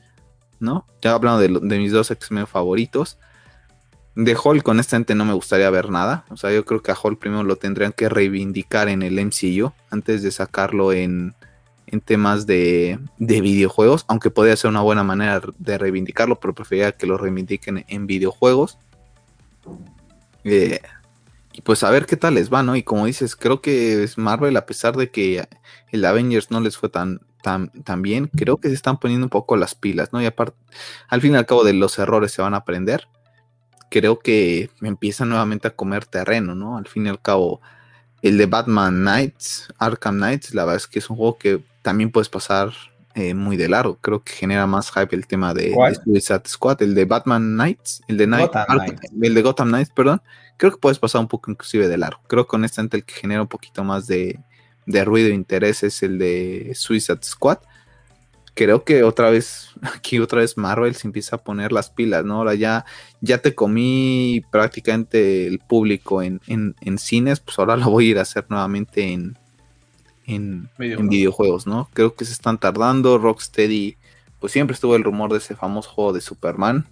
¿no? 0.60 0.86
Ya 1.00 1.14
hablando 1.14 1.40
de, 1.40 1.78
mis 1.78 1.92
dos 1.92 2.10
X-Men 2.10 2.46
favoritos. 2.46 3.18
De 4.14 4.36
Hulk, 4.36 4.66
honestamente, 4.68 5.14
no 5.14 5.24
me 5.24 5.32
gustaría 5.32 5.70
ver 5.70 5.88
nada. 5.88 6.26
O 6.28 6.36
sea, 6.36 6.52
yo 6.52 6.64
creo 6.64 6.82
que 6.82 6.92
a 6.92 6.96
Hulk 7.02 7.18
primero 7.18 7.42
lo 7.42 7.56
tendrían 7.56 7.92
que 7.92 8.08
reivindicar 8.08 8.88
en 8.88 9.02
el 9.02 9.18
MCU 9.24 9.72
antes 9.90 10.22
de 10.22 10.30
sacarlo 10.30 10.92
en, 10.92 11.34
en 11.90 12.00
temas 12.00 12.46
de, 12.46 12.98
de, 13.18 13.40
videojuegos, 13.40 14.04
aunque 14.06 14.30
podría 14.30 14.56
ser 14.56 14.70
una 14.70 14.80
buena 14.80 15.02
manera 15.02 15.40
de 15.58 15.78
reivindicarlo, 15.78 16.38
pero 16.38 16.54
preferiría 16.54 16.92
que 16.92 17.06
lo 17.06 17.18
reivindiquen 17.18 17.84
en 17.88 18.06
videojuegos. 18.06 18.78
Eh, 20.44 20.80
y 21.52 21.62
pues 21.62 21.82
a 21.82 21.90
ver 21.90 22.06
qué 22.06 22.16
tal 22.16 22.34
les 22.34 22.52
va, 22.52 22.62
¿no? 22.62 22.76
Y 22.76 22.84
como 22.84 23.06
dices, 23.06 23.34
creo 23.34 23.60
que 23.60 24.04
es 24.04 24.18
Marvel, 24.18 24.56
a 24.56 24.66
pesar 24.66 24.96
de 24.96 25.10
que 25.10 25.48
el 25.90 26.04
Avengers 26.04 26.50
no 26.52 26.60
les 26.60 26.76
fue 26.76 26.88
tan, 26.88 27.20
tan, 27.42 27.70
tan 27.82 28.02
bien, 28.02 28.28
creo 28.28 28.58
que 28.58 28.68
se 28.68 28.74
están 28.74 28.98
poniendo 28.98 29.26
un 29.26 29.30
poco 29.30 29.56
las 29.56 29.74
pilas, 29.74 30.12
¿no? 30.12 30.22
Y 30.22 30.26
aparte, 30.26 30.56
al 31.08 31.20
fin 31.20 31.32
y 31.32 31.36
al 31.36 31.46
cabo 31.46 31.64
de 31.64 31.72
los 31.72 31.98
errores 31.98 32.30
se 32.30 32.42
van 32.42 32.54
a 32.54 32.58
aprender. 32.58 33.08
Creo 33.90 34.20
que 34.20 34.70
empiezan 34.82 35.30
nuevamente 35.30 35.66
a 35.66 35.74
comer 35.74 36.04
terreno, 36.04 36.54
¿no? 36.54 36.78
Al 36.78 36.86
fin 36.86 37.06
y 37.06 37.08
al 37.08 37.20
cabo, 37.20 37.60
el 38.22 38.38
de 38.38 38.46
Batman 38.46 39.00
Knights, 39.00 39.72
Arkham 39.78 40.18
Knights, 40.18 40.54
la 40.54 40.64
verdad 40.64 40.76
es 40.76 40.86
que 40.86 41.00
es 41.00 41.10
un 41.10 41.16
juego 41.16 41.36
que 41.36 41.64
también 41.82 42.10
puedes 42.10 42.28
pasar 42.28 42.72
eh, 43.14 43.34
muy 43.34 43.56
de 43.56 43.68
largo. 43.68 43.98
Creo 44.00 44.22
que 44.22 44.32
genera 44.32 44.66
más 44.66 44.90
hype 44.92 45.14
el 45.14 45.26
tema 45.26 45.54
de, 45.54 45.74
Suicide 46.04 46.42
Squad, 46.46 46.82
el 46.82 46.94
de 46.94 47.04
Batman 47.04 47.54
Knights, 47.54 48.02
el 48.08 48.16
de, 48.16 48.26
Night, 48.26 48.50
el 49.20 49.34
de 49.34 49.42
Gotham 49.42 49.68
Knights, 49.68 49.90
perdón 49.94 50.22
creo 50.60 50.72
que 50.72 50.78
puedes 50.78 50.98
pasar 50.98 51.22
un 51.22 51.26
poco 51.26 51.50
inclusive 51.50 51.88
de 51.88 51.96
largo. 51.96 52.20
Creo 52.26 52.46
que 52.46 52.54
honestamente 52.54 52.98
el 52.98 53.04
que 53.04 53.14
genera 53.14 53.40
un 53.40 53.48
poquito 53.48 53.82
más 53.82 54.06
de, 54.06 54.38
ruido 54.86 55.30
e 55.30 55.34
interés 55.34 55.82
es 55.82 56.02
el 56.02 56.18
de 56.18 56.72
Suicide 56.74 57.22
Squad. 57.22 57.60
Creo 58.52 58.84
que 58.84 59.02
otra 59.02 59.30
vez, 59.30 59.70
aquí 59.96 60.18
otra 60.18 60.42
vez 60.42 60.58
Marvel 60.58 60.94
se 60.94 61.08
empieza 61.08 61.36
a 61.36 61.42
poner 61.42 61.72
las 61.72 61.88
pilas, 61.88 62.26
¿no? 62.26 62.34
Ahora 62.34 62.54
ya, 62.54 62.84
ya 63.22 63.38
te 63.38 63.54
comí 63.54 64.42
prácticamente 64.52 65.46
el 65.46 65.60
público 65.60 66.22
en, 66.22 66.40
cines, 66.98 67.40
pues 67.40 67.58
ahora 67.58 67.78
lo 67.78 67.88
voy 67.88 68.08
a 68.08 68.10
ir 68.10 68.18
a 68.18 68.22
hacer 68.22 68.44
nuevamente 68.50 69.14
en, 69.14 69.38
en, 70.34 70.68
en, 70.78 71.08
videojuegos, 71.08 71.66
¿no? 71.66 71.88
Creo 71.92 72.14
que 72.14 72.24
se 72.24 72.32
están 72.32 72.58
tardando. 72.58 73.18
Rocksteady, 73.18 73.96
pues 74.38 74.52
siempre 74.52 74.74
estuvo 74.74 74.96
el 74.96 75.04
rumor 75.04 75.32
de 75.32 75.38
ese 75.38 75.54
famoso 75.54 75.90
juego 75.90 76.12
de 76.12 76.20
Superman 76.20 76.86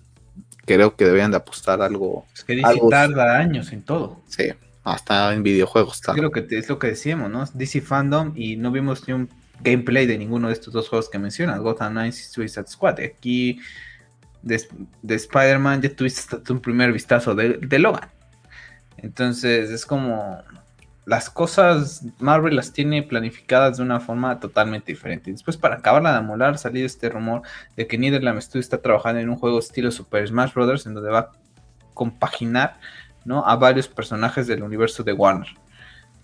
creo 0.69 0.95
que 0.95 1.05
deberían 1.05 1.31
de 1.31 1.39
apostar 1.39 1.81
algo. 1.83 2.27
Es 2.35 2.45
que 2.45 2.55
DC 2.55 2.81
tarda 2.91 3.39
años 3.39 3.73
en 3.73 3.83
todo. 3.83 4.21
Sí, 4.29 4.45
hasta 4.85 5.33
en 5.35 5.43
videojuegos. 5.43 6.01
Creo 6.01 6.31
que 6.31 6.47
es 6.51 6.69
lo 6.69 6.79
que 6.79 6.89
decíamos, 6.89 7.31
¿no? 7.31 7.45
DC 7.53 7.81
Fandom 7.81 8.33
y 8.37 8.57
no 8.57 8.71
vimos 8.71 9.09
ni 9.09 9.15
un 9.15 9.29
gameplay 9.63 10.07
de 10.07 10.19
ninguno 10.19 10.49
de 10.49 10.53
estos 10.53 10.73
dos 10.73 10.89
juegos 10.89 11.09
que 11.09 11.19
mencionas, 11.19 11.59
Gotham 11.61 11.93
Knights 11.93 12.21
y 12.21 12.25
Suicide 12.25 12.67
Squad. 12.69 13.01
Aquí 13.01 13.59
de, 14.43 14.61
Spider-Man 15.09 15.83
ya 15.83 15.95
tuviste 15.95 16.37
hasta 16.37 16.53
un 16.53 16.61
primer 16.61 16.93
vistazo 16.93 17.35
de, 17.35 17.55
de 17.55 17.79
Logan. 17.79 18.09
Entonces 18.99 19.71
es 19.71 19.87
como 19.87 20.43
las 21.09 21.31
cosas 21.31 22.05
Marvel 22.19 22.55
las 22.55 22.75
tiene 22.75 23.03
planificadas 23.03 23.79
de 23.79 23.83
una 23.83 23.99
forma 23.99 24.39
totalmente 24.41 24.93
diferente. 24.93 25.33
Después, 25.33 25.57
para 25.57 25.77
acabarla 25.77 26.13
de 26.13 26.19
amolar, 26.19 26.59
salió 26.59 26.85
este 26.85 27.09
rumor 27.09 27.41
de 27.77 27.87
que 27.87 27.97
Netherlands 27.97 28.45
Studios 28.45 28.67
está 28.67 28.83
trabajando 28.83 29.19
en 29.19 29.31
un 29.31 29.37
juego 29.37 29.59
estilo 29.59 29.91
Super 29.91 30.29
Smash 30.29 30.53
Bros. 30.53 30.87
en 30.87 30.93
donde 30.93 31.09
va 31.09 31.19
a 31.19 31.33
compaginar 31.95 32.79
¿no? 33.25 33.43
a 33.47 33.57
varios 33.57 33.89
personajes 33.89 34.47
del 34.47 34.63
universo 34.63 35.03
de 35.03 35.15
Warner. 35.15 35.49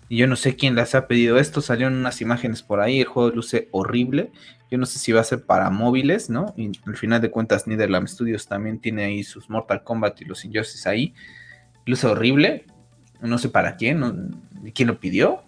Y 0.07 0.17
yo 0.17 0.27
no 0.27 0.35
sé 0.35 0.55
quién 0.55 0.75
les 0.75 0.93
ha 0.93 1.07
pedido 1.07 1.39
esto. 1.39 1.61
Salieron 1.61 1.95
unas 1.95 2.21
imágenes 2.21 2.61
por 2.61 2.79
ahí. 2.79 3.01
El 3.01 3.07
juego 3.07 3.31
luce 3.31 3.69
horrible. 3.71 4.31
Yo 4.69 4.77
no 4.77 4.85
sé 4.85 4.99
si 4.99 5.11
va 5.11 5.21
a 5.21 5.23
ser 5.23 5.45
para 5.45 5.71
móviles, 5.71 6.29
¿no? 6.29 6.53
Y 6.55 6.71
al 6.85 6.95
final 6.95 7.21
de 7.21 7.31
cuentas, 7.31 7.65
Netherlands 7.65 8.11
Studios 8.11 8.47
también 8.47 8.79
tiene 8.79 9.05
ahí 9.05 9.23
sus 9.23 9.49
Mortal 9.49 9.83
Kombat 9.83 10.21
y 10.21 10.25
los 10.25 10.45
Injustice 10.45 10.87
ahí. 10.87 11.15
Luce 11.87 12.05
horrible. 12.05 12.67
No 13.21 13.37
sé 13.37 13.49
para 13.49 13.75
quién. 13.75 13.99
No, 13.99 14.13
quién 14.73 14.87
lo 14.87 14.99
pidió, 14.99 15.43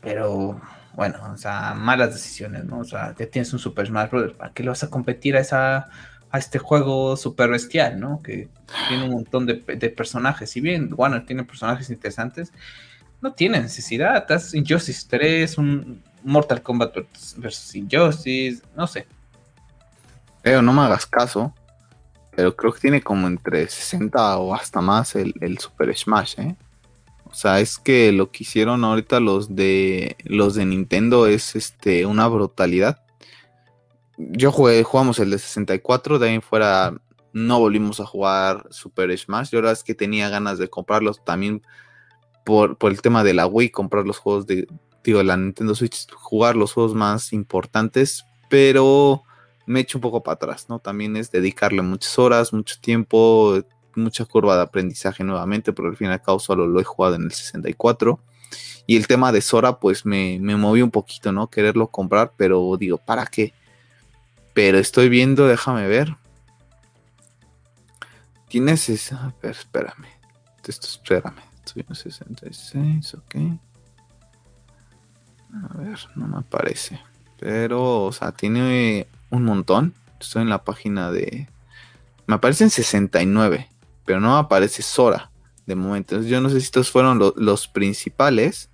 pero 0.00 0.60
bueno, 0.94 1.18
o 1.32 1.36
sea, 1.36 1.74
malas 1.74 2.12
decisiones, 2.12 2.64
¿no? 2.64 2.80
O 2.80 2.84
sea, 2.84 3.14
ya 3.16 3.26
tienes 3.26 3.52
un 3.52 3.58
Super 3.58 3.86
Smash 3.86 4.10
Bros. 4.10 4.32
¿Para 4.32 4.52
qué 4.52 4.62
lo 4.62 4.72
vas 4.72 4.82
a 4.82 4.90
competir 4.90 5.36
a 5.36 5.40
esa 5.40 5.88
a 6.32 6.38
este 6.38 6.58
juego 6.58 7.16
super 7.16 7.50
bestial, 7.50 7.98
¿no? 7.98 8.22
Que 8.22 8.48
tiene 8.88 9.04
un 9.04 9.10
montón 9.10 9.46
de, 9.46 9.54
personajes. 9.56 10.50
Si 10.50 10.60
bien 10.60 10.90
Warner 10.96 11.26
tiene 11.26 11.44
personajes 11.44 11.90
interesantes, 11.90 12.52
no 13.20 13.32
tiene 13.32 13.60
necesidad. 13.60 14.16
Estás 14.16 14.54
Injustice 14.54 15.06
3, 15.08 15.58
un 15.58 16.02
Mortal 16.22 16.62
Kombat 16.62 16.94
versus 17.36 17.74
Injustice, 17.74 18.62
no 18.76 18.86
sé. 18.86 19.06
Pero 20.42 20.62
no 20.62 20.72
me 20.72 20.82
hagas 20.82 21.04
caso. 21.04 21.52
Pero 22.36 22.54
creo 22.56 22.72
que 22.72 22.80
tiene 22.80 23.02
como 23.02 23.26
entre 23.26 23.68
60 23.68 24.38
o 24.38 24.54
hasta 24.54 24.80
más 24.80 25.14
el, 25.16 25.34
el 25.40 25.58
Super 25.58 25.96
Smash, 25.96 26.38
¿eh? 26.38 26.56
O 27.24 27.34
sea, 27.34 27.60
es 27.60 27.78
que 27.78 28.10
lo 28.12 28.30
que 28.32 28.42
hicieron 28.42 28.84
ahorita 28.84 29.20
los 29.20 29.54
de 29.54 30.16
los 30.24 30.56
de 30.56 30.66
Nintendo 30.66 31.26
es 31.26 31.54
este 31.54 32.04
una 32.06 32.26
brutalidad. 32.26 33.04
Yo 34.16 34.50
jugué, 34.50 34.82
jugamos 34.82 35.18
el 35.20 35.30
de 35.30 35.38
64, 35.38 36.18
de 36.18 36.28
ahí 36.28 36.40
fuera 36.40 36.92
no 37.32 37.60
volvimos 37.60 38.00
a 38.00 38.06
jugar 38.06 38.66
Super 38.70 39.16
Smash. 39.16 39.50
Yo 39.50 39.58
la 39.58 39.62
verdad 39.62 39.72
es 39.74 39.84
que 39.84 39.94
tenía 39.94 40.28
ganas 40.28 40.58
de 40.58 40.68
comprarlos 40.68 41.24
también 41.24 41.62
por, 42.44 42.76
el 42.80 43.00
tema 43.00 43.22
de 43.22 43.34
la 43.34 43.46
Wii, 43.46 43.70
comprar 43.70 44.06
los 44.06 44.18
juegos 44.18 44.46
de, 44.46 44.66
digo, 45.04 45.22
la 45.22 45.36
Nintendo 45.36 45.74
Switch, 45.74 46.10
jugar 46.12 46.56
los 46.56 46.72
juegos 46.72 46.94
más 46.94 47.32
importantes, 47.32 48.24
pero 48.48 49.22
me 49.70 49.80
echo 49.80 49.98
un 49.98 50.02
poco 50.02 50.20
para 50.20 50.34
atrás, 50.34 50.66
¿no? 50.68 50.80
También 50.80 51.16
es 51.16 51.30
dedicarle 51.30 51.80
muchas 51.80 52.18
horas, 52.18 52.52
mucho 52.52 52.74
tiempo, 52.80 53.62
mucha 53.94 54.24
curva 54.24 54.56
de 54.56 54.62
aprendizaje 54.62 55.22
nuevamente, 55.22 55.72
pero 55.72 55.88
al 55.88 55.96
fin 55.96 56.08
y 56.08 56.10
al 56.10 56.20
cabo 56.20 56.40
solo 56.40 56.66
lo 56.66 56.80
he 56.80 56.84
jugado 56.84 57.14
en 57.14 57.22
el 57.22 57.30
64. 57.30 58.18
Y 58.88 58.96
el 58.96 59.06
tema 59.06 59.30
de 59.30 59.40
Sora, 59.40 59.78
pues 59.78 60.04
me, 60.04 60.40
me 60.40 60.56
movió 60.56 60.84
un 60.84 60.90
poquito, 60.90 61.30
¿no? 61.30 61.46
Quererlo 61.46 61.86
comprar, 61.86 62.32
pero 62.36 62.76
digo, 62.76 62.98
¿para 62.98 63.26
qué? 63.26 63.54
Pero 64.54 64.76
estoy 64.78 65.08
viendo, 65.08 65.46
déjame 65.46 65.86
ver. 65.86 66.16
Tienes 68.48 68.88
esa. 68.88 69.26
A 69.26 69.34
ver, 69.40 69.52
espérame. 69.52 70.08
Esto, 70.66 70.88
espérame. 70.88 71.42
Estoy 71.64 71.84
en 71.88 71.94
66, 71.94 73.14
ok. 73.14 73.34
A 75.70 75.76
ver, 75.78 75.98
no 76.16 76.26
me 76.26 76.38
aparece. 76.38 77.00
Pero, 77.38 78.06
o 78.06 78.12
sea, 78.12 78.32
tiene 78.32 79.06
un 79.30 79.44
montón. 79.44 79.94
Estoy 80.20 80.42
en 80.42 80.48
la 80.50 80.64
página 80.64 81.10
de. 81.10 81.48
Me 82.26 82.34
aparecen 82.34 82.70
69, 82.70 83.68
pero 84.04 84.20
no 84.20 84.36
aparece 84.36 84.82
Sora 84.82 85.30
de 85.66 85.74
momento. 85.74 86.20
Yo 86.22 86.40
no 86.40 86.48
sé 86.50 86.60
si 86.60 86.66
estos 86.66 86.90
fueron 86.90 87.20
los 87.36 87.68
principales. 87.68 88.68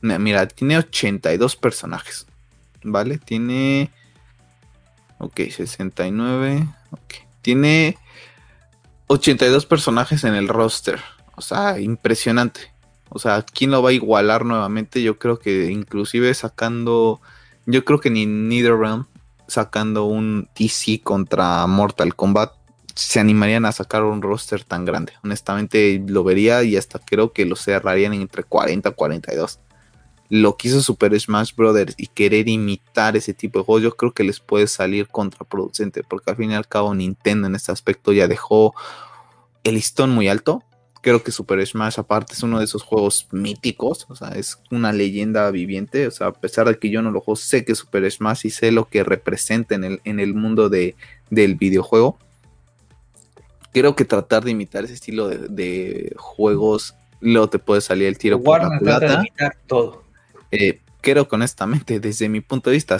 Mira, 0.00 0.46
tiene 0.48 0.78
82 0.78 1.56
personajes. 1.56 2.26
¿Vale? 2.82 3.18
Tiene. 3.18 3.90
Ok, 5.18 5.40
69. 5.50 6.66
Ok. 6.90 7.14
Tiene 7.40 7.96
82 9.06 9.66
personajes 9.66 10.24
en 10.24 10.34
el 10.34 10.48
roster. 10.48 11.00
O 11.36 11.40
sea, 11.40 11.80
impresionante. 11.80 12.72
O 13.08 13.18
sea, 13.18 13.42
¿quién 13.42 13.70
lo 13.70 13.82
va 13.82 13.90
a 13.90 13.94
igualar 13.94 14.44
nuevamente? 14.44 15.02
Yo 15.02 15.18
creo 15.18 15.38
que 15.38 15.70
inclusive 15.70 16.32
sacando... 16.34 17.20
Yo 17.66 17.84
creo 17.84 18.00
que 18.00 18.10
ni 18.10 18.26
NetherRealm 18.26 19.06
sacando 19.52 20.04
un 20.06 20.48
DC 20.58 21.02
contra 21.02 21.66
Mortal 21.66 22.14
Kombat 22.14 22.52
se 22.94 23.20
animarían 23.20 23.64
a 23.64 23.72
sacar 23.72 24.04
un 24.04 24.22
roster 24.22 24.64
tan 24.64 24.84
grande. 24.84 25.12
Honestamente 25.24 26.02
lo 26.06 26.24
vería 26.24 26.62
y 26.62 26.76
hasta 26.76 26.98
creo 26.98 27.32
que 27.32 27.46
lo 27.46 27.56
cerrarían 27.56 28.12
entre 28.12 28.44
40 28.44 28.88
y 28.88 28.92
42. 28.92 29.60
Lo 30.28 30.56
que 30.56 30.68
hizo 30.68 30.80
Super 30.80 31.18
Smash 31.18 31.54
Brothers 31.54 31.94
y 31.96 32.06
querer 32.06 32.48
imitar 32.48 33.16
ese 33.16 33.34
tipo 33.34 33.58
de 33.58 33.64
juegos, 33.64 33.82
yo 33.82 33.96
creo 33.96 34.12
que 34.12 34.24
les 34.24 34.40
puede 34.40 34.66
salir 34.66 35.08
contraproducente, 35.08 36.02
porque 36.02 36.30
al 36.30 36.36
fin 36.36 36.50
y 36.50 36.54
al 36.54 36.66
cabo 36.66 36.94
Nintendo 36.94 37.46
en 37.46 37.54
este 37.54 37.70
aspecto 37.70 38.12
ya 38.12 38.28
dejó 38.28 38.74
el 39.64 39.74
listón 39.74 40.10
muy 40.10 40.28
alto 40.28 40.62
creo 41.02 41.22
que 41.22 41.32
Super 41.32 41.64
Smash 41.66 41.98
aparte 41.98 42.32
es 42.32 42.42
uno 42.42 42.60
de 42.60 42.64
esos 42.64 42.82
juegos 42.82 43.26
míticos, 43.32 44.06
o 44.08 44.16
sea, 44.16 44.28
es 44.30 44.58
una 44.70 44.92
leyenda 44.92 45.50
viviente, 45.50 46.06
o 46.06 46.10
sea, 46.10 46.28
a 46.28 46.32
pesar 46.32 46.68
de 46.68 46.78
que 46.78 46.90
yo 46.90 47.02
no 47.02 47.10
lo 47.10 47.20
juego, 47.20 47.36
sé 47.36 47.64
que 47.64 47.74
Super 47.74 48.10
Smash 48.10 48.46
y 48.46 48.50
sé 48.50 48.70
lo 48.70 48.88
que 48.88 49.02
representa 49.02 49.74
en 49.74 49.84
el, 49.84 50.00
en 50.04 50.20
el 50.20 50.32
mundo 50.32 50.68
de, 50.70 50.94
del 51.28 51.56
videojuego. 51.56 52.16
Creo 53.72 53.96
que 53.96 54.04
tratar 54.04 54.44
de 54.44 54.52
imitar 54.52 54.84
ese 54.84 54.94
estilo 54.94 55.28
de, 55.28 56.14
juegos, 56.16 56.94
luego 57.20 57.48
te 57.48 57.58
puede 57.58 57.80
salir 57.80 58.06
el 58.06 58.16
tiro 58.16 58.40
por 58.40 58.62
la 58.62 58.78
culata. 58.78 59.24
todo. 59.66 60.04
Eh, 60.52 60.80
creo 61.00 61.26
que 61.26 61.34
honestamente, 61.34 61.98
desde 61.98 62.28
mi 62.28 62.40
punto 62.40 62.70
de 62.70 62.74
vista, 62.74 62.98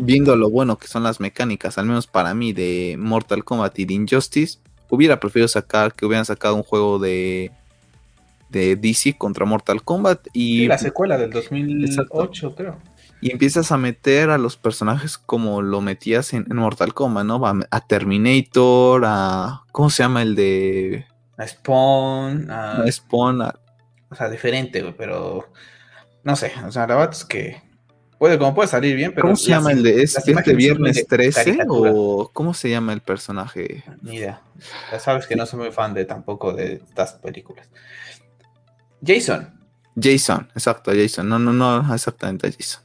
viendo 0.00 0.34
lo 0.34 0.50
bueno 0.50 0.78
que 0.78 0.88
son 0.88 1.04
las 1.04 1.20
mecánicas, 1.20 1.78
al 1.78 1.86
menos 1.86 2.08
para 2.08 2.34
mí, 2.34 2.52
de 2.52 2.96
Mortal 2.98 3.44
Kombat 3.44 3.78
y 3.78 3.84
de 3.84 3.94
Injustice, 3.94 4.58
hubiera 4.90 5.20
preferido 5.20 5.48
sacar 5.48 5.94
que 5.94 6.04
hubieran 6.04 6.24
sacado 6.24 6.54
un 6.54 6.62
juego 6.62 6.98
de 6.98 7.50
de 8.50 8.76
DC 8.76 9.16
contra 9.16 9.46
Mortal 9.46 9.82
Kombat 9.82 10.26
y 10.32 10.66
la 10.66 10.78
secuela 10.78 11.16
del 11.16 11.30
2008 11.30 12.54
creo. 12.54 12.78
Y 13.22 13.30
empiezas 13.32 13.70
a 13.70 13.76
meter 13.76 14.30
a 14.30 14.38
los 14.38 14.56
personajes 14.56 15.18
como 15.18 15.62
lo 15.62 15.80
metías 15.80 16.32
en, 16.32 16.46
Mortal 16.48 16.94
Kombat 16.94 17.24
no 17.24 17.40
a, 17.46 17.80
Terminator 17.86 19.02
a 19.06 19.62
cómo 19.72 19.90
se 19.90 20.02
llama 20.02 20.22
el 20.22 20.34
de 20.34 21.06
a 21.36 21.46
Spawn 21.46 22.50
a, 22.50 22.84
Spawn 22.90 23.42
o 23.42 24.14
sea 24.14 24.28
diferente 24.28 24.82
pero 24.96 25.52
no 26.24 26.34
sé 26.34 26.52
o 26.66 26.72
sea 26.72 26.86
la 26.86 26.96
verdad 26.96 27.14
es 27.14 27.24
que 27.24 27.62
Puede, 28.20 28.36
como 28.36 28.54
puede 28.54 28.68
salir 28.68 28.96
bien, 28.96 29.12
pero. 29.14 29.22
¿Cómo 29.22 29.36
se 29.36 29.48
llama 29.48 29.72
el 29.72 29.82
de 29.82 30.02
este 30.02 30.54
viernes 30.54 31.06
13? 31.06 31.60
¿O 31.66 32.30
cómo 32.30 32.52
se 32.52 32.68
llama 32.68 32.92
el 32.92 33.00
personaje? 33.00 33.82
Ni 34.02 34.16
idea. 34.16 34.42
Ya 34.92 35.00
sabes 35.00 35.26
que 35.26 35.36
no 35.36 35.46
soy 35.46 35.60
muy 35.60 35.72
fan 35.72 35.94
de 35.94 36.04
tampoco 36.04 36.52
de 36.52 36.82
estas 36.86 37.14
películas. 37.14 37.66
Jason. 39.02 39.58
Jason, 39.98 40.50
exacto, 40.54 40.92
Jason. 40.94 41.30
No, 41.30 41.38
no, 41.38 41.54
no, 41.54 41.94
exactamente 41.94 42.52
Jason. 42.52 42.82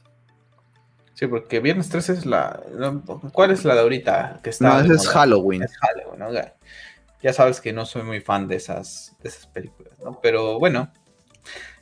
Sí, 1.12 1.26
porque 1.26 1.60
Viernes 1.60 1.90
13 1.90 2.14
es 2.14 2.24
la. 2.24 2.58
¿Cuál 3.34 3.50
es 3.50 3.66
la 3.66 3.74
de 3.74 3.80
ahorita? 3.82 4.40
Que 4.42 4.48
está 4.48 4.82
no, 4.82 4.94
es 4.94 5.06
Halloween. 5.06 5.64
Es 5.64 5.76
Halloween, 5.76 6.18
¿no? 6.18 6.30
Ya 7.22 7.34
sabes 7.34 7.60
que 7.60 7.74
no 7.74 7.84
soy 7.84 8.04
muy 8.04 8.22
fan 8.22 8.48
de 8.48 8.56
esas, 8.56 9.14
de 9.22 9.28
esas 9.28 9.46
películas, 9.48 9.98
¿no? 10.02 10.18
Pero 10.22 10.58
bueno, 10.58 10.90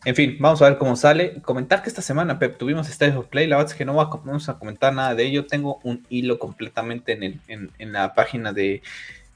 en 0.05 0.15
fin, 0.15 0.37
vamos 0.39 0.61
a 0.61 0.69
ver 0.69 0.77
cómo 0.77 0.97
sale. 0.97 1.41
Comentar 1.41 1.83
que 1.83 1.89
esta 1.89 2.03
semana, 2.03 2.39
Pep, 2.39 2.59
tuvimos 2.59 2.89
State 2.91 3.17
of 3.17 3.29
Play. 3.29 3.47
La 3.47 3.57
verdad 3.57 3.73
es 3.73 3.79
que 3.79 3.87
no 3.87 3.95
vamos 3.95 4.49
a 4.51 4.59
comentar 4.59 4.93
nada 4.93 5.15
de 5.15 5.25
ello. 5.25 5.47
Tengo 5.47 5.81
un 5.83 6.05
hilo 6.11 6.39
completamente 6.39 7.19
en, 7.49 7.93
la 7.93 8.13
página 8.15 8.53
de, 8.53 8.83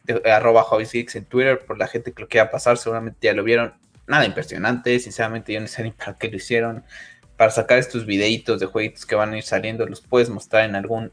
de 0.05 0.31
arroba 0.31 0.67
en 0.81 1.25
Twitter 1.25 1.61
por 1.67 1.79
la 1.79 1.87
gente 1.87 2.13
que 2.13 2.21
lo 2.21 2.29
quiera 2.29 2.51
pasar. 2.51 2.77
Seguramente 2.77 3.19
ya 3.23 3.33
lo 3.33 3.45
vieron. 3.45 3.73
Nada 4.07 4.27
impresionante. 4.27 4.99
Sinceramente, 5.01 5.55
yo 5.55 5.61
no 5.61 5.69
sé 5.69 5.85
ni 5.85 5.91
para 5.91 6.19
qué 6.19 6.29
lo 6.29 6.37
hicieron. 6.37 6.85
Para 7.39 7.51
sacar 7.51 7.79
estos 7.79 8.05
videitos 8.05 8.61
de 8.61 8.67
jueguitos 8.67 9.07
que 9.07 9.15
van 9.15 9.33
a 9.33 9.39
ir 9.39 9.45
saliendo, 9.45 9.87
los 9.87 10.03
puedes 10.03 10.29
mostrar 10.29 10.69
en 10.69 10.77
algún 10.77 11.13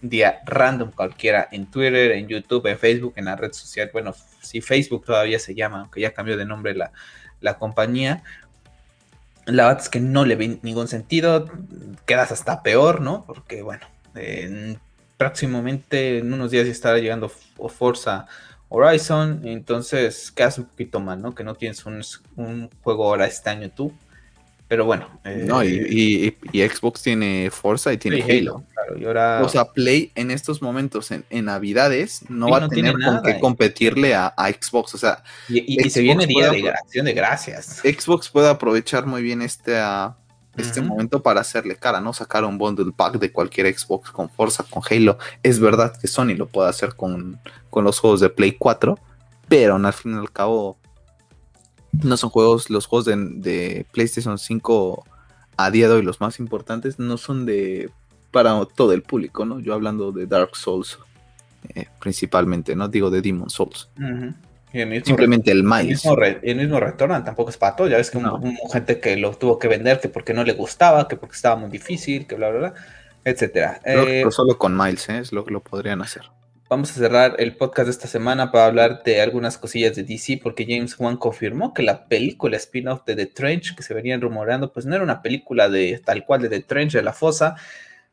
día 0.00 0.40
random 0.44 0.90
cualquiera 0.90 1.48
en 1.52 1.70
Twitter, 1.70 2.12
en 2.12 2.26
YouTube, 2.26 2.66
en 2.66 2.78
Facebook, 2.78 3.12
en 3.14 3.26
la 3.26 3.36
red 3.36 3.52
social. 3.52 3.90
Bueno, 3.92 4.12
si 4.40 4.60
Facebook 4.60 5.04
todavía 5.04 5.38
se 5.38 5.54
llama, 5.54 5.82
aunque 5.82 6.00
ya 6.00 6.12
cambió 6.12 6.36
de 6.36 6.46
nombre 6.46 6.74
la 7.40 7.58
compañía 7.58 8.24
la 9.48 9.66
verdad 9.66 9.82
es 9.82 9.88
que 9.88 10.00
no 10.00 10.24
le 10.24 10.36
ve 10.36 10.58
ningún 10.62 10.88
sentido, 10.88 11.46
quedas 12.06 12.32
hasta 12.32 12.62
peor, 12.62 13.00
¿no? 13.00 13.24
Porque 13.26 13.62
bueno, 13.62 13.86
próximamente 15.16 16.18
en 16.18 16.32
unos 16.32 16.50
días 16.50 16.66
ya 16.66 16.72
estará 16.72 16.98
llegando 16.98 17.28
Forza 17.28 18.26
Horizon, 18.68 19.42
entonces 19.44 20.30
quedas 20.30 20.58
un 20.58 20.66
poquito 20.66 21.00
mal, 21.00 21.22
¿no? 21.22 21.34
Que 21.34 21.44
no 21.44 21.54
tienes 21.54 21.86
un, 21.86 22.02
un 22.36 22.70
juego 22.82 23.04
ahora 23.04 23.26
este 23.26 23.48
año 23.48 23.70
tú. 23.70 23.92
Pero 24.68 24.84
bueno. 24.84 25.08
no, 25.24 25.64
y, 25.64 26.36
eh, 26.52 26.68
Xbox 26.68 27.02
tiene 27.02 27.50
Forza 27.50 27.90
y 27.90 27.96
tiene 27.96 28.22
Halo. 28.22 28.64
Claro, 28.74 28.98
y 28.98 29.04
ahora... 29.06 29.40
O 29.42 29.48
sea, 29.48 29.64
Play 29.64 30.12
en 30.14 30.30
estos 30.30 30.60
momentos, 30.60 31.10
en, 31.10 31.24
Navidades, 31.46 32.26
no 32.28 32.50
va 32.50 32.64
a 32.64 32.68
tener 32.68 32.92
con 32.92 33.22
qué 33.22 33.40
competirle 33.40 34.14
a, 34.14 34.34
Xbox. 34.36 34.94
O 34.94 34.98
sea, 34.98 35.22
y, 35.48 35.88
se 35.88 36.02
viene 36.02 36.26
día 36.26 36.50
de 36.50 36.68
acción 36.68 37.06
de 37.06 37.14
gracias. 37.14 37.80
Xbox 37.82 38.28
puede 38.28 38.50
aprovechar 38.50 39.06
muy 39.06 39.22
bien 39.22 39.40
este, 39.40 39.80
este 40.58 40.82
momento 40.82 41.22
para 41.22 41.40
hacerle 41.40 41.76
cara, 41.76 42.02
¿no? 42.02 42.12
Sacar 42.12 42.44
un 42.44 42.58
bundle 42.58 42.92
pack 42.94 43.18
de 43.18 43.32
cualquier 43.32 43.74
Xbox 43.74 44.10
con 44.10 44.28
Forza, 44.28 44.64
con 44.68 44.82
Halo. 44.90 45.16
Es 45.42 45.60
verdad 45.60 45.96
que 45.98 46.08
Sony 46.08 46.34
lo 46.36 46.46
puede 46.46 46.68
hacer 46.68 46.94
con, 46.94 47.40
con 47.70 47.84
los 47.84 47.98
juegos 47.98 48.20
de 48.20 48.28
Play 48.28 48.52
4, 48.52 48.98
pero 49.48 49.76
al 49.76 49.92
fin 49.94 50.12
y 50.12 50.18
al 50.18 50.30
cabo 50.30 50.76
no 52.02 52.16
son 52.16 52.30
juegos, 52.30 52.70
los 52.70 52.86
juegos 52.86 53.06
de, 53.06 53.86
PlayStation 53.92 54.38
5 54.38 55.04
a 55.56 55.70
día 55.70 55.88
de 55.88 55.94
hoy, 55.94 56.02
los 56.02 56.20
más 56.20 56.38
importantes, 56.38 56.98
no 56.98 57.16
son 57.16 57.46
de 57.46 57.90
para 58.30 58.62
todo 58.66 58.92
el 58.92 59.02
público, 59.02 59.44
¿no? 59.44 59.58
Yo 59.60 59.72
hablando 59.72 60.12
de 60.12 60.26
Dark 60.26 60.54
Souls 60.54 60.98
eh, 61.74 61.86
principalmente, 62.00 62.76
¿no? 62.76 62.88
Digo 62.88 63.10
de 63.10 63.22
Demon 63.22 63.50
Souls. 63.50 63.88
Simplemente 65.04 65.50
el 65.50 65.64
Miles. 65.64 66.04
El 66.42 66.56
mismo, 66.56 66.78
Retornan 66.78 67.24
tampoco 67.24 67.50
es 67.50 67.56
pato, 67.56 67.88
ya 67.88 67.96
ves 67.96 68.10
que 68.10 68.18
hubo 68.18 68.68
gente 68.70 69.00
que 69.00 69.16
lo 69.16 69.32
tuvo 69.32 69.58
que 69.58 69.66
vender 69.66 69.98
que 69.98 70.08
porque 70.08 70.34
no 70.34 70.44
le 70.44 70.52
gustaba, 70.52 71.08
que 71.08 71.16
porque 71.16 71.36
estaba 71.36 71.56
muy 71.56 71.70
difícil, 71.70 72.26
que 72.26 72.34
bla, 72.34 72.50
bla, 72.50 72.58
bla, 72.58 72.74
etcétera. 73.24 73.80
Eh, 73.84 74.24
solo 74.30 74.58
con 74.58 74.76
Miles, 74.76 75.08
¿eh? 75.08 75.18
es 75.18 75.32
lo 75.32 75.44
que 75.44 75.52
lo 75.52 75.60
podrían 75.60 76.02
hacer 76.02 76.30
vamos 76.68 76.90
a 76.90 76.94
cerrar 76.94 77.36
el 77.38 77.56
podcast 77.56 77.86
de 77.86 77.92
esta 77.92 78.08
semana 78.08 78.52
para 78.52 78.66
hablar 78.66 79.02
de 79.02 79.22
algunas 79.22 79.56
cosillas 79.56 79.96
de 79.96 80.02
DC, 80.04 80.40
porque 80.42 80.66
James 80.68 80.98
Wan 80.98 81.16
confirmó 81.16 81.72
que 81.72 81.82
la 81.82 82.06
película 82.06 82.56
spin-off 82.58 83.04
de 83.06 83.16
The 83.16 83.26
Trench, 83.26 83.74
que 83.74 83.82
se 83.82 83.94
venían 83.94 84.20
rumorando, 84.20 84.70
pues 84.72 84.84
no 84.84 84.94
era 84.94 85.02
una 85.02 85.22
película 85.22 85.68
de 85.68 86.00
tal 86.04 86.24
cual 86.24 86.42
de 86.42 86.50
The 86.50 86.60
Trench 86.60 86.92
de 86.92 87.02
la 87.02 87.14
fosa, 87.14 87.56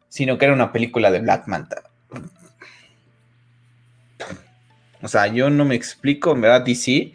sino 0.08 0.38
que 0.38 0.46
era 0.46 0.54
una 0.54 0.72
película 0.72 1.12
de 1.12 1.20
Black 1.20 1.48
Manta. 1.48 1.84
O 5.02 5.08
sea, 5.08 5.28
yo 5.28 5.50
no 5.50 5.66
me 5.66 5.76
explico, 5.76 6.34
verdad, 6.34 6.62
DC. 6.62 7.12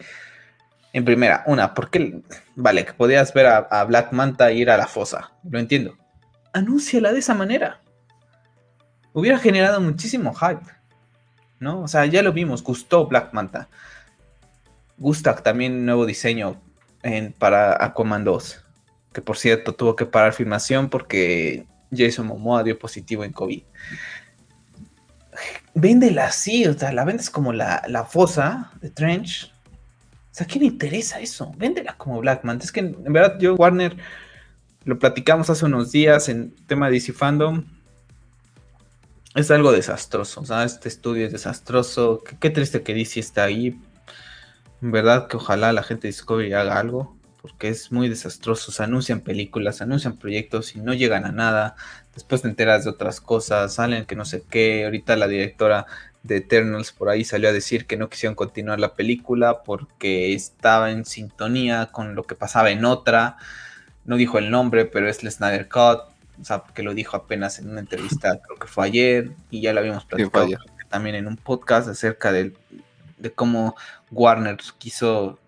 En 0.93 1.05
primera, 1.05 1.43
una, 1.47 1.73
¿por 1.73 1.91
qué? 1.91 2.21
Vale, 2.55 2.85
que 2.85 2.93
podías 2.93 3.33
ver 3.33 3.47
a, 3.47 3.57
a 3.59 3.85
Black 3.85 4.13
Manta 4.13 4.53
ir 4.53 4.71
a 4.71 4.77
la 4.77 4.87
fosa, 4.87 5.33
lo 5.49 5.59
entiendo. 5.59 5.97
Anúnciala 6.53 7.13
de 7.13 7.21
esa 7.21 7.33
manera. 7.33 7.81
Hubiera 9.13 9.39
generado 9.39 9.81
muchísimo 9.81 10.35
hype. 10.35 10.80
¿No? 11.61 11.83
O 11.83 11.89
sea, 11.89 12.07
ya 12.07 12.23
lo 12.23 12.33
vimos, 12.33 12.65
gustó 12.65 13.07
Black 13.07 13.33
Manta. 13.33 13.69
Gusta 14.97 15.37
también 15.37 15.87
nuevo 15.87 16.07
diseño 16.07 16.61
para 17.39 17.83
Aquaman 17.85 18.25
2, 18.25 18.65
que 19.13 19.23
por 19.23 19.37
cierto 19.39 19.75
tuvo 19.75 19.95
que 19.95 20.07
parar 20.07 20.33
filmación 20.33 20.91
porque 20.91 21.67
Jason 21.95 22.27
Momoa 22.27 22.65
dio 22.65 22.79
positivo 22.79 23.25
en 23.25 23.33
COVID. 23.33 23.63
Véndela 25.75 26.27
así, 26.27 26.67
o 26.67 26.75
sea, 26.75 26.93
la 26.93 27.05
vendes 27.05 27.31
como 27.31 27.53
la, 27.53 27.83
la 27.87 28.05
fosa 28.05 28.73
de 28.81 28.91
Trench. 28.91 29.53
O 30.31 30.35
sea, 30.35 30.45
¿a 30.45 30.49
quién 30.49 30.65
interesa 30.65 31.21
eso? 31.21 31.53
Véndela 31.57 31.97
como 31.97 32.21
Black 32.21 32.45
Manta. 32.45 32.65
Es 32.65 32.73
que 32.73 32.81
en 32.81 33.13
verdad 33.13 33.39
yo, 33.39 33.55
Warner, 33.55 33.97
lo 34.85 34.99
platicamos 34.99 35.49
hace 35.51 35.65
unos 35.65 35.93
días 35.93 36.29
en 36.29 36.55
tema 36.67 36.87
de 36.87 36.95
DC 36.95 37.13
Fandom 37.13 37.65
es 39.35 39.51
algo 39.51 39.73
desastroso. 39.73 40.41
O 40.41 40.45
sea, 40.45 40.65
este 40.65 40.89
estudio 40.89 41.27
es 41.27 41.33
desastroso. 41.33 42.23
Qué, 42.41 42.51
triste 42.51 42.83
que 42.83 42.95
DC 42.95 43.21
está 43.21 43.45
ahí. 43.45 43.79
En 44.83 44.93
verdad 44.93 45.29
que 45.29 45.37
ojalá 45.37 45.73
la 45.73 45.83
gente 45.83 46.09
de 46.09 46.13
Discovery 46.13 46.53
haga 46.53 46.79
algo. 46.79 47.17
porque 47.43 47.69
es 47.69 47.91
muy 47.93 48.09
desastroso. 48.09 48.71
Se 48.73 48.83
anuncian 48.83 49.21
películas, 49.21 49.81
anuncian 49.81 50.19
proyectos 50.19 50.77
y 50.77 50.81
no 50.81 50.93
llegan 50.95 51.25
a 51.25 51.33
nada. 51.33 51.75
Después 52.15 52.43
te 52.43 52.49
enteras 52.49 52.85
de 52.85 52.91
otras 52.91 53.21
cosas, 53.21 53.75
salen 53.75 54.05
que 54.05 54.17
no 54.17 54.25
sé 54.27 54.43
qué. 54.51 54.85
Ahorita 54.85 55.17
la 55.17 55.29
directora 55.29 55.87
de 56.23 56.37
Eternals 56.39 56.93
por 56.93 57.09
ahí 57.09 57.25
salió 57.25 57.49
a 57.49 57.53
decir 57.53 57.87
que 57.87 57.97
no 57.97 58.11
quisieron 58.11 58.35
continuar 58.35 58.79
la 58.79 58.95
película 58.95 59.63
porque 59.63 60.35
estaba 60.35 60.91
en 60.91 61.07
sintonía 61.07 61.91
con 61.93 62.15
lo 62.15 62.25
que 62.25 62.35
pasaba 62.35 62.71
en 62.71 62.85
otra. 62.85 63.37
No 64.05 64.17
dijo 64.17 64.39
el 64.39 64.51
nombre, 64.51 64.85
pero 64.85 65.09
es 65.09 65.23
el 65.23 65.31
Snyder 65.31 65.69
Cut. 65.69 66.01
O 66.41 66.45
sea, 66.45 66.63
porque 66.63 66.83
lo 66.83 66.95
dijo 66.95 67.17
apenas 67.17 67.59
en 67.59 67.71
una 67.71 67.81
entrevista, 67.81 68.41
creo 68.41 68.59
que 68.59 68.67
fue 68.67 68.87
ayer, 68.87 69.31
y 69.51 69.61
ya 69.61 69.73
lo 69.73 69.81
habíamos 69.81 70.05
platicado 70.05 70.49
también 70.89 71.15
en 71.15 71.27
un 71.27 71.37
podcast 71.37 71.89
acerca 71.89 72.33
de, 72.33 72.53
de 73.19 73.33
cómo 73.33 73.77
Warner 74.11 74.57
quiso, 74.79 75.39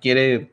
quiere 0.00 0.50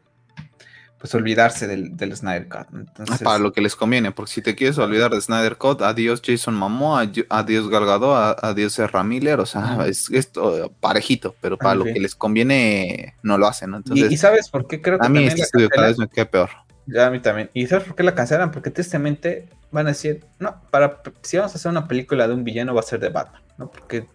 pues 1.00 1.16
olvidarse 1.16 1.66
del, 1.66 1.96
del 1.96 2.16
Snyder 2.16 2.50
Cut. 2.50 2.68
Entonces, 2.74 3.20
para 3.20 3.40
lo 3.40 3.54
que 3.54 3.62
les 3.62 3.76
conviene, 3.76 4.12
porque 4.12 4.34
si 4.34 4.42
te 4.42 4.54
quieres 4.54 4.78
olvidar 4.78 5.12
de 5.12 5.22
Snyder 5.22 5.56
Cut, 5.56 5.82
adiós 5.82 6.22
Jason 6.24 6.56
Momoa, 6.56 7.10
adiós 7.30 7.70
Galgado, 7.70 8.16
adiós 8.16 8.78
Ezra 8.78 9.04
Miller, 9.04 9.40
o 9.40 9.46
sea, 9.46 9.86
es 9.88 10.10
esto 10.12 10.74
parejito, 10.82 11.34
pero 11.40 11.58
para 11.58 11.76
lo 11.76 11.86
que 11.86 12.00
les 12.02 12.16
conviene 12.16 13.16
no 13.24 13.38
lo 13.38 13.48
hacen, 13.48 13.72
¿no? 13.72 13.82
¿Y, 13.94 14.18
sabes 14.18 14.50
por 14.50 14.68
qué 14.68 14.82
creo 14.82 15.00
que 15.00 15.06
a 15.06 15.10
mí 15.10 15.26
este 15.26 15.44
estudio 15.44 15.70
cada 15.70 15.88
vez 15.88 15.98
me 15.98 16.10
queda 16.10 16.26
peor. 16.26 16.50
Ya 16.92 17.08
a 17.08 17.12
mí 17.12 17.20
también. 17.20 17.50
¿Y 17.54 17.68
sabes 17.68 17.86
por 17.86 17.96
qué 17.96 18.04
la 18.04 18.16
cancelan? 18.16 18.52
Porque 18.52 18.72
tristemente 18.72 19.48
van 19.72 19.86
a 19.86 19.90
decir, 19.90 20.26
no, 20.40 20.62
para 20.72 21.02
si 21.22 21.38
vamos 21.38 21.54
a 21.54 21.58
hacer 21.58 21.70
una 21.70 21.88
película 21.88 22.28
de 22.28 22.34
un 22.34 22.44
villano 22.44 22.74
va 22.74 22.80
a 22.80 22.84
ser 22.84 23.00
de 23.00 23.10
Batman, 23.10 23.42
¿no? 23.58 23.70
Porque 23.72 24.08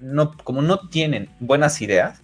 no, 0.00 0.36
como 0.38 0.62
no 0.62 0.88
tienen 0.88 1.28
buenas 1.40 1.80
ideas, 1.82 2.20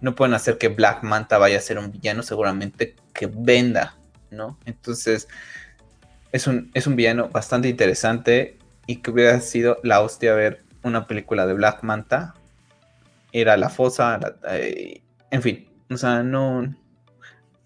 no 0.00 0.14
pueden 0.14 0.34
hacer 0.34 0.58
que 0.58 0.68
Black 0.68 1.02
Manta 1.02 1.38
vaya 1.38 1.58
a 1.58 1.60
ser 1.60 1.78
un 1.78 1.90
villano 1.90 2.22
seguramente 2.22 2.94
que 3.12 3.26
venda, 3.26 3.96
¿no? 4.30 4.58
Entonces, 4.66 5.28
es 6.32 6.46
un, 6.46 6.70
es 6.74 6.86
un 6.86 6.94
villano 6.96 7.28
bastante 7.28 7.68
interesante 7.68 8.58
y 8.86 8.96
que 8.96 9.10
hubiera 9.10 9.40
sido 9.40 9.78
la 9.82 10.00
hostia 10.00 10.34
ver 10.34 10.62
una 10.82 11.06
película 11.06 11.46
de 11.46 11.54
Black 11.54 11.82
Manta. 11.82 12.34
Era 13.32 13.56
la 13.56 13.68
fosa, 13.68 14.20
eh, 14.50 15.02
en 15.30 15.42
fin, 15.42 15.68
o 15.90 15.96
sea, 15.96 16.22
no 16.22 16.72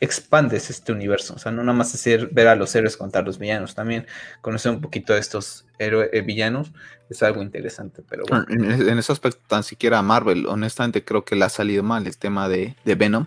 expandes 0.01 0.71
este 0.71 0.93
universo, 0.93 1.35
o 1.35 1.39
sea, 1.39 1.53
no 1.53 1.63
nada 1.63 1.77
más 1.77 1.95
es 1.95 2.35
ver 2.35 2.49
a 2.49 2.57
los 2.57 2.75
héroes 2.75 2.97
contra 2.97 3.23
los 3.23 3.39
villanos, 3.39 3.75
también 3.75 4.07
conocer 4.41 4.73
un 4.73 4.81
poquito 4.81 5.13
de 5.13 5.21
estos 5.21 5.67
héroes, 5.79 6.11
eh, 6.13 6.21
villanos 6.21 6.73
es 7.11 7.23
algo 7.23 7.43
interesante, 7.43 8.03
pero 8.09 8.25
bueno. 8.29 8.45
En, 8.49 8.99
ese 8.99 9.13
aspecto, 9.13 9.41
tan 9.47 9.63
siquiera 9.63 10.03
Marvel, 10.03 10.47
honestamente 10.47 11.05
creo 11.05 11.25
que 11.25 11.37
le 11.37 11.45
ha 11.45 11.49
salido 11.49 11.83
mal 11.83 12.07
el 12.07 12.17
tema 12.19 12.49
de, 12.49 12.77
de 12.85 12.95
Venom. 12.95 13.27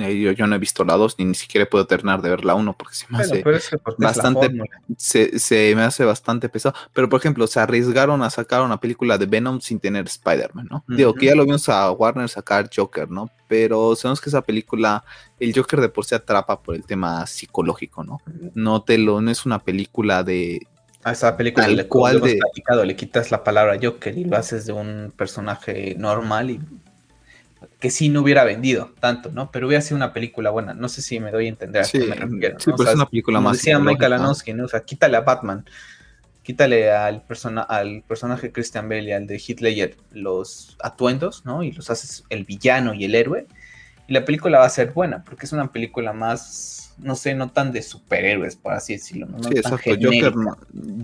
Eh, 0.00 0.34
yo, 0.36 0.46
no 0.46 0.54
he 0.54 0.58
visto 0.58 0.84
la 0.84 0.96
2 0.96 1.18
ni, 1.18 1.24
ni 1.24 1.34
siquiera 1.34 1.68
puedo 1.68 1.86
terminar 1.86 2.22
de 2.22 2.30
ver 2.30 2.44
la 2.44 2.54
1 2.54 2.76
porque 2.76 2.94
se 2.94 3.06
me 3.08 3.18
hace 3.18 3.42
bastante 3.98 4.50
se, 4.96 5.74
me 5.74 5.82
hace 5.82 6.04
bastante 6.04 6.48
pesado. 6.48 6.74
Pero 6.92 7.08
por 7.08 7.20
ejemplo, 7.20 7.46
se 7.46 7.60
arriesgaron 7.60 8.22
a 8.22 8.30
sacar 8.30 8.62
una 8.62 8.80
película 8.80 9.18
de 9.18 9.26
Venom 9.26 9.60
sin 9.60 9.80
tener 9.80 10.06
Spider-Man, 10.06 10.68
¿no? 10.70 10.84
Digo 10.88 11.14
que 11.14 11.26
ya 11.26 11.34
lo 11.34 11.44
vimos 11.44 11.68
a 11.68 11.90
Warner 11.92 12.28
sacar 12.28 12.70
Joker, 12.74 13.10
¿no? 13.10 13.30
Pero 13.48 13.96
sabemos 13.96 14.20
que 14.20 14.30
esa 14.30 14.42
película, 14.42 15.04
el 15.40 15.54
Joker 15.54 15.80
de 15.80 15.88
por 15.88 16.04
sí 16.04 16.14
atrapa 16.14 16.62
por 16.62 16.74
el 16.74 16.84
tema 16.84 17.26
psicológico, 17.26 18.04
¿no? 18.04 18.20
No 18.54 18.82
te 18.82 18.98
lo, 18.98 19.20
no 19.20 19.30
es 19.30 19.46
una 19.46 19.58
película 19.58 20.22
de, 20.22 20.60
a 21.04 21.12
esa 21.12 21.36
película 21.36 21.68
le, 21.68 21.86
cual 21.86 22.20
de... 22.20 22.36
platicado, 22.36 22.84
le 22.84 22.96
quitas 22.96 23.30
la 23.30 23.44
palabra 23.44 23.78
Joker 23.80 24.16
y 24.18 24.24
lo 24.24 24.36
haces 24.36 24.66
de 24.66 24.72
un 24.72 25.12
personaje 25.16 25.94
normal 25.96 26.50
y 26.50 26.60
que 27.78 27.90
sí 27.90 28.08
no 28.08 28.22
hubiera 28.22 28.44
vendido 28.44 28.92
tanto, 29.00 29.30
¿no? 29.30 29.50
Pero 29.52 29.68
hubiera 29.68 29.82
sido 29.82 29.96
una 29.96 30.12
película 30.12 30.50
buena. 30.50 30.74
No 30.74 30.88
sé 30.88 31.00
si 31.00 31.20
me 31.20 31.30
doy 31.30 31.46
a 31.46 31.48
entender 31.48 31.84
sí, 31.84 31.98
me 31.98 32.14
refiero. 32.14 32.58
Sí, 32.58 32.70
pero 32.76 32.88
es 32.88 32.96
una 32.96 33.06
película 33.06 33.40
más. 33.40 33.58
Decía 33.58 33.78
Michael 33.78 34.10
Lanowski, 34.10 34.52
¿no? 34.52 34.64
O 34.64 34.68
sea, 34.68 34.80
quítale 34.80 35.16
a 35.16 35.20
Batman, 35.20 35.64
quítale 36.42 36.90
al, 36.90 37.22
persona, 37.22 37.62
al 37.62 38.02
personaje 38.02 38.50
Christian 38.50 38.88
Bale 38.88 39.02
y 39.02 39.12
al 39.12 39.26
de 39.26 39.40
Hitler 39.44 39.96
los 40.12 40.76
atuendos, 40.82 41.44
¿no? 41.44 41.62
Y 41.62 41.70
los 41.70 41.88
haces 41.90 42.24
el 42.30 42.44
villano 42.44 42.94
y 42.94 43.04
el 43.04 43.14
héroe. 43.14 43.46
Y 44.08 44.12
la 44.12 44.24
película 44.24 44.58
va 44.58 44.66
a 44.66 44.70
ser 44.70 44.92
buena, 44.92 45.22
porque 45.22 45.46
es 45.46 45.52
una 45.52 45.70
película 45.70 46.12
más 46.12 46.87
no 47.00 47.14
sé, 47.14 47.34
no 47.34 47.50
tan 47.50 47.72
de 47.72 47.82
superhéroes, 47.82 48.56
por 48.56 48.72
así 48.72 48.94
decirlo. 48.94 49.26
¿no? 49.26 49.42
sí, 49.42 49.50
exacto. 49.56 49.90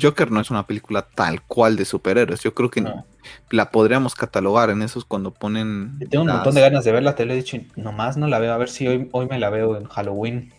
Joker 0.01 0.31
no, 0.31 0.41
es 0.41 0.51
una 0.51 0.67
película 0.67 1.07
tal 1.15 1.43
cual 1.43 1.77
de 1.77 1.85
superhéroes. 1.85 2.41
Yo 2.41 2.55
creo 2.55 2.71
que 2.71 2.85
la 3.51 3.71
podríamos 3.71 4.15
catalogar 4.15 4.71
en 4.71 4.83
esos 4.83 5.05
cuando 5.05 5.33
ponen. 5.33 5.99
tengo 6.11 6.25
un 6.25 6.31
montón 6.31 6.55
de 6.55 6.61
ganas 6.61 6.85
de 6.85 6.93
verla, 6.93 7.15
te 7.15 7.25
lo 7.25 7.33
he 7.33 7.37
dicho, 7.37 7.59
nomás 7.77 8.17
no 8.17 8.27
la 8.29 8.39
veo. 8.39 8.53
A 8.53 8.59
ver 8.59 8.69
si 8.69 8.89
hoy, 8.89 9.09
hoy 9.13 9.27
me 9.27 9.39
la 9.39 9.51
veo 9.51 9.77
en 9.77 9.85
Halloween. 9.85 10.53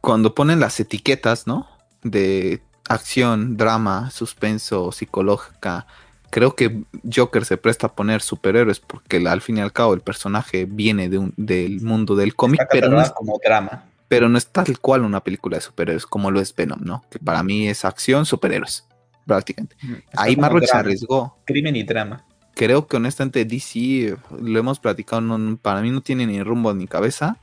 Cuando 0.00 0.34
ponen 0.34 0.60
las 0.60 0.78
etiquetas, 0.80 1.46
¿no? 1.46 1.66
De 2.02 2.62
acción, 2.88 3.56
drama, 3.56 4.10
suspenso, 4.10 4.92
psicológica. 4.92 5.86
Creo 6.30 6.54
que 6.54 6.82
Joker 7.10 7.44
se 7.44 7.56
presta 7.56 7.88
a 7.88 7.94
poner 7.94 8.20
superhéroes 8.20 8.80
porque 8.80 9.16
al 9.26 9.40
fin 9.40 9.58
y 9.58 9.60
al 9.60 9.72
cabo 9.72 9.94
el 9.94 10.00
personaje 10.00 10.66
viene 10.66 11.08
de 11.08 11.18
un, 11.18 11.34
del 11.36 11.80
mundo 11.80 12.16
del 12.16 12.34
cómic, 12.34 12.66
pero 12.70 12.90
no 12.90 13.00
es 13.00 13.10
como 13.10 13.38
drama 13.42 13.84
pero 14.08 14.28
no 14.28 14.38
es 14.38 14.46
tal 14.46 14.78
cual 14.80 15.02
una 15.02 15.22
película 15.22 15.58
de 15.58 15.60
superhéroes 15.60 16.06
como 16.06 16.30
lo 16.30 16.40
es 16.40 16.54
Venom, 16.54 16.80
¿no? 16.82 17.04
Que 17.10 17.18
para 17.18 17.42
mí 17.42 17.68
es 17.68 17.84
acción, 17.84 18.24
superhéroes, 18.24 18.86
prácticamente. 19.26 19.76
Ahí 20.16 20.36
Marvel 20.36 20.66
se 20.66 20.76
arriesgó. 20.76 21.38
Crimen 21.44 21.76
y 21.76 21.82
drama. 21.82 22.24
Creo 22.54 22.86
que 22.86 22.96
honestamente 22.96 23.44
DC, 23.44 24.16
lo 24.40 24.58
hemos 24.58 24.80
platicado, 24.80 25.22
para 25.58 25.82
mí 25.82 25.90
no 25.90 26.00
tiene 26.00 26.26
ni 26.26 26.42
rumbo 26.42 26.72
ni 26.74 26.88
cabeza. 26.88 27.36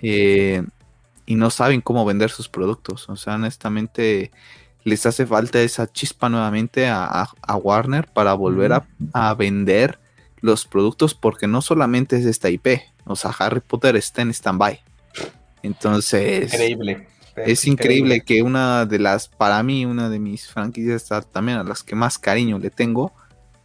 Eh, 0.00 0.62
y 1.26 1.34
no 1.34 1.50
saben 1.50 1.80
cómo 1.80 2.04
vender 2.04 2.30
sus 2.30 2.48
productos. 2.48 3.08
O 3.08 3.16
sea, 3.16 3.34
honestamente, 3.34 4.30
les 4.84 5.04
hace 5.06 5.26
falta 5.26 5.60
esa 5.60 5.90
chispa 5.90 6.28
nuevamente 6.28 6.88
a, 6.88 7.28
Warner 7.62 8.06
para 8.06 8.34
volver 8.34 8.72
a, 8.72 8.86
a, 9.12 9.34
vender 9.34 9.98
los 10.40 10.64
productos, 10.64 11.14
porque 11.14 11.48
no 11.48 11.60
solamente 11.60 12.16
es 12.16 12.24
esta 12.24 12.50
IP. 12.50 12.80
O 13.04 13.16
sea, 13.16 13.32
Harry 13.38 13.60
Potter 13.60 13.96
está 13.96 14.22
en 14.22 14.30
stand-by. 14.30 14.80
Entonces, 15.64 16.52
increíble. 16.52 17.06
Es 17.36 17.66
increíble. 17.66 18.20
que 18.20 18.42
una 18.42 18.86
de 18.86 18.98
las, 18.98 19.28
para 19.28 19.62
mí, 19.62 19.86
una 19.86 20.08
de 20.08 20.18
mis 20.18 20.46
franquicias 20.46 21.08
también 21.32 21.58
a 21.58 21.64
las 21.64 21.82
que 21.82 21.96
más 21.96 22.18
cariño 22.18 22.58
le 22.58 22.70
tengo, 22.70 23.12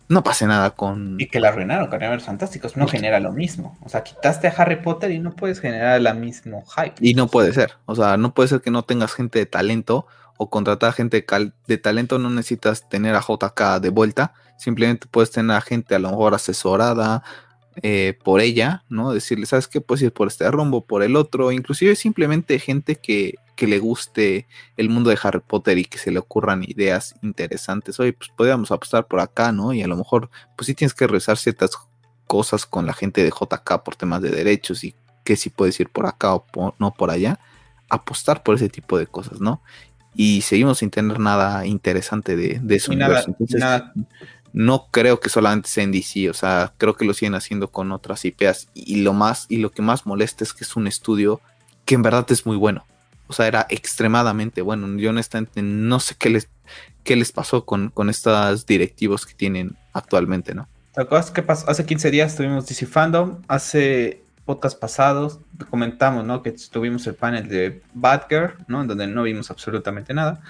no 0.07 0.23
pase 0.23 0.47
nada 0.47 0.71
con. 0.71 1.17
Y 1.19 1.27
que 1.27 1.39
la 1.39 1.49
arruinaron 1.49 1.87
con 1.87 2.01
Animales 2.01 2.23
Fantásticos, 2.23 2.77
no 2.77 2.87
genera 2.87 3.19
lo 3.19 3.31
mismo. 3.31 3.77
O 3.83 3.89
sea, 3.89 4.01
quitaste 4.01 4.47
a 4.47 4.51
Harry 4.51 4.77
Potter 4.77 5.11
y 5.11 5.19
no 5.19 5.35
puedes 5.35 5.59
generar 5.59 5.97
el 5.97 6.15
mismo 6.15 6.63
hype. 6.75 6.95
Y 6.99 7.13
no 7.13 7.27
puede 7.27 7.53
ser. 7.53 7.73
O 7.85 7.95
sea, 7.95 8.17
no 8.17 8.33
puede 8.33 8.49
ser 8.49 8.61
que 8.61 8.71
no 8.71 8.83
tengas 8.83 9.13
gente 9.13 9.39
de 9.39 9.45
talento 9.45 10.07
o 10.37 10.49
contratar 10.49 10.93
gente 10.93 11.23
de 11.67 11.77
talento. 11.77 12.17
No 12.17 12.29
necesitas 12.29 12.89
tener 12.89 13.13
a 13.15 13.21
JK 13.21 13.81
de 13.81 13.89
vuelta. 13.89 14.33
Simplemente 14.57 15.05
puedes 15.11 15.31
tener 15.31 15.55
a 15.55 15.61
gente 15.61 15.95
a 15.95 15.99
lo 15.99 16.09
mejor 16.09 16.33
asesorada 16.33 17.23
eh, 17.81 18.17
por 18.23 18.41
ella, 18.41 18.83
¿no? 18.89 19.13
Decirle, 19.13 19.45
¿sabes 19.45 19.67
qué? 19.67 19.79
Puedes 19.79 20.01
ir 20.03 20.11
por 20.11 20.27
este 20.27 20.49
rumbo, 20.51 20.85
por 20.85 21.03
el 21.03 21.15
otro, 21.15 21.51
inclusive 21.51 21.95
simplemente 21.95 22.59
gente 22.59 22.95
que, 22.95 23.35
que, 23.55 23.67
le 23.67 23.79
guste 23.79 24.47
el 24.75 24.89
mundo 24.89 25.09
de 25.09 25.19
Harry 25.21 25.39
Potter 25.39 25.77
y 25.77 25.85
que 25.85 25.97
se 25.97 26.11
le 26.11 26.19
ocurran 26.19 26.63
ideas 26.63 27.15
interesantes. 27.21 27.99
Oye, 27.99 28.13
pues 28.13 28.29
podríamos 28.35 28.71
apostar 28.71 29.07
por 29.07 29.19
acá, 29.19 29.51
¿no? 29.51 29.71
Y 29.73 29.81
a 29.81 29.87
lo 29.87 29.95
mejor, 29.95 30.29
pues 30.57 30.65
sí 30.65 30.73
tienes 30.73 30.93
que 30.93 31.07
revisar 31.07 31.37
ciertas 31.37 31.71
cosas 32.27 32.65
con 32.65 32.85
la 32.85 32.93
gente 32.93 33.23
de 33.23 33.29
JK 33.29 33.83
por 33.83 33.95
temas 33.95 34.21
de 34.21 34.31
derechos 34.31 34.83
y 34.83 34.95
que 35.23 35.35
si 35.35 35.49
puedes 35.49 35.79
ir 35.79 35.89
por 35.89 36.05
acá 36.05 36.35
o 36.35 36.75
no 36.79 36.93
por 36.93 37.11
allá. 37.11 37.39
Apostar 37.89 38.43
por 38.43 38.55
ese 38.55 38.69
tipo 38.69 38.97
de 38.97 39.07
cosas, 39.07 39.39
¿no? 39.41 39.61
Y 40.15 40.41
seguimos 40.41 40.79
sin 40.79 40.89
tener 40.89 41.19
nada 41.19 41.65
interesante 41.65 42.35
de, 42.35 42.59
de 42.61 42.79
su 42.79 42.91
universo. 42.91 43.35
nada 43.57 43.93
no 44.53 44.87
creo 44.91 45.19
que 45.19 45.29
solamente 45.29 45.69
sea 45.69 45.83
en 45.83 45.91
DC, 45.91 46.29
o 46.29 46.33
sea, 46.33 46.73
creo 46.77 46.95
que 46.95 47.05
lo 47.05 47.13
siguen 47.13 47.35
haciendo 47.35 47.69
con 47.69 47.91
otras 47.91 48.25
IPs 48.25 48.69
y 48.73 49.01
lo 49.01 49.13
más 49.13 49.45
y 49.49 49.57
lo 49.57 49.71
que 49.71 49.81
más 49.81 50.05
molesta 50.05 50.43
es 50.43 50.53
que 50.53 50.63
es 50.63 50.75
un 50.75 50.87
estudio 50.87 51.41
que 51.85 51.95
en 51.95 52.01
verdad 52.01 52.25
es 52.29 52.45
muy 52.45 52.57
bueno. 52.57 52.85
O 53.27 53.33
sea, 53.33 53.47
era 53.47 53.67
extremadamente 53.69 54.61
bueno. 54.61 54.87
Yo 54.97 55.11
honestamente 55.11 55.61
no 55.61 55.99
sé 55.99 56.15
qué 56.17 56.31
les, 56.31 56.49
qué 57.03 57.15
les 57.15 57.31
pasó 57.31 57.63
con, 57.65 57.89
con 57.89 58.09
estos 58.09 58.65
directivos 58.65 59.25
que 59.25 59.35
tienen 59.35 59.77
actualmente, 59.93 60.55
¿no? 60.55 60.67
¿Te 60.93 61.01
acuerdas 61.01 61.29
que 61.29 61.43
pasó? 61.43 61.69
Hace 61.69 61.85
15 61.85 62.09
días 62.09 62.35
tuvimos 62.35 62.65
DC 62.65 62.87
hace 63.47 64.23
podcast 64.45 64.79
pasados 64.79 65.39
comentamos, 65.69 66.25
¿no? 66.25 66.41
Que 66.41 66.55
tuvimos 66.71 67.05
el 67.05 67.13
panel 67.13 67.47
de 67.47 67.83
Batgirl, 67.93 68.55
¿no? 68.67 68.81
En 68.81 68.87
donde 68.87 69.05
no 69.05 69.21
vimos 69.21 69.51
absolutamente 69.51 70.11
nada. 70.11 70.41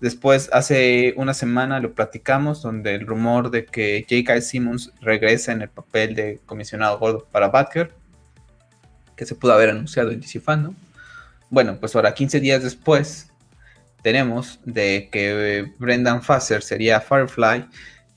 Después, 0.00 0.48
hace 0.52 1.12
una 1.16 1.34
semana 1.34 1.80
lo 1.80 1.92
platicamos, 1.92 2.62
donde 2.62 2.94
el 2.94 3.06
rumor 3.06 3.50
de 3.50 3.64
que 3.64 4.06
J.K. 4.08 4.40
Simmons 4.42 4.92
regresa 5.00 5.52
en 5.52 5.62
el 5.62 5.68
papel 5.68 6.14
de 6.14 6.40
comisionado 6.46 6.98
gordo 6.98 7.26
para 7.32 7.48
Batgirl, 7.48 7.92
que 9.16 9.26
se 9.26 9.34
pudo 9.34 9.52
haber 9.52 9.70
anunciado 9.70 10.12
en 10.12 10.20
DC. 10.20 10.40
Bueno, 11.50 11.78
pues 11.80 11.96
ahora 11.96 12.14
15 12.14 12.38
días 12.38 12.62
después, 12.62 13.32
tenemos 14.02 14.60
de 14.64 15.08
que 15.10 15.72
Brendan 15.78 16.22
Fasser 16.22 16.62
sería 16.62 17.00
Firefly 17.00 17.66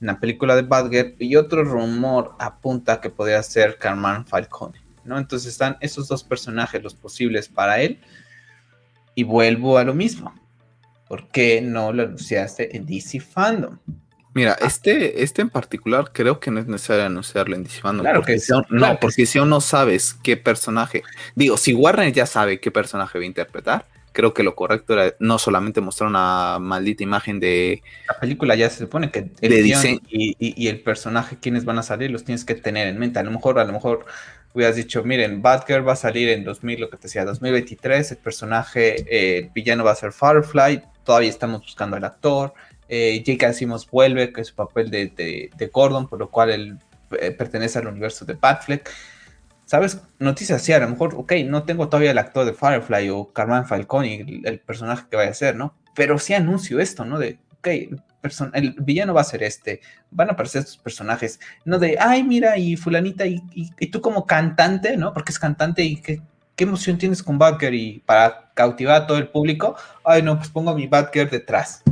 en 0.00 0.06
la 0.06 0.20
película 0.20 0.54
de 0.54 0.62
Batgirl 0.62 1.16
y 1.18 1.34
otro 1.36 1.64
rumor 1.64 2.36
apunta 2.38 3.00
que 3.00 3.10
podría 3.10 3.42
ser 3.42 3.78
Carmine 3.78 4.24
Falcone, 4.24 4.80
¿no? 5.04 5.18
Entonces 5.18 5.50
están 5.50 5.76
esos 5.80 6.06
dos 6.06 6.22
personajes 6.22 6.82
los 6.82 6.94
posibles 6.94 7.48
para 7.48 7.80
él 7.80 8.00
Y 9.14 9.24
vuelvo 9.24 9.78
a 9.78 9.84
lo 9.84 9.94
mismo. 9.94 10.32
¿Por 11.12 11.28
qué 11.28 11.60
no 11.60 11.92
lo 11.92 12.04
anunciaste 12.04 12.74
en 12.74 12.86
DC 12.86 13.20
Fandom? 13.20 13.76
Mira, 14.32 14.56
ah. 14.58 14.66
este, 14.66 15.22
este 15.22 15.42
en 15.42 15.50
particular 15.50 16.10
creo 16.10 16.40
que 16.40 16.50
no 16.50 16.58
es 16.58 16.66
necesario 16.66 17.04
anunciarlo 17.04 17.54
en 17.54 17.64
DC 17.64 17.82
Fandom. 17.82 18.02
Claro 18.02 18.22
que 18.22 18.38
sí. 18.38 18.50
No, 18.70 18.98
porque 18.98 19.26
si 19.26 19.38
aún 19.38 19.50
no 19.50 19.60
sabes 19.60 20.14
qué 20.14 20.38
personaje. 20.38 21.02
Digo, 21.34 21.58
si 21.58 21.74
Warner 21.74 22.14
ya 22.14 22.24
sabe 22.24 22.60
qué 22.60 22.70
personaje 22.70 23.18
va 23.18 23.24
a 23.24 23.26
interpretar, 23.26 23.86
creo 24.12 24.32
que 24.32 24.42
lo 24.42 24.54
correcto 24.54 24.94
era 24.94 25.14
no 25.18 25.36
solamente 25.36 25.82
mostrar 25.82 26.08
una 26.08 26.56
maldita 26.58 27.02
imagen 27.02 27.40
de. 27.40 27.82
La 28.08 28.18
película 28.18 28.54
ya 28.54 28.70
se 28.70 28.78
supone 28.78 29.10
que 29.10 29.30
el 29.42 29.62
diseño 29.62 30.00
y, 30.08 30.66
el 30.66 30.80
personaje, 30.80 31.36
quienes 31.38 31.66
van 31.66 31.78
a 31.78 31.82
salir, 31.82 32.10
los 32.10 32.24
tienes 32.24 32.46
que 32.46 32.54
tener 32.54 32.88
en 32.88 32.98
mente. 32.98 33.18
A 33.18 33.22
lo 33.22 33.32
mejor, 33.32 33.58
a 33.58 33.66
lo 33.66 33.72
mejor 33.74 34.06
hubieras 34.54 34.76
dicho, 34.76 35.04
miren, 35.04 35.42
Batgirl 35.42 35.86
va 35.86 35.92
a 35.92 35.96
salir 35.96 36.30
en 36.30 36.42
2000, 36.42 36.80
lo 36.80 36.88
que 36.88 36.96
te 36.96 37.02
decía, 37.02 37.26
2023, 37.26 38.12
el 38.12 38.16
personaje, 38.16 39.38
el 39.38 39.50
villano 39.50 39.84
va 39.84 39.90
a 39.90 39.94
ser 39.94 40.12
Firefly, 40.12 40.82
todavía 41.04 41.30
estamos 41.30 41.62
buscando 41.62 41.96
al 41.96 42.04
actor. 42.04 42.54
Eh, 42.88 43.22
J.K. 43.26 43.52
Vuelve, 43.90 44.32
que 44.32 44.42
es 44.42 44.48
su 44.48 44.54
papel 44.54 44.90
de, 44.90 45.50
de, 45.56 45.66
Gordon, 45.68 46.08
por 46.08 46.18
lo 46.18 46.30
cual 46.30 46.50
él 46.50 46.78
eh, 47.20 47.30
pertenece 47.30 47.78
al 47.78 47.86
universo 47.86 48.24
de 48.24 48.34
Batfleck. 48.34 48.90
¿Sabes? 49.64 50.02
Noticias 50.18 50.60
así, 50.60 50.72
a 50.72 50.80
lo 50.80 50.88
mejor, 50.90 51.14
ok, 51.14 51.32
no 51.46 51.62
tengo 51.62 51.88
todavía 51.88 52.10
el 52.10 52.18
actor 52.18 52.44
de 52.44 52.52
Firefly 52.52 53.08
o 53.08 53.32
Carmen 53.32 53.64
Falcone, 53.64 54.42
el, 54.44 54.60
personaje 54.60 55.06
que 55.10 55.16
vaya 55.16 55.30
a 55.30 55.34
ser, 55.34 55.56
¿no? 55.56 55.74
Pero 55.94 56.18
sí 56.18 56.34
anuncio 56.34 56.78
esto, 56.78 57.06
¿no? 57.06 57.18
De, 57.18 57.38
ok, 57.58 57.68
el 58.52 58.74
villano 58.78 59.14
va 59.14 59.22
a 59.22 59.24
ser 59.24 59.42
este, 59.42 59.80
van 60.10 60.28
a 60.28 60.32
aparecer 60.32 60.60
estos 60.60 60.76
personajes, 60.76 61.40
no 61.64 61.78
de, 61.78 61.96
ay, 61.98 62.22
mira, 62.22 62.58
y 62.58 62.76
fulanita, 62.76 63.24
y, 63.26 63.40
tú 63.90 64.02
como 64.02 64.26
cantante, 64.26 64.96
¿no? 64.98 65.14
Porque 65.14 65.32
es 65.32 65.38
cantante 65.38 65.82
y 65.82 65.96
qué, 66.02 66.20
qué 66.56 66.64
emoción 66.64 66.98
tienes 66.98 67.22
con 67.22 67.38
Batgirl 67.38 67.74
y 67.74 67.98
para 68.00 68.50
cautivar 68.54 69.02
a 69.02 69.06
todo 69.06 69.18
el 69.18 69.28
público, 69.28 69.76
ay, 70.04 70.22
no, 70.22 70.36
pues 70.36 70.48
pongo 70.48 70.70
a 70.70 70.74
mi 70.74 70.86
Batgirl 70.86 71.30
detrás. 71.30 71.82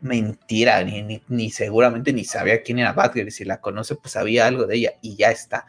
Mentira, 0.00 0.82
ni, 0.84 1.22
ni, 1.28 1.50
seguramente 1.50 2.12
ni 2.12 2.24
sabía 2.24 2.62
quién 2.62 2.78
era 2.78 2.92
Batgirl, 2.92 3.28
y 3.28 3.30
si 3.30 3.44
la 3.44 3.60
conoce, 3.60 3.94
pues 3.96 4.12
sabía 4.12 4.46
algo 4.46 4.66
de 4.66 4.76
ella 4.76 4.92
y 5.00 5.16
ya 5.16 5.30
está 5.30 5.66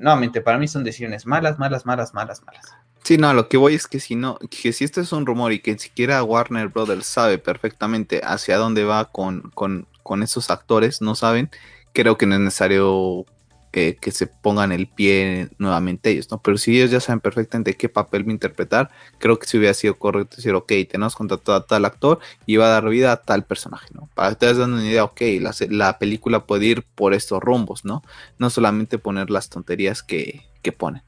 nuevamente, 0.00 0.40
para 0.40 0.58
mí 0.58 0.66
son 0.66 0.82
decisiones 0.82 1.26
malas, 1.26 1.58
malas, 1.58 1.86
malas, 1.86 2.14
malas, 2.14 2.42
malas. 2.44 2.66
Sí, 3.04 3.16
no, 3.16 3.32
lo 3.32 3.48
que 3.48 3.56
voy 3.56 3.74
es 3.74 3.86
que 3.86 4.00
si 4.00 4.14
no, 4.14 4.38
que 4.38 4.72
si 4.72 4.84
esto 4.84 5.00
es 5.00 5.12
un 5.12 5.26
rumor 5.26 5.52
y 5.52 5.60
que 5.60 5.72
ni 5.72 5.78
siquiera 5.78 6.22
Warner 6.22 6.68
Brothers 6.68 7.06
sabe 7.06 7.38
perfectamente 7.38 8.20
hacia 8.24 8.56
dónde 8.56 8.84
va 8.84 9.06
con, 9.06 9.50
con, 9.54 9.86
con 10.02 10.22
esos 10.22 10.50
actores, 10.50 11.00
no 11.00 11.14
saben, 11.14 11.50
creo 11.92 12.18
que 12.18 12.26
no 12.26 12.34
es 12.34 12.40
necesario 12.40 13.26
que 13.70 14.10
se 14.10 14.26
pongan 14.26 14.72
el 14.72 14.88
pie 14.88 15.48
nuevamente 15.58 16.10
ellos, 16.10 16.30
¿no? 16.30 16.38
Pero 16.42 16.58
si 16.58 16.76
ellos 16.76 16.90
ya 16.90 17.00
saben 17.00 17.20
perfectamente 17.20 17.76
qué 17.76 17.88
papel 17.88 18.24
a 18.26 18.30
interpretar, 18.32 18.90
creo 19.18 19.38
que 19.38 19.46
si 19.46 19.58
hubiera 19.58 19.74
sido 19.74 19.96
correcto 19.96 20.36
decir, 20.36 20.54
ok, 20.54 20.72
tenemos 20.90 21.14
contratado 21.14 21.56
a 21.56 21.66
tal 21.66 21.84
actor 21.84 22.18
y 22.46 22.56
va 22.56 22.66
a 22.66 22.70
dar 22.70 22.88
vida 22.88 23.12
a 23.12 23.22
tal 23.22 23.44
personaje, 23.44 23.88
¿no? 23.92 24.08
Para 24.14 24.28
que 24.28 24.32
ustedes 24.32 24.56
den 24.56 24.72
una 24.72 24.86
idea, 24.86 25.04
ok, 25.04 25.20
la, 25.40 25.54
la, 25.68 25.98
película 25.98 26.46
puede 26.46 26.66
ir 26.66 26.82
por 26.94 27.14
estos 27.14 27.40
rumbos, 27.40 27.84
¿no? 27.84 28.02
No 28.38 28.50
solamente 28.50 28.98
poner 28.98 29.30
las 29.30 29.48
tonterías 29.48 30.02
que, 30.02 30.42
que 30.62 30.72
ponen, 30.72 31.02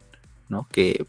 ¿no? 0.48 0.68
Que 0.70 1.06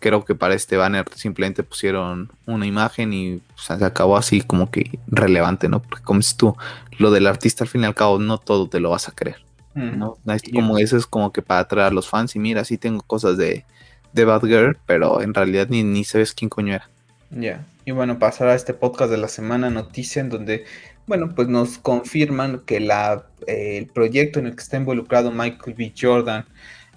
creo 0.00 0.24
que 0.24 0.34
para 0.34 0.54
este 0.54 0.76
banner 0.76 1.06
simplemente 1.14 1.62
pusieron 1.62 2.30
una 2.46 2.66
imagen 2.66 3.12
y 3.12 3.40
se 3.56 3.72
acabó 3.72 4.16
así 4.16 4.40
como 4.40 4.70
que 4.70 4.98
relevante, 5.06 5.68
¿no? 5.68 5.80
Porque 5.80 6.02
como 6.02 6.18
dices 6.18 6.36
tú, 6.36 6.56
lo 6.98 7.10
del 7.10 7.26
artista 7.26 7.64
al 7.64 7.68
fin 7.68 7.82
y 7.82 7.84
al 7.84 7.94
cabo 7.94 8.18
no 8.18 8.38
todo 8.38 8.68
te 8.68 8.80
lo 8.80 8.90
vas 8.90 9.08
a 9.08 9.12
creer. 9.12 9.51
¿No? 9.74 10.18
como 10.52 10.78
eso 10.78 10.96
es 10.96 11.06
como 11.06 11.32
que 11.32 11.42
para 11.42 11.60
atraer 11.60 11.88
a 11.88 11.94
los 11.94 12.08
fans 12.08 12.36
y 12.36 12.38
mira, 12.38 12.64
sí 12.64 12.78
tengo 12.78 13.02
cosas 13.02 13.36
de, 13.36 13.64
de 14.12 14.24
Bad 14.24 14.42
Girl, 14.42 14.78
pero 14.86 15.22
en 15.22 15.34
realidad 15.34 15.68
ni, 15.70 15.82
ni 15.82 16.04
sabes 16.04 16.34
quién 16.34 16.48
coño 16.48 16.74
era. 16.74 16.88
Ya, 17.30 17.64
y 17.84 17.92
bueno, 17.92 18.18
pasar 18.18 18.48
a 18.48 18.54
este 18.54 18.74
podcast 18.74 19.10
de 19.10 19.16
la 19.16 19.28
semana 19.28 19.70
noticia 19.70 20.20
en 20.20 20.28
donde, 20.28 20.64
bueno, 21.06 21.34
pues 21.34 21.48
nos 21.48 21.78
confirman 21.78 22.60
que 22.66 22.80
la, 22.80 23.24
eh, 23.46 23.78
el 23.78 23.86
proyecto 23.86 24.38
en 24.38 24.46
el 24.46 24.54
que 24.54 24.62
está 24.62 24.76
involucrado 24.76 25.30
Michael 25.30 25.74
B. 25.74 25.92
Jordan 25.98 26.44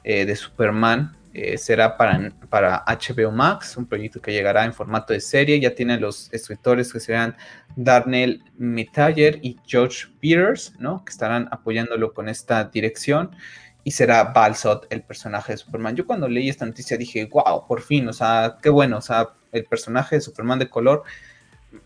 eh, 0.03 0.25
de 0.25 0.35
Superman 0.35 1.15
eh, 1.37 1.57
será 1.57 1.97
para, 1.97 2.31
para 2.47 2.85
HBO 2.87 3.29
Max, 3.29 3.75
un 3.75 3.85
proyecto 3.85 4.21
que 4.21 4.31
llegará 4.31 4.63
en 4.63 4.73
formato 4.73 5.11
de 5.11 5.19
serie. 5.19 5.59
Ya 5.59 5.75
tiene 5.75 5.99
los 5.99 6.31
escritores 6.31 6.93
que 6.93 7.01
serán 7.01 7.35
Darnell 7.75 8.41
Mitayer 8.57 9.39
y 9.41 9.57
George 9.65 10.05
Peters, 10.21 10.71
¿no? 10.79 11.03
Que 11.03 11.11
estarán 11.11 11.49
apoyándolo 11.51 12.13
con 12.13 12.29
esta 12.29 12.63
dirección. 12.63 13.35
Y 13.83 13.91
será 13.91 14.23
Balsot 14.23 14.87
el 14.89 15.01
personaje 15.01 15.51
de 15.51 15.57
Superman. 15.57 15.97
Yo 15.97 16.07
cuando 16.07 16.29
leí 16.29 16.47
esta 16.47 16.65
noticia 16.65 16.95
dije, 16.95 17.25
wow, 17.25 17.67
por 17.67 17.81
fin, 17.81 18.07
o 18.07 18.13
sea, 18.13 18.55
qué 18.63 18.69
bueno, 18.69 18.99
o 18.99 19.01
sea, 19.01 19.31
el 19.51 19.65
personaje 19.65 20.15
de 20.15 20.21
Superman 20.21 20.59
de 20.59 20.69
color 20.69 21.03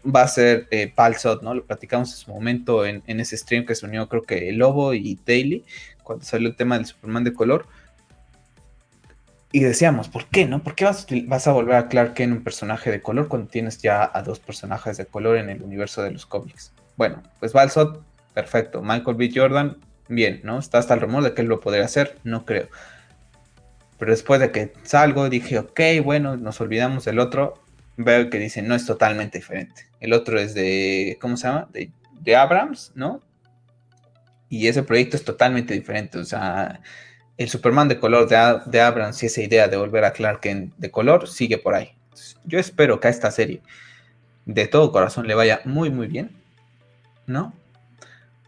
va 0.05 0.21
a 0.21 0.27
ser 0.27 0.67
eh, 0.69 0.93
Balsot, 0.95 1.41
¿no? 1.41 1.55
Lo 1.55 1.65
platicamos 1.65 2.11
en 2.11 2.17
su 2.17 2.31
momento 2.31 2.85
en, 2.85 3.01
en, 3.07 3.19
ese 3.19 3.35
stream 3.35 3.65
que 3.65 3.73
se 3.73 3.87
unió, 3.87 4.07
creo 4.07 4.21
que 4.21 4.51
Lobo 4.51 4.93
y 4.93 5.19
Daily, 5.25 5.65
cuando 6.03 6.23
salió 6.23 6.49
el 6.49 6.55
tema 6.55 6.77
del 6.77 6.85
Superman 6.85 7.23
de 7.23 7.33
color 7.33 7.67
y 9.51 9.61
decíamos, 9.61 10.09
¿por 10.09 10.25
qué, 10.27 10.45
no? 10.45 10.61
¿Por 10.61 10.75
qué 10.75 10.85
vas, 10.85 11.47
a 11.47 11.51
volver 11.51 11.75
a 11.75 11.87
Clark 11.87 12.13
Kent 12.13 12.33
un 12.33 12.43
personaje 12.43 12.91
de 12.91 13.01
color 13.01 13.27
cuando 13.27 13.47
tienes 13.47 13.79
ya 13.79 14.09
a 14.13 14.21
dos 14.21 14.39
personajes 14.39 14.97
de 14.97 15.07
color 15.07 15.37
en 15.37 15.49
el 15.49 15.63
universo 15.63 16.03
de 16.03 16.11
los 16.11 16.25
cómics? 16.27 16.71
Bueno, 16.97 17.23
pues 17.39 17.51
Balsot, 17.53 18.03
perfecto. 18.33 18.83
Michael 18.83 19.17
B. 19.17 19.31
Jordan, 19.33 19.77
bien, 20.07 20.41
¿no? 20.43 20.59
Está 20.59 20.77
hasta 20.77 20.93
el 20.93 21.01
rumor 21.01 21.23
de 21.23 21.33
que 21.33 21.41
él 21.41 21.47
lo 21.47 21.59
podría 21.59 21.85
hacer, 21.85 22.19
no 22.23 22.45
creo. 22.45 22.67
Pero 23.97 24.11
después 24.11 24.39
de 24.39 24.51
que 24.51 24.73
salgo, 24.83 25.29
dije, 25.29 25.57
ok, 25.57 25.79
bueno, 26.03 26.37
nos 26.37 26.61
olvidamos 26.61 27.05
del 27.05 27.17
otro. 27.17 27.55
Veo 27.97 28.29
que 28.29 28.37
dice, 28.37 28.61
no 28.61 28.75
es 28.75 28.85
totalmente 28.85 29.39
diferente. 29.39 29.87
El 29.99 30.13
otro 30.13 30.39
es 30.39 30.53
de, 30.53 31.17
¿cómo 31.19 31.37
se 31.37 31.47
llama? 31.47 31.67
De, 31.73 31.91
de 32.21 32.35
Abrams, 32.35 32.91
¿no? 32.93 33.21
Y 34.47 34.67
ese 34.67 34.83
proyecto 34.83 35.17
es 35.17 35.23
totalmente 35.23 35.73
diferente. 35.73 36.19
O 36.19 36.23
sea, 36.23 36.81
el 37.39 37.49
Superman 37.49 37.87
de 37.87 37.99
color 37.99 38.27
de, 38.27 38.59
de 38.65 38.81
Abrams 38.81 39.23
y 39.23 39.27
esa 39.27 39.41
idea 39.41 39.69
de 39.69 39.77
volver 39.77 40.03
a 40.03 40.11
Clark 40.11 40.41
Kent 40.41 40.75
de 40.77 40.91
color 40.91 41.27
sigue 41.27 41.57
por 41.57 41.73
ahí. 41.73 41.95
Yo 42.43 42.59
espero 42.59 42.99
que 42.99 43.07
a 43.07 43.11
esta 43.11 43.31
serie 43.31 43.61
de 44.45 44.67
todo 44.67 44.91
corazón 44.91 45.25
le 45.25 45.35
vaya 45.35 45.61
muy 45.63 45.89
muy 45.89 46.07
bien, 46.07 46.31
¿no? 47.25 47.53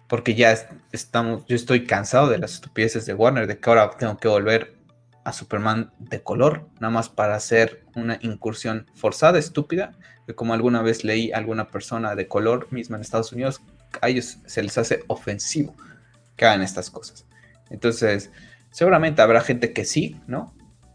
Porque 0.10 0.36
ya 0.36 0.58
estamos, 0.92 1.46
yo 1.46 1.56
estoy 1.56 1.86
cansado 1.86 2.30
de 2.30 2.38
las 2.38 2.56
estupideces 2.56 3.06
de 3.06 3.14
Warner, 3.14 3.48
de 3.48 3.58
que 3.58 3.70
ahora 3.70 3.92
tengo 3.92 4.18
que 4.18 4.28
volver 4.28 4.76
a 5.24 5.32
Superman 5.32 5.94
de 6.00 6.22
color, 6.22 6.68
nada 6.82 6.92
más 6.92 7.08
para 7.08 7.36
hacer 7.36 7.86
una 7.96 8.20
incursión 8.22 8.88
forzada, 8.94 9.40
estúpida, 9.40 9.94
que 10.28 10.36
como 10.36 10.54
alguna 10.54 10.82
vez 10.82 11.06
leí 11.06 11.32
a 11.32 11.38
alguna 11.38 11.70
persona 11.70 12.14
de 12.16 12.28
color 12.28 12.68
misma 12.72 12.98
en 12.98 13.04
Estados 13.04 13.32
Unidos, 13.32 13.62
a 14.02 14.10
ellos 14.10 14.40
se 14.46 14.62
les 14.62 14.78
hace 14.78 15.06
ofensivo 15.08 15.76
que 16.36 16.44
hagan 16.44 16.62
estas 16.62 16.90
cosas. 16.90 17.26
Entonces, 17.70 18.32
Seguramente 18.72 19.22
habrá 19.22 19.42
gente 19.42 19.74
que 19.74 19.86
sí, 19.86 20.20
¿no? 20.28 20.54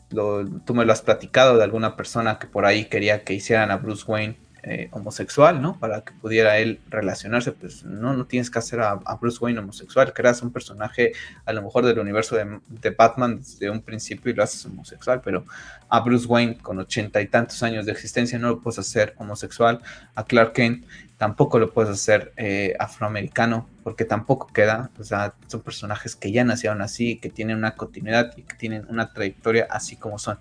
tú 0.08 0.74
me 0.74 0.84
lo 0.84 0.92
has 0.92 1.02
platicado 1.02 1.56
de 1.56 1.64
alguna 1.64 1.96
persona 1.96 2.38
que 2.38 2.46
por 2.46 2.64
ahí 2.64 2.84
quería 2.84 3.24
que 3.24 3.34
hicieran 3.34 3.70
a 3.70 3.76
Bruce 3.76 4.04
Wayne 4.06 4.38
eh, 4.68 4.88
homosexual, 4.90 5.62
¿no? 5.62 5.78
Para 5.78 6.00
que 6.00 6.12
pudiera 6.12 6.58
él 6.58 6.80
relacionarse, 6.88 7.52
pues 7.52 7.84
no, 7.84 8.14
no 8.14 8.26
tienes 8.26 8.50
que 8.50 8.58
hacer 8.58 8.80
a, 8.80 8.96
Bruce 9.20 9.38
Wayne 9.40 9.60
homosexual, 9.60 10.12
creas 10.12 10.42
un 10.42 10.52
personaje 10.52 11.12
a 11.44 11.52
lo 11.52 11.62
mejor 11.62 11.84
del 11.84 12.00
universo 12.00 12.34
de, 12.34 12.90
Batman 12.90 13.38
desde 13.38 13.70
un 13.70 13.80
principio 13.80 14.32
y 14.32 14.34
lo 14.34 14.42
haces 14.42 14.66
homosexual, 14.66 15.20
pero 15.24 15.44
a 15.88 16.00
Bruce 16.00 16.26
Wayne 16.26 16.58
con 16.58 16.80
ochenta 16.80 17.20
y 17.20 17.28
tantos 17.28 17.62
años 17.62 17.86
de 17.86 17.92
existencia 17.92 18.40
no 18.40 18.48
lo 18.48 18.60
puedes 18.60 18.80
hacer 18.80 19.14
homosexual, 19.18 19.80
a 20.16 20.24
Clark 20.24 20.52
Kent 20.54 20.84
tampoco 21.16 21.58
lo 21.58 21.72
puedes 21.72 21.90
hacer 21.90 22.32
eh, 22.36 22.74
afroamericano, 22.78 23.68
porque 23.82 24.04
tampoco 24.04 24.48
queda, 24.48 24.90
o 24.98 25.04
sea, 25.04 25.34
son 25.46 25.62
personajes 25.62 26.14
que 26.16 26.32
ya 26.32 26.44
nacieron 26.44 26.82
así, 26.82 27.16
que 27.18 27.30
tienen 27.30 27.56
una 27.56 27.74
continuidad 27.74 28.36
y 28.36 28.42
que 28.42 28.56
tienen 28.56 28.86
una 28.88 29.12
trayectoria 29.12 29.66
así 29.70 29.96
como 29.96 30.18
son. 30.18 30.38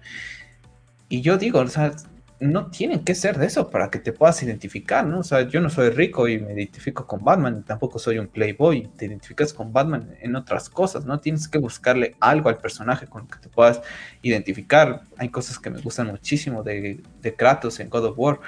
Y 1.07 1.21
yo 1.21 1.37
digo, 1.37 1.59
o 1.59 1.67
sea, 1.67 1.93
no 2.39 2.67
tienen 2.67 3.03
que 3.03 3.15
ser 3.15 3.37
de 3.37 3.45
eso 3.45 3.69
para 3.69 3.89
que 3.89 3.99
te 3.99 4.11
puedas 4.11 4.41
identificar, 4.43 5.05
¿no? 5.05 5.19
O 5.19 5.23
sea, 5.23 5.43
yo 5.43 5.61
no 5.61 5.69
soy 5.69 5.89
rico 5.89 6.27
y 6.27 6.39
me 6.39 6.53
identifico 6.53 7.07
con 7.07 7.23
Batman, 7.23 7.63
tampoco 7.63 7.97
soy 7.97 8.19
un 8.19 8.27
playboy, 8.27 8.89
te 8.97 9.05
identificas 9.05 9.53
con 9.53 9.71
Batman 9.71 10.15
en 10.19 10.35
otras 10.35 10.69
cosas, 10.69 11.05
¿no? 11.05 11.19
Tienes 11.19 11.47
que 11.47 11.57
buscarle 11.57 12.15
algo 12.19 12.49
al 12.49 12.57
personaje 12.57 13.07
con 13.07 13.23
el 13.23 13.29
que 13.29 13.39
te 13.39 13.49
puedas 13.49 13.81
identificar. 14.21 15.03
Hay 15.17 15.29
cosas 15.29 15.59
que 15.59 15.69
me 15.69 15.79
gustan 15.81 16.07
muchísimo 16.07 16.61
de, 16.63 17.01
Kratos 17.37 17.79
en 17.79 17.89
God 17.89 18.05
of 18.05 18.19
War, 18.19 18.39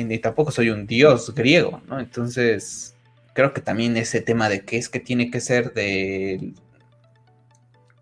y, 0.00 0.18
tampoco 0.18 0.50
soy 0.50 0.70
un 0.70 0.86
dios 0.86 1.34
griego, 1.34 1.82
¿no? 1.88 2.00
Entonces, 2.00 2.94
creo 3.34 3.52
que 3.52 3.60
también 3.60 3.96
ese 3.96 4.20
tema 4.20 4.48
de 4.48 4.64
que 4.64 4.76
es 4.76 4.88
que 4.88 5.00
tiene 5.00 5.30
que 5.30 5.40
ser 5.40 5.72
de, 5.74 6.52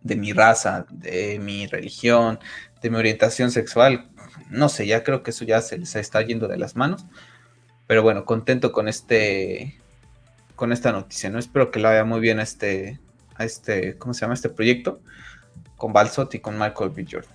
de 0.02 0.16
mi 0.16 0.32
raza, 0.32 0.86
de 0.90 1.38
mi 1.38 1.66
religión, 1.66 2.38
de 2.82 2.90
mi 2.90 2.96
orientación 2.96 3.50
sexual, 3.50 4.10
no 4.50 4.68
sé, 4.68 4.86
ya 4.86 5.04
creo 5.04 5.22
que 5.22 5.30
eso 5.30 5.44
ya 5.44 5.60
se 5.60 5.78
les 5.78 5.96
está 5.96 6.22
yendo 6.22 6.48
de 6.48 6.58
las 6.58 6.76
manos. 6.76 7.06
Pero 7.86 8.02
bueno, 8.02 8.24
contento 8.24 8.72
con 8.72 8.88
este 8.88 9.78
con 10.56 10.72
esta 10.72 10.90
noticia, 10.90 11.30
¿no? 11.30 11.38
Espero 11.38 11.70
que 11.70 11.78
la 11.78 11.90
vaya 11.90 12.04
muy 12.04 12.18
bien 12.18 12.40
a 12.40 12.42
este, 12.42 12.98
este, 13.38 13.96
¿cómo 13.96 14.12
se 14.12 14.22
llama? 14.22 14.34
Este 14.34 14.48
proyecto 14.48 15.00
con 15.76 15.92
Balsot 15.92 16.34
y 16.34 16.40
con 16.40 16.58
Michael 16.58 16.90
B. 16.90 17.06
Jordan. 17.08 17.30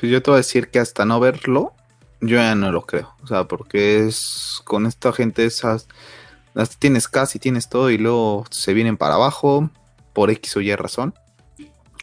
Yo 0.00 0.22
te 0.22 0.30
voy 0.30 0.36
a 0.36 0.38
decir 0.38 0.68
que 0.68 0.78
hasta 0.78 1.04
no 1.04 1.20
verlo, 1.20 1.74
Yo 2.22 2.36
ya 2.36 2.54
no 2.54 2.70
lo 2.70 2.86
creo, 2.86 3.14
o 3.22 3.26
sea, 3.26 3.44
porque 3.44 4.06
es 4.06 4.60
con 4.64 4.86
esta 4.86 5.12
gente 5.12 5.44
esas 5.44 5.88
tienes 6.78 7.08
casi, 7.08 7.38
tienes 7.38 7.68
todo 7.68 7.90
y 7.90 7.98
luego 7.98 8.44
se 8.50 8.74
vienen 8.74 8.96
para 8.96 9.14
abajo 9.14 9.70
por 10.12 10.30
X 10.30 10.56
o 10.56 10.60
Y 10.60 10.74
razón. 10.76 11.14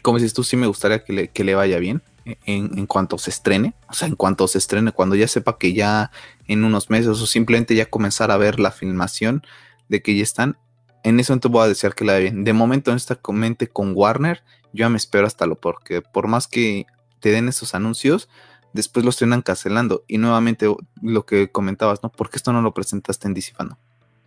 Como 0.02 0.18
dices 0.18 0.34
tú, 0.34 0.44
sí 0.44 0.56
me 0.56 0.66
gustaría 0.66 1.04
que 1.04 1.12
le, 1.12 1.28
que 1.28 1.42
le 1.42 1.54
vaya 1.54 1.78
bien 1.78 2.02
en, 2.24 2.78
en, 2.78 2.86
cuanto 2.86 3.18
se 3.18 3.30
estrene, 3.30 3.74
o 3.88 3.94
sea, 3.94 4.08
en 4.08 4.14
cuanto 4.14 4.46
se 4.46 4.58
estrene, 4.58 4.92
cuando 4.92 5.14
ya 5.14 5.26
sepa 5.26 5.58
que 5.58 5.72
ya 5.72 6.10
en 6.46 6.64
unos 6.64 6.90
meses 6.90 7.08
o 7.08 7.26
simplemente 7.26 7.74
ya 7.74 7.86
comenzar 7.86 8.30
a 8.30 8.36
ver 8.36 8.60
la 8.60 8.72
filmación 8.72 9.42
de 9.88 10.02
que 10.02 10.14
ya 10.14 10.22
están, 10.22 10.56
en 11.02 11.18
eso 11.18 11.32
entonces 11.32 11.52
voy 11.52 11.64
a 11.64 11.68
desear 11.68 11.94
que 11.94 12.04
le 12.04 12.12
vaya 12.12 12.22
bien. 12.24 12.44
De 12.44 12.52
momento 12.52 12.90
en 12.90 12.96
esta 12.96 13.16
comente 13.16 13.68
con 13.68 13.92
Warner, 13.94 14.42
yo 14.72 14.80
ya 14.80 14.88
me 14.88 14.98
espero 14.98 15.26
hasta 15.26 15.46
lo 15.46 15.58
porque 15.58 16.02
por 16.02 16.28
más 16.28 16.46
que 16.46 16.86
te 17.20 17.30
den 17.30 17.48
esos 17.48 17.74
anuncios, 17.74 18.28
después 18.72 19.04
los 19.04 19.16
terminan 19.16 19.42
cancelando. 19.42 20.04
Y 20.08 20.18
nuevamente 20.18 20.66
lo 21.02 21.26
que 21.26 21.50
comentabas, 21.50 22.02
¿no? 22.02 22.10
¿Por 22.10 22.30
qué 22.30 22.36
esto 22.36 22.52
no 22.52 22.62
lo 22.62 22.74
presentaste 22.74 23.28
en 23.28 23.34
DC 23.34 23.54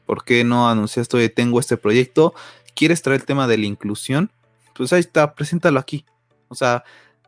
¿Por 0.06 0.24
qué 0.26 0.44
no 0.44 0.70
anunciaste, 0.70 1.18
oye, 1.18 1.30
tengo 1.30 1.60
este 1.60 1.78
proyecto? 1.78 2.34
¿Quieres 2.76 3.02
traer 3.02 3.22
el 3.22 3.26
tema 3.26 3.48
de 3.48 3.57
la 3.57 3.65
inclusión? 3.65 4.32
Pues 4.76 4.91
ahí 4.94 4.99
está, 4.99 5.34
preséntalo 5.34 5.80
aquí. 5.80 6.06
O 6.49 6.56
sea, 6.56 6.84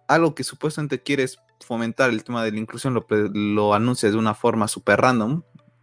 algo 0.08 0.36
que 0.36 0.44
supuestamente 0.44 1.02
quieres 1.02 1.40
fomentar 1.66 2.10
el 2.10 2.24
tema 2.24 2.44
de 2.44 2.52
la 2.52 2.60
inclusión 2.60 2.94
lo, 2.94 3.06
lo 3.10 3.74
anuncias 3.74 4.12
de 4.12 4.18
una 4.18 4.36
forma 4.36 4.68
súper 4.68 5.02
random, 5.02 5.42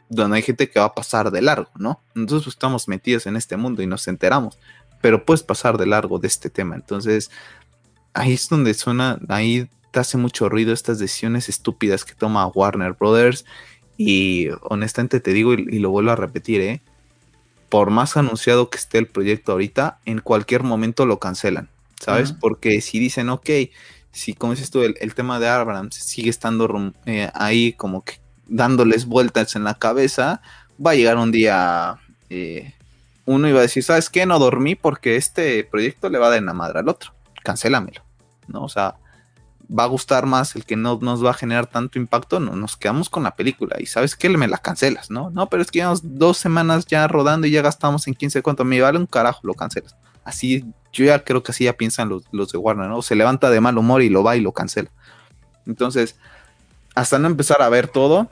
donde 0.09 0.37
hay 0.37 0.43
gente 0.43 0.71
que 0.71 0.79
va 0.79 0.87
a 0.87 0.95
pasar 0.95 1.31
de 1.31 1.41
largo, 1.41 1.71
¿no? 1.77 2.03
Pues, 2.15 2.47
estamos 2.47 2.89
metidos 2.89 3.27
en 3.27 3.37
este 3.37 3.57
mundo 3.57 3.83
y 3.83 3.87
nos 3.87 4.07
enteramos, 4.09 4.59
pero 5.01 5.25
puedes 5.25 5.43
pasar 5.43 5.79
de 5.79 5.87
largo 5.87 6.19
de 6.19 6.29
este 6.29 6.51
tema. 6.51 6.77
Entonces, 6.77 7.31
ahí 8.13 8.35
es 8.35 8.49
donde 8.49 8.75
suena, 8.75 9.19
ahí 9.29 9.71
te 9.93 10.01
hace 10.01 10.19
mucho 10.19 10.49
ruido 10.49 10.73
estas 10.73 10.99
decisiones 10.99 11.49
estúpidas 11.49 12.05
que 12.05 12.15
toma 12.15 12.47
Warner 12.49 12.95
Brothers. 12.95 13.45
Y 13.97 14.49
honestamente 14.63 15.21
te 15.21 15.33
digo, 15.33 15.53
y, 15.53 15.79
lo 15.79 15.91
vuelvo 15.91 16.11
a 16.11 16.17
repetir, 16.17 16.61
¿eh? 16.63 16.83
por 17.69 17.91
más 17.91 18.17
anunciado 18.17 18.69
que 18.69 18.79
esté 18.79 18.99
el 18.99 19.07
proyecto 19.07 19.53
ahorita, 19.53 19.99
en 20.05 20.19
cualquier 20.19 20.63
momento 20.63 21.07
lo 21.07 21.19
cancelan, 21.19 21.71
¿sabes? 21.99 22.33
Porque 22.33 22.83
si 22.83 22.99
dicen, 22.99 23.31
ok, 23.31 23.49
si 24.11 24.35
como 24.35 24.53
dices 24.53 24.71
tú, 24.71 24.83
el, 24.83 25.15
tema 25.15 25.41
de 25.41 25.49
Abrams 25.49 25.95
sigue 25.95 26.29
estando 26.29 26.93
eh, 27.07 27.31
ahí 27.33 27.73
como 27.73 28.05
que 28.05 28.17
dándoles 28.47 29.07
vueltas 29.07 29.57
en 29.57 29.65
la 29.65 29.79
cabeza, 29.79 30.43
va 30.85 30.91
a 30.91 30.95
llegar 30.95 31.17
un 31.17 31.33
día 31.33 31.97
eh, 32.29 32.75
uno 33.25 33.49
y 33.49 33.53
va 33.53 33.61
a 33.61 33.63
decir, 33.63 33.83
¿sabes 33.83 34.11
qué? 34.11 34.27
No 34.27 34.39
dormí 34.39 34.75
porque 34.75 35.17
este 35.17 35.65
proyecto 35.65 36.11
le 36.11 36.19
va 36.19 36.27
a 36.27 36.31
dar 36.31 36.39
en 36.41 36.47
la 36.47 36.53
madre 36.53 36.81
al 36.81 36.89
otro, 36.91 37.15
cancélamelo, 37.43 38.03
¿no? 38.49 38.65
O 38.65 38.69
sea, 38.69 38.97
va 39.77 39.85
a 39.85 39.87
gustar 39.87 40.27
más 40.27 40.55
el 40.55 40.65
que 40.65 40.77
no 40.77 40.99
nos 41.01 41.25
va 41.25 41.31
a 41.31 41.35
generar 41.35 41.67
tanto 41.67 41.99
impacto, 41.99 42.41
no, 42.41 42.55
nos 42.57 42.77
quedamos 42.77 43.09
con 43.09 43.23
la 43.23 43.35
película 43.37 43.77
y 43.79 43.87
sabes 43.87 44.17
que 44.17 44.29
me 44.29 44.49
la 44.49 44.59
cancelas, 44.59 45.11
¿no? 45.11 45.31
No, 45.31 45.49
pero 45.49 45.63
es 45.63 45.71
que 45.71 45.79
llevamos 45.79 46.01
dos 46.03 46.39
semanas 46.39 46.87
ya 46.87 47.07
rodando 47.09 47.47
y 47.47 47.51
ya 47.51 47.63
gastamos 47.63 48.07
en 48.07 48.15
15 48.15 48.43
cuánto, 48.43 48.65
me 48.65 48.81
vale 48.81 48.99
un 48.99 49.07
carajo, 49.07 49.41
lo 49.45 49.55
cancelas. 49.55 49.97
Así, 50.25 50.65
yo 50.93 51.05
ya 51.05 51.25
creo 51.25 51.43
que 51.43 51.53
así 51.53 51.65
ya 51.65 51.73
piensan 51.73 52.09
los, 52.09 52.25
los 52.33 52.53
de 52.53 52.59
Warner, 52.59 52.89
¿no? 52.89 53.03
Se 53.03 53.15
levanta 53.15 53.51
de 53.51 53.61
mal 53.61 53.79
humor 53.79 54.03
y 54.03 54.09
lo 54.09 54.23
va 54.23 54.37
y 54.37 54.41
lo 54.41 54.53
cancela. 54.53 54.91
Entonces, 55.67 56.17
hasta 56.95 57.19
no 57.19 57.27
empezar 57.27 57.63
a 57.63 57.69
ver 57.69 57.89
todo, 57.89 58.29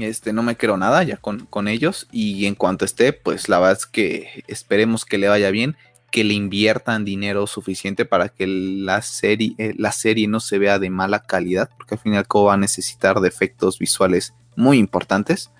este, 0.00 0.32
no 0.32 0.42
me 0.42 0.56
creo 0.56 0.76
nada 0.76 1.02
ya 1.02 1.16
con, 1.16 1.46
con 1.46 1.68
ellos 1.68 2.08
y 2.10 2.46
en 2.46 2.54
cuanto 2.54 2.84
esté, 2.84 3.12
pues 3.12 3.48
la 3.48 3.58
verdad 3.58 3.78
es 3.78 3.86
que 3.86 4.44
esperemos 4.48 5.04
que 5.04 5.18
le 5.18 5.28
vaya 5.28 5.50
bien 5.50 5.76
que 6.12 6.22
le 6.22 6.34
inviertan 6.34 7.04
dinero 7.04 7.46
suficiente 7.48 8.04
para 8.04 8.28
que 8.28 8.46
la 8.46 9.00
serie, 9.00 9.54
eh, 9.58 9.74
la 9.78 9.90
serie 9.90 10.28
no 10.28 10.38
se 10.40 10.58
vea 10.58 10.78
de 10.78 10.90
mala 10.90 11.24
calidad, 11.24 11.70
porque 11.76 11.94
al 11.94 12.00
final 12.00 12.16
y 12.16 12.18
al 12.18 12.28
cabo 12.28 12.44
va 12.44 12.54
a 12.54 12.58
necesitar 12.58 13.18
de 13.20 13.28
efectos 13.28 13.78
visuales 13.78 14.34
muy 14.54 14.78
importantes, 14.78 15.50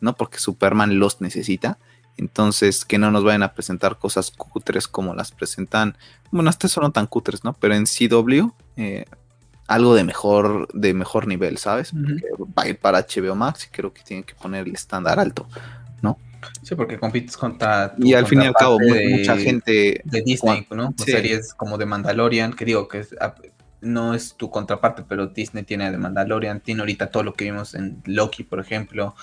¿no? 0.00 0.14
Porque 0.14 0.38
Superman 0.38 0.98
los 0.98 1.22
necesita. 1.22 1.78
Entonces, 2.18 2.84
que 2.84 2.98
no 2.98 3.10
nos 3.10 3.24
vayan 3.24 3.42
a 3.42 3.54
presentar 3.54 3.98
cosas 3.98 4.30
cutres 4.30 4.86
como 4.86 5.14
las 5.14 5.32
presentan. 5.32 5.96
Bueno, 6.30 6.50
estas 6.50 6.72
son 6.72 6.92
tan 6.92 7.06
cutres, 7.06 7.42
¿no? 7.42 7.54
Pero 7.54 7.74
en 7.74 7.86
CW, 7.86 8.50
eh, 8.76 9.06
algo 9.66 9.94
de 9.94 10.04
mejor, 10.04 10.68
de 10.74 10.92
mejor 10.92 11.26
nivel, 11.26 11.56
¿sabes? 11.56 11.92
va 11.94 12.64
a 12.64 12.68
ir 12.68 12.78
para 12.78 13.00
HBO 13.00 13.34
Max 13.34 13.66
y 13.66 13.74
creo 13.74 13.94
que 13.94 14.02
tienen 14.02 14.24
que 14.24 14.34
poner 14.34 14.66
el 14.66 14.74
estándar 14.74 15.18
alto. 15.18 15.48
Sí, 16.62 16.74
porque 16.74 16.98
compites 16.98 17.36
contra. 17.36 17.94
y 17.98 18.14
al 18.14 18.26
fin 18.26 18.42
y 18.42 18.46
al 18.46 18.54
cabo, 18.54 18.78
mucha 18.78 19.36
gente. 19.36 20.00
De 20.04 20.22
Disney, 20.22 20.66
¿no? 20.70 20.94
Series 20.96 21.54
como 21.54 21.78
de 21.78 21.86
Mandalorian, 21.86 22.52
que 22.52 22.64
digo 22.64 22.88
que 22.88 23.04
ah, 23.20 23.34
no 23.80 24.14
es 24.14 24.34
tu 24.36 24.50
contraparte, 24.50 25.04
pero 25.08 25.26
Disney 25.26 25.64
tiene 25.64 25.90
de 25.90 25.98
Mandalorian, 25.98 26.60
tiene 26.60 26.80
ahorita 26.80 27.10
todo 27.10 27.22
lo 27.22 27.34
que 27.34 27.44
vimos 27.44 27.74
en 27.74 28.02
Loki, 28.04 28.44
por 28.44 28.60
ejemplo, 28.60 29.14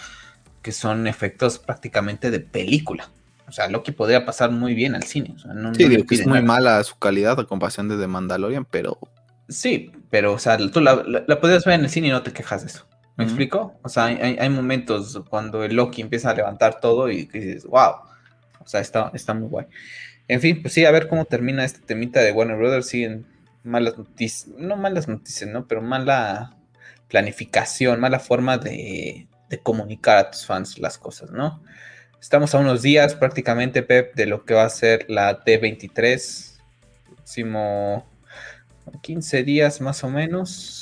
que 0.62 0.72
son 0.72 1.08
efectos 1.08 1.60
prácticamente 1.60 2.30
de 2.32 2.40
película. 2.40 3.10
O 3.48 3.52
sea, 3.52 3.68
Loki 3.68 3.92
podría 3.92 4.26
pasar 4.26 4.52
muy 4.52 4.76
bien 4.76 4.94
al 4.94 5.04
cine. 5.04 5.36
sí, 5.76 5.88
digo 5.88 6.06
que 6.06 6.16
es 6.16 6.28
muy 6.28 6.42
mala 6.44 6.84
su 6.84 6.98
calidad 7.00 7.40
a 7.40 7.46
comparación 7.46 7.88
de 7.88 7.98
The 7.98 8.08
Mandalorian, 8.08 8.66
pero. 8.66 9.00
Sí, 9.48 9.92
pero, 10.12 10.34
o 10.34 10.40
sea, 10.40 10.58
tú 10.58 10.82
la, 10.82 11.04
la 11.06 11.40
podrías 11.40 11.66
ver 11.66 11.76
en 11.80 11.86
el 11.86 11.90
cine 11.90 12.10
y 12.10 12.12
no 12.12 12.22
te 12.22 12.32
quejas 12.32 12.62
de 12.62 12.68
eso. 12.68 12.86
¿Me 13.20 13.26
explico? 13.26 13.78
O 13.84 13.90
sea, 13.90 14.06
hay, 14.06 14.50
momentos 14.50 15.22
cuando 15.30 15.66
el 15.66 15.76
Loki 15.76 16.02
empieza 16.02 16.30
a 16.30 16.34
levantar 16.34 16.80
todo 16.80 17.12
y 17.12 17.26
dices, 17.26 17.66
wow. 17.66 17.96
O 18.62 18.66
sea, 18.66 18.80
está, 18.80 19.12
está 19.14 19.34
muy 19.34 19.50
guay. 19.50 19.66
En 20.30 20.40
fin, 20.40 20.62
pues 20.62 20.74
sí, 20.74 20.86
a 20.86 20.92
ver 20.92 21.10
cómo 21.10 21.26
termina 21.26 21.66
este 21.66 21.82
temita 21.82 22.22
de 22.22 22.32
Warner 22.32 22.56
Brothers. 22.56 22.88
Siguen 22.88 23.26
malas 23.64 23.98
noticias, 23.98 24.48
no 24.58 24.78
malas 24.78 25.10
noticias, 25.10 25.50
¿no? 25.50 25.68
Pero 25.68 25.82
mala 25.82 26.56
planificación, 27.10 28.00
mala 28.00 28.20
forma 28.20 28.58
de, 28.58 29.28
comunicar 29.64 30.18
a 30.18 30.32
tus 30.32 30.46
fans 30.46 30.80
las 30.80 30.98
cosas, 30.98 31.32
¿no? 31.32 31.62
Estamos 32.22 32.56
a 32.56 32.60
unos 32.60 32.82
días 32.84 33.16
prácticamente, 33.16 33.84
Pep, 33.84 34.16
de 34.16 34.28
lo 34.28 34.46
que 34.46 34.54
va 34.54 34.64
a 34.64 34.70
ser 34.70 35.06
la 35.10 35.44
D23. 35.44 36.58
Próximo 37.16 38.08
15 39.02 39.44
días 39.44 39.82
más 39.82 40.06
o 40.06 40.10
menos 40.10 40.79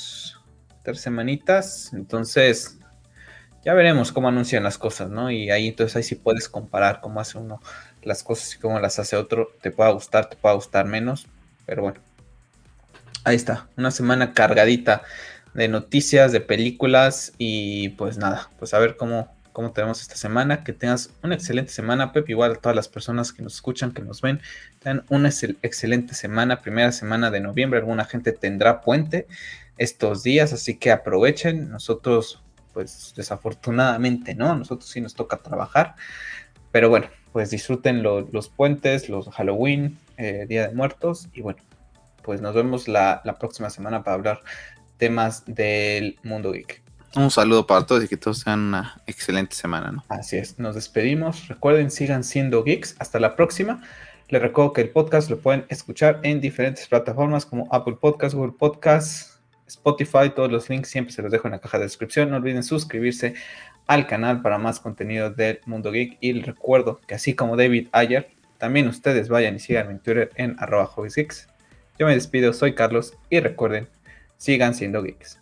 semanitas. 0.96 1.92
Entonces, 1.92 2.78
ya 3.64 3.74
veremos 3.74 4.12
cómo 4.12 4.28
anuncian 4.28 4.62
las 4.62 4.78
cosas, 4.78 5.10
¿no? 5.10 5.30
Y 5.30 5.50
ahí 5.50 5.68
entonces 5.68 5.96
ahí 5.96 6.02
sí 6.02 6.14
puedes 6.14 6.48
comparar 6.48 7.00
cómo 7.00 7.20
hace 7.20 7.38
uno 7.38 7.60
las 8.02 8.22
cosas 8.22 8.54
y 8.54 8.58
cómo 8.58 8.78
las 8.80 8.98
hace 8.98 9.16
otro. 9.16 9.48
Te 9.60 9.70
pueda 9.70 9.90
gustar, 9.90 10.28
te 10.28 10.36
pueda 10.36 10.54
gustar 10.54 10.86
menos. 10.86 11.26
Pero 11.66 11.82
bueno. 11.82 12.00
Ahí 13.24 13.36
está. 13.36 13.68
Una 13.76 13.90
semana 13.90 14.32
cargadita 14.32 15.02
de 15.54 15.68
noticias, 15.68 16.32
de 16.32 16.40
películas. 16.40 17.32
Y 17.36 17.90
pues 17.90 18.16
nada, 18.16 18.48
pues 18.58 18.72
a 18.74 18.78
ver 18.78 18.96
cómo, 18.96 19.36
cómo 19.52 19.72
tenemos 19.72 20.00
esta 20.00 20.16
semana. 20.16 20.64
Que 20.64 20.72
tengas 20.72 21.10
una 21.22 21.34
excelente 21.34 21.72
semana, 21.72 22.12
Pep. 22.12 22.28
Igual 22.30 22.52
a 22.52 22.54
todas 22.54 22.76
las 22.76 22.88
personas 22.88 23.32
que 23.32 23.42
nos 23.42 23.54
escuchan, 23.56 23.92
que 23.92 24.02
nos 24.02 24.22
ven. 24.22 24.40
Tengan 24.78 25.04
una 25.10 25.28
excelente 25.62 26.14
semana. 26.14 26.62
Primera 26.62 26.92
semana 26.92 27.30
de 27.30 27.40
noviembre. 27.40 27.80
Alguna 27.80 28.04
gente 28.04 28.32
tendrá 28.32 28.80
puente 28.80 29.26
estos 29.78 30.22
días, 30.22 30.52
así 30.52 30.76
que 30.76 30.90
aprovechen. 30.90 31.70
Nosotros, 31.70 32.42
pues 32.72 33.14
desafortunadamente, 33.16 34.34
¿no? 34.34 34.54
Nosotros 34.54 34.90
sí 34.90 35.00
nos 35.00 35.14
toca 35.14 35.38
trabajar, 35.38 35.94
pero 36.70 36.88
bueno, 36.88 37.08
pues 37.32 37.50
disfruten 37.50 38.02
los 38.02 38.48
puentes, 38.48 39.08
los 39.08 39.28
Halloween, 39.30 39.98
eh, 40.16 40.46
Día 40.48 40.68
de 40.68 40.74
Muertos, 40.74 41.28
y 41.32 41.40
bueno, 41.40 41.60
pues 42.22 42.40
nos 42.40 42.54
vemos 42.54 42.88
la, 42.88 43.22
la 43.24 43.38
próxima 43.38 43.70
semana 43.70 44.02
para 44.02 44.14
hablar 44.16 44.40
temas 44.98 45.44
del 45.46 46.18
mundo 46.22 46.52
geek. 46.52 46.82
Un 47.16 47.30
saludo 47.30 47.66
para 47.66 47.86
todos 47.86 48.04
y 48.04 48.08
que 48.08 48.16
todos 48.16 48.44
tengan 48.44 48.60
una 48.60 49.00
excelente 49.06 49.56
semana, 49.56 49.90
¿no? 49.90 50.04
Así 50.08 50.36
es, 50.36 50.58
nos 50.58 50.74
despedimos. 50.74 51.48
Recuerden, 51.48 51.90
sigan 51.90 52.22
siendo 52.22 52.62
geeks. 52.62 52.96
Hasta 52.98 53.18
la 53.18 53.34
próxima. 53.34 53.82
Les 54.28 54.42
recuerdo 54.42 54.74
que 54.74 54.82
el 54.82 54.90
podcast 54.90 55.30
lo 55.30 55.38
pueden 55.38 55.64
escuchar 55.70 56.20
en 56.22 56.40
diferentes 56.40 56.86
plataformas 56.86 57.46
como 57.46 57.66
Apple 57.72 57.96
Podcasts, 57.98 58.34
Google 58.34 58.52
Podcasts, 58.58 59.37
Spotify, 59.68 60.30
todos 60.34 60.50
los 60.50 60.68
links 60.68 60.88
siempre 60.88 61.12
se 61.12 61.22
los 61.22 61.30
dejo 61.30 61.46
en 61.46 61.52
la 61.52 61.60
caja 61.60 61.78
de 61.78 61.84
descripción. 61.84 62.30
No 62.30 62.36
olviden 62.36 62.62
suscribirse 62.62 63.34
al 63.86 64.06
canal 64.06 64.42
para 64.42 64.58
más 64.58 64.80
contenido 64.80 65.30
del 65.30 65.60
mundo 65.66 65.92
geek. 65.92 66.18
Y 66.20 66.40
recuerdo 66.40 67.00
que 67.06 67.14
así 67.14 67.34
como 67.34 67.56
David 67.56 67.88
Ayer, 67.92 68.30
también 68.58 68.88
ustedes 68.88 69.28
vayan 69.28 69.56
y 69.56 69.60
sigan 69.60 69.90
en 69.90 70.00
Twitter 70.00 70.30
en 70.36 70.56
arroba 70.58 70.90
Yo 71.98 72.06
me 72.06 72.14
despido, 72.14 72.52
soy 72.52 72.74
Carlos 72.74 73.14
y 73.30 73.40
recuerden, 73.40 73.88
sigan 74.36 74.74
siendo 74.74 75.02
geeks. 75.02 75.38